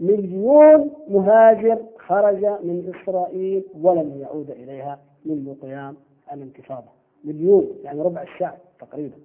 مليون 0.00 0.90
مهاجر 1.08 1.78
خرج 1.98 2.44
من 2.44 2.92
إسرائيل 2.94 3.64
ولم 3.82 4.18
يعود 4.20 4.50
إليها 4.50 4.98
منذ 5.24 5.54
قيام 5.62 5.96
الانتفاضة. 6.32 6.88
مليون 7.24 7.68
يعني 7.84 8.02
ربع 8.02 8.22
الشعب 8.22 8.56
تقريبا. 8.80 9.16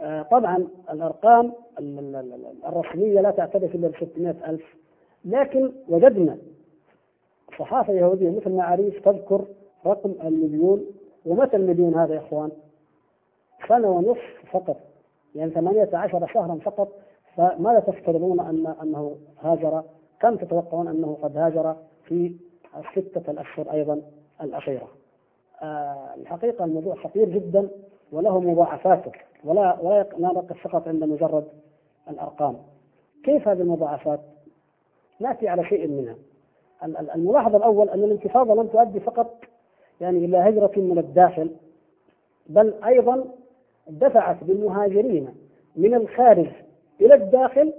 آه، 0.00 0.22
طبعا 0.22 0.68
الأرقام 0.90 1.52
الرسمية 2.68 3.20
لا 3.20 3.30
تعترف 3.30 3.74
إلا 3.74 3.88
ب 3.88 3.94
600 4.00 4.34
ألف 4.50 4.76
لكن 5.24 5.72
وجدنا 5.88 6.38
صحافة 7.58 7.92
يهودية 7.92 8.30
مثل 8.30 8.50
معاريف 8.50 9.04
تذكر 9.04 9.44
رقم 9.86 10.14
المليون 10.24 10.86
ومتى 11.26 11.56
المليون 11.56 11.94
هذا 11.94 12.14
يا 12.14 12.18
إخوان؟ 12.18 12.50
سنة 13.68 13.90
ونصف 13.90 14.50
فقط 14.52 14.76
يعني 15.34 15.50
18 15.50 16.26
شهرا 16.26 16.58
فقط 16.64 16.88
فماذا 17.36 17.80
تفترضون 17.80 18.40
أن 18.40 18.74
أنه 18.82 19.16
هاجر؟ 19.40 19.82
كم 20.20 20.36
تتوقعون 20.36 20.88
أنه 20.88 21.18
قد 21.22 21.36
هاجر 21.36 21.76
في 22.04 22.36
الستة 22.76 23.30
الأشهر 23.30 23.72
أيضا 23.72 24.02
الأخيرة 24.42 24.88
آه 25.62 26.14
الحقيقة 26.16 26.64
الموضوع 26.64 26.94
خطير 26.94 27.28
جدا 27.28 27.68
وله 28.12 28.40
مضاعفاته 28.40 29.12
ولا 29.44 29.80
ولا 29.80 30.06
نقف 30.18 30.68
فقط 30.68 30.88
عند 30.88 31.04
مجرد 31.04 31.44
الأرقام 32.10 32.56
كيف 33.24 33.48
هذه 33.48 33.60
المضاعفات؟ 33.60 34.20
نأتي 35.20 35.48
على 35.48 35.64
شيء 35.64 35.88
منها 35.88 36.16
الملاحظة 37.14 37.56
الأول 37.56 37.88
أن 37.88 38.04
الانتفاضة 38.04 38.54
لم 38.54 38.66
تؤدي 38.66 39.00
فقط 39.00 39.34
يعني 40.00 40.24
إلى 40.24 40.38
هجرة 40.38 40.72
من 40.76 40.98
الداخل 40.98 41.50
بل 42.46 42.74
أيضا 42.86 43.24
دفعت 43.88 44.44
بالمهاجرين 44.44 45.28
من 45.76 45.94
الخارج 45.94 46.48
إلى 47.00 47.14
الداخل 47.14 47.72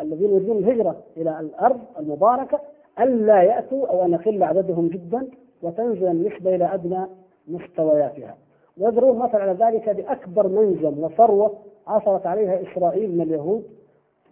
الذين 0.00 0.30
يريدون 0.30 0.58
الهجرة 0.58 0.96
إلى 1.16 1.40
الأرض 1.40 1.80
المباركة 1.98 2.60
ألا 3.00 3.42
يأتوا 3.42 3.86
أو 3.86 4.04
أن 4.04 4.12
يقل 4.12 4.42
عددهم 4.42 4.88
جدا 4.88 5.28
وتنزل 5.62 6.06
النسبة 6.06 6.54
إلى 6.54 6.74
أدنى 6.74 7.06
مستوياتها. 7.48 8.36
ويضربون 8.78 9.18
مثل 9.18 9.36
على 9.36 9.52
ذلك 9.52 9.88
بأكبر 9.90 10.48
منجم 10.48 11.04
وثروة 11.04 11.58
عثرت 11.86 12.26
عليها 12.26 12.62
إسرائيل 12.62 13.14
من 13.14 13.20
اليهود 13.20 13.64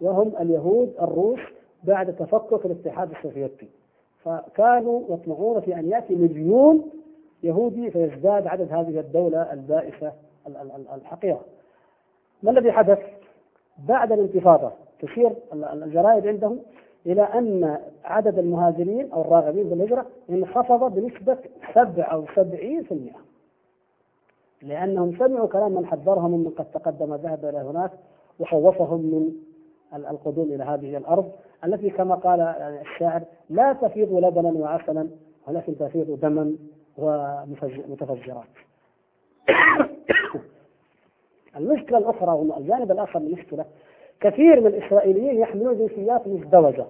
وهم 0.01 0.33
اليهود 0.39 0.93
الروس 1.01 1.39
بعد 1.83 2.15
تفكك 2.15 2.65
الاتحاد 2.65 3.11
السوفيتي. 3.11 3.69
فكانوا 4.23 5.01
يطمعون 5.09 5.61
في 5.61 5.75
أن 5.75 5.89
يأتي 5.89 6.15
مليون 6.15 6.89
يهودي 7.43 7.91
فيزداد 7.91 8.47
عدد 8.47 8.71
هذه 8.73 8.99
الدولة 8.99 9.53
البائسة 9.53 10.13
الحقيرة 10.95 11.41
ما 12.43 12.51
الذي 12.51 12.71
حدث؟ 12.71 12.99
بعد 13.87 14.11
الانتفاضة 14.11 14.71
تشير 15.01 15.31
الجرائد 15.53 16.27
عندهم 16.27 16.59
إلى 17.05 17.21
أن 17.21 17.79
عدد 18.05 18.39
المهاجرين 18.39 19.11
أو 19.11 19.21
الراغبين 19.21 19.69
بالهجرة 19.69 20.05
انخفض 20.29 20.93
بنسبة 20.95 21.37
77% 21.73 23.29
لأنهم 24.61 25.17
سمعوا 25.17 25.47
كلام 25.47 25.71
من 25.71 25.85
حذرهم 25.85 26.31
من 26.31 26.49
قد 26.49 26.65
تقدم 26.65 27.15
ذهب 27.15 27.45
إلى 27.45 27.57
هناك 27.57 27.91
وخوفهم 28.39 28.99
من 28.99 29.31
القدوم 29.93 30.51
إلى 30.51 30.63
هذه 30.63 30.97
الأرض 30.97 31.31
التي 31.65 31.89
كما 31.89 32.15
قال 32.15 32.41
الشاعر 32.81 33.21
لا 33.49 33.73
تفيض 33.73 34.13
لبنا 34.13 34.49
وعسلا 34.49 35.09
ولكن 35.47 35.77
تفيض 35.77 36.19
دما 36.19 36.55
ومتفجرات 36.97 38.45
المشكلة 41.57 41.97
الأخرى 41.97 42.31
والجانب 42.31 42.91
الآخر 42.91 43.19
من 43.19 43.27
المشكلة 43.27 43.65
كثير 44.19 44.61
من 44.61 44.67
الإسرائيليين 44.67 45.39
يحملون 45.39 45.77
جنسيات 45.77 46.27
مزدوجة. 46.27 46.85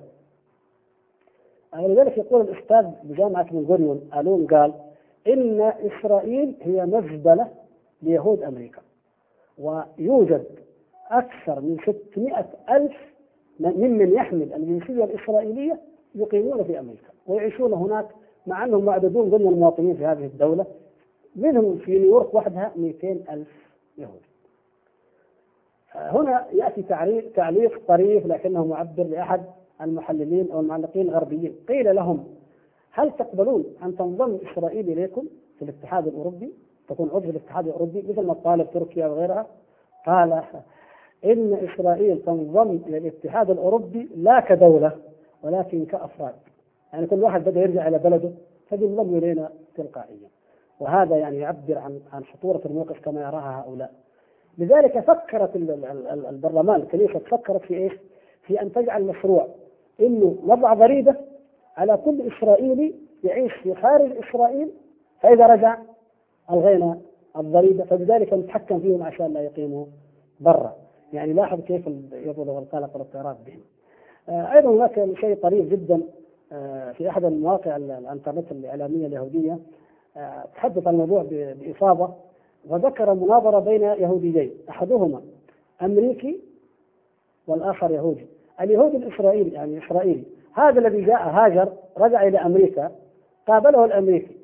ولذلك 1.74 2.18
يقول 2.18 2.42
الأستاذ 2.42 2.86
بجامعة 3.04 3.52
بن 3.52 3.66
غوريون 3.66 4.10
ألون 4.18 4.48
قال 4.48 4.74
إن 5.28 5.62
إسرائيل 5.62 6.56
هي 6.62 6.86
مزبلة 6.86 7.48
ليهود 8.02 8.44
أمريكا 8.44 8.82
ويوجد 9.58 10.46
أكثر 11.12 11.62
من 11.62 11.78
600 12.12 12.46
ألف 12.70 12.94
ممن 13.60 14.14
يحمل 14.14 14.54
الجنسية 14.54 15.04
الإسرائيلية 15.04 15.80
يقيمون 16.16 16.64
في 16.64 16.80
أمريكا 16.80 17.10
ويعيشون 17.28 17.74
هناك 17.74 18.08
مع 18.48 18.66
أنهم 18.66 18.86
معدودون 18.86 19.30
ضمن 19.30 19.48
المواطنين 19.48 19.96
في 19.96 20.06
هذه 20.06 20.26
الدولة 20.26 20.66
منهم 21.36 21.78
في 21.78 21.92
نيويورك 21.92 22.34
وحدها 22.34 22.72
200 22.76 23.12
ألف 23.12 23.48
يهودي. 23.98 24.30
هنا 25.96 26.46
يأتي 26.52 26.84
تعليق 27.36 27.82
طريف 27.88 28.26
لكنه 28.26 28.66
معبر 28.66 29.04
لأحد 29.04 29.42
المحللين 29.82 30.52
أو 30.52 30.60
المعلقين 30.60 31.10
الغربيين 31.10 31.56
قيل 31.68 31.96
لهم 31.96 32.28
هل 32.92 33.12
تقبلون 33.12 33.66
أن 33.84 33.96
تنضم 33.96 34.38
إسرائيل 34.52 34.90
إليكم 34.90 35.26
في 35.60 35.66
الاتحاد 35.66 36.08
الأوروبي؟ 36.08 36.54
تكون 36.90 37.10
عضو 37.10 37.30
الاتحاد 37.30 37.68
الأوروبي 37.68 38.06
مثل 38.10 38.22
ما 38.22 38.34
طالب 38.34 38.68
تركيا 38.74 39.08
وغيرها؟ 39.08 39.48
قال 40.06 40.44
إن 41.26 41.54
إسرائيل 41.54 42.22
تنضم 42.22 42.80
إلى 42.88 42.98
الاتحاد 42.98 43.50
الأوروبي 43.50 44.10
لا 44.16 44.40
كدولة 44.40 44.92
ولكن 45.44 45.86
كأفراد. 45.86 46.34
يعني 46.94 47.08
كل 47.08 47.24
واحد 47.24 47.44
بدأ 47.44 47.62
يرجع 47.62 47.88
إلى 47.88 47.98
بلده 47.98 48.32
فبينضم 48.70 49.18
إلينا 49.18 49.50
تلقائيا. 49.76 50.30
وهذا 50.80 51.18
يعني 51.18 51.38
يعبر 51.38 51.78
عن 51.78 52.00
عن 52.14 52.24
خطورة 52.24 52.62
الموقف 52.66 53.00
كما 53.00 53.22
يراها 53.22 53.64
هؤلاء. 53.66 53.92
لذلك 54.58 55.00
فكرت 55.00 55.56
البرلمان 56.30 56.82
الكنيسة 56.82 57.20
فكرت 57.20 57.62
في 57.62 57.78
إيش؟ 57.78 57.94
في 58.42 58.62
أن 58.62 58.72
تجعل 58.72 59.04
مشروع 59.04 59.48
إنه 60.00 60.38
نضع 60.46 60.74
ضريبة 60.74 61.16
على 61.78 61.98
كل 61.98 62.32
إسرائيلي 62.32 62.96
يعيش 63.24 63.54
في 63.54 63.76
خارج 63.76 64.12
إسرائيل 64.18 64.72
فإذا 65.22 65.48
رجع 65.48 65.78
ألغينا 66.52 67.00
الضريبة. 67.38 67.84
فبذلك 67.84 68.34
نتحكم 68.34 68.80
فيهم 68.80 69.04
عشان 69.04 69.34
لا 69.34 69.42
يقيموا 69.42 69.86
برا. 70.40 70.76
يعني 71.14 71.34
لاحظ 71.34 71.62
كيف 71.62 71.88
يضرب 72.14 72.58
القلق 72.58 72.90
والاضطراب 72.94 73.38
بهم. 73.46 73.60
آه، 74.30 74.54
أيضا 74.54 74.70
هناك 74.70 75.20
شيء 75.20 75.36
طريف 75.36 75.70
جدا 75.70 76.02
آه، 76.52 76.92
في 76.92 77.10
أحد 77.10 77.26
المواقع 77.26 77.76
الإنترنت 77.76 78.52
الإعلامية 78.52 79.08
اليهودية 79.08 79.60
آه، 80.18 80.46
تحدث 80.56 80.88
عن 80.88 80.94
الموضوع 80.94 81.26
بإفاضة 81.30 82.14
وذكر 82.70 83.14
مناظرة 83.14 83.60
بين 83.60 83.82
يهوديين 83.82 84.52
أحدهما 84.70 85.22
أمريكي 85.82 86.40
والآخر 87.48 87.92
يهودي. 87.92 88.28
اليهودي 88.62 88.98
الإسرائيلي 88.98 89.52
يعني 89.52 89.86
إسرائيلي 89.86 90.24
هذا 90.54 90.80
الذي 90.80 91.02
جاء 91.02 91.30
هاجر 91.30 91.74
رجع 91.98 92.28
إلى 92.28 92.38
أمريكا 92.38 92.92
قابله 93.48 93.86
الأمريكي 93.86 94.38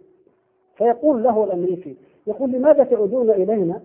فيقول 0.78 1.24
له 1.24 1.44
الأمريكي 1.44 1.98
يقول 2.28 2.52
لماذا 2.52 2.84
تعودون 2.84 3.30
إلينا؟ 3.30 3.82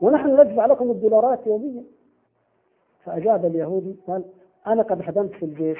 ونحن 0.00 0.40
ندفع 0.40 0.66
لكم 0.66 0.90
الدولارات 0.90 1.46
يوميا. 1.46 1.84
فأجاب 3.06 3.44
اليهودي 3.44 3.96
قال 4.06 4.24
أنا 4.66 4.82
قد 4.82 5.02
خدمت 5.02 5.32
في 5.32 5.44
الجيش. 5.44 5.78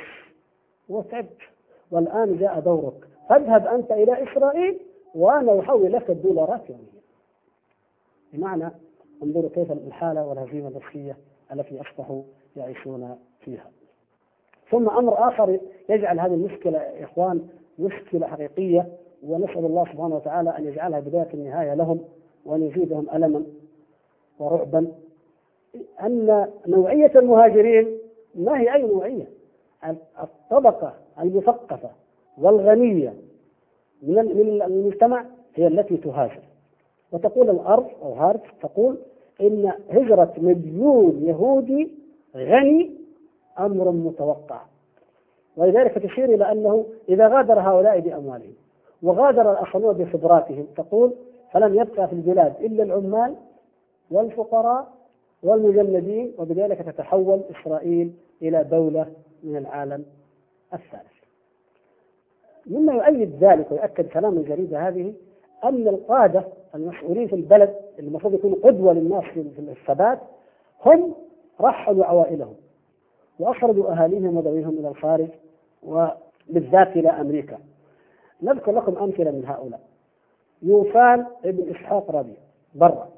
وتعبت. 0.88 1.38
والآن 1.90 2.38
جاء 2.38 2.60
دورك. 2.60 3.08
فاذهب 3.28 3.66
أنت 3.66 3.92
إلى 3.92 4.32
إسرائيل 4.32 4.78
وأنا 5.14 5.60
أحول 5.60 5.92
لك 5.92 6.10
الدولارات 6.10 6.70
يوميا. 6.70 6.86
بمعنى 8.32 8.70
انظروا 9.22 9.50
كيف 9.50 9.72
الحالة 9.72 10.26
والهزيمة 10.26 10.68
النفسية 10.68 11.16
التي 11.52 11.80
أصبحوا 11.80 12.22
يعيشون 12.56 13.18
فيها. 13.40 13.70
ثم 14.70 14.88
أمر 14.88 15.28
آخر 15.28 15.58
يجعل 15.88 16.20
هذه 16.20 16.34
المشكلة 16.34 16.78
يا 16.78 17.04
إخوان 17.04 17.48
مشكلة 17.78 18.26
حقيقية 18.26 18.88
ونسأل 19.22 19.64
الله 19.64 19.84
سبحانه 19.84 20.16
وتعالى 20.16 20.58
أن 20.58 20.66
يجعلها 20.66 21.00
بداية 21.00 21.28
النهاية 21.34 21.74
لهم 21.74 22.04
وأن 22.44 22.62
يزيدهم 22.62 23.06
ألما 23.14 23.44
ورعبا. 24.38 24.92
أن 26.02 26.46
نوعية 26.66 27.12
المهاجرين 27.16 27.98
ما 28.34 28.60
هي 28.60 28.74
أي 28.74 28.82
نوعية؟ 28.82 29.26
الطبقة 30.22 30.94
المثقفة 31.20 31.90
والغنية 32.38 33.14
من 34.02 34.18
المجتمع 34.62 35.24
هي 35.54 35.66
التي 35.66 35.96
تهاجر. 35.96 36.40
وتقول 37.12 37.50
الأرض 37.50 37.86
أو 38.02 38.12
هارت 38.12 38.42
تقول 38.62 38.96
إن 39.40 39.72
هجرة 39.90 40.32
مليون 40.38 41.22
يهودي 41.22 41.88
غني 42.36 42.90
أمر 43.58 43.90
متوقع. 43.90 44.60
ولذلك 45.56 45.92
تشير 45.98 46.34
إلى 46.34 46.52
أنه 46.52 46.84
إذا 47.08 47.28
غادر 47.28 47.60
هؤلاء 47.60 48.00
بأموالهم 48.00 48.54
وغادر 49.02 49.52
الآخرون 49.52 49.94
بخبراتهم 49.94 50.66
تقول 50.76 51.12
فلم 51.52 51.74
يبقى 51.74 52.08
في 52.08 52.12
البلاد 52.12 52.54
إلا 52.60 52.82
العمال 52.82 53.34
والفقراء 54.10 54.88
والمجندين 55.42 56.34
وبذلك 56.38 56.78
تتحول 56.78 57.40
إسرائيل 57.50 58.12
إلى 58.42 58.64
دولة 58.64 59.06
من 59.42 59.56
العالم 59.56 60.04
الثالث. 60.74 61.16
مما 62.66 62.92
يؤيد 62.92 63.44
ذلك 63.44 63.72
ويؤكد 63.72 64.08
كلام 64.08 64.36
الجريدة 64.38 64.88
هذه 64.88 65.14
أن 65.64 65.88
القادة 65.88 66.44
المسؤولين 66.74 67.26
في 67.26 67.34
البلد 67.34 67.74
المفروض 67.98 68.34
يكونوا 68.34 68.56
قدوة 68.62 68.92
للناس 68.92 69.24
في 69.24 69.58
الثبات 69.58 70.18
هم 70.84 71.14
رحلوا 71.60 72.04
عوائلهم 72.04 72.54
وأخرجوا 73.38 73.92
أهاليهم 73.92 74.36
وذويهم 74.36 74.78
إلى 74.78 74.88
الخارج 74.88 75.28
وبالذات 75.82 76.88
إلى 76.96 77.08
أمريكا. 77.08 77.58
نذكر 78.42 78.72
لكم 78.72 78.96
أمثلة 78.96 79.30
من 79.30 79.44
هؤلاء. 79.46 79.80
يوفان 80.62 81.26
ابن 81.44 81.70
إسحاق 81.70 82.10
ربيع 82.10 82.36
برا. 82.74 83.08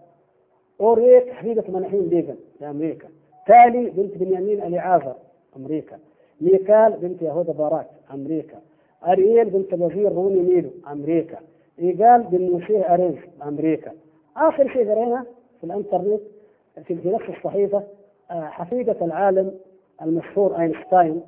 أوريك 0.81 1.33
حفيدة 1.33 1.65
مناحين 1.69 2.09
بيغن 2.09 2.37
في 2.59 2.71
أمريكا. 2.71 3.09
تالي 3.47 3.91
بنت 3.91 4.17
بنيامين 4.19 4.63
أليعازر 4.63 5.15
أمريكا. 5.57 5.99
ميكال 6.41 6.93
بنت 6.93 7.23
يهوذا 7.23 7.53
باراك 7.53 7.87
أمريكا. 8.15 8.57
أرييل 9.07 9.51
بنت 9.51 9.75
الوزير 9.75 10.13
روني 10.13 10.41
ميلو 10.41 10.71
أمريكا. 10.93 11.39
إيجال 11.79 12.23
بن 12.23 12.51
موشيه 12.51 12.95
أريز 12.95 13.15
أمريكا. 13.43 13.93
آخر 14.37 14.69
شيء 14.69 14.91
قرينا 14.91 15.25
في 15.61 15.67
الإنترنت 15.67 16.21
في 16.85 16.95
نفس 17.05 17.25
الصحيفة 17.29 17.83
آه، 18.31 18.45
حفيدة 18.45 18.97
العالم 19.03 19.55
المشهور 20.03 20.61
أينشتاين 20.61 21.23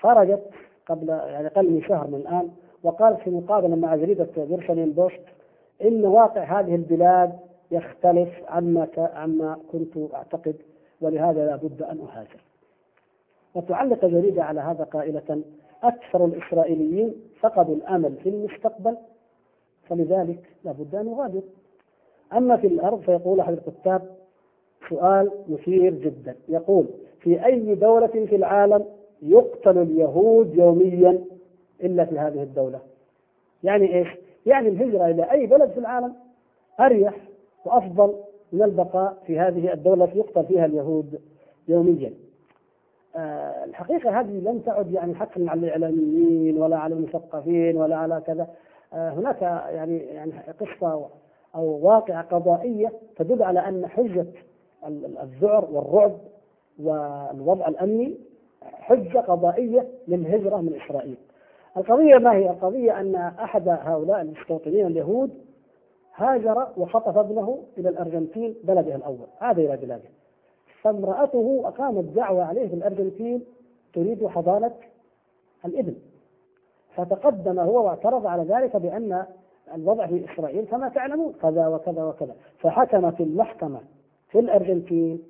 خرجت 0.00 0.42
قبل 0.86 1.08
يعني 1.08 1.46
أقل 1.46 1.70
من 1.70 1.82
شهر 1.82 2.06
من 2.06 2.14
الآن 2.14 2.48
وقالت 2.82 3.20
في 3.20 3.30
مقابلة 3.30 3.76
مع 3.76 3.96
جريدة 3.96 4.26
جيروزاليم 4.36 4.92
بوست 4.92 5.20
إن 5.82 6.06
واقع 6.06 6.60
هذه 6.60 6.74
البلاد 6.74 7.32
يختلف 7.70 8.28
عما 8.48 8.88
عما 8.96 9.58
كنت 9.72 10.14
أعتقد 10.14 10.56
ولهذا 11.00 11.46
لا 11.46 11.56
بد 11.56 11.82
أن 11.82 12.00
أهاجر. 12.00 12.40
وتعلق 13.54 14.04
جريدة 14.04 14.44
على 14.44 14.60
هذا 14.60 14.84
قائلة 14.84 15.42
أكثر 15.82 16.24
الإسرائيليين 16.24 17.14
فقدوا 17.40 17.74
الأمل 17.74 18.16
في 18.22 18.28
المستقبل 18.28 18.96
فلذلك 19.88 20.40
لا 20.64 20.72
بد 20.72 20.94
أن 20.94 21.06
نغادر 21.06 21.42
أما 22.32 22.56
في 22.56 22.66
الأرض 22.66 23.00
فيقول 23.00 23.40
أحد 23.40 23.52
الكتاب 23.52 24.02
سؤال 24.88 25.30
مثير 25.48 25.94
جدا. 25.94 26.36
يقول 26.48 26.86
في 27.20 27.44
أي 27.46 27.74
دولة 27.74 28.06
في 28.06 28.36
العالم 28.36 28.84
يقتل 29.22 29.78
اليهود 29.78 30.54
يوميا 30.54 31.24
إلا 31.82 32.04
في 32.04 32.18
هذه 32.18 32.42
الدولة؟ 32.42 32.80
يعني 33.64 33.94
إيش؟ 33.94 34.08
يعني 34.46 34.68
الهجرة 34.68 35.06
إلى 35.06 35.30
أي 35.30 35.46
بلد 35.46 35.70
في 35.70 35.78
العالم؟ 35.78 36.14
أريح. 36.80 37.27
وأفضل 37.64 38.14
من 38.52 38.62
البقاء 38.62 39.16
في 39.26 39.38
هذه 39.38 39.72
الدولة 39.72 40.04
التي 40.04 40.18
يقتل 40.18 40.44
فيها 40.44 40.64
اليهود 40.64 41.20
يوميا. 41.68 42.12
آه 43.16 43.64
الحقيقة 43.64 44.20
هذه 44.20 44.30
لم 44.40 44.58
تعد 44.58 44.92
يعني 44.92 45.14
حتى 45.14 45.48
على 45.48 45.60
الإعلاميين 45.60 46.58
ولا 46.62 46.78
على 46.78 46.94
المثقفين 46.94 47.76
ولا 47.76 47.96
على 47.96 48.22
كذا. 48.26 48.48
آه 48.92 49.10
هناك 49.10 49.42
يعني 49.42 49.98
يعني 49.98 50.32
قصة 50.60 51.08
أو 51.54 51.64
واقعة 51.86 52.22
قضائية 52.22 52.92
تدل 53.16 53.42
على 53.42 53.60
أن 53.60 53.86
حجة 53.86 54.26
الذعر 55.22 55.68
والرعب 55.72 56.12
والوضع 56.82 57.68
الأمني 57.68 58.14
حجة 58.62 59.18
قضائية 59.18 59.88
للهجرة 60.08 60.56
من 60.56 60.80
إسرائيل. 60.84 61.16
القضية 61.76 62.18
ما 62.18 62.32
هي؟ 62.32 62.50
القضية 62.50 63.00
أن 63.00 63.14
أحد 63.14 63.68
هؤلاء 63.68 64.20
المستوطنين 64.20 64.86
اليهود 64.86 65.30
هاجر 66.18 66.66
وخطف 66.76 67.18
ابنه 67.18 67.58
إلى 67.78 67.88
الأرجنتين 67.88 68.54
بلده 68.64 68.94
الأول. 68.94 69.26
عاد 69.40 69.58
إلى 69.58 69.76
بلاده. 69.76 70.08
فامرأته 70.82 71.62
أقامت 71.64 72.04
دعوة 72.04 72.44
عليه 72.44 72.68
في 72.68 72.74
الأرجنتين 72.74 73.44
تريد 73.94 74.26
حضانة 74.26 74.74
الإبن. 75.64 75.94
فتقدم 76.94 77.58
هو 77.60 77.86
واعترض 77.86 78.26
على 78.26 78.42
ذلك 78.42 78.76
بأن 78.76 79.26
الوضع 79.74 80.06
في 80.06 80.32
إسرائيل 80.32 80.64
كما 80.64 80.88
تعلمون 80.88 81.32
كذا 81.42 81.66
وكذا 81.68 82.04
وكذا. 82.04 82.34
فحكمت 82.58 83.20
المحكمة 83.20 83.80
في 84.28 84.38
الأرجنتين 84.38 85.22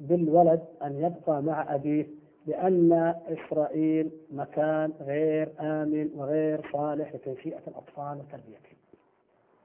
بالولد 0.00 0.60
أن 0.82 0.96
يبقى 0.98 1.42
مع 1.42 1.74
أبيه 1.74 2.06
لأن 2.46 3.14
إسرائيل 3.28 4.10
مكان 4.32 4.92
غير 5.00 5.48
آمن 5.60 6.10
وغير 6.16 6.70
صالح 6.72 7.14
لتنشئة 7.14 7.60
الأطفال 7.68 8.18
وتربيتهم. 8.18 8.73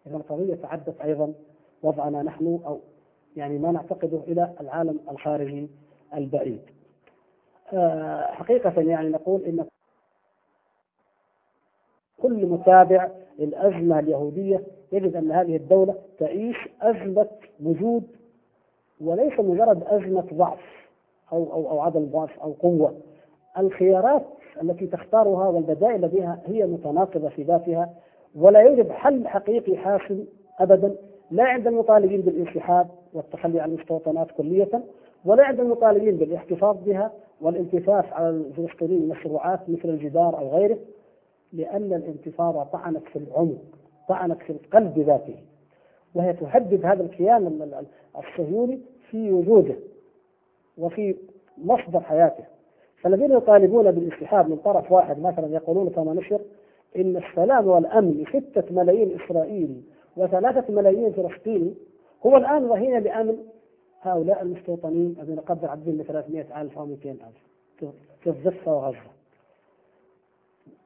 إذا 0.08 0.18
القضية 0.18 0.56
تعدت 0.56 1.02
أيضا 1.02 1.34
وضعنا 1.84 2.24
نحن 2.24 2.60
أو 2.66 2.80
يعني 3.36 3.58
ما 3.58 3.72
نعتقده 3.72 4.20
إلى 4.28 4.54
العالم 4.62 5.00
الخارجي 5.12 5.70
البعيد. 6.14 6.62
آه، 7.74 8.26
حقيقة 8.26 8.82
يعني 8.82 9.10
نقول 9.10 9.44
إن 9.44 9.66
كل 12.22 12.46
متابع 12.46 13.10
للأزمة 13.40 14.00
اليهودية 14.00 14.64
يجد 14.92 15.16
أن 15.16 15.32
هذه 15.32 15.56
الدولة 15.56 15.96
تعيش 16.20 16.58
أزمة 16.82 17.28
وجود 17.64 18.04
وليس 19.02 19.40
مجرد 19.40 19.84
أزمة 19.84 20.28
ضعف 20.34 20.60
أو 21.32 21.54
أو 21.54 21.70
أو 21.70 21.80
عدم 21.80 22.06
ضعف 22.06 22.40
أو 22.40 22.52
قوة 22.52 22.98
الخيارات 23.58 24.26
التي 24.62 24.88
تختارها 24.88 25.48
والبدائل 25.48 26.08
بها 26.08 26.42
هي 26.46 26.66
متناقضة 26.66 27.30
في 27.30 27.44
ذاتها 27.44 27.94
ولا 28.36 28.60
يوجد 28.60 28.90
حل 28.90 29.28
حقيقي 29.28 29.78
حاسم 29.78 30.26
أبدا 30.60 30.96
لا 31.32 31.44
عند 31.44 31.68
المطالبين 31.68 32.22
بالانسحاب 32.22 32.88
والتخلي 33.14 33.60
عن 33.60 33.70
المستوطنات 33.70 34.32
كلية 34.32 34.84
ولا 35.26 35.44
عند 35.44 35.60
المطالبين 35.60 36.18
بالاحتفاظ 36.18 36.78
بها 36.86 37.12
والالتفاف 37.42 38.14
على 38.14 38.30
الفلسطينيين 38.30 39.08
مشروعات 39.08 39.60
مثل 39.70 39.90
الجدار 39.90 40.38
أو 40.38 40.50
غيره 40.50 40.78
لأن 41.54 41.94
الانتفاضة 41.94 42.64
طعنت 42.64 43.04
في 43.14 43.16
العمق 43.20 43.58
طعنت 44.10 44.42
في 44.42 44.50
القلب 44.50 45.00
ذاته 45.00 45.36
وهي 46.16 46.34
تهدد 46.34 46.86
هذا 46.86 47.04
الكيان 47.04 47.72
الصهيوني 48.18 48.80
في 49.12 49.32
وجوده 49.32 49.76
وفي 50.78 51.16
مصدر 51.58 52.00
حياته. 52.00 52.44
فالذين 53.02 53.32
يطالبون 53.32 53.92
بالانسحاب 53.92 54.50
من 54.50 54.58
طرف 54.58 54.92
واحد 54.92 55.20
مثلا 55.20 55.48
يقولون 55.48 55.90
كما 55.90 56.14
نشر 56.14 56.42
إن 56.96 57.18
السلام 57.18 57.68
والأمن 57.68 58.24
لستة 58.24 58.64
ملايين 58.76 59.20
اسرائيلي 59.22 59.82
وثلاثة 60.18 60.74
ملايين 60.74 61.12
فلسطيني 61.12 61.74
هو 62.26 62.38
الآن 62.38 62.68
رهين 62.68 63.00
بأمن 63.00 63.38
هؤلاء 64.02 64.42
المستوطنين 64.42 65.16
الذين 65.20 65.40
قدر 65.40 65.68
عددهم 65.68 65.98
ب 65.98 66.02
300 66.02 66.62
ألف 66.62 66.78
أو 66.78 66.86
200 66.86 67.12
ألف 67.12 67.92
في 68.24 68.30
الضفة 68.30 68.74
وغزة. 68.76 68.98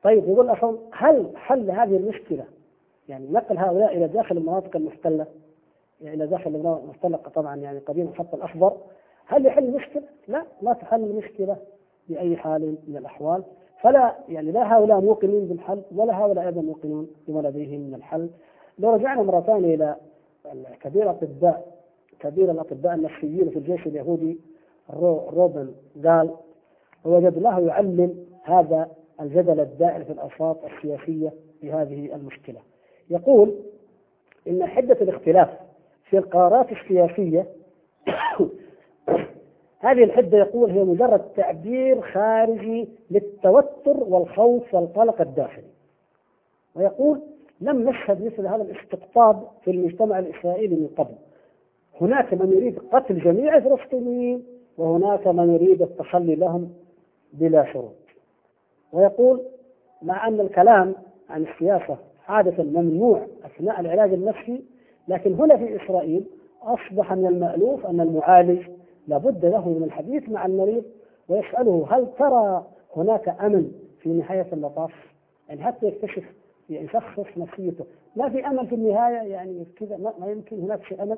طيب 0.03 0.23
يقول 0.23 0.49
أصلا 0.49 0.77
هل 0.91 1.31
حل 1.35 1.71
هذه 1.71 1.97
المشكلة؟ 1.97 2.45
يعني 3.09 3.27
نقل 3.31 3.57
هؤلاء 3.57 3.97
إلى 3.97 4.07
داخل 4.07 4.37
المناطق 4.37 4.75
المحتلة 4.75 5.25
يعني 6.01 6.15
إلى 6.15 6.27
داخل 6.27 6.55
المناطق 6.55 6.83
المحتلة 6.83 7.17
طبعا 7.17 7.55
يعني 7.55 7.79
قديم 7.79 8.07
الخط 8.07 8.35
الأخضر. 8.35 8.77
هل 9.25 9.45
يحل 9.45 9.63
المشكلة؟ 9.63 10.03
لا 10.27 10.45
ما 10.61 10.73
تحل 10.73 11.03
المشكلة 11.03 11.57
بأي 12.09 12.37
حال 12.37 12.77
من 12.87 12.97
الأحوال. 12.97 13.43
فلا 13.83 14.15
يعني 14.29 14.51
لا 14.51 14.77
هؤلاء 14.77 15.01
موقنين 15.01 15.47
بالحل 15.47 15.81
ولا 15.95 16.19
هؤلاء 16.19 16.45
أيضا 16.45 16.61
موقنون 16.61 17.07
بما 17.27 17.47
لديهم 17.47 17.81
من 17.81 17.95
الحل. 17.95 18.29
لو 18.79 18.93
رجعنا 18.93 19.21
مرة 19.21 19.41
ثانية 19.41 19.75
إلى 19.75 19.95
كبير 20.81 21.03
الأطباء 21.03 21.73
كبير 22.19 22.51
الأطباء 22.51 22.93
النفسيين 22.93 23.49
في 23.49 23.59
الجيش 23.59 23.87
اليهودي 23.87 24.39
روبن 25.33 25.73
قال 26.05 26.33
وجد 27.05 27.37
له 27.37 27.59
يعلم 27.59 28.25
هذا 28.43 28.89
الجدل 29.21 29.59
الدائر 29.59 30.03
في 30.03 30.11
الأوساط 30.11 30.57
السياسية 30.65 31.33
في 31.61 31.71
هذه 31.71 32.15
المشكلة. 32.15 32.59
يقول 33.09 33.53
إن 34.47 34.65
حدة 34.65 34.97
الاختلاف 35.01 35.49
في 36.03 36.17
القرارات 36.17 36.71
السياسية 36.71 37.47
هذه 39.83 40.03
الحدة 40.03 40.37
يقول 40.37 40.71
هي 40.71 40.83
مجرد 40.83 41.21
تعبير 41.35 42.01
خارجي 42.01 42.89
للتوتر 43.11 43.97
والخوف 43.97 44.73
والقلق 44.73 45.21
الداخلي. 45.21 45.73
ويقول 46.75 47.21
لم 47.61 47.89
نشهد 47.89 48.25
مثل 48.25 48.47
هذا 48.47 48.61
الاستقطاب 48.61 49.43
في 49.63 49.71
المجتمع 49.71 50.19
الإسرائيلي 50.19 50.75
من 50.75 50.87
قبل. 50.97 51.15
هناك 52.01 52.33
من 52.33 52.51
يريد 52.51 52.79
قتل 52.91 53.19
جميع 53.19 53.57
الفلسطينيين 53.57 54.43
وهناك 54.77 55.27
من 55.27 55.53
يريد 55.53 55.81
التخلي 55.81 56.35
لهم 56.35 56.73
بلا 57.33 57.73
شروط. 57.73 57.95
ويقول 58.93 59.41
مع 60.01 60.27
أن 60.27 60.39
الكلام 60.39 60.95
عن 61.29 61.43
السياسة 61.43 61.97
عادة 62.27 62.63
ممنوع 62.63 63.27
أثناء 63.45 63.79
العلاج 63.79 64.13
النفسي 64.13 64.63
لكن 65.07 65.33
هنا 65.33 65.57
في 65.57 65.83
إسرائيل 65.83 66.25
أصبح 66.61 67.13
من 67.13 67.25
المألوف 67.25 67.85
أن 67.85 68.01
المعالج 68.01 68.67
لابد 69.07 69.45
له 69.45 69.69
من 69.69 69.83
الحديث 69.83 70.29
مع 70.29 70.45
المريض 70.45 70.83
ويسأله 71.29 71.87
هل 71.91 72.07
ترى 72.19 72.67
هناك 72.95 73.29
أمل 73.29 73.71
في 73.99 74.09
نهاية 74.09 74.47
المطاف 74.53 74.91
يعني 75.49 75.63
حتى 75.63 75.87
يكتشف 75.87 76.23
يشخص 76.69 77.37
نفسيته؟ 77.37 77.85
ما 78.15 78.29
في 78.29 78.47
أمل 78.47 78.67
في 78.67 78.75
النهاية 78.75 79.31
يعني 79.31 79.65
كذا 79.79 79.97
ما 79.97 80.27
يمكن 80.27 80.59
هناك 80.59 80.83
شيء 80.83 81.03
أمل. 81.03 81.17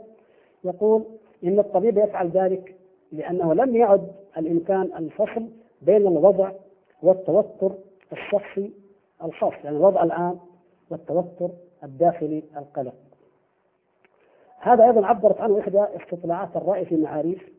يقول 0.64 1.04
إن 1.44 1.60
الطبيب 1.60 1.98
يفعل 1.98 2.30
ذلك 2.30 2.76
لأنه 3.12 3.54
لم 3.54 3.76
يعد 3.76 4.12
الإمكان 4.38 4.82
الفصل 4.98 5.48
بين 5.82 6.08
الوضع 6.08 6.52
والتوتر 7.04 7.72
الشخصي 8.12 8.72
الخاص 9.24 9.54
يعني 9.64 9.78
الوضع 9.78 10.04
العام 10.04 10.40
والتوتر 10.90 11.50
الداخلي 11.84 12.44
القلق. 12.58 12.96
هذا 14.60 14.86
أيضا 14.86 15.06
عبرت 15.06 15.42
عنه 15.42 15.60
إحدى 15.60 15.80
استطلاعات 15.80 16.56
الرأي 16.56 16.86
في 16.86 16.96
معاريف 16.96 17.55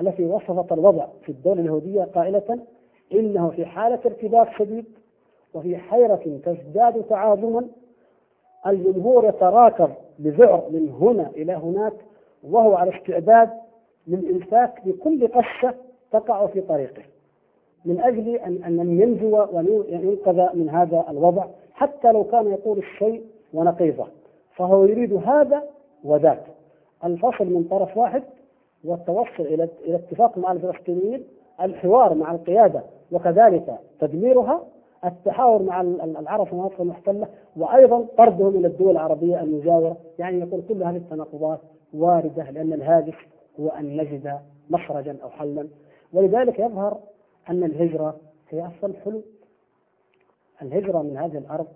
التي 0.00 0.24
وصفت 0.24 0.72
الوضع 0.72 1.06
في 1.22 1.32
الدولة 1.32 1.60
اليهودية 1.60 2.02
قائلة 2.04 2.58
إنه 3.12 3.50
في 3.50 3.66
حالة 3.66 4.00
ارتباك 4.06 4.48
شديد 4.58 4.84
وفي 5.54 5.76
حيرة 5.76 6.40
تزداد 6.44 7.02
تعاظما 7.02 7.66
الجمهور 8.66 9.28
يتراكب 9.28 9.90
بذعر 10.18 10.64
من 10.70 10.88
هنا 11.00 11.30
إلى 11.36 11.52
هناك 11.52 11.92
وهو 12.44 12.74
على 12.74 12.96
استعداد 12.96 13.50
للإمساك 14.06 14.86
بكل 14.86 15.28
قشة 15.28 15.74
تقع 16.12 16.46
في 16.46 16.60
طريقه 16.60 17.02
من 17.84 18.00
أجل 18.00 18.28
أن 18.36 18.64
أن 18.64 19.00
ينجو 19.00 19.46
وينقذ 19.52 20.56
من 20.56 20.70
هذا 20.70 21.04
الوضع 21.10 21.46
حتى 21.74 22.12
لو 22.12 22.24
كان 22.24 22.46
يقول 22.50 22.78
الشيء 22.78 23.22
ونقيضه 23.54 24.06
فهو 24.56 24.84
يريد 24.84 25.12
هذا 25.12 25.62
وذاك. 26.04 26.42
الفصل 27.04 27.44
من 27.46 27.64
طرف 27.70 27.96
واحد 27.96 28.22
والتوصل 28.86 29.40
إلى 29.42 29.68
إلى 29.84 29.96
اتفاق 29.96 30.38
مع 30.38 30.52
الفلسطينيين 30.52 31.24
الحوار 31.60 32.14
مع 32.14 32.32
القيادة 32.32 32.82
وكذلك 33.12 33.78
تدميرها 34.00 34.64
التحاور 35.04 35.62
مع 35.62 35.80
العرب 35.80 36.46
في 36.46 36.52
المناطق 36.52 36.80
المحتلة 36.80 37.28
وأيضا 37.56 38.06
طردهم 38.18 38.56
إلى 38.56 38.66
الدول 38.66 38.90
العربية 38.90 39.40
المجاورة. 39.40 39.96
يعني 40.18 40.40
يقول 40.40 40.62
كل 40.68 40.82
هذه 40.82 40.96
التناقضات 40.96 41.60
واردة 41.94 42.50
لأن 42.50 42.72
الهادف 42.72 43.14
هو 43.60 43.68
أن 43.68 43.96
نجد 43.96 44.38
مخرجا 44.70 45.16
أو 45.22 45.30
حلا. 45.30 45.68
ولذلك 46.12 46.58
يظهر 46.58 46.98
أن 47.50 47.64
الهجرة 47.64 48.16
هي 48.50 48.66
افضل 48.66 48.90
الحلول 48.90 49.22
الهجرة 50.62 51.02
من 51.02 51.16
هذه 51.16 51.38
الأرض 51.38 51.66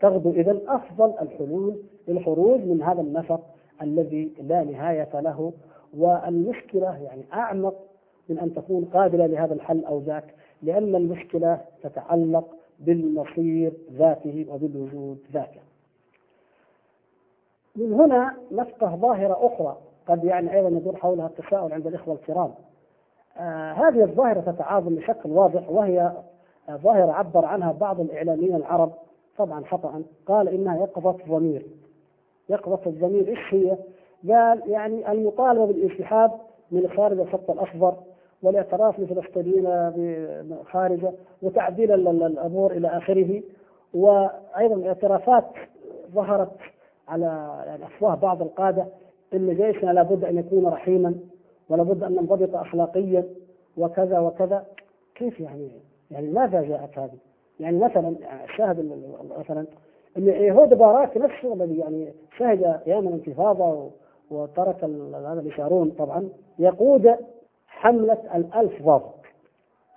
تغدو 0.00 0.30
اذا 0.30 0.58
أفضل 0.68 1.14
الحلول 1.22 1.76
للخروج 2.08 2.60
من 2.60 2.82
هذا 2.82 3.00
النفق 3.00 3.40
الذي 3.82 4.32
لا 4.42 4.64
نهاية 4.64 5.20
له 5.20 5.52
والمشكلة 5.94 6.98
يعني 7.02 7.22
أعمق 7.32 7.74
من 8.28 8.38
أن 8.38 8.54
تكون 8.54 8.84
قابلة 8.84 9.26
لهذا 9.26 9.54
الحل 9.54 9.84
أو 9.84 9.98
ذاك 9.98 10.34
لأن 10.62 10.94
المشكلة 10.94 11.60
تتعلق 11.82 12.56
بالمصير 12.78 13.72
ذاته 13.92 14.46
وبالوجود 14.48 15.18
ذاته. 15.32 15.60
من 17.76 17.92
هنا 17.92 18.36
نفقه 18.52 18.96
ظاهرة 18.96 19.46
أخرى 19.46 19.76
قد 20.08 20.24
يعني 20.24 20.54
أيضا 20.56 20.68
يدور 20.68 20.96
حولها 20.96 21.26
التساؤل 21.26 21.72
عند 21.72 21.86
الإخوة 21.86 22.14
الكرام. 22.14 22.50
آه 23.38 23.72
هذه 23.72 24.02
الظاهرة 24.02 24.40
تتعاظم 24.40 24.94
بشكل 24.94 25.30
واضح 25.30 25.70
وهي 25.70 26.12
ظاهرة 26.70 27.12
عبر 27.12 27.44
عنها 27.44 27.72
بعض 27.72 28.00
الإعلاميين 28.00 28.56
العرب 28.56 28.92
طبعا 29.38 29.64
خطا 29.64 30.02
قال 30.26 30.48
إنها 30.48 30.76
يقظة 30.76 31.16
ضمير. 31.28 31.66
يقظة 32.48 32.80
الضمير 32.86 33.28
إيش 33.28 33.54
هي؟ 33.54 33.76
قال 34.30 34.62
يعني 34.66 35.12
المطالبة 35.12 35.66
بالانسحاب 35.66 36.30
من 36.70 36.88
خارج 36.96 37.18
الخط 37.20 37.50
الاخضر 37.50 37.94
والاعتراف 38.42 39.00
بالفلسطينيين 39.00 39.66
خارجه 40.70 41.12
وتعديل 41.42 42.08
الأمور 42.08 42.72
إلى 42.72 42.88
آخره 42.88 43.42
وأيضا 43.94 44.86
اعترافات 44.86 45.44
ظهرت 46.14 46.52
على 47.08 47.62
يعني 47.66 47.84
افواه 47.84 48.14
بعض 48.14 48.42
القادة 48.42 48.86
إن 49.34 49.54
جيشنا 49.54 49.90
لابد 49.90 50.24
أن 50.24 50.38
يكون 50.38 50.66
رحيما 50.66 51.14
ولابد 51.68 52.02
أن 52.02 52.12
ننضبط 52.12 52.54
اخلاقيا 52.54 53.24
وكذا 53.76 54.18
وكذا 54.18 54.64
كيف 55.14 55.40
يعني 55.40 55.70
يعني 56.10 56.30
ماذا 56.30 56.62
جاءت 56.62 56.98
هذه؟ 56.98 57.18
يعني 57.60 57.78
مثلا 57.78 58.16
الشاهد 58.44 59.02
مثلا 59.38 59.66
إن 60.16 60.28
يهود 60.28 60.68
باراك 60.68 61.16
نفسه 61.16 61.52
الذي 61.54 61.78
يعني 61.78 62.12
شهد 62.38 62.80
أيام 62.86 63.08
الانتفاضة 63.08 63.90
وترك 64.30 64.84
هذا 64.84 65.40
الإشارون 65.40 65.90
طبعا 65.90 66.28
يقود 66.58 67.16
حملة 67.66 68.18
الألف 68.34 68.82
ضابط. 68.82 69.14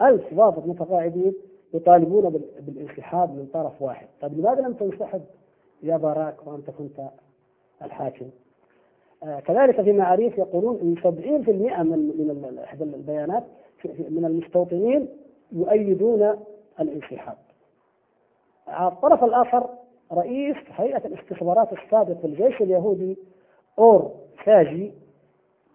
ألف 0.02 0.34
ضابط 0.34 0.66
متقاعدين 0.66 1.34
يطالبون 1.74 2.30
بالانسحاب 2.60 3.30
من 3.30 3.48
طرف 3.54 3.82
واحد. 3.82 4.08
طيب 4.22 4.40
لماذا 4.40 4.62
لم 4.62 4.74
تنسحب 4.74 5.22
يا 5.84 5.98
باراك 5.98 6.48
وأنت 6.48 6.70
كنت 6.70 7.00
الحاكم؟ 7.82 8.30
آه 9.24 9.40
كذلك 9.40 9.82
في 9.82 9.92
معاريف 9.92 10.38
يقولون 10.38 10.80
إن 10.80 10.96
70% 10.96 11.08
من 11.84 12.00
من 12.42 12.60
إحدى 12.64 12.84
البيانات 12.84 13.44
من 14.10 14.26
المستوطنين 14.26 15.10
يؤيدون 15.52 16.36
الانسحاب. 16.80 17.38
على 18.68 18.92
الطرف 18.92 19.24
الآخر 19.24 19.70
رئيس 20.14 20.58
هيئة 20.70 21.08
الاستخبارات 21.08 21.74
السابق 21.74 22.18
في 22.18 22.28
الجيش 22.28 22.62
اليهودي 22.62 23.18
أور 23.80 24.12
فاجي 24.44 24.92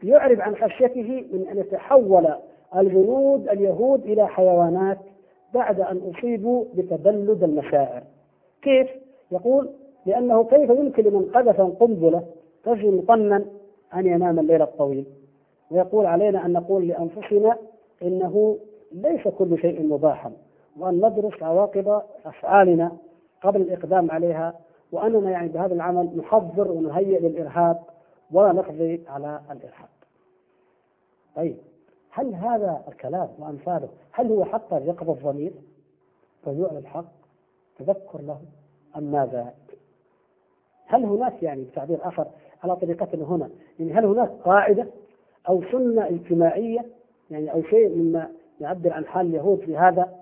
يعرب 0.03 0.41
عن 0.41 0.57
خشيته 0.57 1.25
من 1.33 1.47
أن 1.51 1.59
يتحول 1.59 2.35
الجنود 2.77 3.49
اليهود 3.49 4.03
إلى 4.05 4.27
حيوانات 4.29 4.99
بعد 5.55 5.81
أن 5.81 6.13
أصيبوا 6.15 6.65
بتبلد 6.75 7.43
المشاعر 7.43 8.03
كيف؟ 8.63 8.89
يقول 9.33 9.71
لأنه 10.07 10.45
كيف 10.45 10.71
يمكن 10.71 11.03
لمن 11.05 11.23
قذف 11.35 11.61
قنبلة 11.61 12.23
تجري 12.65 12.91
مطنا 12.91 13.45
أن 13.95 14.07
ينام 14.07 14.39
الليل 14.39 14.63
الطويل 14.63 15.05
ويقول 15.71 16.07
علينا 16.07 16.47
أن 16.47 16.53
نقول 16.53 16.89
لأنفسنا 16.89 17.57
إنه 18.03 18.59
ليس 18.93 19.29
كل 19.29 19.59
شيء 19.59 19.83
مباحا 19.83 20.33
وأن 20.79 20.95
ندرس 20.97 21.43
عواقب 21.43 22.01
أفعالنا 22.27 22.93
قبل 23.43 23.61
الإقدام 23.61 24.11
عليها 24.11 24.55
وأننا 24.93 25.31
يعني 25.31 25.49
بهذا 25.49 25.75
العمل 25.75 26.11
نحضر 26.17 26.71
ونهيئ 26.73 27.21
للإرهاب 27.21 27.81
ولا 28.35 28.53
نقضي 28.53 29.03
على 29.09 29.41
الإرهاب. 29.51 29.89
طيب 31.37 31.57
هل 32.11 32.35
هذا 32.35 32.85
الكلام 32.89 33.29
وأمثاله 33.39 33.89
هل 34.13 34.27
هو 34.33 34.45
حتى 34.45 34.75
يقظ 34.77 35.11
الضمير 35.11 35.53
ويعلى 36.47 36.79
الحق؟ 36.79 37.13
تذكر 37.79 38.21
له 38.23 38.41
أم 38.97 39.03
ماذا 39.03 39.55
هل 40.87 41.05
هناك 41.05 41.43
يعني 41.43 41.65
بتعبير 41.65 42.09
آخر 42.09 42.27
على 42.63 42.77
طريقتنا 42.77 43.25
هنا؟ 43.25 43.51
يعني 43.79 43.93
هل 43.93 44.05
هناك 44.05 44.31
قاعدة 44.45 44.87
أو 45.49 45.63
سنة 45.73 46.09
اجتماعية 46.09 46.87
يعني 47.31 47.53
أو 47.53 47.63
شيء 47.63 47.89
مما 47.89 48.31
يعبر 48.61 48.93
عن 48.93 49.07
حال 49.07 49.27
اليهود 49.27 49.59
في 49.61 49.77
هذا؟ 49.77 50.15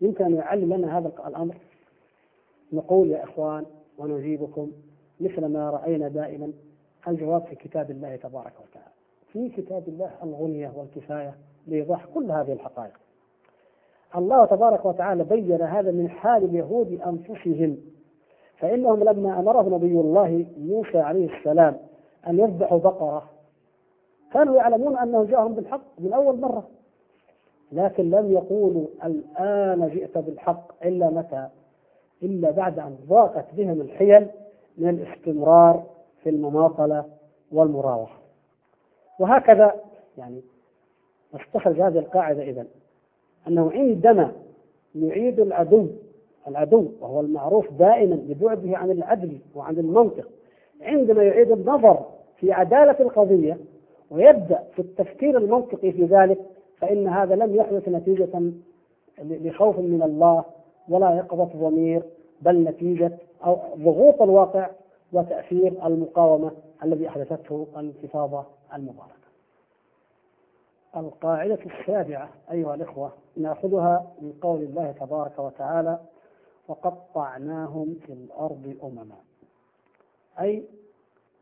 يمكن 0.00 0.24
أن 0.24 0.34
يعلم 0.34 0.74
لنا 0.74 0.98
هذا 0.98 1.12
الأمر. 1.26 1.56
نقول 2.72 3.10
يا 3.10 3.24
إخوان 3.24 3.66
ونجيبكم 3.98 4.72
مثل 5.20 5.46
ما 5.46 5.70
رأينا 5.70 6.08
دائما 6.08 6.52
الجواب 7.08 7.42
في 7.44 7.54
كتاب 7.54 7.90
الله 7.90 8.16
تبارك 8.16 8.52
وتعالى. 8.68 8.92
في 9.32 9.48
كتاب 9.48 9.88
الله 9.88 10.10
الغنية 10.22 10.72
والكفاية 10.76 11.34
لإيضاح 11.66 12.04
كل 12.14 12.30
هذه 12.30 12.52
الحقائق. 12.52 12.92
الله 14.16 14.44
تبارك 14.44 14.84
وتعالى 14.84 15.24
بين 15.24 15.62
هذا 15.62 15.90
من 15.90 16.10
حال 16.10 16.44
اليهود 16.44 17.00
أنفسهم 17.06 17.76
فإنهم 18.56 19.04
لما 19.04 19.38
أمرهم 19.40 19.74
نبي 19.74 20.00
الله 20.00 20.46
موسى 20.58 20.98
عليه 20.98 21.38
السلام 21.38 21.76
أن 22.26 22.38
يذبحوا 22.38 22.78
بقرة 22.78 23.30
كانوا 24.32 24.56
يعلمون 24.56 24.98
أنه 24.98 25.24
جاءهم 25.24 25.54
بالحق 25.54 25.82
من 25.98 26.12
أول 26.12 26.40
مرة. 26.40 26.68
لكن 27.72 28.10
لم 28.10 28.32
يقولوا 28.32 28.86
الآن 29.04 29.88
جئت 29.88 30.18
بالحق 30.18 30.84
إلا 30.86 31.10
متى؟ 31.10 31.48
إلا 32.22 32.50
بعد 32.50 32.78
أن 32.78 32.96
ضاقت 33.08 33.46
بهم 33.54 33.80
الحيل 33.80 34.26
من 34.78 34.88
الاستمرار 34.88 35.84
في 36.22 36.30
المماطلة 36.30 37.04
والمراوحة. 37.52 38.18
وهكذا 39.20 39.74
يعني 40.18 40.42
نستخرج 41.34 41.80
هذه 41.80 41.98
القاعدة 41.98 42.42
إذا 42.42 42.66
أنه 43.48 43.70
عندما 43.72 44.32
يعيد 44.94 45.40
العدو 45.40 45.86
العدو 46.48 46.88
وهو 47.00 47.20
المعروف 47.20 47.72
دائما 47.72 48.16
ببعده 48.16 48.76
عن 48.78 48.90
العدل 48.90 49.38
وعن 49.54 49.78
المنطق 49.78 50.28
عندما 50.82 51.22
يعيد 51.22 51.50
النظر 51.50 52.06
في 52.36 52.52
عدالة 52.52 52.96
القضية 53.00 53.58
ويبدأ 54.10 54.64
في 54.72 54.78
التفكير 54.78 55.38
المنطقي 55.38 55.92
في 55.92 56.04
ذلك 56.04 56.38
فإن 56.78 57.08
هذا 57.08 57.34
لم 57.34 57.54
يحدث 57.54 57.88
نتيجة 57.88 58.52
لخوف 59.18 59.78
من 59.78 60.02
الله 60.02 60.44
ولا 60.88 61.16
يقظة 61.16 61.68
ضمير 61.68 62.02
بل 62.42 62.64
نتيجة 62.64 63.12
أو 63.44 63.58
ضغوط 63.76 64.22
الواقع 64.22 64.70
وتأثير 65.12 65.86
المقاومة 65.86 66.50
الذي 66.82 67.08
أحدثته 67.08 67.66
الانتفاضة 67.76 68.44
المباركة 68.74 69.16
القاعدة 70.96 71.58
السابعة 71.66 72.30
أيها 72.50 72.74
الإخوة 72.74 73.12
نأخذها 73.36 74.12
من 74.20 74.32
قول 74.42 74.62
الله 74.62 74.92
تبارك 74.92 75.38
وتعالى 75.38 75.98
وقطعناهم 76.68 77.96
في 78.06 78.12
الأرض 78.12 78.76
أمما. 78.84 79.16
أي 80.40 80.64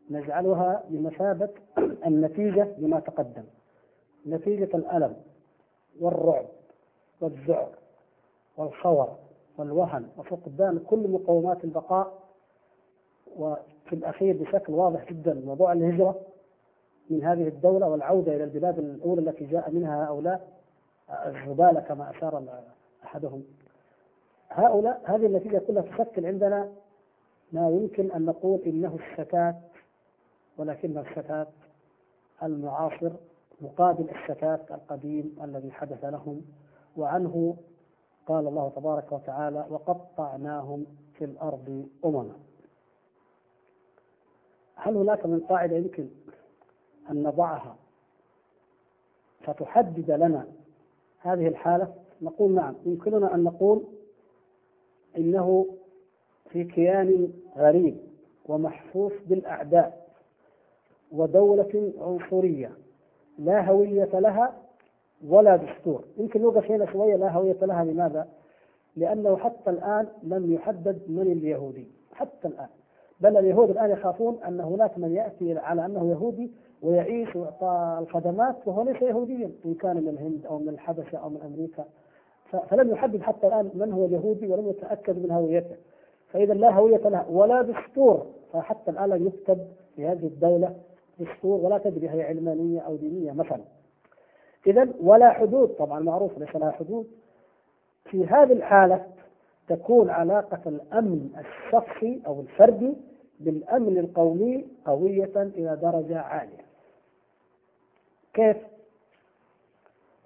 نجعلها 0.09 0.83
بمثابة 0.89 1.49
النتيجة 2.07 2.75
لما 2.77 2.99
تقدم. 2.99 3.43
نتيجة 4.27 4.69
الألم 4.77 5.15
والرعب 6.01 6.45
والذعر 7.21 7.69
والخور 8.57 9.15
والوهن 9.57 10.09
وفقدان 10.17 10.79
كل 10.79 11.07
مقومات 11.11 11.63
البقاء 11.63 12.24
وفي 13.39 13.93
الأخير 13.93 14.37
بشكل 14.37 14.73
واضح 14.73 15.09
جدا 15.11 15.33
موضوع 15.33 15.73
الهجرة 15.73 16.19
من 17.09 17.23
هذه 17.23 17.47
الدولة 17.47 17.89
والعودة 17.89 18.35
إلى 18.35 18.43
البلاد 18.43 18.79
الأولى 18.79 19.29
التي 19.29 19.45
جاء 19.45 19.71
منها 19.71 20.05
هؤلاء 20.07 20.47
الزبالة 21.09 21.79
كما 21.79 22.09
أشار 22.11 22.43
أحدهم. 23.03 23.43
هؤلاء 24.49 25.01
هذه 25.05 25.25
النتيجة 25.25 25.57
كلها 25.57 25.81
تشكل 25.81 26.25
عندنا 26.25 26.71
ما 27.51 27.69
يمكن 27.69 28.11
أن 28.11 28.25
نقول 28.25 28.59
إنه 28.65 28.95
الشتات 28.95 29.55
ولكن 30.57 30.97
الشتات 30.97 31.47
المعاصر 32.43 33.11
مقابل 33.61 34.09
الشتات 34.09 34.71
القديم 34.71 35.35
الذي 35.43 35.71
حدث 35.71 36.05
لهم 36.05 36.41
وعنه 36.97 37.55
قال 38.27 38.47
الله 38.47 38.71
تبارك 38.75 39.11
وتعالى 39.11 39.65
وقطعناهم 39.69 40.85
في 41.17 41.25
الأرض 41.25 41.85
أمما 42.05 42.35
هل 44.75 44.95
هناك 44.97 45.25
من 45.25 45.39
قاعدة 45.39 45.75
يمكن 45.77 46.07
أن 47.11 47.23
نضعها 47.23 47.75
فتحدد 49.41 50.11
لنا 50.11 50.47
هذه 51.19 51.47
الحالة؟ 51.47 51.93
نقول 52.21 52.51
نعم 52.55 52.75
يمكننا 52.85 53.35
أن 53.35 53.43
نقول 53.43 53.83
إنه 55.17 55.65
في 56.49 56.63
كيان 56.63 57.33
غريب 57.57 57.97
ومحفوف 58.45 59.13
بالأعداء 59.25 60.07
ودولة 61.11 61.93
عنصرية 62.01 62.71
لا 63.39 63.69
هوية 63.69 64.19
لها 64.19 64.61
ولا 65.27 65.55
دستور. 65.55 66.03
يمكن 66.17 66.41
نوقف 66.41 66.71
هنا 66.71 66.91
شوية 66.91 67.15
لا 67.15 67.31
هوية 67.31 67.57
لها. 67.61 67.83
لماذا؟ 67.83 68.27
لأنه 68.95 69.37
حتى 69.37 69.69
الآن 69.69 70.07
لم 70.23 70.53
يحدد 70.53 71.01
من 71.07 71.21
اليهودي. 71.31 71.87
حتى 72.13 72.47
الآن. 72.47 72.69
بل 73.25 73.37
اليهود 73.37 73.69
الآن 73.69 73.91
يخافون 73.91 74.39
أن 74.47 74.59
هناك 74.59 74.97
من 74.97 75.15
يأتي 75.15 75.57
على 75.57 75.85
أنه 75.85 76.09
يهودي 76.09 76.51
ويعيش 76.81 77.35
ويعطى 77.35 77.97
الخدمات 78.01 78.55
وهو 78.65 78.83
ليس 78.83 79.01
يهوديا 79.01 79.51
إن 79.65 79.73
كان 79.73 79.95
من 79.95 80.07
الهند 80.07 80.45
أو 80.45 80.59
من 80.59 80.69
الحبشة 80.69 81.17
أو 81.17 81.29
من 81.29 81.41
أمريكا. 81.41 81.85
فلم 82.69 82.91
يحدد 82.91 83.21
حتى 83.21 83.47
الآن 83.47 83.71
من 83.73 83.91
هو 83.91 84.05
اليهودي 84.05 84.47
ولم 84.47 84.69
يتأكد 84.69 85.23
من 85.23 85.31
هويته. 85.31 85.75
فإذا 86.31 86.53
لا 86.53 86.71
هوية 86.71 86.97
له 87.09 87.31
ولا 87.31 87.61
دستور. 87.61 88.25
فحتى 88.53 88.91
الآن 88.91 89.09
لم 89.09 89.27
يكتب 89.27 89.67
في 89.95 90.07
هذه 90.07 90.27
الدولة 90.27 90.75
دستور 91.19 91.59
ولا 91.65 91.77
تدري 91.77 92.09
هي 92.09 92.23
علمانية 92.23 92.79
أو 92.79 92.95
دينية 92.95 93.31
مثلا. 93.31 93.61
إذا 94.67 94.87
ولا 95.03 95.29
حدود 95.29 95.69
طبعا 95.69 95.99
معروف 95.99 96.37
ليس 96.37 96.55
لها 96.55 96.71
حدود. 96.71 97.07
في 98.03 98.25
هذه 98.25 98.53
الحالة 98.53 99.05
تكون 99.67 100.09
علاقة 100.09 100.61
الأمن 100.65 101.29
الشخصي 101.39 102.21
أو 102.27 102.41
الفردي 102.41 102.93
بالأمن 103.39 103.97
القومي 103.97 104.65
قوية 104.85 105.31
إلى 105.35 105.77
درجة 105.81 106.19
عالية 106.19 106.65
كيف؟ 108.33 108.57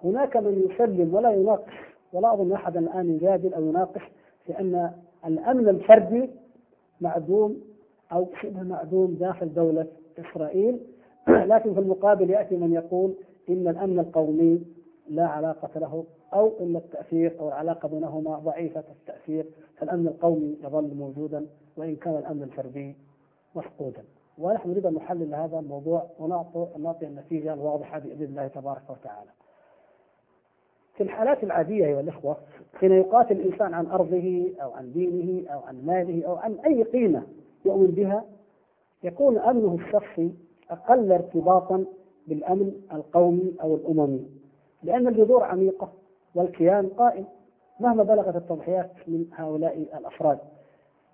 هناك 0.03 0.37
من 0.37 0.69
يسلم 0.71 1.13
ولا 1.13 1.31
يناقش 1.31 1.73
ولا 2.13 2.33
أظن 2.33 2.51
أحدا 2.51 2.79
الآن 2.79 3.15
يجادل 3.15 3.53
أو 3.53 3.65
يناقش 3.65 4.01
في 4.45 4.59
أن 4.59 4.91
الأمن 5.25 5.69
الفردي 5.69 6.29
معدوم 7.01 7.61
أو 8.11 8.27
شبه 8.41 8.63
معدوم 8.63 9.13
داخل 9.19 9.53
دولة 9.53 9.87
إسرائيل 10.19 10.79
لكن 11.51 11.73
في 11.73 11.79
المقابل 11.79 12.29
يأتي 12.29 12.57
من 12.57 12.73
يقول 12.73 13.13
إن 13.49 13.67
الأمن 13.67 13.99
القومي 13.99 14.61
لا 15.09 15.27
علاقة 15.27 15.79
له 15.79 16.03
أو 16.33 16.51
إن 16.59 16.75
التأثير 16.75 17.35
أو 17.39 17.47
العلاقة 17.47 17.89
بينهما 17.89 18.39
ضعيفة 18.39 18.83
التأثير 18.91 19.45
فالأمن 19.77 20.07
القومي 20.07 20.57
يظل 20.63 20.93
موجودا 20.95 21.45
وإن 21.79 21.95
كان 21.95 22.15
الأمن 22.15 22.43
الفردي 22.43 22.95
مفقودا 23.55 24.03
ونحن 24.37 24.69
نريد 24.69 24.85
أن 24.85 24.93
نحلل 24.93 25.35
هذا 25.35 25.59
الموضوع 25.59 26.09
ونعطي 26.19 27.05
النتيجة 27.05 27.53
الواضحة 27.53 27.99
بإذن 27.99 28.23
الله 28.23 28.47
تبارك 28.47 28.89
وتعالى. 28.89 29.29
في 30.93 31.03
الحالات 31.03 31.43
العادية 31.43 31.85
أيها 31.85 31.99
الإخوة 31.99 32.37
حين 32.79 32.91
يقاتل 32.91 33.35
الإنسان 33.35 33.73
عن 33.73 33.85
أرضه 33.85 34.51
أو 34.61 34.71
عن 34.71 34.91
دينه 34.91 35.49
أو 35.49 35.59
عن 35.59 35.85
ماله 35.85 36.27
أو 36.27 36.35
عن 36.35 36.57
أي 36.65 36.83
قيمة 36.83 37.23
يؤمن 37.65 37.87
بها 37.87 38.25
يكون 39.03 39.37
أمنه 39.37 39.77
الشخصي 39.85 40.33
أقل 40.69 41.11
ارتباطا 41.11 41.85
بالأمن 42.27 42.71
القومي 42.93 43.55
أو 43.61 43.75
الأممي 43.75 44.29
لأن 44.83 45.07
الجذور 45.07 45.43
عميقة 45.43 45.91
والكيان 46.35 46.87
قائم 46.87 47.25
مهما 47.79 48.03
بلغت 48.03 48.35
التضحيات 48.35 48.91
من 49.07 49.25
هؤلاء 49.33 49.77
الأفراد. 49.77 50.39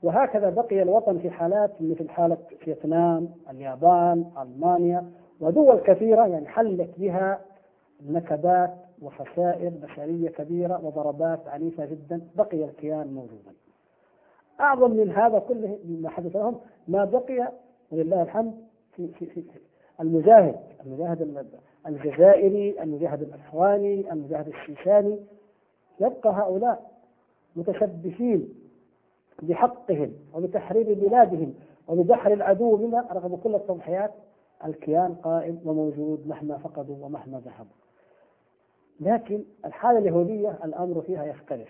وهكذا 0.03 0.49
بقي 0.49 0.81
الوطن 0.81 1.19
في 1.19 1.29
حالات 1.29 1.71
مثل 1.79 2.09
حالة 2.09 2.37
فيتنام 2.59 3.29
اليابان 3.49 4.25
ألمانيا 4.41 5.11
ودول 5.39 5.79
كثيرة 5.79 6.27
يعني 6.27 6.47
حلت 6.47 6.89
بها 6.97 7.39
نكبات 8.09 8.73
وخسائر 9.01 9.69
بشرية 9.69 10.29
كبيرة 10.29 10.85
وضربات 10.85 11.47
عنيفة 11.47 11.85
جدا 11.85 12.21
بقي 12.35 12.65
الكيان 12.65 13.07
موجودا. 13.13 13.51
أعظم 14.59 14.91
من 14.91 15.11
هذا 15.11 15.39
كله 15.39 15.79
مما 15.85 16.09
حدث 16.09 16.35
لهم 16.35 16.59
ما 16.87 17.05
بقي 17.05 17.51
ولله 17.91 18.21
الحمد 18.21 18.53
في, 18.95 19.07
في, 19.07 19.25
في 19.25 19.43
المجاهد 19.99 20.55
المجاهد 20.85 21.47
الجزائري 21.87 22.81
المجاهد 22.83 23.21
الأفغاني 23.21 24.11
المجاهد 24.13 24.47
الشيشاني 24.47 25.19
يبقى 25.99 26.29
هؤلاء 26.29 26.91
متشبثين 27.55 28.49
بحقهم 29.41 30.13
وبتحرير 30.33 30.93
بلادهم 30.93 31.53
وبدحر 31.87 32.33
العدو 32.33 32.77
منها 32.77 33.07
رغم 33.13 33.35
كل 33.35 33.55
التضحيات 33.55 34.11
الكيان 34.65 35.15
قائم 35.15 35.61
وموجود 35.65 36.27
مهما 36.27 36.57
فقدوا 36.57 36.95
ومهما 37.05 37.41
ذهبوا. 37.45 37.75
لكن 38.99 39.43
الحالة 39.65 39.99
اليهودية 39.99 40.59
الأمر 40.63 41.01
فيها 41.01 41.25
يختلف. 41.25 41.69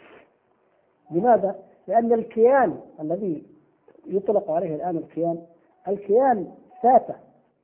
لماذا؟ 1.11 1.55
لأن 1.87 2.13
الكيان 2.13 2.79
الذي 2.99 3.43
يطلق 4.07 4.51
عليه 4.51 4.75
الآن 4.75 4.97
الكيان 4.97 5.45
الكيان 5.87 6.51
ذاته 6.83 7.15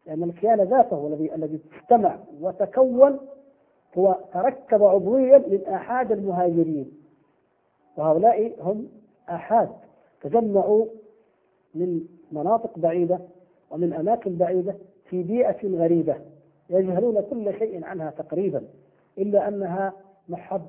لأن 0.06 0.24
الكيان 0.24 0.62
ذاته 0.62 1.08
الذي 1.08 1.36
الذي 1.36 1.60
اجتمع 1.74 2.20
وتكون 2.42 3.20
هو 3.98 4.18
تركب 4.34 4.84
عضويا 4.84 5.38
من 5.38 5.66
آحاد 5.68 6.12
المهاجرين. 6.12 6.92
وهؤلاء 7.98 8.56
هم 8.62 8.88
آحاد. 9.30 9.70
تجمعوا 10.22 10.86
من 11.76 12.02
مناطق 12.32 12.80
بعيدة 12.80 13.20
ومن 13.72 13.94
أماكن 13.94 14.36
بعيدة 14.36 14.76
في 15.10 15.24
بيئة 15.24 15.68
غريبة 15.68 16.16
يجهلون 16.70 17.22
كل 17.22 17.54
شيء 17.60 17.86
عنها 17.86 18.12
تقريبا 18.12 18.64
إلا 19.18 19.48
أنها 19.48 19.94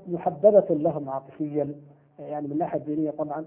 محببة 0.09 0.67
لهم 0.71 1.11
عاطفيا 1.11 1.75
يعني 2.19 2.47
من 2.47 2.53
الناحية 2.53 2.79
الدينية 2.79 3.11
طبعا. 3.11 3.45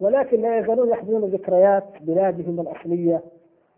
ولكن 0.00 0.42
لا 0.42 0.58
يزالون 0.58 0.88
يحضرون 0.88 1.24
ذكريات 1.24 1.84
بلادهم 2.00 2.60
الأصلية 2.60 3.22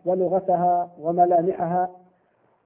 ولغتها 0.05 0.91
وملامحها 1.01 1.89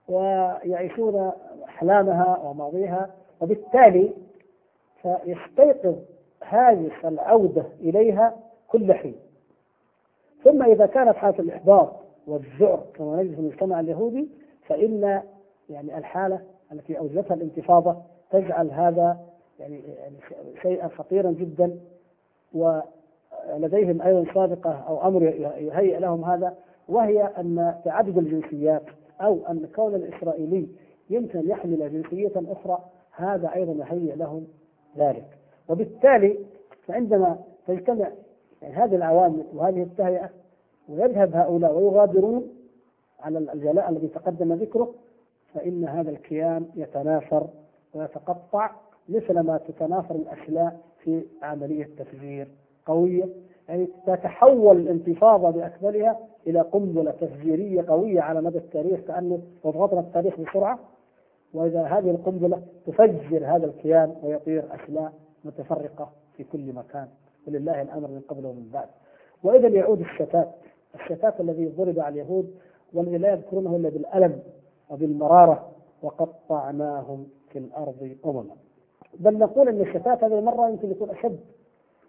ويعيشون 0.09 1.31
أحلامها 1.65 2.37
وماضيها 2.37 3.09
وبالتالي 3.41 4.13
فيستيقظ 5.01 5.95
هاجس 6.43 7.05
العودة 7.05 7.65
إليها 7.79 8.35
كل 8.67 8.93
حين. 8.93 9.15
ثم 10.43 10.63
إذا 10.63 10.85
كانت 10.85 11.15
حالة 11.15 11.39
الإحباط 11.39 11.93
والذعر 12.27 12.83
كما 12.93 13.23
نجد 13.23 13.33
في 13.33 13.39
المجتمع 13.39 13.79
اليهودي 13.79 14.29
فإن 14.67 15.21
يعني 15.69 15.97
الحالة 15.97 16.41
التي 16.71 16.99
أوجدتها 16.99 17.33
الانتفاضة 17.33 17.97
تجعل 18.31 18.71
هذا 18.71 19.17
يعني 19.59 19.81
شيئا 20.61 20.87
خطيرا 20.87 21.31
جدا 21.31 21.79
ولديهم 22.53 24.01
أيضا 24.01 24.33
سابقة 24.33 24.71
أو 24.71 25.07
أمر 25.07 25.23
يهيئ 25.57 25.99
لهم 25.99 26.25
هذا 26.25 26.57
وهي 26.87 27.23
أن 27.23 27.75
تعدد 27.85 28.17
الجنسيات 28.17 28.83
أو 29.21 29.39
أن 29.49 29.67
كون 29.75 29.95
الإسرائيلي 29.95 30.67
يمكن 31.09 31.49
يحمل 31.49 31.91
جنسية 31.91 32.31
أخرى 32.35 32.79
هذا 33.11 33.53
أيضا 33.55 33.73
يهيئ 33.73 34.15
لهم 34.15 34.47
ذلك. 34.97 35.25
وبالتالي 35.69 36.37
فعندما 36.87 37.39
تجتمع 37.67 38.11
يعني 38.61 38.75
هذه 38.75 38.95
العوامل 38.95 39.43
وهذه 39.53 39.83
التهيئة 39.83 40.29
ويذهب 40.89 41.35
هؤلاء 41.35 41.77
ويغادرون 41.77 42.47
على 43.19 43.37
الجلاء 43.37 43.89
الذي 43.89 44.07
تقدم 44.07 44.53
ذكره 44.53 44.93
فإن 45.53 45.85
هذا 45.85 46.09
الكيان 46.09 46.65
يتناثر 46.75 47.47
ويتقطع 47.93 48.71
مثل 49.09 49.39
ما 49.39 49.57
تتناثر 49.57 50.15
الأشلاء 50.15 50.79
في 51.03 51.25
عملية 51.41 51.89
تفجير 51.97 52.47
قوية. 52.85 53.25
يعني 53.69 53.87
تتحول 54.07 54.77
الانتفاضة 54.77 55.49
بأكملها 55.49 56.19
إلى 56.47 56.61
قنبلة 56.61 57.11
تفجيرية 57.11 57.85
قوية 57.87 58.21
على 58.21 58.41
مدى 58.41 58.57
التاريخ 58.57 58.99
كأنه 58.99 59.41
وضغطنا 59.63 59.99
التاريخ 59.99 60.39
بسرعة. 60.39 60.79
وإذا 61.53 61.83
هذه 61.83 62.11
القنبلة 62.11 62.61
تفجر 62.87 63.45
هذا 63.45 63.65
الكيان 63.65 64.15
ويطير 64.23 64.63
أشلاء 64.71 65.13
متفرقة 65.45 66.09
في 66.37 66.43
كل 66.43 66.73
مكان. 66.73 67.07
ولله 67.47 67.81
الأمر 67.81 68.07
من 68.07 68.21
قبل 68.27 68.45
ومن 68.45 68.69
بعد. 68.73 68.87
وإذا 69.43 69.67
يعود 69.67 69.99
الشتات 69.99 70.49
الشتات 70.95 71.39
الذي 71.41 71.65
ضرب 71.67 71.99
على 71.99 72.21
اليهود 72.21 72.55
والذي 72.93 73.17
لا 73.17 73.29
يذكرونه 73.29 73.75
إلا 73.75 73.89
بالألم 73.89 74.39
وبالمرارة 74.89 75.69
وقطعناهم 76.03 77.27
في 77.49 77.59
الأرض 77.59 78.15
أمما. 78.25 78.55
بل 79.19 79.37
نقول 79.37 79.69
أن 79.69 79.81
الشتات 79.81 80.23
هذه 80.23 80.39
المرة 80.39 80.69
يمكن 80.69 80.91
يكون 80.91 81.09
أشد. 81.09 81.39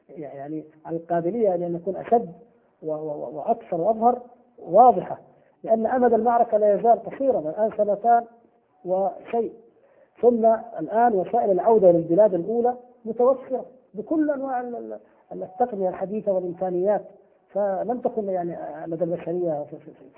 يعني 0.08 0.64
القابلية 0.88 1.54
أن 1.54 1.74
يكون 1.74 1.96
أشد 1.96 2.32
وأكثر 2.82 3.80
وأظهر 3.80 4.22
واضحة. 4.58 5.18
لأن 5.62 5.86
أمد 5.86 6.12
المعركة 6.12 6.58
لا 6.58 6.74
يزال 6.74 7.02
قصيرا 7.04 7.38
الآن 7.40 7.70
سنتان 7.76 8.24
وشيء. 8.84 9.52
ثم 10.22 10.46
الآن 10.78 11.14
وسائل 11.14 11.50
العودة 11.50 11.90
للبلاد 11.90 12.34
الأولى 12.34 12.74
متوفرة 13.04 13.64
بكل 13.94 14.30
أنواع 14.30 14.60
التقنية 15.32 15.88
الحديثة 15.88 16.32
والإمكانيات 16.32 17.02
فلم 17.48 18.00
تكن 18.00 18.28
يعني 18.28 18.56
لدى 18.86 19.04
البشرية 19.04 19.66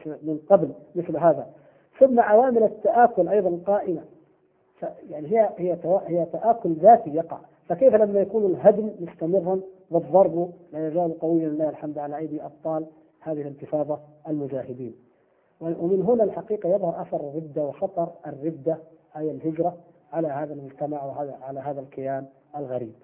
من 0.07 0.39
قبل 0.51 0.73
مثل 0.95 1.17
هذا. 1.17 1.47
ثم 1.99 2.21
عوامل 2.21 2.63
التآكل 2.63 3.29
أيضا 3.29 3.59
قائمة. 3.67 4.01
يعني 5.11 5.29
هي 5.29 5.51
هي 5.59 5.77
هي 6.07 6.27
تآكل 6.33 6.73
ذاتي 6.73 7.11
يقع. 7.11 7.39
فكيف 7.69 7.95
لما 7.95 8.21
يكون 8.21 8.47
الهدم 8.47 8.91
مستمرا 9.01 9.61
والضرب 9.91 10.51
لا 10.73 10.89
يزال 10.89 11.19
قويا 11.21 11.49
لله 11.49 11.69
الحمد 11.69 11.99
على 11.99 12.17
أيدي 12.17 12.45
أبطال 12.45 12.87
هذه 13.21 13.41
الانتفاضة 13.41 13.99
المجاهدين. 14.29 14.95
ومن 15.61 16.03
هنا 16.03 16.25
الحقيقة 16.25 16.69
يظهر 16.69 17.03
أثر 17.03 17.21
الردة 17.21 17.63
وخطر 17.63 18.09
الردة 18.27 18.79
أي 19.17 19.31
الهجرة 19.31 19.77
على 20.13 20.29
هذا 20.29 20.53
المجتمع 20.53 21.05
وعلى 21.05 21.35
على 21.43 21.61
هذا 21.61 21.81
الكيان 21.81 22.27
الغريب. 22.57 22.95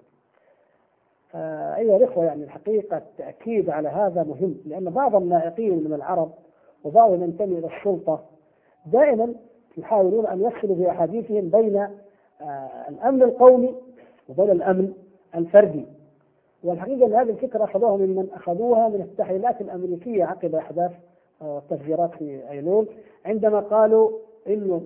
أيها 1.35 1.97
الإخوة 1.97 2.25
يعني 2.25 2.43
الحقيقة 2.43 2.97
التأكيد 2.97 3.69
على 3.69 3.89
هذا 3.89 4.23
مهم 4.23 4.55
لأن 4.65 4.89
بعض 4.89 5.15
النائقين 5.15 5.83
من 5.83 5.93
العرب 5.93 6.31
وبعض 6.83 7.11
من 7.11 7.23
ينتمي 7.23 7.57
إلى 7.59 7.67
السلطة 7.77 8.23
دائما 8.85 9.33
يحاولون 9.77 10.27
أن 10.27 10.41
يفصلوا 10.41 10.75
في 10.75 10.89
أحاديثهم 10.89 11.49
بين 11.49 11.77
آه، 12.41 12.89
الأمن 12.89 13.23
القومي 13.23 13.75
وبين 14.29 14.51
الأمن 14.51 14.93
الفردي. 15.35 15.85
والحقيقة 16.63 17.05
أن 17.05 17.13
هذه 17.13 17.29
الفكرة 17.29 17.63
أخذوها 17.63 17.97
ممن 17.97 18.27
أخذوها 18.33 18.87
من 18.89 19.01
التحليلات 19.01 19.61
الأمريكية 19.61 20.23
عقب 20.23 20.55
أحداث 20.55 20.91
التفجيرات 21.41 22.11
في 22.13 22.49
أيلول 22.49 22.87
عندما 23.25 23.59
قالوا 23.59 24.11
إنه 24.47 24.81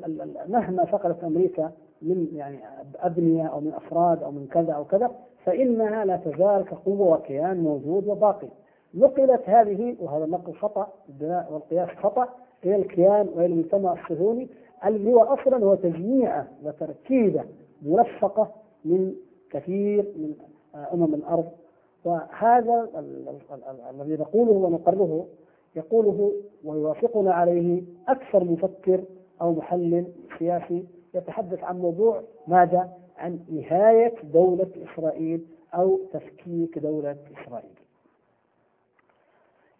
مهما 0.48 0.86
فقدت 0.86 1.24
أمريكا 1.24 1.72
من 2.02 2.28
يعني 2.34 2.60
أبنية 3.00 3.46
أو 3.48 3.60
من 3.60 3.74
أفراد 3.74 4.24
أو 4.24 4.32
من 4.32 4.48
كذا 4.52 4.74
أو 4.74 4.86
كذا 4.86 5.12
فإنها 5.46 6.06
لا 6.06 6.18
تزال 6.18 6.66
كقوة 6.66 7.14
وكيان 7.18 7.64
موجود 7.64 8.08
وباقي. 8.08 8.48
نقلت 8.94 9.42
هذه 9.46 9.96
وهذا 10.00 10.26
النقل 10.26 10.54
خطأ 10.54 10.88
البناء 11.10 11.54
والقياس 11.54 11.90
خطأ 11.90 12.30
إلى 12.66 12.76
الكيان 12.76 13.28
وإلى 13.36 13.46
المجتمع 13.46 13.94
الصهيوني 13.94 14.48
الذي 14.86 15.14
هو 15.14 15.24
أصلا 15.24 15.66
هو 15.66 15.76
تجميعه 15.76 16.48
وتركيبه 16.64 17.44
مرفقه 17.82 18.48
من 18.86 19.14
كثير 19.52 20.06
من 20.18 20.34
أمم 20.94 21.14
الأرض 21.14 21.46
وهذا 22.06 22.90
الذي 23.90 24.18
نقوله 24.22 24.52
ونقرره 24.52 25.26
يقوله 25.76 26.32
ويوافقنا 26.66 27.34
عليه 27.34 27.84
أكثر 28.08 28.44
مفكر 28.44 29.04
أو 29.42 29.54
محلل 29.54 30.06
سياسي 30.40 30.84
يتحدث 31.14 31.64
عن 31.64 31.80
موضوع 31.80 32.22
ماذا؟ 32.48 32.90
عن 33.18 33.40
نهاية 33.50 34.14
دولة 34.24 34.68
إسرائيل 34.94 35.46
أو 35.74 36.00
تفكيك 36.14 36.80
دولة 36.80 37.18
إسرائيل. 37.42 37.72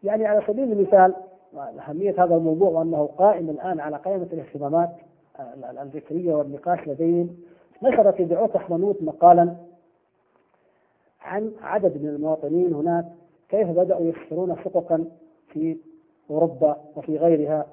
يعني 0.04 0.26
على 0.26 0.44
سبيل 0.48 0.72
المثال 0.72 1.14
أهمية 1.56 2.24
هذا 2.24 2.36
الموضوع 2.36 2.70
وأنه 2.70 3.10
قائم 3.18 3.50
الآن 3.50 3.80
على 3.80 3.98
قائمة 3.98 4.28
الاهتمامات 4.34 4.90
الذكرية 5.82 6.34
والنقاش 6.34 6.88
لديهم 6.88 7.38
نشر 7.84 8.12
في 8.12 8.24
دعوة 8.24 8.58
حمنوت 8.58 9.02
مقالا 9.02 9.56
عن 11.22 11.52
عدد 11.62 12.02
من 12.02 12.10
المواطنين 12.10 12.74
هناك 12.74 13.06
كيف 13.50 13.68
بدأوا 13.68 14.06
يكسرون 14.06 14.56
حقوقا 14.56 15.06
في 15.48 15.78
أوروبا 16.30 16.78
وفي 16.96 17.18
غيرها 17.18 17.66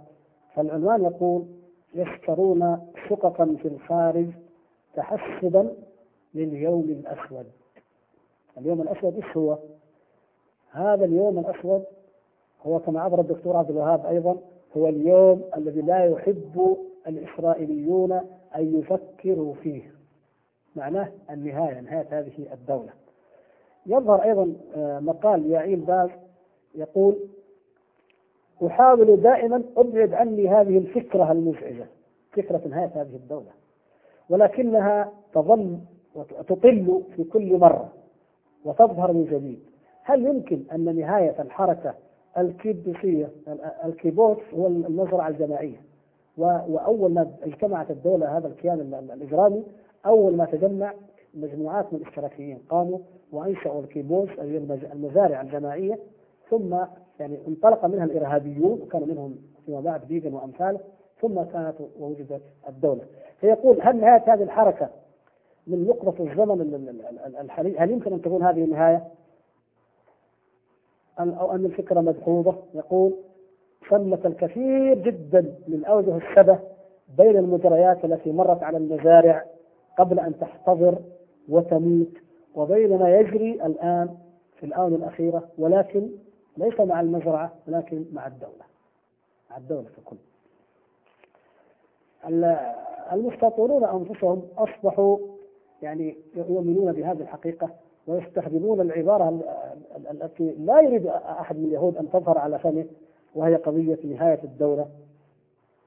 فالعنوان 0.55 1.05
يقول 1.05 1.45
يشترون 1.99 2.79
شققا 3.09 3.57
في 3.63 3.69
الخارج 3.69 4.27
تحسبا 4.95 5.73
لليوم 6.35 6.85
الأسود. 6.85 7.47
اليوم 8.59 8.81
الأسود 8.83 9.15
إيش 9.15 9.37
هو؟ 9.37 9.59
هذا 10.71 11.05
اليوم 11.05 11.39
الأسود 11.39 11.85
هو 12.67 12.79
كما 12.79 13.01
عبر 13.01 13.21
الدكتور 13.21 13.57
عبد 13.57 13.71
الوهاب 13.71 14.07
أيضا 14.07 14.37
هو 14.77 14.89
اليوم 14.89 15.45
الذي 15.57 15.81
لا 15.81 16.05
يحب 16.05 16.77
الإسرائيليون 17.07 18.13
أن 18.57 18.79
يفكروا 18.79 19.55
فيه. 19.55 19.95
معناه 20.77 21.13
النهاية 21.31 21.81
نهاية 21.81 22.07
هذه 22.11 22.53
الدولة. 22.53 22.93
يظهر 23.87 24.23
أيضا 24.23 24.53
آه، 24.77 25.01
مقال 25.01 25.51
يعيل 25.51 25.81
باز 25.81 26.11
يقول 26.75 27.19
أحاول 28.67 29.17
دائما 29.21 29.63
أبعد 29.77 30.15
عني 30.15 30.49
هذه 30.49 30.79
الفكرة 30.79 31.33
المزعجة. 31.33 31.87
فكرة 32.33 32.61
نهاية 32.69 32.91
هذه 32.95 33.17
الدولة. 33.17 33.51
ولكنها 34.31 35.13
تظل 35.35 35.79
وتطل 36.15 37.03
في 37.17 37.25
كل 37.25 37.59
مرة 37.59 37.93
وتظهر 38.65 39.13
من 39.13 39.25
جديد. 39.25 39.61
هل 40.03 40.27
يمكن 40.27 40.63
أن 40.73 40.97
نهاية 40.97 41.43
الحركة 41.43 41.95
الكيبوسية 42.39 43.29
الكيبوس 43.85 44.39
هو 44.55 44.67
المزرعة 44.67 45.29
الجماعية؟ 45.29 45.81
وأول 46.39 47.13
ما 47.15 47.31
اجتمعت 47.43 47.91
الدولة 47.91 48.39
هذا 48.39 48.47
الكيان 48.49 49.09
الإجرامي 49.15 49.63
أول 50.07 50.37
ما 50.37 50.45
تجمع 50.45 50.93
مجموعات 51.35 51.93
من 51.93 52.01
الاشتراكيين 52.01 52.59
قاموا 52.69 52.99
وأنشأوا 53.33 53.81
الكيبوس 53.83 54.29
المزارع 54.93 55.41
الجماعية 55.41 55.99
ثم 56.51 56.77
يعني 57.21 57.39
انطلق 57.49 57.85
منها 57.85 58.05
الإرهابيون 58.05 58.81
وكان 58.83 59.09
منهم 59.09 59.37
فيما 59.67 59.81
بعد 59.81 60.09
بيجن 60.09 60.35
وامثاله 60.35 60.81
ثم 61.21 61.43
كانت 61.43 61.75
ووجدت 62.01 62.43
الدولة. 62.69 63.03
فيقول 63.41 63.79
هل 63.83 63.97
نهاية 64.01 64.35
هذه 64.35 64.43
الحركة 64.43 64.89
من 65.67 65.87
نقطة 65.87 66.23
الزمن 66.23 67.01
الحالي 67.41 67.79
هل 67.79 67.91
يمكن 67.91 68.13
أن 68.13 68.23
تكون 68.23 68.43
هذه 68.43 68.65
النهاية؟ 68.65 69.05
أو 71.19 71.53
أن 71.53 71.65
الفكرة 71.65 72.01
مدحوظة؟ 72.01 72.55
يقول 72.75 73.13
ثمة 73.91 74.19
الكثير 74.25 74.99
جدا 74.99 75.55
من 75.69 75.85
أوجه 75.85 76.17
الشبه 76.17 76.59
بين 77.19 77.37
المجريات 77.37 78.05
التي 78.05 78.33
مرت 78.33 78.63
على 78.63 78.77
المزارع 78.77 79.45
قبل 79.99 80.21
أن 80.21 80.39
تحتضر 80.41 80.99
وتموت 81.49 82.13
وبين 82.55 82.99
ما 82.99 83.19
يجري 83.19 83.53
الآن 83.53 84.09
في 84.57 84.67
الآونة 84.67 84.97
الأخيرة 84.97 85.49
ولكن 85.59 86.09
ليس 86.59 86.81
مع 86.81 87.01
المزرعة 87.01 87.53
ولكن 87.69 88.05
مع 88.13 88.27
الدولة. 88.27 88.65
مع 89.51 89.57
الدولة 89.57 89.87
ككل. 89.97 90.17
المستطورون 93.13 93.85
أنفسهم 93.85 94.49
أصبحوا 94.59 95.19
يعني 95.83 96.17
يؤمنون 96.37 96.93
بهذه 96.93 97.21
الحقيقة 97.21 97.71
ويستخدمون 98.07 98.81
العبارة 98.81 99.41
التي 100.11 100.51
لا 100.59 100.81
يريد 100.81 101.07
أحد 101.07 101.57
من 101.57 101.65
اليهود 101.65 101.97
أن 101.97 102.11
تظهر 102.11 102.39
على 102.39 102.59
فمه 102.59 102.87
وهي 103.35 103.57
قضية 103.57 103.99
نهاية 104.05 104.41
الدولة. 104.45 104.89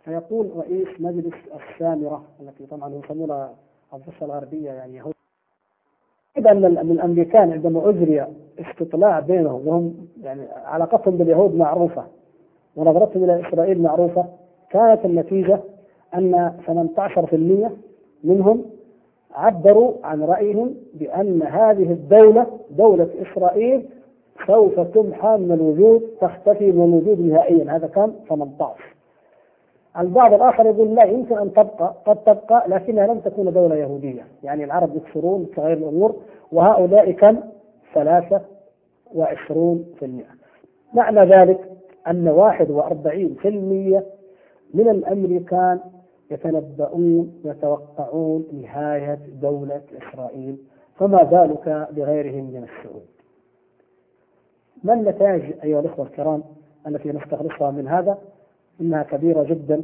فيقول 0.04 0.52
رئيس 0.58 0.88
مجلس 1.00 1.34
السامرة 1.54 2.24
التي 2.40 2.66
طبعا 2.66 2.94
يسمونها 3.04 3.56
الضفة 3.94 4.26
الغربية 4.26 4.72
يعني 4.72 4.96
يهود. 4.96 5.14
أن 6.38 6.66
الأمريكان 6.66 7.52
عندما 7.52 7.90
أجري 7.90 8.26
استطلاع 8.60 9.20
بينهم 9.20 9.68
وهم 9.68 9.96
يعني 10.24 10.42
علاقتهم 10.66 11.18
باليهود 11.18 11.56
معروفة 11.56 12.04
ونظرتهم 12.76 13.24
إلى 13.24 13.48
إسرائيل 13.48 13.82
معروفة 13.82 14.26
كانت 14.70 15.06
النتيجة 15.06 15.60
أن 16.16 16.54
18% 16.68 17.72
منهم 18.24 18.66
عبروا 19.36 19.94
عن 20.04 20.24
رأيهم 20.24 20.76
بأن 20.94 21.42
هذه 21.44 21.92
الدولة 21.92 22.48
دولة 22.78 23.10
إسرائيل 23.22 23.86
سوف 24.48 24.80
تمحى 24.80 25.38
من 25.38 25.52
الوجود 25.52 26.02
تختفي 26.22 26.72
من 26.72 26.84
الوجود 26.84 27.20
نهائيا. 27.20 27.76
هذا 27.76 27.88
كم 27.88 28.12
18 28.30 28.96
البعض 30.00 30.34
الآخر 30.34 30.66
يقول 30.66 30.96
لا 30.96 31.04
يمكن 31.04 31.38
أن 31.38 31.54
تبقى 31.54 31.96
قد 32.06 32.16
تبقى 32.24 32.64
لكنها 32.68 33.08
لن 33.08 33.24
تكون 33.24 33.54
دولة 33.54 33.76
يهودية. 33.76 34.26
يعني 34.44 34.64
العرب 34.64 34.96
يكثرون 34.96 35.48
تغير 35.56 35.78
الأمور 35.78 36.16
وهؤلاء 36.52 37.12
كم؟ 37.12 37.40
ثلاثة 37.94 38.42
وعشرون 39.14 39.86
في 40.00 40.06
المئة. 40.06 40.32
معنى 40.94 41.20
ذلك 41.20 41.60
أن 42.08 42.28
واحد 42.28 42.72
وأربعين 42.72 43.36
في 43.42 43.48
المئة 43.48 44.04
من 44.74 44.90
الأمريكان 44.90 45.80
يتنبؤون 46.32 47.42
يتوقعون 47.46 48.46
نهاية 48.62 49.20
دولة 49.42 49.82
إسرائيل 49.98 50.58
فما 51.00 51.24
بالك 51.24 51.88
بغيرهم 51.92 52.44
من 52.44 52.64
الشعوب؟ 52.64 53.04
ما 54.84 54.94
النتائج 54.94 55.44
أيها 55.64 55.80
الأخوة 55.80 56.06
الكرام 56.06 56.44
التي 56.88 57.10
نستخلصها 57.12 57.72
من 57.72 57.88
هذا؟ 57.88 58.18
إنها 58.82 59.04
كبيرة 59.04 59.44
جدا 59.44 59.84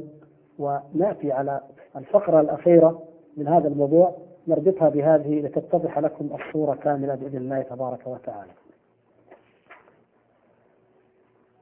ونأتي 0.60 1.32
على 1.32 1.62
الفقرة 1.96 2.42
الأخيرة 2.42 3.02
من 3.38 3.48
هذا 3.48 3.68
الموضوع. 3.68 4.16
نربطها 4.48 4.90
بهذه 4.90 5.42
لتتضح 5.42 6.00
لكم 6.00 6.30
الصورة 6.34 6.76
كاملة 6.76 7.16
بإذن 7.16 7.38
الله 7.38 7.62
تبارك 7.62 8.08
وتعالى. 8.08 8.52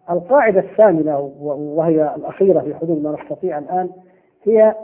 القاعدة 0.09 0.59
الثامنة 0.59 1.19
وهي 1.75 2.15
الأخيرة 2.15 2.59
في 2.59 2.75
حدود 2.75 3.03
ما 3.03 3.17
نستطيع 3.21 3.57
الآن 3.57 3.89
هي 4.43 4.75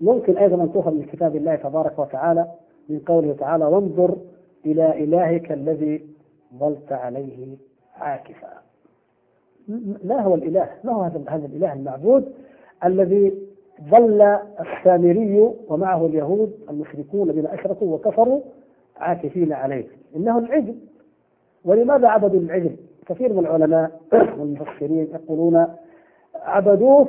ممكن 0.00 0.36
أيضا 0.36 0.62
أن 0.62 0.72
تؤخذ 0.72 0.94
من 0.94 1.02
كتاب 1.02 1.36
الله 1.36 1.56
تبارك 1.56 1.98
وتعالى 1.98 2.48
من 2.88 2.98
قوله 2.98 3.32
تعالى 3.38 3.64
وانظر 3.64 4.16
إلى 4.66 5.04
إلهك 5.04 5.52
الذي 5.52 6.06
ظلت 6.58 6.92
عليه 6.92 7.56
عاكفا. 7.96 8.67
ما 10.04 10.20
هو 10.20 10.34
الإله؟ 10.34 10.68
ما 10.84 10.92
هو 10.92 11.02
هذا 11.02 11.46
الإله 11.46 11.72
المعبود 11.72 12.32
الذي 12.84 13.34
ظل 13.90 14.22
السامري 14.60 15.50
ومعه 15.68 16.06
اليهود 16.06 16.52
المشركون 16.70 17.30
الذين 17.30 17.46
أشركوا 17.46 17.94
وكفروا 17.94 18.40
عاكفين 18.96 19.52
عليه 19.52 19.86
إنه 20.16 20.38
العجل 20.38 20.74
ولماذا 21.64 22.08
عبدوا 22.08 22.40
العجل؟ 22.40 22.76
كثير 23.06 23.32
من 23.32 23.38
العلماء 23.38 24.00
والمفسرين 24.38 25.08
يقولون 25.14 25.66
عبدوه 26.34 27.08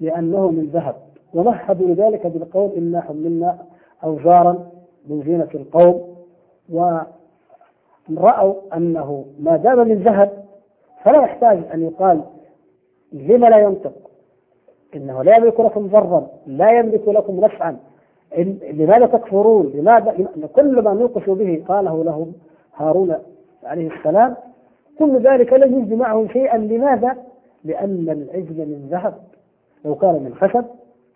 لأنه 0.00 0.50
من 0.50 0.70
ذهب 0.72 0.96
ومهدوا 1.34 1.88
لذلك 1.88 2.26
بالقول 2.26 2.70
إنا 2.76 3.00
حملنا 3.00 3.58
أوزارا 4.04 4.70
من 5.08 5.22
زينة 5.22 5.48
القوم 5.54 6.16
ورأوا 6.68 8.54
أنه 8.76 9.24
ما 9.40 9.56
دام 9.56 9.88
من 9.88 10.02
ذهب 10.02 10.37
فلا 11.02 11.22
يحتاج 11.22 11.58
أن 11.74 11.82
يقال 11.82 12.20
لم 13.12 13.46
لا 13.46 13.58
ينطق 13.58 13.92
إنه 14.94 15.22
لا 15.22 15.36
يملك 15.36 15.60
لكم 15.60 15.86
ضرا 15.86 16.28
لا 16.46 16.78
يملك 16.78 17.08
لكم 17.08 17.40
نفعا. 17.40 17.76
لماذا 18.72 19.06
تكفرون؟ 19.06 19.72
لماذا 19.74 20.28
كل 20.56 20.82
ما 20.82 20.94
نوقش 20.94 21.30
به 21.30 21.64
قاله 21.68 22.04
لهم 22.04 22.32
هارون 22.76 23.14
عليه 23.64 23.90
السلام 23.90 24.36
كل 24.98 25.18
ذلك 25.18 25.52
لم 25.52 25.78
يجد 25.78 25.92
معه 25.92 26.26
شيئا. 26.32 26.58
لماذا؟ 26.58 27.16
لأن 27.64 28.08
العجل 28.08 28.66
من 28.66 28.88
ذهب. 28.90 29.14
لو 29.84 29.94
كان 29.94 30.14
من 30.14 30.34
خشب 30.34 30.64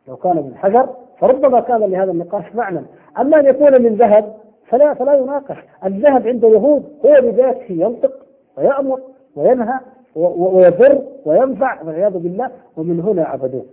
لو 0.08 0.16
كان 0.16 0.36
من 0.36 0.52
حجر 0.56 0.88
فربما 1.18 1.60
كان 1.60 1.80
لهذا 1.80 2.12
النقاش 2.12 2.54
معنى. 2.54 2.80
أما 3.18 3.40
أن 3.40 3.46
يكون 3.46 3.82
من 3.82 3.94
ذهب 3.94 4.34
فلا 4.66 4.94
فلا 4.94 5.14
يناقش. 5.14 5.56
الذهب 5.84 6.28
عند 6.28 6.44
اليهود 6.44 6.84
هو 7.06 7.20
بذاته 7.20 7.72
ينطق 7.72 8.12
ويأمر. 8.58 9.00
وينهى 9.36 9.80
ويضر 10.16 11.02
وينفع 11.24 11.82
والعياذ 11.82 12.18
بالله 12.18 12.50
ومن 12.76 13.00
هنا 13.00 13.24
عبدوه. 13.24 13.64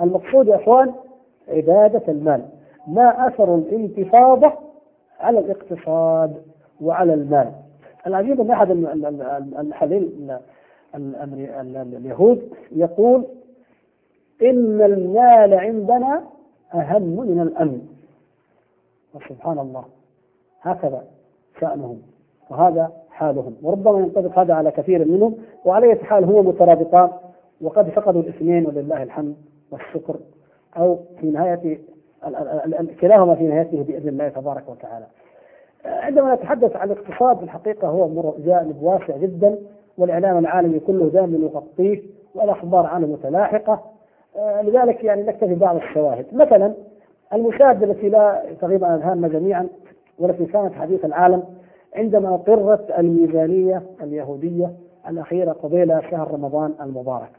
المقصود 0.00 0.48
يا 0.48 0.56
إخوان 0.56 0.94
عبادة 1.48 2.02
المال. 2.08 2.44
ما 2.86 3.28
أثر 3.28 3.54
الانتفاضة 3.54 4.52
على 5.20 5.38
الاقتصاد 5.38 6.42
وعلى 6.80 7.14
المال. 7.14 7.52
العجيب 8.06 8.40
أن 8.40 8.50
أحد 8.50 8.70
الحليل 9.58 10.30
اليهود 10.94 12.52
يقول 12.72 13.24
إن 14.42 14.82
المال 14.82 15.54
عندنا 15.54 16.24
أهم 16.74 17.02
من 17.02 17.40
الأمن. 17.40 17.88
وسبحان 19.14 19.58
الله. 19.58 19.84
هكذا 20.62 21.04
شأنهم. 21.60 22.02
وهذا 22.50 22.92
حالهم 23.18 23.56
وربما 23.62 23.98
ينطبق 23.98 24.38
هذا 24.38 24.54
على 24.54 24.70
كثير 24.70 25.08
منهم 25.08 25.34
وعلى 25.64 25.86
اية 25.86 25.98
حال 25.98 26.24
هو 26.24 26.42
مترابطان. 26.42 27.10
وقد 27.60 27.88
فقدوا 27.88 28.20
الاثنين 28.20 28.66
ولله 28.66 29.02
الحمد 29.02 29.36
والشكر 29.70 30.16
أو 30.76 30.98
في 31.20 31.26
نهاية 31.26 31.78
كلاهما 33.00 33.34
في 33.34 33.44
نهايته 33.44 33.82
بإذن 33.82 34.08
الله 34.08 34.28
تبارك 34.28 34.68
وتعالى. 34.68 35.06
عندما 35.84 36.34
نتحدث 36.34 36.76
عن 36.76 36.90
الاقتصاد 36.90 37.36
في 37.36 37.42
الحقيقة 37.42 37.88
هو 37.88 38.34
جانب 38.38 38.82
واسع 38.82 39.16
جدا 39.16 39.58
والإعلام 39.98 40.38
العالمي 40.38 40.80
كله 40.80 41.08
دائما 41.08 41.38
يغطيه 41.38 42.02
والأخبار 42.34 42.86
عنه 42.86 43.06
متلاحقة. 43.06 43.82
لذلك 44.62 45.04
يعني 45.04 45.22
نكتفي 45.22 45.54
بعض 45.54 45.76
الشواهد. 45.76 46.26
مثلا 46.32 46.74
المشاهده 47.32 47.86
التي 47.86 48.08
لا 48.08 48.42
تغيب 48.60 48.84
عن 48.84 48.94
اذهاننا 48.94 49.28
جميعا 49.28 49.68
والتي 50.18 50.46
كانت 50.46 50.74
حديث 50.74 51.04
العالم 51.04 51.42
عندما 51.94 52.34
أقرت 52.34 52.90
الميزانية 52.90 53.82
اليهودية 54.02 54.72
الأخيرة 55.08 55.52
قبيل 55.52 56.02
شهر 56.10 56.30
رمضان 56.30 56.74
المبارك 56.80 57.30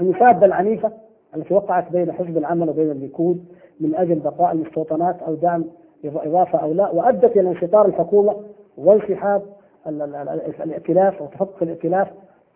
المشادة 0.00 0.46
العنيفة 0.46 0.92
التي 1.36 1.54
وقعت 1.54 1.92
بين 1.92 2.12
حزب 2.12 2.38
العمل 2.38 2.68
وبين 2.68 2.90
الليكود 2.90 3.44
من 3.80 3.94
أجل 3.94 4.18
بقاء 4.18 4.52
المستوطنات 4.52 5.22
أو 5.22 5.34
دعم 5.34 5.64
إضافة 6.04 6.58
أو 6.58 6.72
لا 6.72 6.90
وأدت 6.90 7.36
إلى 7.36 7.48
انشطار 7.50 7.86
الحكومة 7.86 8.36
وانسحاب 8.78 9.42
الائتلاف 9.86 11.22
وتفكك 11.22 11.62
الائتلاف 11.62 12.08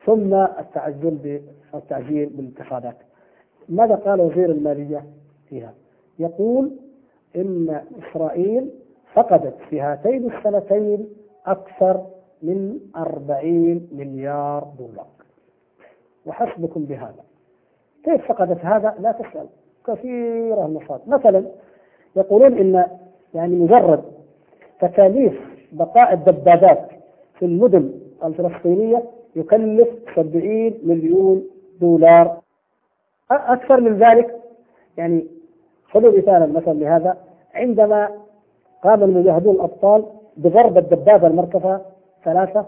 ثم 0.06 0.34
التعجل 0.34 1.40
بالتعجيل 1.72 2.26
بالانتخابات. 2.28 2.96
ماذا 3.68 3.94
قال 3.94 4.20
وزير 4.20 4.50
المالية 4.50 5.04
فيها؟ 5.48 5.74
يقول 6.18 6.70
إن 7.36 7.80
إسرائيل 8.02 8.70
فقدت 9.16 9.54
في 9.70 9.80
هاتين 9.80 10.32
السنتين 10.32 11.08
أكثر 11.46 12.06
من 12.42 12.80
أربعين 12.96 13.88
مليار 13.92 14.68
دولار. 14.78 15.06
وحسبكم 16.26 16.84
بهذا. 16.84 17.24
كيف 18.04 18.26
فقدت 18.28 18.64
هذا؟ 18.64 18.94
لا 19.00 19.12
تسأل. 19.12 19.46
كثيرة 19.86 20.66
المصادر 20.66 21.02
مثلا 21.06 21.44
يقولون 22.16 22.58
إن 22.58 22.86
يعني 23.34 23.56
مجرد 23.56 24.04
تكاليف 24.80 25.40
بقاء 25.72 26.12
الدبابات 26.12 26.88
في 27.38 27.44
المدن 27.44 27.92
الفلسطينية 28.24 29.02
يكلف 29.36 29.88
70 30.16 30.74
مليون 30.84 31.44
دولار. 31.80 32.40
أكثر 33.30 33.80
من 33.80 33.98
ذلك؟ 33.98 34.36
يعني 34.96 35.26
خذوا 35.90 36.18
مثالا 36.18 36.46
مثلا 36.46 36.72
لهذا. 36.72 37.16
عندما 37.54 38.25
قام 38.86 39.02
المجاهدون 39.02 39.54
الأبطال 39.54 40.04
بضرب 40.36 40.78
الدبابة 40.78 41.26
المركبة 41.26 41.80
ثلاثة 42.24 42.66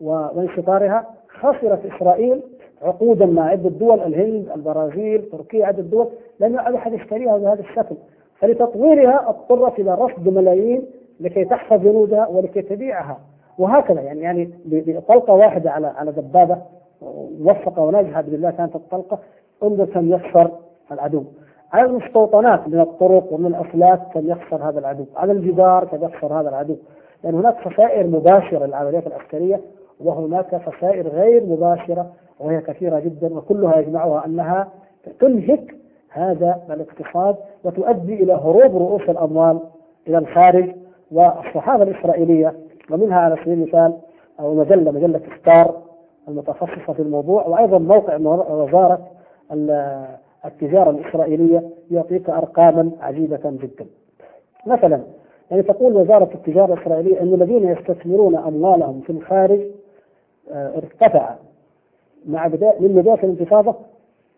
وانشطارها 0.00 1.06
خسرت 1.28 1.80
إسرائيل 1.86 2.42
عقودا 2.82 3.26
مع 3.26 3.42
عدة 3.48 3.68
دول 3.68 4.00
الهند 4.00 4.48
البرازيل 4.56 5.22
تركيا 5.32 5.66
عدة 5.66 5.82
دول 5.82 6.08
لم 6.40 6.54
يعد 6.54 6.74
أحد 6.74 6.92
يشتريها 6.92 7.38
بهذا 7.38 7.60
الشكل. 7.60 7.94
فلتطويرها 8.38 9.28
اضطرت 9.28 9.78
إلى 9.78 9.94
رصد 9.94 10.28
ملايين 10.28 10.82
لكي 11.20 11.44
تحفظ 11.44 11.80
جنودها 11.82 12.26
ولكي 12.26 12.62
تبيعها. 12.62 13.18
وهكذا 13.58 14.00
يعني 14.00 14.20
يعني 14.20 14.50
بطلقة 14.64 15.32
واحدة 15.34 15.70
على 15.70 15.86
على 15.86 16.12
دبابة 16.12 16.56
موفقه 17.40 17.82
وناجحه 17.82 18.20
باذن 18.20 18.34
الله 18.34 18.50
كانت 18.50 18.76
الطلقة 18.76 19.18
انظر 19.62 19.84
كم 19.84 20.12
يخسر 20.12 20.50
العدو. 20.92 21.24
على 21.72 21.86
المستوطنات 21.86 22.68
من 22.68 22.80
الطرق 22.80 23.32
ومن 23.32 23.46
الافلاك 23.46 24.00
كان 24.14 24.26
يخسر 24.26 24.68
هذا 24.68 24.78
العدو، 24.78 25.04
على 25.16 25.32
الجدار 25.32 25.84
كان 25.84 26.02
يخسر 26.02 26.40
هذا 26.40 26.48
العدو، 26.48 26.76
لأن 27.24 27.34
هناك 27.34 27.56
خسائر 27.68 28.06
مباشرة 28.06 28.66
للعمليات 28.66 29.06
العسكرية 29.06 29.60
وهناك 30.00 30.62
خسائر 30.62 31.08
غير 31.08 31.46
مباشرة 31.46 32.10
وهي 32.40 32.60
كثيرة 32.60 32.98
جدا 32.98 33.34
وكلها 33.34 33.76
يجمعها 33.76 34.26
أنها 34.26 34.68
تنهك 35.20 35.74
هذا 36.10 36.60
الاقتصاد 36.70 37.36
وتؤدي 37.64 38.22
إلى 38.22 38.32
هروب 38.32 38.76
رؤوس 38.76 39.02
الأموال 39.08 39.60
إلى 40.08 40.18
الخارج 40.18 40.74
والصحافة 41.12 41.82
الإسرائيلية 41.82 42.54
ومنها 42.90 43.18
على 43.18 43.36
سبيل 43.36 43.52
المثال 43.52 43.96
أو 44.40 44.54
مجلة 44.54 44.90
مجلة 44.90 45.20
ستار 45.40 45.74
المتخصصة 46.28 46.92
في 46.92 47.02
الموضوع 47.02 47.46
وأيضا 47.46 47.78
موقع 47.78 48.16
وزارة 48.50 49.00
التجارة 50.44 50.90
الإسرائيلية 50.90 51.70
يعطيك 51.90 52.30
أرقاما 52.30 52.90
عجيبة 53.00 53.40
جدا. 53.44 53.86
مثلا 54.66 55.00
يعني 55.50 55.62
تقول 55.62 55.96
وزارة 55.96 56.30
التجارة 56.34 56.74
الإسرائيلية 56.74 57.20
أن 57.20 57.34
الذين 57.34 57.68
يستثمرون 57.68 58.36
أموالهم 58.36 59.00
في 59.00 59.10
الخارج 59.10 59.60
آه، 60.52 60.76
ارتفع 60.76 61.34
مع 62.26 62.46
بداية 62.46 62.78
من 62.80 62.88
بداية 62.88 63.14
الانتفاضة 63.14 63.74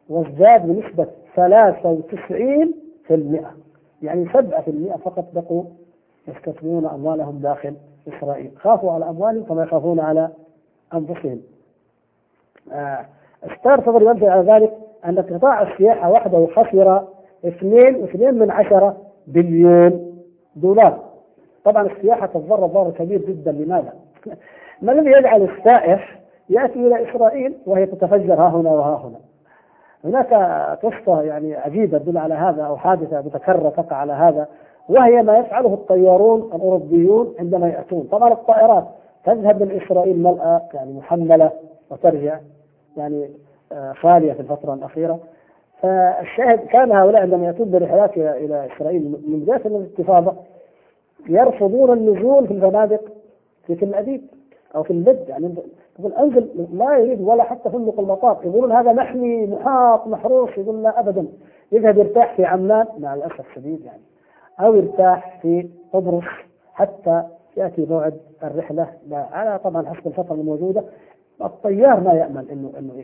وازداد 0.09 0.67
بنسبة 0.67 1.07
93% 1.37 3.45
يعني 4.03 4.29
7% 4.29 4.97
فقط 4.97 5.25
بقوا 5.35 5.65
يستثمرون 6.29 6.87
أموالهم 6.87 7.39
داخل 7.39 7.75
إسرائيل. 8.09 8.51
خافوا 8.57 8.93
على 8.93 9.09
أموالهم 9.09 9.45
كما 9.45 9.63
يخافون 9.63 10.01
على 10.01 10.29
أنفسهم. 10.95 11.41
آه 12.73 13.07
ستار 13.59 13.81
تقدر 13.81 14.03
يؤدي 14.03 14.29
على 14.29 14.53
ذلك 14.53 14.82
أن 15.07 15.19
قطاع 15.19 15.63
السياحة 15.63 16.11
وحده 16.11 16.47
خسر 16.47 17.03
2.2 17.45 18.21
من 18.21 18.51
عشرة 18.51 18.97
بليون 19.27 20.13
دولار. 20.57 20.99
طبعا 21.65 21.87
السياحة 21.87 22.27
تضر 22.27 22.67
ضرر 22.67 22.91
كبير 22.91 23.19
جدا 23.19 23.53
لماذا؟ 23.53 23.93
ما 24.83 24.93
الذي 24.93 25.11
يجعل 25.11 25.43
السائح 25.43 26.21
يأتي 26.49 26.87
إلى 26.87 27.11
إسرائيل 27.11 27.55
وهي 27.67 27.87
تتفجر 27.87 28.35
ها 28.35 28.49
هنا 28.49 28.71
وها 28.71 29.07
هنا؟ 29.07 29.19
هناك 30.05 30.35
قصة 30.85 31.23
يعني 31.23 31.55
عجيبة 31.55 31.99
تدل 31.99 32.19
على 32.19 32.35
هذا 32.35 32.63
أو 32.63 32.77
حادثة 32.77 33.21
متكررة 33.21 33.69
تقع 33.69 33.97
على 33.97 34.13
هذا 34.13 34.49
وهي 34.89 35.23
ما 35.23 35.39
يفعله 35.39 35.75
الطيارون 35.75 36.51
الأوروبيون 36.55 37.35
عندما 37.39 37.69
يأتون. 37.69 38.09
طبعا 38.13 38.33
الطائرات 38.33 38.85
تذهب 39.25 39.63
من 39.63 39.81
إسرائيل 39.83 40.23
ملأى 40.23 40.61
يعني 40.75 40.93
محملة 40.93 41.51
وترجع 41.91 42.39
يعني 42.97 43.31
خالية 44.01 44.33
في 44.33 44.41
الفترة 44.41 44.75
الأخيرة. 44.75 45.21
فالشاهد 45.81 46.59
كان 46.59 46.93
هؤلاء 46.93 47.23
عندما 47.23 47.47
يأتون 47.47 47.71
برحلات 47.71 48.17
إلى 48.17 48.69
إسرائيل 48.77 49.03
من 49.03 49.41
بداية 49.41 49.67
الانتفاضة 49.67 50.35
يرفضون 51.29 51.93
النزول 51.93 52.47
في 52.47 52.53
الفنادق 52.53 53.01
في 53.67 53.75
تل 53.75 53.95
أبيب 53.95 54.23
أو 54.75 54.83
في 54.83 54.91
اللد 54.91 55.25
يعني 55.29 55.55
يقول 55.99 56.13
أنزل 56.13 56.69
ما 56.73 56.97
يريد 56.97 57.21
ولا 57.21 57.43
حتى 57.43 57.71
فندق 57.71 58.01
المطار 58.01 58.39
يقولون 58.45 58.73
هذا 58.73 58.93
محمي 58.93 59.47
محاط 59.47 60.07
محروس. 60.07 60.51
يقول 60.59 60.83
لا 60.83 61.01
ابدا. 61.01 61.27
يذهب 61.73 61.99
يرتاح 61.99 62.37
في 62.37 62.45
عمان 62.45 62.87
مع 62.99 63.15
الأسف 63.15 63.41
الشديد 63.41 63.85
يعني 63.85 64.03
أو 64.61 64.75
يرتاح 64.75 65.39
في 65.43 65.69
قبرص 65.93 66.25
حتى 66.75 67.23
يأتي 67.57 67.87
موعد 67.91 68.21
الرحلة. 68.45 68.89
لا 69.09 69.27
على 69.33 69.59
طبعا 69.59 69.87
حسب 69.87 70.07
الفترة 70.07 70.35
الموجودة. 70.35 70.85
الطيار 71.47 72.01
ما 72.01 72.13
يامن 72.13 72.47
إنه 72.53 72.73
إنه 72.79 73.03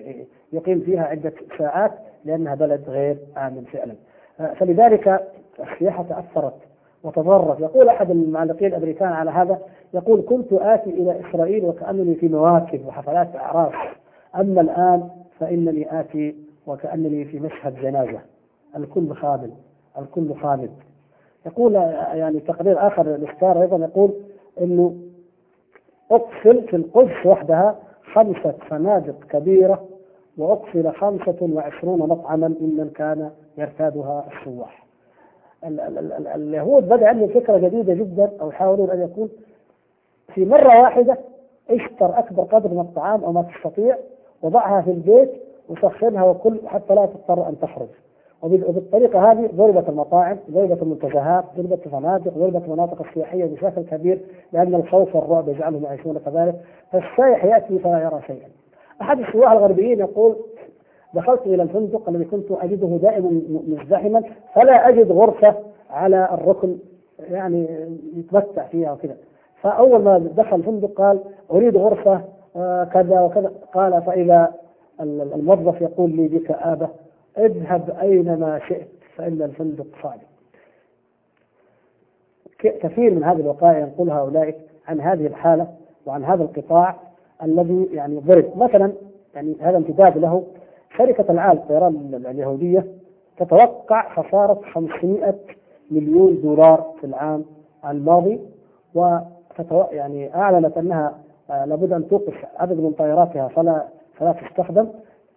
يقيم 0.53 0.81
فيها 0.81 1.03
عدة 1.05 1.33
ساعات 1.59 1.93
لأنها 2.25 2.55
بلد 2.55 2.85
غير 2.89 3.17
آمن 3.37 3.65
فعلا. 3.73 3.95
فلذلك 4.55 5.29
السياحة 5.61 6.03
تأثرت 6.03 6.55
وتضرر 7.03 7.57
يقول 7.61 7.89
أحد 7.89 8.11
المعلقين 8.11 8.69
الأمريكان 8.69 9.09
على 9.09 9.31
هذا 9.31 9.59
يقول 9.95 10.23
كنت 10.29 10.53
آتي 10.53 10.91
إلى 10.91 11.21
إسرائيل 11.21 11.65
وكأنني 11.65 12.15
في 12.15 12.29
مواكب 12.29 12.87
وحفلات 12.87 13.37
اعراس 13.37 13.75
أما 14.37 14.61
الآن 14.61 15.09
فإنني 15.41 16.01
آتي 16.01 16.37
وكأنني 16.67 17.25
في 17.25 17.41
مشهد 17.41 17.75
جنازة. 17.83 18.21
الكل 18.77 19.15
خامل 19.15 19.51
الكل 19.99 20.35
خامد 20.35 20.71
يقول 21.47 21.75
يعني 22.15 22.41
تقرير 22.41 22.87
آخر 22.87 23.03
للستار 23.07 23.63
أيضا 23.63 23.77
يقول 23.77 24.15
إنه 24.61 24.97
أقفل 26.11 26.63
في 26.69 26.77
القدس 26.77 27.27
وحدها 27.27 27.77
خمسة 28.15 28.55
فنادق 28.69 29.25
كبيرة 29.31 29.85
وأقفل 30.39 30.93
خمسة 30.93 31.37
وعشرون 31.43 31.99
مطعما 31.99 32.49
ممن 32.61 32.91
كان 32.91 33.31
يرتادها 33.59 34.25
السواح. 34.33 34.87
اليهود 36.35 36.89
بدأ 36.89 37.09
عندهم 37.09 37.29
فكرة 37.29 37.59
جديدة 37.59 37.95
جدا 37.95 38.31
أو 38.41 38.49
يحاولون 38.49 38.91
أن 38.91 39.03
يكون 39.03 39.29
في 40.35 40.45
مرة 40.45 40.81
واحدة 40.81 41.19
اشتر 41.71 42.19
أكبر 42.19 42.43
قدر 42.43 42.69
من 42.69 42.81
الطعام 42.81 43.25
أو 43.25 43.33
ما 43.33 43.43
تستطيع 43.43 43.97
وضعها 44.43 44.83
في 44.83 44.91
البيت 44.91 45.31
وسخنها 45.69 46.25
وكل 46.25 46.61
حتى 46.67 46.95
لا 46.95 47.07
تضطر 47.07 47.49
أن 47.49 47.61
تخرج. 47.61 47.89
وبالطريقة 48.43 49.33
هذه 49.33 49.51
ضربت 49.55 49.89
المطاعم 49.89 50.37
ضربت 50.51 50.83
المنتزهات 50.83 51.45
ضربت 51.57 51.87
الفنادق 51.87 52.33
ضربت 52.39 52.65
المناطق 52.65 53.03
السياحية 53.09 53.45
بشكل 53.45 53.83
كبير 53.83 54.21
لأن 54.53 54.75
الخوف 54.75 55.17
والرعب 55.17 55.49
يجعلهم 55.49 55.85
يعيشون 55.85 56.19
كذلك. 56.19 56.55
فالسائح 56.93 57.45
يأتي 57.45 57.79
فلا 57.79 58.03
يرى 58.03 58.21
شيئا. 58.27 58.49
أحد 59.01 59.21
السواح 59.21 59.53
الغربيين 59.53 60.01
يقول 60.01 60.37
دخلت 61.15 61.47
إلى 61.47 61.63
الفندق 61.63 62.09
الذي 62.09 62.25
كنت 62.25 62.51
أجده 62.51 62.89
دائما 63.03 63.43
مزدحما 63.69 64.23
فلا 64.55 64.89
أجد 64.89 65.13
غرفة 65.13 65.55
على 65.91 66.29
الركن 66.33 66.77
يعني 67.31 67.69
يتمتع 68.17 68.67
فيها 68.67 68.93
وكذا. 68.93 69.17
فأول 69.63 70.03
ما 70.03 70.19
دخل 70.19 70.57
الفندق 70.57 70.93
قال 70.93 71.21
أريد 71.53 71.77
غرفة 71.77 72.21
آه، 72.57 72.85
كذا 72.85 73.21
وكذا. 73.21 73.53
قال 73.75 74.03
فإذا 74.03 74.55
الموظف 75.01 75.81
يقول 75.81 76.11
لي 76.11 76.29
بكآبة 76.29 76.89
اذهب 77.39 77.97
أينما 78.01 78.61
شئت 78.69 78.89
فإن 79.17 79.43
الفندق 79.43 79.87
صادق 80.03 80.29
كثير 82.59 83.15
من 83.15 83.25
هذه 83.25 83.41
الوقائع 83.41 83.79
ينقلها 83.79 84.21
أولئك 84.21 84.57
عن 84.89 85.01
هذه 85.01 85.27
الحالة 85.27 85.69
وعن 86.07 86.25
هذا 86.25 86.43
القطاع 86.43 86.97
الذي 87.43 87.89
يعني 87.93 88.19
ضرب. 88.19 88.57
مثلا 88.57 88.93
يعني 89.35 89.57
هذا 89.61 89.77
امتداد 89.77 90.19
له 90.19 90.45
شركة 90.99 91.33
العال 91.33 91.57
الطيران 91.57 92.23
اليهودية 92.31 92.87
تتوقع 93.37 94.23
خسارة 94.23 94.61
500 94.73 95.35
مليون 95.91 96.41
دولار 96.43 96.95
في 97.01 97.07
العام 97.07 97.45
الماضي 97.89 98.41
وتتو... 98.95 99.85
يعني 99.91 100.35
أعلنت 100.35 100.79
أنها 100.79 101.19
آه، 101.51 101.65
لابد 101.65 101.93
أن 101.93 102.09
توقف 102.09 102.35
عدد 102.57 102.81
من 102.81 102.93
طائراتها 102.93 103.49
فلا 103.49 103.85
فلا 104.15 104.33
تستخدم. 104.33 104.89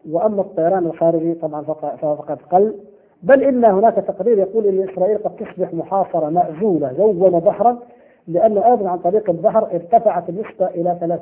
وأما 0.10 0.42
الطيران 0.42 0.86
الخارجي 0.86 1.34
طبعا 1.34 1.62
فقد 2.02 2.38
قل 2.52 2.76
بل 3.24 3.44
إن 3.44 3.66
هناك 3.66 3.96
تقرير 3.96 4.38
يقول 4.38 4.66
إن 4.66 4.90
إسرائيل 4.90 5.18
قد 5.18 5.36
تصبح 5.36 5.74
محاصرة 5.74 6.30
معزوله 6.30 6.94
جوا 6.94 7.30
وبحرا 7.30 7.80
لأن 8.28 8.58
أيضا 8.58 8.90
عن 8.90 8.98
طريق 8.98 9.30
البحر 9.30 9.64
ارتفعت 9.64 10.30
النسبة 10.30 10.68
إلى 10.68 11.20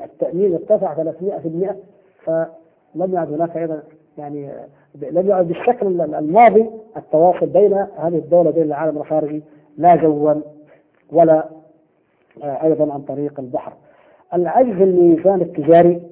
300% 0.00 0.04
التأمين 0.04 0.54
ارتفع 0.54 0.94
300% 0.94 1.10
فلم 2.24 3.14
يعد 3.14 3.32
هناك 3.32 3.56
أيضا 3.56 3.82
يعني 4.18 4.50
لم 5.10 5.28
يعد 5.28 5.48
بالشكل 5.48 6.00
الماضي 6.00 6.70
التواصل 6.96 7.46
بين 7.46 7.72
هذه 7.96 8.18
الدولة 8.18 8.50
بين 8.50 8.62
العالم 8.62 8.98
الخارجي 8.98 9.42
لا 9.78 9.96
جوا 9.96 10.34
ولا 11.12 11.48
آه، 12.42 12.62
أيضا 12.64 12.92
عن 12.92 13.00
طريق 13.00 13.40
البحر. 13.40 13.72
العجز 14.34 14.82
الميزان 14.82 15.40
التجاري 15.40 16.02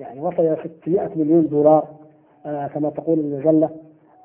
يعني 0.00 0.20
وصل 0.20 0.42
إلى 0.42 0.56
600 0.82 1.10
مليون 1.16 1.46
دولار 1.48 1.88
آه 2.46 2.66
كما 2.66 2.90
تقول 2.90 3.18
المجلة 3.18 3.70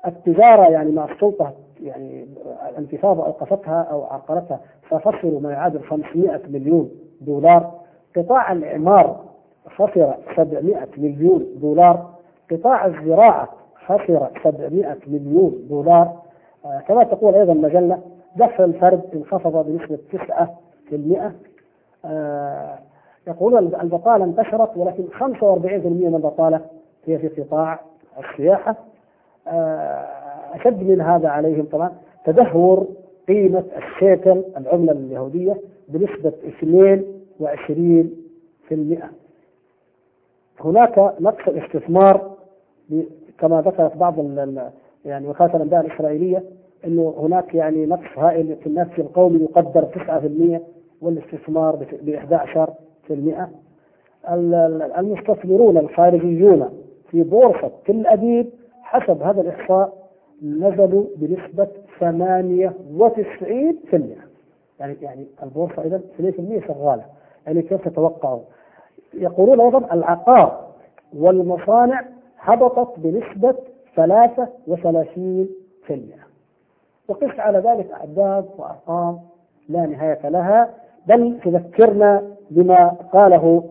التجارة 0.06 0.70
يعني 0.70 0.92
مع 0.92 1.04
السلطة 1.12 1.52
يعني 1.82 2.26
الانتفاضة 2.68 3.26
أوقفتها 3.26 3.82
أو 3.82 4.04
عرقلتها 4.04 4.60
ستصل 4.90 5.42
ما 5.42 5.50
يعادل 5.52 5.82
500 5.82 6.40
مليون 6.48 6.90
دولار. 7.20 7.72
قطاع 8.16 8.52
الإعمار 8.52 9.24
خسر 9.76 10.14
700 10.36 10.88
مليون 10.96 11.46
دولار. 11.60 12.10
قطاع 12.50 12.86
الزراعة 12.86 13.48
خسر 13.86 14.28
700 14.44 14.96
مليون 15.06 15.66
دولار. 15.68 16.12
آه 16.64 16.80
كما 16.88 17.04
تقول 17.04 17.34
أيضا 17.34 17.52
المجلة 17.52 17.98
دخل 18.36 18.64
الفرد 18.64 19.02
انخفض 19.14 19.66
بنسبة 19.66 19.98
9% 20.12 21.32
آه 22.04 22.78
يقولون 23.26 23.58
البطالة 23.80 24.24
انتشرت 24.24 24.76
ولكن 24.76 25.04
45% 25.18 25.24
من 25.86 26.12
البطالة 26.14 26.60
هي 27.06 27.18
في 27.18 27.28
قطاع 27.28 27.80
السياحة. 28.18 28.76
آه، 29.48 30.06
أشد 30.54 30.82
من 30.82 31.00
هذا 31.00 31.28
عليهم 31.28 31.64
طبعا 31.72 31.92
تدهور 32.24 32.86
قيمة 33.28 33.64
الشيكل 33.76 34.42
العملة 34.56 34.92
اليهودية 34.92 35.56
بنسبة 35.88 36.32
22% 36.60 39.10
هناك 40.60 40.98
نقص 41.20 41.48
الاستثمار 41.48 42.30
كما 43.38 43.60
ذكرت 43.60 43.96
بعض 43.96 44.18
يعني 45.04 45.28
وكالة 45.28 45.56
الأنباء 45.56 45.86
الإسرائيلية 45.86 46.42
أنه 46.84 47.14
هناك 47.18 47.54
يعني 47.54 47.86
نقص 47.86 48.18
هائل 48.18 48.56
في 48.56 48.66
النفس 48.66 48.98
القومي 48.98 49.40
يقدر 49.40 49.84
9% 49.84 50.60
والاستثمار 51.02 51.76
ب 51.76 52.08
11 52.08 52.26
في 52.26 52.42
المئة 52.62 52.85
المستثمرون 54.98 55.78
الخارجيون 55.78 56.70
في 57.10 57.22
بورصة 57.22 57.70
تل 57.86 58.06
أبيب 58.06 58.50
حسب 58.82 59.22
هذا 59.22 59.40
الإحصاء 59.40 60.06
نزلوا 60.42 61.04
بنسبة 61.16 61.68
98 61.98 63.76
في 63.90 63.96
المئة. 63.96 64.26
يعني 64.80 64.96
يعني 65.02 65.26
البورصة 65.42 65.82
إذا 65.82 66.00
2% 66.18 66.66
شغالة. 66.68 67.04
يعني 67.46 67.62
كيف 67.62 67.88
تتوقعوا؟ 67.88 68.40
يقولون 69.14 69.60
أيضا 69.60 69.94
العقار 69.94 70.66
والمصانع 71.16 72.04
هبطت 72.38 72.98
بنسبة 72.98 73.54
33 73.96 75.48
في 75.86 75.94
المئة. 75.94 76.26
وقس 77.08 77.38
على 77.40 77.58
ذلك 77.58 77.90
أعداد 77.90 78.46
وأرقام 78.58 79.18
لا 79.68 79.86
نهاية 79.86 80.28
لها. 80.28 80.74
بل 81.08 81.38
تذكرنا 81.44 82.22
بما 82.50 82.88
قاله 83.12 83.64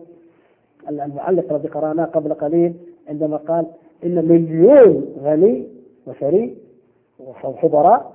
المعلق 0.88 1.52
الذي 1.52 1.68
قرأناه 1.68 2.04
قبل 2.04 2.34
قليل 2.34 2.74
عندما 3.08 3.36
قال 3.36 3.66
إن 4.04 4.28
مليون 4.28 5.06
غني 5.22 5.66
وثري 6.06 6.56
وخبراء 7.44 8.12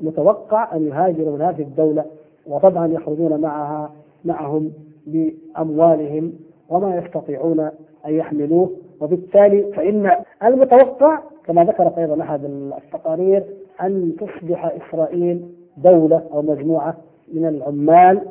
متوقع 0.00 0.76
أن 0.76 0.86
يهاجروا 0.88 1.36
من 1.36 1.42
هذه 1.42 1.62
الدولة 1.62 2.04
وطبعا 2.46 2.86
يخرجون 2.86 3.40
معها 3.40 3.92
معهم 4.24 4.72
بأموالهم 5.06 6.32
وما 6.68 6.96
يستطيعون 6.96 7.60
أن 8.06 8.14
يحملوه. 8.14 8.70
وبالتالي 9.00 9.72
فإن 9.72 10.10
المتوقع 10.44 11.20
كما 11.44 11.64
ذكرت 11.64 11.98
أيضا 11.98 12.22
أحد 12.22 12.44
التقارير 12.44 13.44
أن 13.82 14.16
تصبح 14.20 14.64
إسرائيل 14.64 15.48
دولة 15.76 16.22
أو 16.32 16.42
مجموعة 16.42 16.96
من 17.32 17.46
العمال 17.46 18.22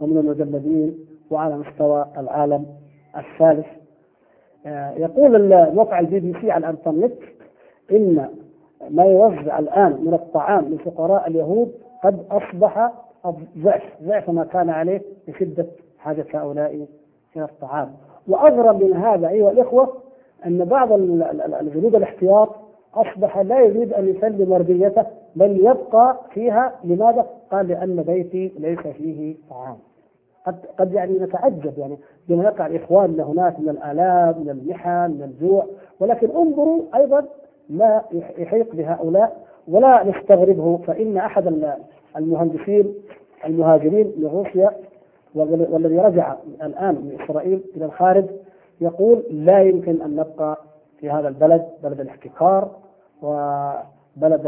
ومن 0.00 0.16
المجندين 0.18 0.98
وعلى 1.30 1.58
مستوى 1.58 2.06
العالم 2.18 2.66
الثالث. 3.16 3.66
آه، 4.66 4.90
يقول 4.90 5.52
الموقع 5.52 6.00
البي 6.00 6.20
بي 6.20 6.40
سي 6.40 6.50
عن 6.50 6.64
الإنترنت 6.64 7.12
إن 7.90 8.28
ما 8.90 9.04
يوزع 9.04 9.58
الآن 9.58 9.92
من 10.04 10.14
الطعام 10.14 10.64
لفقراء 10.74 11.28
اليهود 11.28 11.72
قد 12.04 12.24
أصبح 12.30 12.92
ضعف 13.58 13.82
ضعف 14.02 14.30
ما 14.30 14.44
كان 14.44 14.70
عليه 14.70 15.02
لشده 15.28 15.66
حاجة 15.98 16.26
هؤلاء 16.34 16.86
إلى 17.36 17.44
الطعام. 17.44 17.92
وأغرب 18.28 18.84
من 18.84 18.92
هذا 18.92 19.28
أيها 19.28 19.50
الإخوة 19.50 19.96
أن 20.46 20.64
بعض 20.64 20.92
الجنود 21.60 21.94
الاحتياط 21.94 22.48
أصبح 22.94 23.38
لا 23.38 23.60
يريد 23.60 23.92
أن 23.92 24.08
يسلم 24.08 24.52
ورديته 24.52 25.06
بل 25.36 25.56
يبقى 25.56 26.20
فيها 26.34 26.72
لماذا؟ 26.84 27.26
قال 27.50 27.68
لأن 27.68 28.02
بيتي 28.02 28.52
ليس 28.58 28.78
فيه 28.78 29.36
طعام 29.50 29.76
قد 30.46 30.56
قد 30.78 30.92
يعني 30.92 31.18
نتعجب 31.18 31.78
يعني 31.78 31.98
بما 32.28 32.44
يقع 32.44 32.66
اخواننا 32.76 33.22
هناك 33.22 33.60
من 33.60 33.68
الآلام 33.68 34.40
من 34.40 34.50
المحن 34.50 35.10
من 35.10 35.22
الجوع 35.22 35.66
ولكن 36.00 36.30
انظروا 36.30 36.82
أيضا 36.94 37.24
ما 37.70 38.02
يحيق 38.38 38.74
بهؤلاء 38.74 39.36
ولا 39.68 40.04
نستغربه 40.04 40.76
فإن 40.76 41.16
أحد 41.16 41.76
المهندسين 42.16 42.94
المهاجرين 43.46 44.12
من 44.18 44.26
روسيا 44.26 44.70
والذي 45.34 45.98
رجع 45.98 46.36
الآن 46.62 46.94
من 46.94 47.18
إسرائيل 47.24 47.60
إلى 47.76 47.84
الخارج 47.84 48.24
يقول 48.80 49.22
لا 49.30 49.62
يمكن 49.62 50.02
أن 50.02 50.16
نبقى 50.16 50.58
في 50.98 51.10
هذا 51.10 51.28
البلد 51.28 51.68
بلد 51.82 52.00
الاحتكار 52.00 52.70
وبلد 53.22 54.46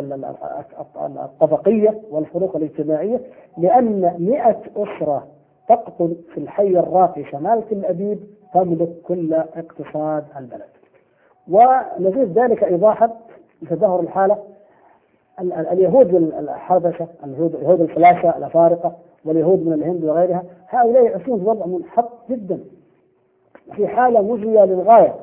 الطبقية 1.06 2.00
والفروق 2.10 2.56
الاجتماعية 2.56 3.20
لأن 3.58 4.14
مئة 4.18 4.60
أسرة 4.76 5.26
تقتل 5.68 6.16
في 6.34 6.40
الحي 6.40 6.78
الراقي 6.78 7.24
شمال 7.24 7.68
تل 7.68 7.84
أبيب 7.84 8.20
تملك 8.54 8.88
كل 9.06 9.34
اقتصاد 9.34 10.24
البلد. 10.38 10.62
ونزيد 11.50 12.38
ذلك 12.38 12.64
إيضاحا 12.64 13.10
لتدهور 13.62 14.00
الحالة 14.00 14.38
اليهود 15.40 16.14
الحبشة 16.14 17.06
اليهود 17.24 17.80
الفلاشة 17.80 18.36
الأفارقة 18.38 18.92
واليهود 19.24 19.66
من 19.66 19.72
الهند 19.72 20.04
وغيرها. 20.04 20.42
هؤلاء 20.68 21.04
يعيشون 21.04 21.38
في 21.40 21.46
وضع 21.46 21.66
منحط 21.66 22.10
جدا 22.30 22.60
في 23.72 23.88
حالة 23.88 24.22
مزرية 24.22 24.64
للغاية. 24.64 25.14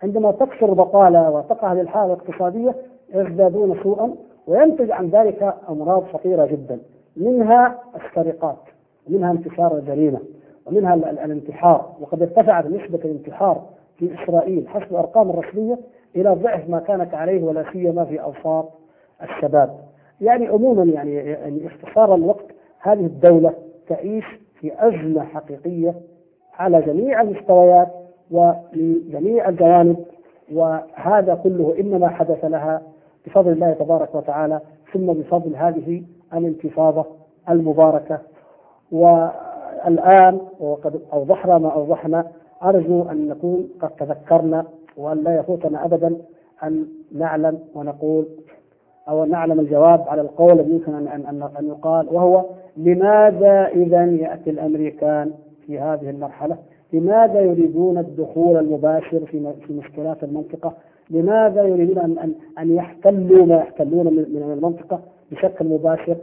فعندما 0.00 0.32
تكثر 0.32 0.68
البطالة 0.68 1.30
وتقع 1.30 1.72
هذه 1.72 1.80
الحالة 1.80 2.06
الاقتصادية 2.14 2.74
يزدادون 3.14 3.82
سوءا 3.82 4.14
وينتج 4.46 4.90
عن 4.90 5.08
ذلك 5.08 5.54
أمراض 5.68 6.04
خطيرة 6.12 6.46
جدا 6.46 6.78
منها 7.16 7.78
السرقات 7.96 8.58
ومنها 9.08 9.32
انتشار 9.32 9.76
الجريمة 9.78 10.18
ومنها 10.66 10.94
الانتحار 10.94 11.92
وقد 12.00 12.22
ارتفعت 12.22 12.66
نسبة 12.66 12.98
الانتحار 13.04 13.62
في 13.98 14.14
إسرائيل 14.14 14.68
حسب 14.68 14.90
الأرقام 14.90 15.30
الرسمية 15.30 15.78
إلى 16.16 16.30
ضعف 16.34 16.68
ما 16.68 16.78
كانت 16.78 17.14
عليه 17.14 17.42
ولا 17.42 17.64
سيما 17.72 18.04
في 18.04 18.22
أوساط 18.22 18.68
الشباب. 19.22 19.78
يعني 20.20 20.46
عموما 20.46 20.84
يعني 20.84 21.14
يعني 21.14 21.66
اختصار 21.66 22.14
الوقت 22.14 22.46
هذه 22.80 23.06
الدولة 23.06 23.52
تعيش 23.88 24.24
في 24.60 24.72
أزمة 24.78 25.24
حقيقية 25.24 25.94
على 26.58 26.82
جميع 26.82 27.20
المستويات 27.20 27.88
ومن 28.30 29.00
جميع 29.10 29.48
الجوانب 29.48 29.96
وهذا 30.54 31.34
كله 31.34 31.74
إنما 31.80 32.08
حدث 32.08 32.44
لها 32.44 32.82
بفضل 33.26 33.52
الله 33.52 33.72
تبارك 33.72 34.14
وتعالى 34.14 34.60
ثم 34.92 35.06
بفضل 35.06 35.56
هذه 35.56 36.02
الانتفاضة 36.34 37.04
المباركة 37.50 38.18
والآن 38.92 40.40
وقد 40.60 41.00
أوضحنا 41.12 41.58
ما 41.58 41.68
أوضحنا 41.72 42.26
أرجو 42.62 43.02
أن 43.02 43.28
نكون 43.28 43.68
قد 43.82 43.90
تذكرنا 43.90 44.64
وأن 44.96 45.24
لا 45.24 45.36
يفوتنا 45.36 45.84
أبدا 45.84 46.16
أن 46.62 46.86
نعلم 47.14 47.58
ونقول 47.74 48.26
أو 49.08 49.24
نعلم 49.24 49.60
الجواب 49.60 50.04
على 50.08 50.20
القول 50.20 50.52
الذي 50.60 50.70
يمكن 50.70 50.94
أن 50.94 51.08
أن 51.08 51.42
أن 51.58 51.66
يقال 51.68 52.08
وهو 52.14 52.44
لماذا 52.76 53.66
إذا 53.66 54.04
يأتي 54.04 54.50
الأمريكان 54.50 55.32
في 55.66 55.78
هذه 55.80 56.10
المرحلة؟ 56.10 56.56
لماذا 56.92 57.40
يريدون 57.40 57.98
الدخول 57.98 58.56
المباشر 58.56 59.26
في 59.26 59.52
في 59.66 59.72
مشكلات 59.72 60.24
المنطقة؟ 60.24 60.72
لماذا 61.10 61.62
يريدون 61.62 61.98
أن 61.98 62.18
أن 62.18 62.34
أن 62.58 62.76
يحتلوا 62.76 63.46
ما 63.46 63.56
يحتلون 63.56 64.06
من 64.14 64.52
المنطقة 64.58 65.00
بشكل 65.32 65.64
مباشر؟ 65.68 66.16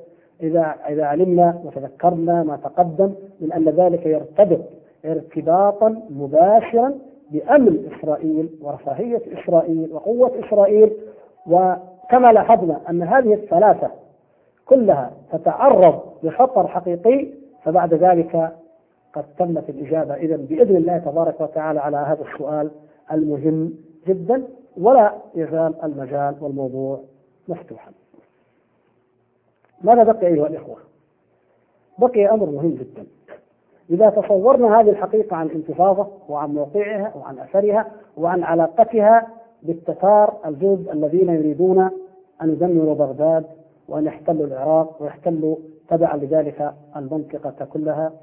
إذا 0.44 0.76
إذا 0.90 1.06
علمنا 1.06 1.62
وتذكرنا 1.66 2.44
ما 2.44 2.58
تقدم 2.64 3.14
من 3.42 3.52
أن 3.52 3.70
ذلك 3.70 4.06
يرتبط 4.06 4.60
ارتباطا 5.06 6.02
مباشرا 6.10 6.94
بأمن 7.32 7.92
إسرائيل 7.92 8.50
ورفاهية 8.62 9.22
إسرائيل 9.34 9.90
وقوة 9.94 10.32
إسرائيل 10.48 10.92
وكما 11.48 12.32
لاحظنا 12.34 12.82
أن 12.90 13.02
هذه 13.02 13.34
الثلاثة 13.34 13.92
كلها 14.66 15.12
تتعرض 15.32 16.00
لخطر 16.24 16.68
حقيقي 16.68 17.28
فبعد 17.64 17.94
ذلك 17.94 18.52
قد 19.14 19.26
تمت 19.38 19.70
الإجابة. 19.70 20.14
إذا 20.14 20.36
بإذن 20.36 20.76
الله 20.76 20.98
تبارك 20.98 21.42
وتعالى 21.42 21.80
على 21.80 21.98
هذا 21.98 22.26
السؤال 22.34 22.72
المهم 23.12 23.74
جدا 24.08 24.44
ولا 24.78 25.14
يزال 25.36 25.74
المجال 25.84 26.36
والموضوع 26.42 27.00
مفتوحا. 27.48 27.92
ماذا 29.82 30.04
بقي 30.04 30.28
أيها 30.28 30.48
الإخوة؟ 30.48 30.78
بقي 32.00 32.30
أمر 32.30 32.46
مهم 32.46 32.70
جدا. 32.70 33.06
إذا 33.90 34.10
تصورنا 34.10 34.80
هذه 34.80 34.90
الحقيقة 34.90 35.36
عن 35.36 35.46
الانتفاضة 35.46 36.08
وعن 36.30 36.54
موقعها 36.54 37.14
وعن 37.16 37.40
أثرها 37.40 37.92
وعن 38.18 38.44
علاقتها 38.44 39.28
بالتتار 39.64 40.34
الجند 40.46 40.90
الذين 40.90 41.30
يريدون 41.30 41.80
أن 42.42 42.50
يدمروا 42.50 42.96
بغداد 42.96 43.46
وأن 43.88 44.06
يحتلوا 44.06 44.48
العراق 44.48 45.02
ويحتلوا 45.02 45.56
تبعا 45.90 46.18
لذلك 46.18 46.74
المنطقة 46.96 47.66
كلها 47.66 48.14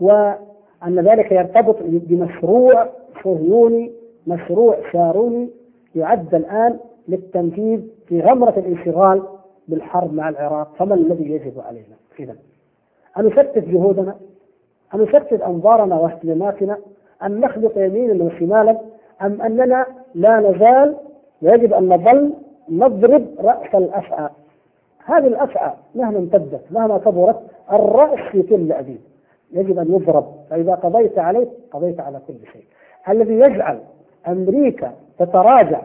وأن 0.00 1.00
ذلك 1.00 1.32
يرتبط 1.32 1.76
بمشروع 1.82 2.86
صهيوني 3.24 3.92
مشروع 4.26 4.76
شاروني 4.92 5.50
يعد 5.94 6.34
الآن 6.34 6.78
للتنفيذ 7.08 7.80
في 8.08 8.20
غمرة 8.20 8.54
الانشغال 8.56 9.22
بالحرب 9.68 10.14
مع 10.14 10.28
العراق. 10.28 10.74
فما 10.78 10.94
الذي 10.94 11.30
يجب 11.30 11.60
علينا؟ 11.60 11.96
إذا 12.18 12.36
أن 13.18 13.24
نشتت 13.24 13.58
جهودنا 13.58 14.16
أن 14.94 15.00
نشتت 15.00 15.40
أنظارنا 15.40 15.96
واهتماماتنا 15.96 16.78
أن 17.22 17.40
نخلط 17.40 17.76
يمينا 17.76 18.24
وشمالا 18.24 18.78
أم 19.22 19.42
أننا 19.42 19.86
لا 20.14 20.40
نزال 20.40 20.96
ويجب 21.42 21.72
أن 21.72 21.88
نظل 21.88 22.32
نضرب 22.68 23.26
رأس 23.38 23.74
الأفعى 23.74 24.28
هذه 25.04 25.26
الأفعى 25.26 25.72
مهما 25.94 26.18
امتدت 26.18 26.62
مهما 26.70 26.98
كبرت 26.98 27.40
الرأس 27.72 28.18
في 28.32 28.42
كل 28.42 28.72
أديب. 28.72 29.00
يجب 29.54 29.78
أن 29.78 29.94
يضرب. 29.94 30.24
فإذا 30.50 30.74
قضيت 30.74 31.18
عليه 31.18 31.46
قضيت 31.70 32.00
على 32.00 32.20
كل 32.28 32.34
شيء. 32.52 32.64
الذي 33.08 33.34
يجعل 33.34 33.78
أمريكا 34.28 34.92
تتراجع 35.18 35.82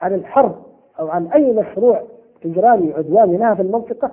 عن 0.00 0.14
الحرب 0.14 0.54
أو 1.00 1.08
عن 1.08 1.26
أي 1.26 1.52
مشروع 1.52 2.00
إجرام 2.44 2.92
عدوان 2.96 3.36
لها 3.36 3.54
في 3.54 3.62
المنطقة 3.62 4.10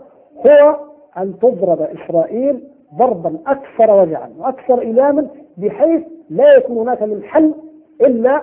هو 0.48 0.76
أن 1.18 1.40
تضرب 1.40 1.82
إسرائيل 1.82 2.64
ضربا 2.98 3.38
أكثر 3.48 3.92
وجعا 4.02 4.30
وأكثر 4.40 4.82
إيلاما 4.82 5.28
بحيث 5.58 6.02
لا 6.30 6.56
يكون 6.58 6.78
هناك 6.78 7.04
من 7.04 7.24
حل 7.24 7.54
إلا 8.02 8.42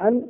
أن 0.00 0.22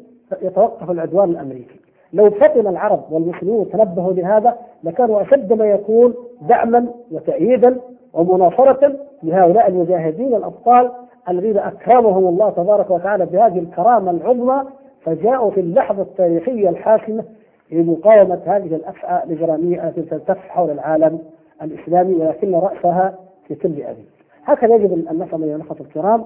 يتوقف 0.43 0.91
العدوان 0.91 1.31
الأمريكي. 1.31 1.81
لو 2.13 2.31
فطن 2.31 2.67
العرب 2.67 3.05
والمسلمون 3.11 3.71
تنبهوا 3.71 4.13
لهذا 4.13 4.59
لكانوا 4.85 5.23
أشد 5.23 5.53
ما 5.53 5.67
يكون 5.67 6.15
دعما 6.49 6.89
وتأييدا 7.13 7.77
ومناصرة 8.15 8.97
لهؤلاء 9.23 9.69
المجاهدين 9.69 10.35
الأبطال 10.35 10.91
الذين 11.29 11.59
أكرمهم 11.59 12.29
الله 12.29 12.51
تبارك 12.51 12.91
وتعالى 12.91 13.27
بهذه 13.27 13.59
الكرامة 13.59 14.11
العظمى 14.11 14.63
فجاءوا 15.01 15.51
في 15.51 15.61
اللحظة 15.61 16.03
التاريخية 16.03 16.69
الحاسمة 16.69 17.25
لمقاومة 17.73 18.41
هذه 18.47 18.75
الأفعى 18.75 19.25
الإجرامية 19.25 19.89
التي 19.89 20.03
تلتف 20.03 20.39
حول 20.39 20.71
العالم 20.71 21.19
الإسلامي 21.63 22.15
ولكن 22.15 22.55
رأسها 22.55 23.15
في 23.49 23.55
كل 23.55 23.83
أبي. 23.83 24.05
هكذا 24.45 24.75
يجب 24.75 25.09
أن 25.11 25.19
نفهم 25.19 25.43
أيها 25.43 25.57
الأخوة 25.57 25.77
الكرام 25.81 26.25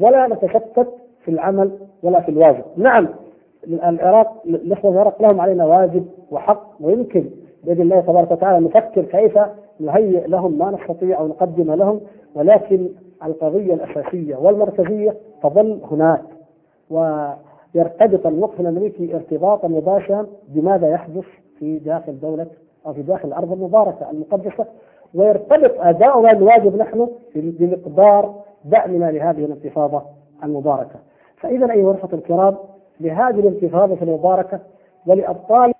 ولا 0.00 0.26
نتشتت 0.26 0.88
في 1.24 1.30
العمل 1.30 1.70
ولا 2.02 2.20
في 2.20 2.28
الواجب. 2.28 2.62
نعم 2.76 3.08
العراق 3.66 4.42
الإخوة 4.46 4.92
العراق 4.92 5.22
لهم 5.22 5.40
علينا 5.40 5.64
واجب 5.66 6.06
وحق 6.30 6.66
ويمكن 6.80 7.24
بإذن 7.64 7.80
الله 7.82 8.00
تبارك 8.00 8.30
وتعالى 8.30 8.66
نفكر 8.66 9.02
كيف 9.02 9.38
نهيئ 9.84 10.26
لهم 10.26 10.58
ما 10.58 10.70
نستطيع 10.70 11.18
أو 11.18 11.28
نقدم 11.28 11.72
لهم 11.72 12.00
ولكن 12.34 12.88
القضية 13.24 13.74
الأساسية 13.74 14.36
والمركزية 14.36 15.16
تظل 15.42 15.80
هناك. 15.90 16.22
ويرتبط 16.90 18.26
الموقف 18.26 18.60
الأمريكي 18.60 19.16
ارتباطا 19.16 19.68
مباشرا 19.68 20.26
بماذا 20.48 20.88
يحدث 20.88 21.24
في 21.58 21.78
داخل 21.78 22.20
دولة 22.20 22.46
أو 22.86 22.92
في 22.92 23.02
داخل 23.02 23.28
الأرض 23.28 23.52
المباركة 23.52 24.10
المقدسة. 24.10 24.66
ويرتبط 25.14 25.72
أداؤنا 25.80 26.30
الواجب 26.32 26.76
نحن 26.76 27.08
بمقدار 27.34 28.34
دعمنا 28.64 29.10
لهذه 29.10 29.44
الانتفاضة 29.44 30.02
المباركة. 30.44 30.98
فإذا 31.36 31.72
أيها 31.72 31.90
الأخوة 31.90 32.14
الكرام 32.14 32.56
لهذه 33.00 33.40
الانتفاضة 33.40 34.02
المباركة 34.02 34.60
ولأبطال 35.06 35.74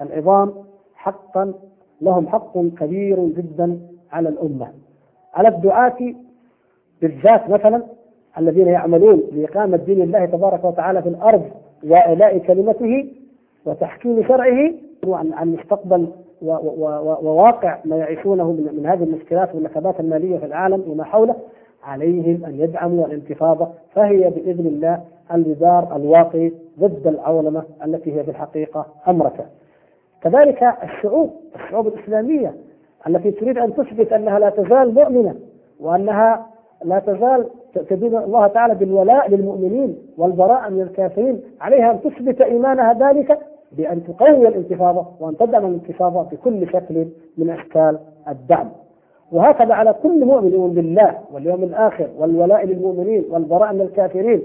العظام 0.00 0.52
حقا 0.94 1.54
لهم 2.00 2.28
حق 2.28 2.58
كبير 2.58 3.26
جدا 3.26 3.78
على 4.12 4.28
الأمة 4.28 4.68
على 5.34 5.48
الدعاة 5.48 5.96
بالذات 7.02 7.50
مثلا 7.50 7.82
الذين 8.38 8.68
يعملون 8.68 9.22
لإقامة 9.32 9.76
دين 9.76 10.02
الله 10.02 10.24
تبارك 10.24 10.64
وتعالى 10.64 11.02
في 11.02 11.08
الأرض 11.08 11.42
وإعلاء 11.84 12.38
كلمته 12.38 13.08
وتحكيم 13.66 14.22
شرعه 14.28 14.70
عن 15.06 15.52
مستقبل 15.52 16.08
وواقع 17.22 17.78
ما 17.84 17.96
يعيشونه 17.96 18.52
من, 18.52 18.86
هذه 18.86 19.02
المشكلات 19.02 19.54
والنكبات 19.54 20.00
المالية 20.00 20.38
في 20.38 20.46
العالم 20.46 20.84
وما 20.88 21.04
حوله 21.04 21.34
عليهم 21.84 22.44
أن 22.44 22.60
يدعموا 22.60 23.06
الانتفاضة 23.06 23.68
فهي 23.94 24.30
بإذن 24.30 24.66
الله 24.66 25.00
الجدار 25.34 25.96
الواقي 25.96 26.52
ضد 26.80 27.06
العولمة 27.06 27.62
التي 27.84 28.14
هي 28.14 28.24
في 28.24 28.30
الحقيقة 28.30 28.86
امرك. 29.08 29.46
كذلك 30.24 30.74
الشعوب 30.82 31.30
الشعوب 31.56 31.86
الإسلامية 31.86 32.54
التي 33.08 33.30
تريد 33.30 33.58
أن 33.58 33.74
تثبت 33.74 34.12
أنها 34.12 34.38
لا 34.38 34.50
تزال 34.50 34.94
مؤمنة 34.94 35.34
وأنها 35.80 36.46
لا 36.84 36.98
تزال 36.98 37.46
تدين 37.88 38.16
الله 38.16 38.46
تعالى 38.46 38.74
بالولاء 38.74 39.30
للمؤمنين 39.30 39.98
والبراء 40.18 40.70
من 40.70 40.80
الكافرين 40.80 41.40
عليها 41.60 41.90
أن 41.90 42.00
تثبت 42.00 42.40
إيمانها 42.40 42.92
ذلك 42.92 43.38
بأن 43.72 44.04
تقوي 44.04 44.48
الانتفاضة 44.48 45.06
وأن 45.20 45.36
تدعم 45.36 45.64
الانتفاضة 45.66 46.22
بكل 46.22 46.66
شكل 46.68 47.06
من 47.38 47.50
أشكال 47.50 47.98
الدعم. 48.28 48.70
وهكذا 49.32 49.74
على 49.74 49.94
كل 50.02 50.24
مؤمن 50.24 50.74
بالله 50.74 51.18
واليوم 51.32 51.62
الآخر 51.62 52.08
والولاء 52.18 52.66
للمؤمنين 52.66 53.24
والبراء 53.30 53.72
من 53.72 53.80
الكافرين 53.80 54.42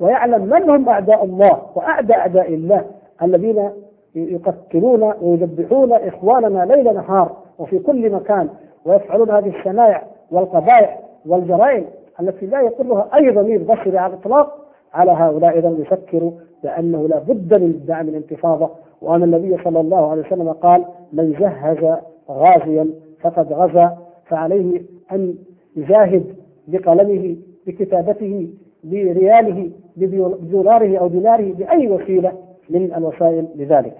ويعلم 0.00 0.44
من 0.44 0.70
هم 0.70 0.88
أعداء 0.88 1.24
الله 1.24 1.62
وأعداء 1.74 2.18
أعداء 2.18 2.54
الله 2.54 2.84
الذين 3.22 3.70
يقتلون 4.14 5.12
ويذبحون 5.20 5.92
إخواننا 5.92 6.64
ليل 6.64 6.94
نهار 6.94 7.36
وفي 7.58 7.78
كل 7.78 8.10
مكان 8.10 8.48
ويفعلون 8.84 9.30
هذه 9.30 9.48
الشنائع 9.48 10.02
والقبائح 10.30 11.00
والجرائم 11.26 11.84
التي 12.20 12.46
لا 12.46 12.60
يقرها 12.60 13.08
أي 13.14 13.30
ضمير 13.30 13.62
بشري 13.62 13.98
على 13.98 14.14
الإطلاق. 14.14 14.62
على 14.94 15.10
هؤلاء 15.10 15.58
اذا 15.58 15.76
يفكروا 15.78 16.32
بأنه 16.62 17.08
لا 17.08 17.18
بد 17.18 17.54
من 17.62 17.84
دعم 17.86 18.08
الانتفاضه 18.08 18.70
وأن 19.02 19.22
النبي 19.22 19.62
صلى 19.64 19.80
الله 19.80 20.10
عليه 20.10 20.22
وسلم 20.22 20.48
قال 20.52 20.84
من 21.12 21.32
جهز 21.32 21.96
غازيا 22.30 22.88
فقد 23.20 23.52
غزا 23.52 23.98
فعليه 24.26 24.82
أن 25.12 25.34
يجاهد 25.76 26.24
بقلمه 26.68 27.36
بكتابته 27.66 28.48
برياله 28.84 29.70
بدولاره 29.96 30.98
أو 30.98 31.08
ديناره 31.08 31.52
بأي 31.52 31.88
وسيلة. 31.88 32.32
من 32.70 32.94
الوسائل 32.94 33.48
لذلك. 33.54 33.96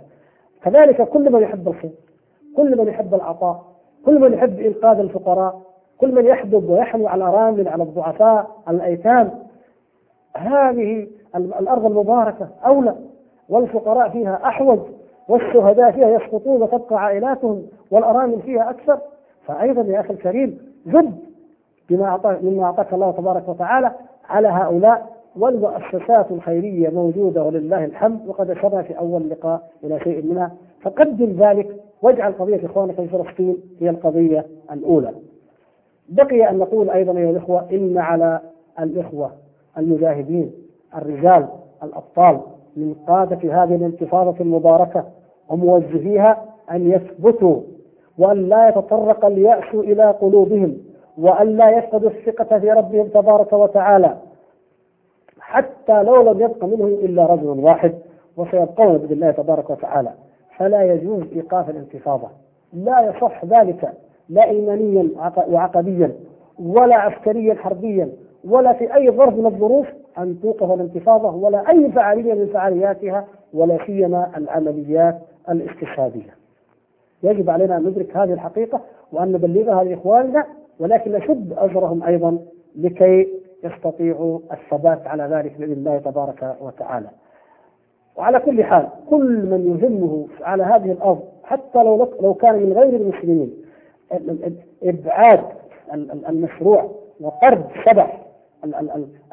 كذلك 0.62 1.08
كل 1.08 1.32
من 1.32 1.42
يحب 1.42 1.68
الخير 1.68 1.90
كل 2.56 2.78
من 2.78 2.88
يحب 2.88 3.14
العطاء 3.14 3.64
كل 4.06 4.20
من 4.20 4.32
يحب 4.32 4.60
إنقاذ 4.60 4.98
الفقراء 4.98 5.60
كل 5.98 6.14
من 6.14 6.26
يحبب 6.26 6.70
ويحنو 6.70 7.06
على 7.06 7.24
الارامل 7.24 7.68
على 7.68 7.82
الضعفاء 7.82 8.50
على 8.66 8.76
الأيتام 8.76 9.30
هذه 10.36 11.06
الأرض 11.36 11.86
المباركة 11.86 12.48
أولى 12.66 12.94
والفقراء 13.48 14.08
فيها 14.08 14.40
أحوج 14.44 14.78
والشهداء 15.28 15.90
فيها 15.92 16.08
يسقطون 16.08 16.62
وتبقى 16.62 17.04
عائلاتهم 17.04 17.66
والأرامل 17.90 18.42
فيها 18.42 18.70
أكثر 18.70 18.98
فأيضا 19.46 19.82
يا 19.82 20.00
أخي 20.00 20.12
الكريم 20.12 20.58
زد 20.86 21.18
بما 21.90 22.04
أعطاك 22.04 22.42
مما 22.42 22.64
أعطاك 22.64 22.92
الله 22.92 23.10
تبارك 23.10 23.48
وتعالى 23.48 23.92
على 24.28 24.48
هؤلاء 24.48 25.11
والمؤسسات 25.36 26.30
الخيرية 26.30 26.88
موجودة 26.88 27.42
ولله 27.44 27.84
الحمد 27.84 28.28
وقد 28.28 28.50
أشرنا 28.50 28.82
في 28.82 28.98
أول 28.98 29.30
لقاء 29.30 29.68
إلى 29.84 30.00
شيء 30.00 30.22
منها 30.22 30.52
فقدم 30.82 31.36
ذلك 31.44 31.76
واجعل 32.02 32.32
قضية 32.32 32.66
إخوانك 32.66 32.94
في 32.94 33.08
فلسطين 33.08 33.56
هي 33.80 33.90
القضية 33.90 34.46
الأولى. 34.72 35.12
بقي 36.08 36.50
أن 36.50 36.58
نقول 36.58 36.90
أيضا 36.90 37.18
أيها 37.18 37.30
الإخوة 37.30 37.66
إن 37.72 37.98
على 37.98 38.40
الإخوة 38.80 39.30
المجاهدين 39.78 40.52
الرجال 40.96 41.48
الأبطال 41.82 42.40
من 42.76 42.94
قادة 43.08 43.62
هذه 43.62 43.74
الانتفاضة 43.74 44.34
المباركة 44.40 45.04
وموجهيها 45.48 46.44
أن 46.70 46.90
يثبتوا 46.90 47.60
وأن 48.18 48.48
لا 48.48 48.68
يتطرق 48.68 49.24
اليأس 49.24 49.74
إلى 49.74 50.10
قلوبهم 50.10 50.76
وأن 51.18 51.56
لا 51.56 51.78
يفقدوا 51.78 52.10
الثقة 52.10 52.58
في 52.58 52.70
ربهم 52.72 53.06
تبارك 53.08 53.52
وتعالى. 53.52 54.16
حتى 55.52 56.02
لو 56.02 56.32
لم 56.32 56.40
يبق 56.40 56.64
منهم 56.64 56.88
إلا 56.88 57.26
رجل 57.26 57.46
واحد 57.46 57.94
وسيبقون 58.36 58.98
بإذن 58.98 59.12
الله 59.12 59.30
تبارك 59.30 59.70
وتعالى 59.70 60.12
فلا 60.56 60.82
يجوز 60.82 61.22
إيقاف 61.32 61.70
الانتفاضة 61.70 62.28
لا 62.72 63.00
يصح 63.00 63.44
ذلك 63.44 63.92
لا 64.28 64.44
إيمانيا 64.44 65.08
وعقديا 65.48 66.12
ولا 66.58 66.96
عسكريا 66.96 67.54
حربيا 67.54 68.08
ولا 68.48 68.72
في 68.72 68.94
أي 68.94 69.10
ظرف 69.10 69.34
من 69.34 69.46
الظروف 69.46 69.86
أن 70.18 70.40
توقف 70.42 70.70
الانتفاضة 70.72 71.34
ولا 71.34 71.70
أي 71.70 71.92
فعالية 71.92 72.34
من 72.34 72.46
فعالياتها 72.46 73.24
ولا 73.54 73.78
سيما 73.86 74.30
العمليات 74.36 75.18
الاستشهادية. 75.50 76.34
يجب 77.22 77.50
علينا 77.50 77.76
أن 77.76 77.82
ندرك 77.86 78.16
هذه 78.16 78.32
الحقيقة 78.32 78.80
وأن 79.12 79.32
نبلغها 79.32 79.84
لإخواننا 79.84 80.44
ولكن 80.80 81.12
نشد 81.12 81.52
أجرهم 81.58 82.02
أيضا 82.02 82.38
لكي 82.76 83.28
يستطيعوا 83.64 84.38
الثبات 84.52 85.06
على 85.06 85.22
ذلك 85.22 85.56
بإذن 85.58 85.72
الله 85.72 85.98
تبارك 85.98 86.56
وتعالى. 86.60 87.08
وعلى 88.16 88.38
كل 88.40 88.64
حال 88.64 88.88
كل 89.10 89.46
من 89.46 89.78
يهمه 89.82 90.26
على 90.40 90.62
هذه 90.62 90.92
الأرض 90.92 91.22
حتى 91.44 91.82
لو 91.82 92.08
لو 92.22 92.34
كان 92.34 92.54
من 92.62 92.72
غير 92.72 92.96
المسلمين 92.96 93.52
إبعاد 94.82 95.40
المشروع 96.28 96.90
وطرد 97.20 97.64
شبح 97.86 98.26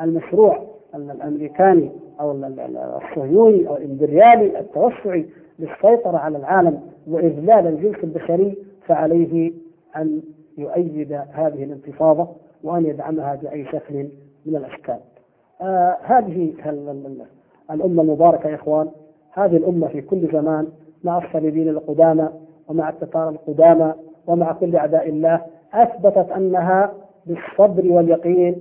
المشروع 0.01 0.64
الأمريكاني 0.95 1.91
أو 2.19 2.32
الصهيوني 2.32 3.67
أو 3.67 3.75
الإمبريالي 3.77 4.59
التوسعي 4.59 5.25
للسيطرة 5.59 6.17
على 6.17 6.38
العالم 6.38 6.82
وإذلال 7.08 7.67
الجنس 7.67 8.03
البشري 8.03 8.58
فعليه 8.88 9.51
أن 9.95 10.22
يؤيد 10.58 11.11
هذه 11.32 11.64
الانتفاضة 11.64 12.27
وأن 12.64 12.86
يدعمها 12.86 13.36
بأي 13.36 13.66
شكل 13.66 14.10
من 14.46 14.56
الأشكال. 14.56 15.00
آه 15.62 15.98
هذه 16.04 16.54
الأمة 17.72 18.02
المباركة 18.02 18.50
يا 18.50 18.56
إخوان 18.56 18.90
هذه 19.32 19.58
الأمة 19.58 19.88
في 19.88 20.02
كل 20.02 20.30
زمان 20.34 20.68
مع 21.04 21.18
الصليبيين 21.26 21.70
القدامى 21.70 22.30
ومع 22.68 22.90
التتار 22.90 23.30
القدامى 23.30 23.94
ومع 24.28 24.52
كل 24.54 24.76
أعداء 24.76 25.10
الله 25.10 25.42
أثبتت 25.74 26.32
أنها 26.32 26.94
بالصبر 27.26 27.92
واليقين 27.92 28.56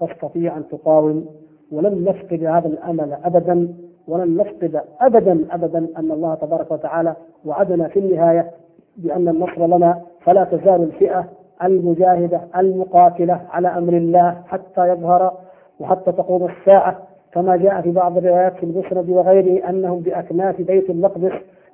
تستطيع 0.00 0.56
أن 0.56 0.68
تقاوم 0.68 1.26
ولن 1.72 2.04
نفقد 2.04 2.44
هذا 2.44 2.68
الأمل 2.68 3.12
ابدا 3.24 3.74
ولن 4.08 4.36
نفقد 4.36 4.80
ابدا 5.00 5.46
ابدا 5.50 5.78
أن 5.98 6.10
الله 6.12 6.34
تبارك 6.34 6.70
وتعالى 6.70 7.16
وعدنا 7.44 7.88
في 7.88 7.98
النهاية 7.98 8.50
بأن 8.96 9.28
النصر 9.28 9.66
لنا 9.66 10.02
فلا 10.20 10.44
تزال 10.44 10.82
الفئة 10.82 11.28
المجاهدة 11.62 12.40
المقاتلة 12.56 13.40
على 13.50 13.68
أمر 13.68 13.92
الله 13.92 14.36
حتى 14.46 14.88
يظهر 14.88 15.32
وحتى 15.80 16.12
تقوم 16.12 16.46
الساعة. 16.46 16.98
كما 17.32 17.56
جاء 17.56 17.80
في 17.80 17.90
بعض 17.90 18.16
الروايات 18.16 18.54
في 18.56 18.62
المسند 18.62 19.10
وغيره 19.10 19.68
أنهم 19.68 20.00
بأكناف 20.00 20.60
بيت 20.60 20.90
المقدس 20.90 21.32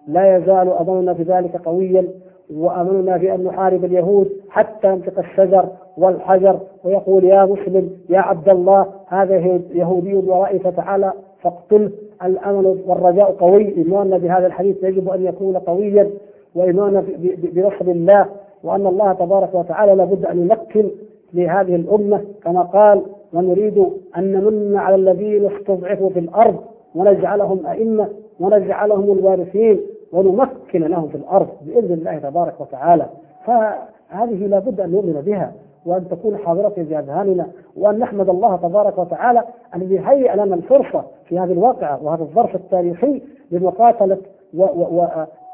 لا 0.08 0.36
يزال 0.36 0.72
امرنا 0.72 1.12
بذلك 1.12 1.56
قويا 1.56 2.08
وامرنا 2.54 3.16
بان 3.16 3.44
نحارب 3.44 3.84
اليهود 3.84 4.28
حتى 4.50 4.88
ينطق 4.88 5.18
الشجر 5.18 5.68
والحجر 5.96 6.58
ويقول 6.84 7.24
يا 7.24 7.44
مسلم 7.44 7.90
يا 8.08 8.18
عبد 8.18 8.48
الله 8.48 8.86
هذا 9.08 9.36
يهودي 9.72 10.14
ورائي 10.14 10.58
فتعالى 10.58 11.12
فاقتله 11.42 11.90
الامل 12.24 12.78
والرجاء 12.86 13.32
قوي. 13.32 13.76
إيماننا 13.76 14.18
بهذا 14.18 14.46
الحديث 14.46 14.84
يجب 14.84 15.08
أن 15.08 15.24
يكون 15.24 15.58
قويا 15.58 16.10
وإيماننا 16.54 17.04
بنصر 17.52 17.84
الله. 17.84 18.26
وأن 18.64 18.86
الله 18.86 19.12
تبارك 19.12 19.54
وتعالى 19.54 19.94
لابد 19.94 20.24
أن 20.24 20.38
يمكن 20.38 20.90
لهذه 21.34 21.76
الأمة 21.76 22.24
كما 22.44 22.62
قال 22.62 23.02
ونريد 23.32 23.78
أن 24.16 24.32
نمن 24.32 24.76
على 24.76 24.94
الذين 24.94 25.50
استضعفوا 25.56 26.10
في 26.10 26.18
الأرض 26.18 26.56
ونجعلهم 26.94 27.66
أئمة 27.66 28.08
ونجعلهم 28.40 29.12
الوارثين 29.18 29.80
ونمكن 30.12 30.80
لهم 30.82 31.08
في 31.08 31.14
الأرض 31.14 31.48
بإذن 31.66 31.92
الله 31.92 32.18
تبارك 32.18 32.60
وتعالى. 32.60 33.06
فهذه 33.46 34.46
لابد 34.46 34.80
أن 34.80 34.90
نؤمن 34.90 35.22
بها 35.26 35.52
وأن 35.86 36.08
تكون 36.08 36.36
حاضرة 36.38 36.68
في 36.68 36.80
أذهاننا 36.98 37.46
وأن 37.76 37.98
نحمد 37.98 38.28
الله 38.28 38.56
تبارك 38.56 38.98
وتعالى 38.98 39.42
الذي 39.76 40.00
هيئ 40.00 40.34
لنا 40.36 40.54
الفرصة 40.54 41.04
في 41.24 41.38
هذه 41.38 41.52
الواقعة 41.52 42.04
وهذا 42.04 42.22
الظرف 42.22 42.54
التاريخي 42.54 43.22
لمقاتلة 43.50 44.18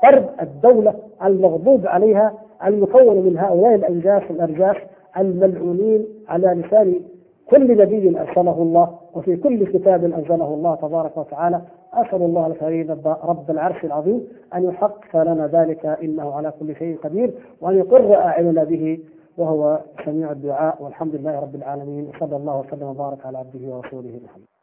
وطرد 0.04 0.28
الدولة 0.40 0.94
المغضوب 1.24 1.86
عليها 1.86 2.34
المكون 2.66 3.16
من 3.16 3.38
هؤلاء 3.38 3.74
الأنجاس 3.74 4.22
الأرجاس 4.30 4.76
الملعونين 5.18 6.06
على 6.28 6.46
لسان 6.46 6.94
كل 7.50 7.76
نبي 7.76 8.20
أرسله 8.20 8.62
الله 8.62 8.98
وفي 9.14 9.36
كل 9.36 9.66
كتاب 9.66 10.04
أنزله 10.04 10.54
الله 10.54 10.74
تبارك 10.74 11.16
وتعالى. 11.16 11.60
أسأل 11.92 12.22
الله 12.22 12.46
الكريم 12.46 12.90
رب 13.24 13.50
العرش 13.50 13.84
العظيم 13.84 14.28
أن 14.54 14.64
يحقق 14.64 15.22
لنا 15.22 15.46
ذلك 15.46 15.86
إنه 15.86 16.32
على 16.32 16.52
كل 16.60 16.76
شيء 16.76 16.96
قدير 16.96 17.34
وأن 17.60 17.78
يقر 17.78 18.14
أعيننا 18.14 18.64
به 18.64 18.98
وهو 19.38 19.80
سميع 20.04 20.30
الدعاء 20.32 20.82
والحمد 20.82 21.14
لله 21.14 21.40
رب 21.40 21.54
العالمين 21.54 22.12
صلى 22.20 22.36
الله 22.36 22.60
وسلم 22.60 22.88
وبارك 22.88 23.26
على 23.26 23.38
عبده 23.38 23.74
ورسوله 23.74 24.20
محمد. 24.24 24.53